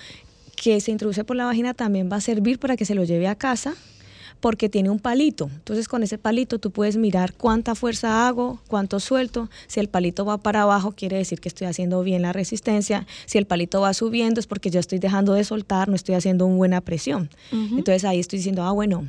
que 0.55 0.81
se 0.81 0.91
introduce 0.91 1.25
por 1.25 1.37
la 1.37 1.47
vagina 1.47 1.75
también 1.75 2.09
va 2.11 2.17
a 2.17 2.21
servir 2.21 2.59
para 2.59 2.77
que 2.77 2.85
se 2.85 2.95
lo 2.95 3.05
lleve 3.05 3.27
a 3.29 3.35
casa 3.35 3.75
porque 4.41 4.69
tiene 4.69 4.91
un 4.91 4.99
palito. 4.99 5.51
Entonces 5.53 5.89
con 5.89 6.03
ese 6.03 6.19
palito 6.19 6.59
tú 6.59 6.71
puedes 6.71 6.97
mirar 6.97 7.35
cuánta 7.35 7.75
fuerza 7.75 8.27
hago, 8.27 8.61
cuánto 8.69 9.01
suelto. 9.01 9.49
Si 9.67 9.81
el 9.81 9.89
palito 9.89 10.25
va 10.25 10.39
para 10.39 10.63
abajo 10.63 10.93
quiere 10.93 11.17
decir 11.17 11.41
que 11.41 11.49
estoy 11.49 11.67
haciendo 11.67 12.03
bien 12.03 12.23
la 12.23 12.33
resistencia. 12.33 13.07
Si 13.27 13.39
el 13.39 13.47
palito 13.47 13.81
va 13.81 13.95
subiendo 13.95 14.41
es 14.41 14.47
porque 14.47 14.71
yo 14.71 14.81
estoy 14.81 14.99
dejando 14.99 15.33
de 15.35 15.45
soltar, 15.45 15.89
no 15.89 15.95
estoy 15.95 16.15
haciendo 16.15 16.47
una 16.47 16.57
buena 16.57 16.81
presión. 16.81 17.31
Entonces 17.53 18.05
ahí 18.05 18.19
estoy 18.19 18.39
diciendo, 18.39 18.63
ah, 18.63 18.73
bueno, 18.73 19.07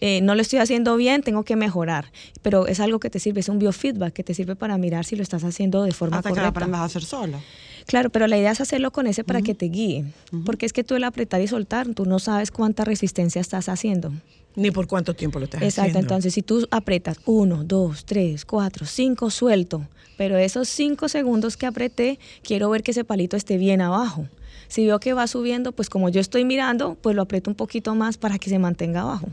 eh, 0.00 0.20
no 0.20 0.34
lo 0.34 0.42
estoy 0.42 0.58
haciendo 0.58 0.96
bien, 0.96 1.22
tengo 1.22 1.42
que 1.44 1.56
mejorar. 1.56 2.10
Pero 2.42 2.66
es 2.66 2.80
algo 2.80 3.00
que 3.00 3.10
te 3.10 3.18
sirve, 3.18 3.40
es 3.40 3.48
un 3.48 3.58
biofeedback 3.58 4.12
que 4.12 4.24
te 4.24 4.34
sirve 4.34 4.56
para 4.56 4.78
mirar 4.78 5.04
si 5.04 5.16
lo 5.16 5.22
estás 5.22 5.44
haciendo 5.44 5.82
de 5.84 5.92
forma 5.92 6.18
Hasta 6.18 6.30
que 6.30 6.34
correcta. 6.34 6.48
aprendas 6.48 6.80
a 6.80 6.84
hacer 6.84 7.04
solo. 7.04 7.40
Claro, 7.86 8.10
pero 8.10 8.26
la 8.26 8.36
idea 8.36 8.50
es 8.50 8.60
hacerlo 8.60 8.90
con 8.90 9.06
ese 9.06 9.22
para 9.22 9.42
que 9.42 9.54
te 9.54 9.66
guíe. 9.66 10.04
Porque 10.44 10.66
es 10.66 10.72
que 10.72 10.82
tú 10.82 10.96
el 10.96 11.04
apretar 11.04 11.40
y 11.40 11.46
soltar, 11.46 11.86
tú 11.94 12.04
no 12.04 12.18
sabes 12.18 12.50
cuánta 12.50 12.84
resistencia 12.84 13.40
estás 13.40 13.68
haciendo. 13.68 14.12
Ni 14.56 14.70
por 14.70 14.86
cuánto 14.88 15.14
tiempo 15.14 15.38
lo 15.38 15.44
estás 15.44 15.62
Exacto, 15.62 15.82
haciendo. 15.90 15.98
entonces 16.00 16.34
si 16.34 16.42
tú 16.42 16.66
apretas 16.70 17.18
uno, 17.26 17.62
dos, 17.64 18.04
tres, 18.04 18.44
cuatro, 18.44 18.86
cinco, 18.86 19.30
suelto, 19.30 19.86
pero 20.16 20.36
esos 20.38 20.68
cinco 20.68 21.08
segundos 21.08 21.56
que 21.56 21.66
apreté, 21.66 22.18
quiero 22.42 22.70
ver 22.70 22.82
que 22.82 22.90
ese 22.92 23.04
palito 23.04 23.36
esté 23.36 23.58
bien 23.58 23.80
abajo. 23.82 24.26
Si 24.68 24.84
veo 24.86 24.98
que 24.98 25.12
va 25.12 25.26
subiendo, 25.26 25.72
pues 25.72 25.88
como 25.90 26.08
yo 26.08 26.20
estoy 26.20 26.44
mirando, 26.44 26.96
pues 27.00 27.14
lo 27.14 27.22
aprieto 27.22 27.50
un 27.50 27.54
poquito 27.54 27.94
más 27.94 28.16
para 28.16 28.38
que 28.38 28.48
se 28.50 28.58
mantenga 28.58 29.02
abajo. 29.02 29.28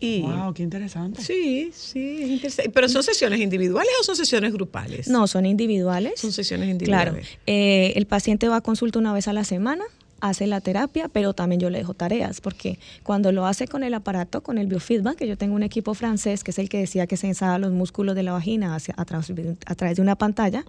Y, 0.00 0.22
Wow, 0.22 0.54
qué 0.54 0.62
interesante. 0.62 1.20
Sí, 1.22 1.70
sí, 1.74 2.22
es 2.22 2.28
interesante. 2.30 2.70
¿Pero 2.70 2.88
son 2.88 3.02
sesiones 3.02 3.40
individuales 3.40 3.90
o 4.00 4.04
son 4.04 4.14
sesiones 4.14 4.52
grupales? 4.52 5.08
No, 5.08 5.26
son 5.26 5.44
individuales. 5.44 6.20
Son 6.20 6.30
sesiones 6.32 6.66
Claro, 6.78 7.10
individuales. 7.10 7.38
eh, 7.46 7.92
el 7.96 8.06
paciente 8.06 8.46
va 8.48 8.56
a 8.56 8.60
consulta 8.60 9.00
una 9.00 9.12
vez 9.12 9.26
a 9.26 9.32
la 9.32 9.42
semana, 9.42 9.82
hace 10.20 10.46
la 10.46 10.60
terapia, 10.60 11.08
pero 11.08 11.32
también 11.32 11.60
yo 11.60 11.70
le 11.70 11.78
dejo 11.78 11.94
tareas, 11.94 12.40
porque 12.40 12.78
cuando 13.02 13.32
lo 13.32 13.46
hace 13.46 13.66
con 13.68 13.82
el 13.84 13.94
aparato, 13.94 14.42
con 14.42 14.58
el 14.58 14.66
biofeedback, 14.66 15.16
que 15.16 15.26
yo 15.28 15.36
tengo 15.38 15.54
un 15.54 15.62
equipo 15.62 15.94
francés, 15.94 16.44
que 16.44 16.50
es 16.50 16.58
el 16.58 16.68
que 16.68 16.78
decía 16.78 17.06
que 17.06 17.16
se 17.16 17.26
ensaya 17.28 17.58
los 17.58 17.72
músculos 17.72 18.14
de 18.14 18.22
la 18.22 18.32
vagina 18.32 18.74
hacia- 18.74 18.94
a, 18.96 19.04
través, 19.04 19.32
a 19.66 19.74
través 19.74 19.96
de 19.96 20.02
una 20.02 20.16
pantalla, 20.16 20.64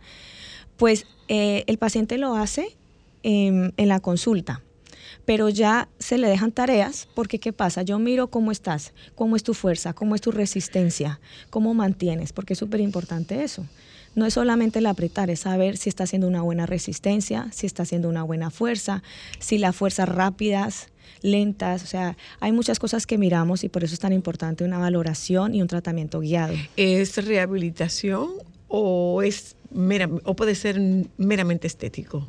pues 0.77 1.05
eh, 1.27 1.63
el 1.67 1.77
paciente 1.77 2.17
lo 2.17 2.35
hace 2.35 2.77
em, 3.23 3.71
en 3.77 3.87
la 3.89 3.99
consulta. 3.99 4.61
Pero 5.25 5.49
ya 5.49 5.89
se 5.99 6.17
le 6.17 6.27
dejan 6.27 6.51
tareas 6.51 7.07
porque 7.13 7.39
¿qué 7.39 7.51
pasa? 7.53 7.81
Yo 7.83 7.99
miro 7.99 8.29
cómo 8.29 8.51
estás, 8.51 8.93
cómo 9.15 9.35
es 9.35 9.43
tu 9.43 9.53
fuerza, 9.53 9.93
cómo 9.93 10.15
es 10.15 10.21
tu 10.21 10.31
resistencia, 10.31 11.19
cómo 11.49 11.73
mantienes, 11.73 12.31
porque 12.33 12.53
es 12.53 12.59
súper 12.59 12.79
importante 12.79 13.43
eso. 13.43 13.65
No 14.19 14.25
es 14.25 14.33
solamente 14.33 14.79
el 14.79 14.85
apretar, 14.85 15.29
es 15.29 15.39
saber 15.39 15.77
si 15.77 15.87
está 15.87 16.03
haciendo 16.03 16.27
una 16.27 16.41
buena 16.41 16.65
resistencia, 16.65 17.47
si 17.53 17.65
está 17.65 17.83
haciendo 17.83 18.09
una 18.09 18.23
buena 18.23 18.49
fuerza, 18.51 19.01
si 19.39 19.57
las 19.57 19.73
fuerzas 19.75 20.09
rápidas, 20.09 20.87
lentas, 21.21 21.83
o 21.83 21.87
sea, 21.87 22.17
hay 22.41 22.51
muchas 22.51 22.79
cosas 22.79 23.05
que 23.07 23.17
miramos 23.17 23.63
y 23.63 23.69
por 23.69 23.85
eso 23.85 23.93
es 23.93 23.99
tan 24.01 24.11
importante 24.11 24.65
una 24.65 24.77
valoración 24.77 25.55
y 25.55 25.61
un 25.61 25.69
tratamiento 25.69 26.19
guiado. 26.19 26.53
¿Es 26.75 27.15
rehabilitación 27.25 28.27
o 28.67 29.21
es 29.23 29.55
mera- 29.73 30.09
o 30.25 30.35
puede 30.35 30.53
ser 30.55 30.79
meramente 31.17 31.67
estético? 31.67 32.27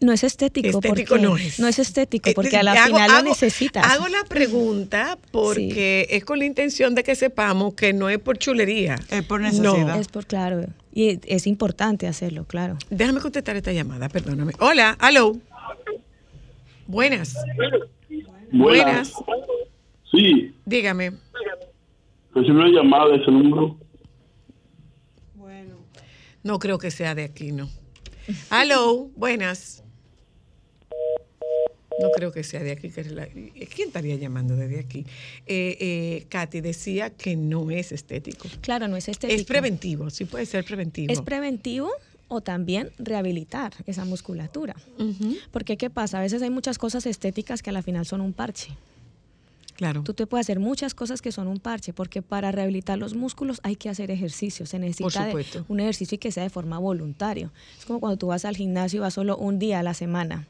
No 0.00 0.12
es 0.12 0.22
estético, 0.24 0.68
Estético 0.68 1.14
porque 1.14 1.22
no 1.22 1.36
es. 1.36 1.58
es 1.58 1.78
estético 1.78 2.30
porque 2.34 2.56
a 2.56 2.62
la 2.62 2.72
hago- 2.72 2.86
final 2.96 3.10
hago- 3.10 3.22
lo 3.24 3.28
necesitas. 3.30 3.86
Hago 3.86 4.08
la 4.08 4.22
pregunta 4.24 5.18
porque 5.30 6.06
es 6.10 6.24
con 6.24 6.38
la 6.38 6.44
intención 6.44 6.94
de 6.94 7.02
que 7.04 7.14
sepamos 7.14 7.74
que 7.74 7.92
no 7.92 8.08
es 8.10 8.18
por 8.18 8.36
chulería. 8.38 8.96
Es 9.10 9.24
por 9.24 9.40
No. 9.40 9.48
necesidad. 9.50 9.98
Es 10.00 10.08
por 10.08 10.26
claro, 10.26 10.64
y 10.94 11.20
es 11.26 11.46
importante 11.46 12.06
hacerlo, 12.06 12.44
claro. 12.44 12.78
Déjame 12.88 13.20
contestar 13.20 13.56
esta 13.56 13.72
llamada, 13.72 14.08
perdóname. 14.08 14.52
Hola, 14.60 14.96
hello. 15.02 15.36
Buenas. 16.86 17.36
Buenas. 18.52 19.12
Sí, 20.10 20.54
Dígame. 20.64 21.12
recibí 22.32 22.56
una 22.56 22.68
llamada 22.68 23.10
de 23.10 23.16
ese 23.16 23.30
número. 23.30 23.76
No 26.42 26.58
creo 26.58 26.78
que 26.78 26.90
sea 26.90 27.14
de 27.14 27.24
aquí, 27.24 27.52
no. 27.52 27.70
Hello, 28.50 29.10
buenas. 29.16 29.83
No 31.98 32.10
creo 32.10 32.32
que 32.32 32.42
sea 32.44 32.62
de 32.62 32.72
aquí. 32.72 32.90
que 32.90 33.04
la- 33.04 33.26
¿Quién 33.26 33.88
estaría 33.88 34.16
llamando 34.16 34.56
desde 34.56 34.80
aquí? 34.80 35.06
Eh, 35.46 35.76
eh, 35.80 36.26
Katy 36.28 36.60
decía 36.60 37.10
que 37.10 37.36
no 37.36 37.70
es 37.70 37.92
estético. 37.92 38.48
Claro, 38.60 38.88
no 38.88 38.96
es 38.96 39.08
estético. 39.08 39.40
Es 39.40 39.46
preventivo, 39.46 40.10
sí 40.10 40.24
puede 40.24 40.46
ser 40.46 40.64
preventivo. 40.64 41.12
Es 41.12 41.20
preventivo 41.22 41.90
o 42.28 42.40
también 42.40 42.90
rehabilitar 42.98 43.72
esa 43.86 44.04
musculatura. 44.04 44.74
Porque 45.52 45.76
¿qué 45.76 45.90
pasa? 45.90 46.18
A 46.18 46.22
veces 46.22 46.42
hay 46.42 46.50
muchas 46.50 46.78
cosas 46.78 47.06
estéticas 47.06 47.62
que 47.62 47.70
a 47.70 47.72
la 47.72 47.82
final 47.82 48.06
son 48.06 48.20
un 48.20 48.32
parche. 48.32 48.70
Claro. 49.76 50.02
Tú 50.04 50.14
te 50.14 50.26
puedes 50.26 50.46
hacer 50.46 50.60
muchas 50.60 50.94
cosas 50.94 51.20
que 51.20 51.32
son 51.32 51.48
un 51.48 51.58
parche, 51.58 51.92
porque 51.92 52.22
para 52.22 52.52
rehabilitar 52.52 52.96
los 52.96 53.14
músculos 53.14 53.60
hay 53.64 53.74
que 53.74 53.88
hacer 53.88 54.10
ejercicio. 54.12 54.66
Se 54.66 54.78
necesita 54.78 55.26
de- 55.26 55.32
un 55.68 55.80
ejercicio 55.80 56.14
y 56.14 56.18
que 56.18 56.30
sea 56.30 56.44
de 56.44 56.50
forma 56.50 56.78
voluntaria. 56.78 57.50
Es 57.78 57.84
como 57.84 57.98
cuando 58.00 58.16
tú 58.16 58.28
vas 58.28 58.44
al 58.44 58.56
gimnasio 58.56 58.98
y 58.98 59.00
vas 59.00 59.14
solo 59.14 59.36
un 59.36 59.58
día 59.58 59.80
a 59.80 59.82
la 59.82 59.94
semana. 59.94 60.46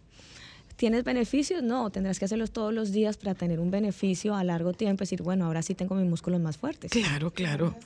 ¿Tienes 0.77 1.05
beneficios? 1.05 1.63
No, 1.63 1.91
tendrás 1.91 2.19
que 2.19 2.25
hacerlos 2.25 2.53
todos 2.53 2.73
los 2.73 2.93
días 2.93 3.17
para 3.17 3.35
tener 3.35 3.61
un 3.61 3.71
beneficio 3.71 4.35
a 4.35 4.43
largo 4.43 4.73
tiempo. 4.73 5.03
Decir, 5.03 5.23
bueno, 5.23 5.47
ahora 5.47 5.63
sí 5.63 5.75
tengo 5.75 5.95
mis 5.95 6.09
músculos 6.09 6.41
más 6.41 6.59
fuertes. 6.59 6.91
Claro, 6.91 7.31
claro. 7.31 7.77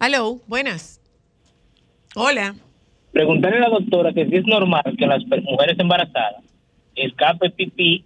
Hello, 0.00 0.40
buenas. 0.46 1.00
Hola. 2.14 2.54
Preguntarle 3.12 3.58
a 3.58 3.60
la 3.60 3.68
doctora 3.68 4.12
que 4.12 4.26
si 4.26 4.36
es 4.36 4.46
normal 4.46 4.82
que 4.98 5.06
las 5.06 5.22
mujeres 5.24 5.78
embarazadas 5.78 6.42
escape 6.94 7.50
pipí 7.50 8.04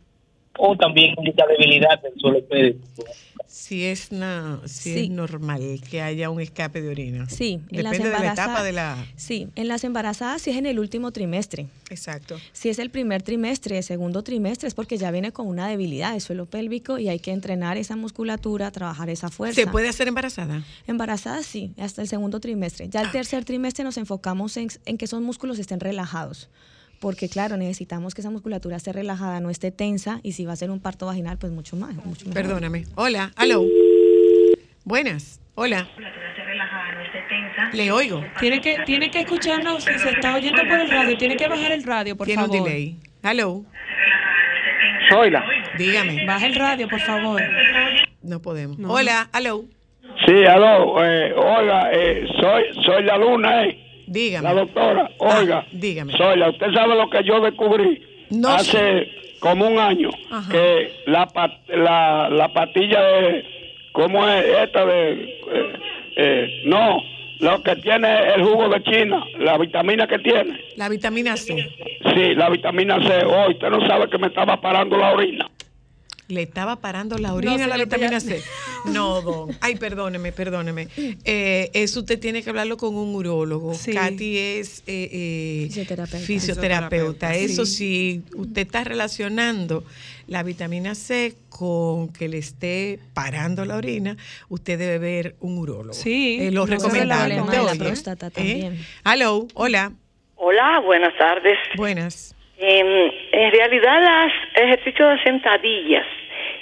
o 0.59 0.77
también 0.77 1.15
indica 1.19 1.45
debilidad 1.47 2.01
del 2.03 2.13
suelo 2.21 2.45
pélvico. 2.47 3.05
Si 3.47 3.85
es, 3.85 4.13
na- 4.13 4.61
si 4.65 4.95
Sí. 4.95 4.99
es 5.01 5.11
normal 5.11 5.81
que 5.91 6.01
haya 6.01 6.31
un 6.31 6.41
escape 6.41 6.81
de 6.81 6.89
orina. 6.89 7.29
Sí, 7.29 7.61
en 7.71 7.83
las 7.85 7.93
Depende 7.93 8.17
de 8.17 8.25
la 8.25 8.33
etapa 8.33 8.63
de 8.63 8.73
la. 8.73 9.07
Sí, 9.17 9.49
en 9.57 9.69
las 9.69 9.85
embarazadas 9.85 10.41
sí 10.43 10.51
es 10.51 10.57
en 10.57 10.65
el 10.67 10.79
último 10.79 11.11
trimestre. 11.13 11.67
Exacto. 11.91 12.39
Si 12.53 12.71
es 12.71 12.79
el 12.79 12.91
primer 12.91 13.23
trimestre, 13.23 13.77
el 13.79 13.85
segundo 13.85 14.23
trimestre 14.23 14.69
es 14.69 14.75
porque 14.75 14.97
ya 14.97 15.11
viene 15.11 15.33
con 15.33 15.47
una 15.47 15.69
debilidad 15.69 16.13
del 16.13 16.21
suelo 16.23 16.47
pélvico 16.47 16.99
y 16.99 17.09
hay 17.09 17.19
que 17.19 17.31
entrenar 17.33 17.77
esa 17.77 17.95
musculatura, 17.97 18.71
trabajar 18.71 19.11
esa 19.11 19.29
fuerza. 19.31 19.61
¿Se 19.61 19.67
puede 19.67 19.89
hacer 19.89 20.09
embarazada? 20.09 20.63
Embarazada 20.87 21.43
sí, 21.43 21.73
hasta 21.79 22.01
el 22.03 22.09
segundo 22.09 22.41
trimestre. 22.41 22.89
Ya 22.89 23.03
el 23.03 23.09
Ah. 23.09 23.13
tercer 23.13 23.45
trimestre 23.45 23.85
nos 23.85 23.97
enfocamos 23.99 24.57
en, 24.57 24.69
en 24.87 24.97
que 24.97 25.05
esos 25.05 25.21
músculos 25.21 25.59
estén 25.59 25.81
relajados. 25.81 26.49
Porque 27.03 27.29
claro, 27.29 27.57
necesitamos 27.57 28.15
que 28.15 28.21
esa 28.21 28.31
musculatura 28.31 28.77
esté 28.77 28.93
relajada, 28.93 29.41
no 29.41 29.51
esté 29.51 29.73
tensa 29.73 30.21
y 30.23 30.33
si 30.33 30.47
va 30.47 30.53
a 30.53 30.57
ser 30.57 30.71
un 30.71 30.79
parto 30.81 31.05
vaginal, 31.07 31.37
pues 31.37 31.53
mucho 31.53 31.75
más. 31.75 31.93
Mucho 31.97 32.27
mejor. 32.27 32.33
Perdóname. 32.33 32.85
Hola, 32.95 33.33
hello. 33.43 33.65
Buenas. 34.85 35.41
Hola. 35.57 35.89
Le 37.73 37.91
oigo. 37.91 38.23
Tiene 38.39 38.61
que, 38.61 38.77
tiene 38.87 39.11
que 39.11 39.21
escucharnos, 39.21 39.83
si 39.83 39.99
se 39.99 40.11
está 40.11 40.37
oyendo 40.37 40.63
por 40.63 40.79
el 40.79 40.89
radio, 40.89 41.19
tiene 41.19 41.37
que 41.37 41.49
bajar 41.49 41.73
el 41.73 41.83
radio, 41.83 42.17
por 42.17 42.27
Tiene 42.27 42.43
favor. 42.43 42.57
un 42.59 42.65
delay. 42.65 42.97
Hello. 43.25 43.65
Zoila. 45.11 45.45
Dígame. 45.77 46.25
Baja 46.25 46.47
el 46.47 46.55
radio, 46.55 46.89
por 46.89 47.01
favor. 47.01 47.43
No 48.23 48.41
podemos. 48.41 48.79
Hola, 48.89 49.29
hello. 49.35 49.65
Sí, 50.25 50.45
aló, 50.45 51.05
eh, 51.05 51.33
oiga, 51.33 51.91
eh, 51.93 52.27
soy, 52.41 52.63
soy 52.85 53.03
la 53.03 53.19
luna, 53.19 53.65
eh. 53.65 53.92
Dígame. 54.13 54.49
La 54.49 54.55
doctora, 54.55 55.11
oiga. 55.19 55.67
dígame. 55.73 56.13
Soy 56.17 56.39
la, 56.39 56.51
usted 56.51 56.73
sabe 56.73 56.95
lo 56.97 57.09
que 57.09 57.25
yo 57.25 57.41
descubrí 57.41 58.03
No 58.31 58.49
hace 58.51 59.09
como 59.41 59.67
un 59.67 59.79
año, 59.79 60.11
Ajá. 60.31 60.51
que 60.53 60.93
la, 61.07 62.29
la 62.31 62.53
patilla 62.53 63.01
de, 63.03 63.45
¿cómo 63.93 64.29
es 64.29 64.45
esta 64.65 64.85
de, 64.87 65.13
eh, 65.13 65.73
eh, 66.17 66.63
no, 66.67 67.03
lo 67.41 67.63
que 67.63 67.75
tiene 67.77 68.35
el 68.35 68.43
jugo 68.45 68.69
de 68.69 68.83
China, 68.85 69.25
la 69.39 69.59
vitamina 69.59 70.07
que 70.07 70.19
tiene. 70.21 70.61
La 70.77 70.89
vitamina 70.89 71.37
C. 71.37 71.57
Sí, 72.15 72.35
la 72.37 72.49
vitamina 72.51 73.01
C. 73.03 73.25
Hoy 73.25 73.55
usted 73.55 73.69
no 73.69 73.85
sabe 73.89 74.09
que 74.09 74.19
me 74.19 74.29
estaba 74.29 74.61
parando 74.61 74.97
la 74.97 75.13
orina. 75.13 75.51
Le 76.29 76.43
estaba 76.43 76.77
parando 76.77 77.19
la 77.19 77.35
orina 77.35 77.59
No, 77.59 77.65
a 77.65 77.67
la 77.67 77.77
vitamina 77.77 78.21
C. 78.21 78.41
No, 78.87 79.21
don. 79.23 79.57
Ay, 79.61 79.77
perdóneme, 79.77 80.33
perdóneme. 80.33 80.89
Eh, 81.25 81.71
eso 81.75 82.01
usted 82.01 82.19
tiene 82.19 82.43
que 82.43 82.51
hablarlo 82.51 82.77
con 82.77 82.95
un 82.95 83.15
urólogo. 83.15 83.75
Sí. 83.75 83.93
Katy 83.93 84.39
es 84.39 84.83
eh, 84.87 85.09
eh, 85.13 85.65
Fisioterapeuta. 85.67 86.19
fisioterapeuta. 86.27 87.35
Eso 87.35 87.67
Sí. 87.67 87.77
sí, 87.77 88.23
usted 88.37 88.63
está 88.63 88.85
relacionando 88.85 89.85
la 90.29 90.43
vitamina 90.43 90.95
C 90.95 91.35
con 91.51 92.09
que 92.13 92.29
le 92.29 92.39
esté 92.39 92.99
parando 93.13 93.65
la 93.65 93.77
orina, 93.77 94.17
usted 94.49 94.79
debe 94.79 94.99
ver 94.99 95.37
un 95.41 95.59
urólogo. 95.59 95.93
Sí, 95.93 96.39
Eh, 96.41 96.51
lo 96.53 96.61
no 96.63 96.67
se 96.69 96.73
recomendable. 96.77 97.35
problema 97.35 97.45
¿Usted 97.45 97.59
de 97.59 97.65
la 97.79 97.85
próstata 97.85 98.27
¿Eh? 98.29 98.31
también. 98.31 98.79
Hello, 99.05 99.49
hola. 99.55 99.93
Hola, 100.37 100.81
buenas 100.81 101.13
tardes. 101.19 101.59
Buenas. 101.77 102.35
Em, 102.59 103.11
en 103.33 103.51
realidad, 103.53 104.25
los 104.25 104.33
ejercicios 104.55 105.11
de 105.11 105.23
sentadillas 105.23 106.07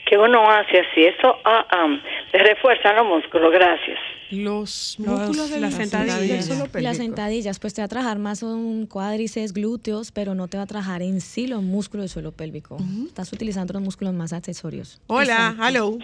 que 0.07 0.19
uno 0.19 0.51
hace 0.51 0.81
así, 0.81 1.05
eso 1.05 1.37
ah, 1.45 1.65
ah, 1.71 1.87
le 2.33 2.39
refuerza 2.41 2.93
los 2.95 3.07
músculos, 3.07 3.53
gracias. 3.53 3.99
Los 4.31 4.97
músculos 4.99 5.51
de 5.51 5.61
las 5.61 5.75
sentadillas. 5.75 6.49
Las 6.75 6.97
sentadillas, 6.97 7.59
pues 7.59 7.75
te 7.75 7.81
va 7.81 7.87
a 7.87 7.89
trabajar 7.89 8.19
más 8.19 8.41
son 8.41 8.87
cuádriceps, 8.87 9.53
glúteos, 9.53 10.11
pero 10.13 10.35
no 10.35 10.49
te 10.49 10.57
va 10.57 10.65
a 10.65 10.67
trabajar 10.67 11.03
en 11.03 11.21
sí 11.21 11.47
los 11.47 11.63
músculos 11.63 12.05
del 12.05 12.11
suelo 12.11 12.33
pélvico. 12.33 12.77
Estás 13.07 13.33
utilizando 13.33 13.73
los 13.75 13.83
músculos 13.83 14.15
más 14.15 14.33
accesorios. 14.33 15.01
Hola, 15.07 15.55
Exacto. 15.57 15.65
hello. 15.69 15.99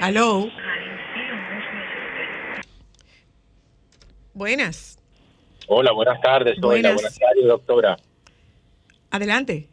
Hello. 0.00 0.50
Buenas. 4.34 4.98
Hola, 5.68 5.92
buenas 5.92 6.20
tardes. 6.20 6.56
Hola, 6.58 6.66
Buenas. 6.68 6.94
buenas 6.94 7.18
tardes, 7.18 7.44
doctora. 7.46 7.96
Adelante. 9.10 9.66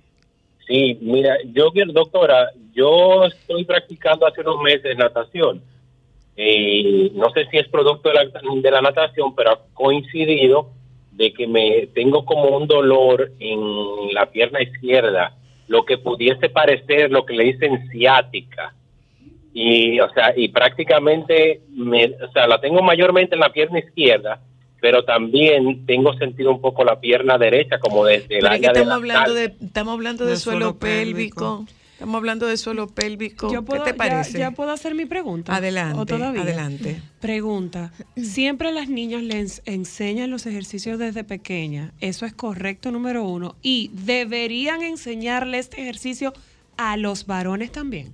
Sí, 0.68 0.98
mira, 1.02 1.38
yo, 1.53 1.70
doctora, 1.88 2.52
yo 2.74 3.26
estoy 3.26 3.65
practicando 3.65 4.26
hace 4.26 4.41
unos 4.41 4.61
meses 4.61 4.98
natación. 4.98 5.61
Eh, 6.36 7.11
no 7.14 7.30
sé 7.32 7.45
si 7.52 7.57
es 7.57 7.68
producto 7.68 8.10
de 8.10 8.15
la, 8.15 8.26
de 8.26 8.72
la 8.72 8.82
natación, 8.82 9.36
pero 9.36 9.52
ha 9.52 9.60
coincidido 9.74 10.72
de 11.11 11.32
que 11.32 11.45
me 11.48 11.88
tengo 11.94 12.26
como 12.26 12.57
un 12.57 12.68
dolor 12.68 13.32
en 13.40 14.14
la 14.14 14.26
pierna 14.32 14.61
izquierda, 14.64 15.36
lo 15.68 15.86
que 15.86 15.98
pudiese 15.99 16.49
parecer 16.49 17.11
lo 17.11 17.26
que 17.26 17.34
le 17.36 17.44
dicen 17.44 17.88
ciática. 17.91 18.74
Y, 19.53 19.99
o 19.99 20.10
sea, 20.14 20.34
y 20.36 20.48
prácticamente, 20.48 21.61
me, 21.70 22.06
o 22.06 22.32
sea, 22.32 22.48
la 22.48 22.60
tengo 22.60 22.82
mayormente 22.82 23.36
en 23.36 23.41
la 23.41 23.53
pierna 23.53 23.78
izquierda, 23.78 24.41
pero 24.84 25.05
también 25.05 25.85
tengo 25.85 26.14
sentido 26.18 26.51
un 26.51 26.60
poco 26.60 26.84
la 26.84 26.99
pierna 26.99 27.38
derecha, 27.38 27.80
como 27.80 28.03
desde 28.03 28.39
el 28.39 28.45
área 28.45 28.73
de 28.73 28.81
estamos 28.81 28.88
la 28.89 28.95
hablando 28.95 29.34
de, 29.34 29.55
estamos 29.65 29.93
hablando 29.93 30.26
de, 30.26 30.31
De 30.31 30.38
suelo, 30.38 30.60
suelo 30.60 30.77
pélvico. 30.77 31.64
pélvico. 31.64 31.65
Estamos 31.93 32.15
hablando 32.18 32.47
de 32.47 32.57
suelo 32.57 32.88
pélvico. 32.88 33.49
Yo 33.53 33.64
puedo- 33.64 33.85
¿Qué 33.85 33.93
te 33.93 33.97
ya- 33.97 34.10
parece? 34.10 34.38
Ya, 34.39 34.51
puedo 34.51 34.72
hacer 34.72 34.93
mi 34.93 35.05
pregunta. 35.05 35.55
Adelante, 35.55 35.97
¿O 36.01 36.05
todavía? 36.05 36.41
adelante. 36.41 37.01
Pregunta. 37.22 37.93
Siempre 38.18 38.68
a 38.68 38.72
las 38.73 38.89
niñas 38.89 39.23
les 39.23 39.61
enseñan 39.65 40.30
los 40.30 40.45
ejercicios 40.47 40.99
desde 40.99 41.23
pequeña. 41.23 41.93
¿Eso 42.01 42.26
es 42.26 42.34
correcto, 42.34 42.91
número 42.91 43.23
uno? 43.23 43.55
Y 43.61 43.89
deberían 43.93 44.81
enseñarle 44.81 45.60
este 45.60 45.81
ejercicio 45.81 46.34
a 46.76 46.97
los 46.97 47.26
varones 47.26 47.72
también. 47.72 48.11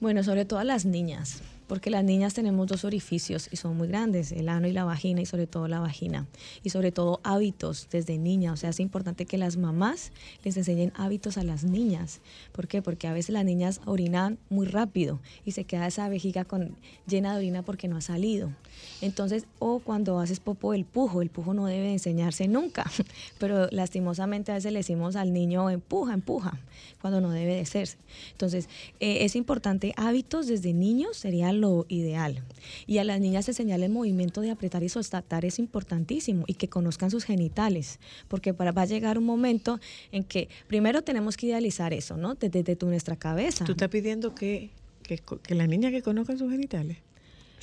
Bueno, 0.00 0.24
sobre 0.24 0.44
todo 0.44 0.58
a 0.58 0.64
las 0.64 0.84
niñas, 0.84 1.40
porque 1.66 1.90
las 1.90 2.04
niñas 2.04 2.34
tenemos 2.34 2.66
dos 2.66 2.84
orificios 2.84 3.48
y 3.50 3.56
son 3.56 3.76
muy 3.76 3.88
grandes, 3.88 4.32
el 4.32 4.48
ano 4.48 4.66
y 4.68 4.72
la 4.72 4.84
vagina 4.84 5.20
y 5.20 5.26
sobre 5.26 5.46
todo 5.46 5.68
la 5.68 5.80
vagina. 5.80 6.26
Y 6.62 6.70
sobre 6.70 6.92
todo 6.92 7.20
hábitos 7.24 7.88
desde 7.90 8.18
niña, 8.18 8.52
o 8.52 8.56
sea, 8.56 8.70
es 8.70 8.80
importante 8.80 9.26
que 9.26 9.38
las 9.38 9.56
mamás 9.56 10.12
les 10.44 10.56
enseñen 10.56 10.92
hábitos 10.96 11.38
a 11.38 11.44
las 11.44 11.64
niñas. 11.64 12.20
¿Por 12.52 12.68
qué? 12.68 12.82
Porque 12.82 13.08
a 13.08 13.12
veces 13.12 13.30
las 13.30 13.44
niñas 13.44 13.80
orinan 13.86 14.38
muy 14.50 14.66
rápido 14.66 15.20
y 15.44 15.52
se 15.52 15.64
queda 15.64 15.86
esa 15.86 16.08
vejiga 16.08 16.44
con, 16.44 16.76
llena 17.06 17.32
de 17.32 17.38
orina 17.38 17.62
porque 17.62 17.88
no 17.88 17.96
ha 17.96 18.00
salido. 18.00 18.50
Entonces, 19.00 19.46
o 19.58 19.80
cuando 19.80 20.18
haces 20.20 20.38
popo, 20.40 20.74
el 20.74 20.84
pujo, 20.84 21.22
el 21.22 21.28
pujo 21.30 21.54
no 21.54 21.66
debe 21.66 21.92
enseñarse 21.92 22.46
nunca, 22.48 22.90
pero 23.38 23.68
lastimosamente 23.70 24.52
a 24.52 24.56
veces 24.56 24.72
le 24.72 24.78
decimos 24.80 25.16
al 25.16 25.32
niño 25.32 25.70
empuja, 25.70 26.14
empuja, 26.14 26.58
cuando 27.00 27.20
no 27.20 27.30
debe 27.30 27.56
de 27.56 27.66
ser. 27.66 27.88
Entonces, 28.32 28.68
eh, 29.00 29.24
es 29.24 29.34
importante, 29.36 29.92
hábitos 29.96 30.46
desde 30.46 30.72
niños 30.72 31.16
sería 31.16 31.52
lo 31.52 31.84
ideal. 31.88 32.42
Y 32.86 32.98
a 32.98 33.04
las 33.04 33.20
niñas 33.20 33.48
enseñarles 33.48 33.86
el 33.88 33.92
movimiento 33.92 34.40
de 34.40 34.50
apretar 34.50 34.82
y 34.82 34.88
soltar 34.88 35.44
es 35.44 35.58
importantísimo 35.58 36.44
y 36.46 36.54
que 36.54 36.68
conozcan 36.68 37.10
sus 37.10 37.24
genitales, 37.24 37.98
porque 38.28 38.54
para, 38.54 38.72
va 38.72 38.82
a 38.82 38.86
llegar 38.86 39.18
un 39.18 39.24
momento 39.24 39.80
en 40.12 40.22
que 40.24 40.48
primero 40.68 41.02
tenemos 41.02 41.36
que 41.36 41.46
idealizar 41.46 41.92
eso, 41.92 42.16
¿no? 42.16 42.34
Desde, 42.34 42.76
tu- 42.76 42.86
nuestra 42.86 43.16
cabeza. 43.16 43.64
¿Tú 43.64 43.72
estás 43.72 43.88
pidiendo 43.88 44.34
que, 44.34 44.70
que, 45.02 45.18
que 45.42 45.54
la 45.54 45.66
niña 45.66 45.90
que 45.90 46.02
conozca 46.02 46.36
sus 46.36 46.50
genitales? 46.50 46.98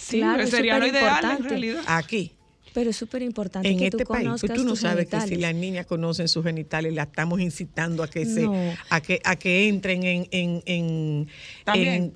Claro, 0.09 0.43
es 0.43 0.49
sería 0.49 0.80
lo 0.80 0.88
ideal, 0.88 1.05
en 1.07 1.13
superimportante. 1.15 1.49
realidad. 1.49 1.81
Aquí. 1.88 2.31
Pero 2.73 2.91
es 2.91 2.95
súper 2.97 3.23
importante 3.23 3.67
En 3.67 3.80
que 3.80 3.85
este 3.85 3.97
tú 3.97 4.03
país, 4.05 4.26
conozcas 4.26 4.47
pues 4.51 4.59
tú 4.59 4.63
no 4.63 4.71
tus 4.73 4.81
sabes 4.81 5.07
que 5.07 5.19
si 5.21 5.35
las 5.38 5.55
niñas 5.55 5.88
conocen 5.88 6.27
sus 6.27 6.43
genitales, 6.45 6.93
la 6.93 7.03
estamos 7.03 7.39
incitando 7.41 8.03
a 8.03 8.07
que 8.07 8.26
se, 8.27 8.41
No. 8.43 8.53
a 8.91 9.01
que, 9.01 9.19
a 9.23 9.35
que 9.38 9.67
entren 9.67 10.03
en, 10.03 10.27
en, 10.31 10.61
en, 10.67 11.27
en- 11.65 12.13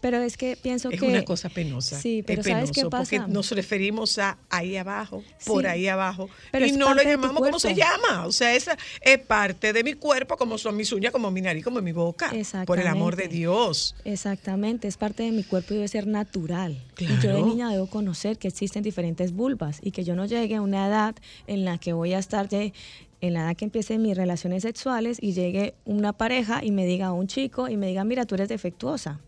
Pero 0.00 0.18
es 0.18 0.36
que 0.36 0.56
pienso 0.56 0.90
es 0.90 1.00
que... 1.00 1.06
una 1.06 1.24
cosa 1.24 1.48
penosa. 1.48 2.00
Sí, 2.00 2.22
pero 2.26 2.40
es 2.40 2.46
¿sabes 2.46 2.70
qué 2.72 2.84
pasa? 2.86 3.16
Porque 3.18 3.32
nos 3.32 3.50
referimos 3.52 4.18
a 4.18 4.38
ahí 4.50 4.76
abajo, 4.76 5.22
por 5.46 5.66
ahí 5.66 5.88
abajo, 5.88 6.28
Pero 6.52 6.66
y 6.66 6.70
es 6.70 6.76
no 6.76 6.94
lo 6.94 7.02
llamamos 7.02 7.42
como 7.42 7.58
se 7.58 7.74
llama. 7.74 8.26
O 8.26 8.32
sea, 8.32 8.54
esa 8.54 8.76
es 9.00 9.18
parte 9.18 9.72
de 9.72 9.84
mi 9.84 9.94
cuerpo, 9.94 10.36
como 10.36 10.58
son 10.58 10.76
mis 10.76 10.92
uñas, 10.92 11.12
como 11.12 11.30
mi 11.30 11.40
nariz, 11.40 11.64
como 11.64 11.80
mi 11.80 11.92
boca. 11.92 12.32
Por 12.66 12.78
el 12.80 12.86
amor 12.86 13.16
de. 13.16 13.28
Dios. 13.28 13.94
Exactamente, 14.04 14.88
es 14.88 14.96
parte 14.96 15.22
de 15.22 15.30
mi 15.32 15.44
cuerpo 15.44 15.74
y 15.74 15.76
debe 15.76 15.88
ser 15.88 16.06
natural. 16.06 16.82
Y 16.98 17.06
yo 17.06 17.12
de 17.14 17.18
Claro. 17.20 17.46
niña 17.46 17.70
debo 17.70 17.86
conocer 17.86 18.38
que 18.38 18.48
existen 18.48 18.82
diferentes 18.82 19.32
vulvas 19.32 19.78
y 19.82 19.90
que 19.90 20.02
yo 20.04 20.14
no 20.14 20.24
llegue 20.26 20.54
a 20.56 20.62
una 20.62 20.86
edad 20.88 21.14
en 21.46 21.64
la 21.64 21.78
que 21.78 21.92
voy 21.92 22.14
a 22.14 22.18
estar 22.18 22.48
de- 22.48 22.72
en 23.20 23.34
la 23.34 23.40
edad 23.40 23.56
que 23.56 23.64
empiece 23.64 23.98
mis 23.98 24.16
relaciones 24.16 24.62
sexuales 24.62 25.18
y 25.20 25.32
llegue 25.32 25.74
una 25.84 26.12
pareja 26.12 26.64
y 26.64 26.70
me 26.70 26.86
diga 26.86 27.12
un 27.12 27.26
chico 27.26 27.68
y 27.68 27.76
me 27.76 27.88
diga, 27.88 28.04
mira, 28.04 28.24
tú 28.26 28.34
eres 28.36 28.48
defectuosa. 28.48 29.20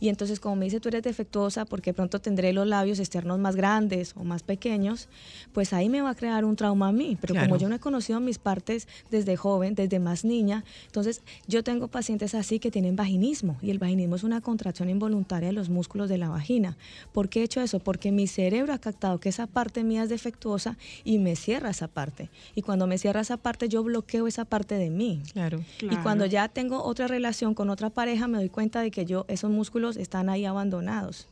Y 0.00 0.08
entonces, 0.08 0.40
como 0.40 0.56
me 0.56 0.64
dice, 0.64 0.80
tú 0.80 0.88
eres 0.88 1.02
defectuosa 1.02 1.64
porque 1.66 1.92
pronto 1.92 2.20
tendré 2.20 2.52
los 2.52 2.66
labios 2.66 2.98
externos 2.98 3.38
más 3.38 3.54
grandes 3.54 4.14
o 4.16 4.24
más 4.24 4.42
pequeños, 4.42 5.08
pues 5.52 5.72
ahí 5.72 5.88
me 5.88 6.00
va 6.00 6.10
a 6.10 6.14
crear 6.14 6.44
un 6.44 6.56
trauma 6.56 6.88
a 6.88 6.92
mí. 6.92 7.16
Pero 7.20 7.34
Claro. 7.34 7.48
como 7.48 7.60
yo 7.60 7.68
no 7.68 7.74
he 7.76 7.78
conocido 7.80 8.18
mis 8.20 8.38
partes 8.38 8.88
desde 9.10 9.36
joven, 9.36 9.74
desde 9.74 9.98
más 9.98 10.24
niña, 10.24 10.64
entonces 10.86 11.22
yo 11.46 11.62
tengo 11.62 11.88
pacientes 11.88 12.34
así 12.34 12.58
que 12.58 12.70
tienen 12.70 12.96
vaginismo 12.96 13.56
y 13.62 13.70
el 13.70 13.78
vaginismo 13.78 14.16
es 14.16 14.24
una 14.24 14.40
contracción 14.40 14.88
involuntaria 14.88 15.48
de 15.48 15.52
los 15.52 15.68
músculos 15.68 16.08
de 16.08 16.18
la 16.18 16.28
vagina. 16.28 16.76
¿Por 17.12 17.28
qué 17.28 17.40
he 17.40 17.44
hecho 17.44 17.60
eso? 17.60 17.78
Porque 17.78 18.10
mi 18.12 18.26
cerebro 18.26 18.72
ha 18.72 18.78
captado 18.78 19.20
que 19.20 19.28
esa 19.28 19.46
parte 19.46 19.84
mía 19.84 20.02
es 20.04 20.08
defectuosa 20.08 20.76
y 21.04 21.18
me 21.18 21.36
cierra 21.36 21.70
esa 21.70 21.88
parte. 21.88 22.30
Y 22.54 22.62
cuando 22.62 22.86
me 22.86 22.96
cierra 22.98 23.20
esa 23.20 23.36
parte, 23.36 23.68
yo 23.68 23.82
bloqueo 23.82 24.26
esa 24.26 24.44
parte 24.44 24.76
de 24.76 24.90
mí. 24.90 25.22
Claro. 25.32 25.62
Y 25.82 25.96
cuando 25.96 26.26
ya 26.26 26.48
tengo 26.48 26.82
otra 26.82 27.06
relación 27.06 27.54
con 27.54 27.70
otra 27.70 27.90
pareja, 27.90 28.28
me 28.28 28.38
doy 28.38 28.48
cuenta 28.48 28.80
de 28.80 28.90
que 28.90 29.04
yo 29.04 29.24
esos 29.28 29.50
músculos 29.50 29.89
están 29.96 30.28
ahí 30.28 30.44
abandonados. 30.44 31.26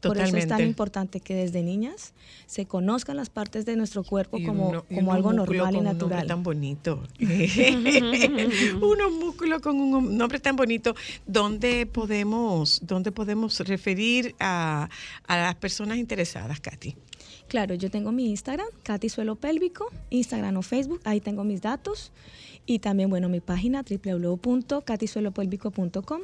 Por 0.00 0.18
eso 0.18 0.36
es 0.36 0.48
tan 0.48 0.62
importante 0.62 1.20
que 1.20 1.32
desde 1.36 1.62
niñas 1.62 2.12
se 2.46 2.66
conozcan 2.66 3.16
las 3.16 3.30
partes 3.30 3.64
de 3.66 3.76
nuestro 3.76 4.02
cuerpo 4.02 4.36
Y 4.36 4.44
como, 4.44 4.70
uno- 4.70 4.84
como 4.92 5.12
algo 5.12 5.32
normal 5.32 5.54
y 5.54 5.58
con 5.60 5.68
un 5.68 5.74
nombre 5.84 5.94
natural. 6.08 6.26
tan 6.26 6.42
bonito. 6.42 7.04
unos 8.80 9.12
músculos 9.12 9.60
con 9.62 9.76
un 9.80 10.18
nombre 10.18 10.40
tan 10.40 10.56
bonito. 10.56 10.96
¿Dónde 11.26 11.86
podemos, 11.86 12.80
dónde 12.84 13.12
podemos 13.12 13.60
referir 13.60 14.34
a, 14.40 14.88
a 15.28 15.36
las 15.36 15.54
personas 15.54 15.98
interesadas, 15.98 16.58
Katy? 16.58 16.96
Claro, 17.46 17.76
yo 17.76 17.88
tengo 17.88 18.10
mi 18.10 18.28
Instagram, 18.30 18.66
Katy 18.82 19.08
Suelo 19.08 19.36
Pélvico, 19.36 19.86
Instagram 20.10 20.56
o 20.56 20.62
Facebook, 20.62 21.00
ahí 21.04 21.20
tengo 21.20 21.44
mis 21.44 21.62
datos. 21.62 22.10
Y 22.66 22.80
también, 22.80 23.08
bueno, 23.10 23.28
mi 23.28 23.38
página 23.40 23.84
www.katysuelopélvico.com 23.88 26.22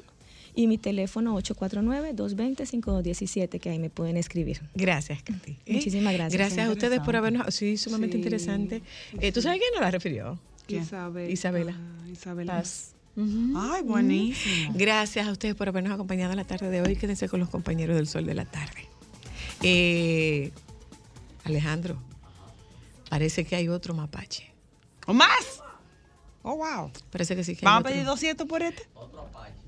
y 0.59 0.67
mi 0.67 0.77
teléfono 0.77 1.39
849-220-5217, 1.39 3.61
que 3.61 3.71
ahí 3.71 3.79
me 3.79 3.91
pueden 3.91 4.17
escribir. 4.17 4.61
Gracias, 4.75 5.23
Katy. 5.23 5.57
Muchísimas 5.73 6.13
gracias. 6.13 6.37
Gracias 6.37 6.69
a 6.69 6.73
ustedes 6.73 6.99
por 6.99 7.15
habernos. 7.15 7.55
Sí, 7.55 7.77
sumamente 7.77 8.17
interesante. 8.17 8.83
Eh, 9.21 9.31
¿Tú 9.31 9.41
sabes 9.41 9.61
quién 9.61 9.71
nos 9.73 9.83
la 9.83 9.93
refirió? 9.93 10.37
Isabel. 10.67 11.31
Isabela. 11.31 11.77
Isabela. 12.11 12.57
Paz. 12.57 12.97
Ay, 13.17 13.83
buenísimo. 13.85 14.73
Gracias 14.75 15.29
a 15.29 15.31
ustedes 15.31 15.55
por 15.55 15.69
habernos 15.69 15.93
acompañado 15.93 16.35
la 16.35 16.43
tarde 16.43 16.71
de 16.71 16.83
hoy. 16.83 16.97
Quédense 16.97 17.29
con 17.29 17.39
los 17.39 17.51
compañeros 17.51 17.95
del 17.95 18.09
Sol 18.09 18.27
de 18.27 18.35
la 18.35 18.45
Tarde. 18.45 18.89
Eh, 19.63 20.51
Alejandro, 21.45 22.03
parece 23.09 23.45
que 23.45 23.55
hay 23.55 23.69
otro 23.69 23.95
mapache. 23.95 24.51
¿O 25.07 25.15
más? 25.15 25.63
Oh, 26.43 26.57
wow. 26.57 26.91
Parece 27.13 27.37
que 27.37 27.45
sí 27.45 27.55
que 27.55 27.61
hay 27.61 27.67
¿Vamos 27.67 27.77
a 27.77 27.81
otro. 27.83 27.93
pedir 27.93 28.05
200 28.07 28.49
por 28.49 28.63
este? 28.63 28.83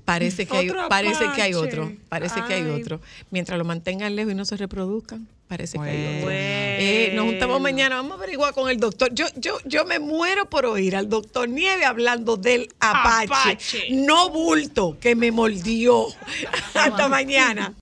Parece 0.05 0.45
que 0.45 0.57
hay, 0.57 0.69
Otro 0.69 0.89
parece 0.89 1.25
que 1.35 1.41
hay 1.41 1.53
otro. 1.53 1.91
Parece 2.09 2.41
que 2.47 2.53
hay 2.53 2.63
Ay. 2.63 2.81
otro. 2.81 2.99
Mientras 3.29 3.57
lo 3.57 3.65
mantengan 3.65 4.15
lejos 4.15 4.33
y 4.33 4.35
no 4.35 4.45
se 4.45 4.57
reproduzcan, 4.57 5.27
parece 5.47 5.77
que 5.77 5.83
hay 5.83 6.05
otro. 6.05 6.25
Bueno. 6.25 6.39
Eh, 6.83 7.11
nos 7.13 7.25
juntamos 7.25 7.61
mañana, 7.61 7.95
vamos 7.97 8.13
a 8.13 8.15
averiguar 8.15 8.53
con 8.53 8.69
el 8.69 8.77
doctor. 8.77 9.13
Yo, 9.13 9.25
yo, 9.35 9.59
yo 9.65 9.85
me 9.85 9.99
muero 9.99 10.49
por 10.49 10.65
oír 10.65 10.95
al 10.95 11.09
doctor 11.09 11.47
Nieve 11.47 11.85
hablando 11.85 12.35
del 12.37 12.69
Apache. 12.79 13.25
Apache. 13.25 13.87
No 13.91 14.29
bulto 14.29 14.97
que 14.99 15.15
me 15.15 15.31
mordió. 15.31 16.07
Hasta 16.73 17.07
mañana. 17.07 17.69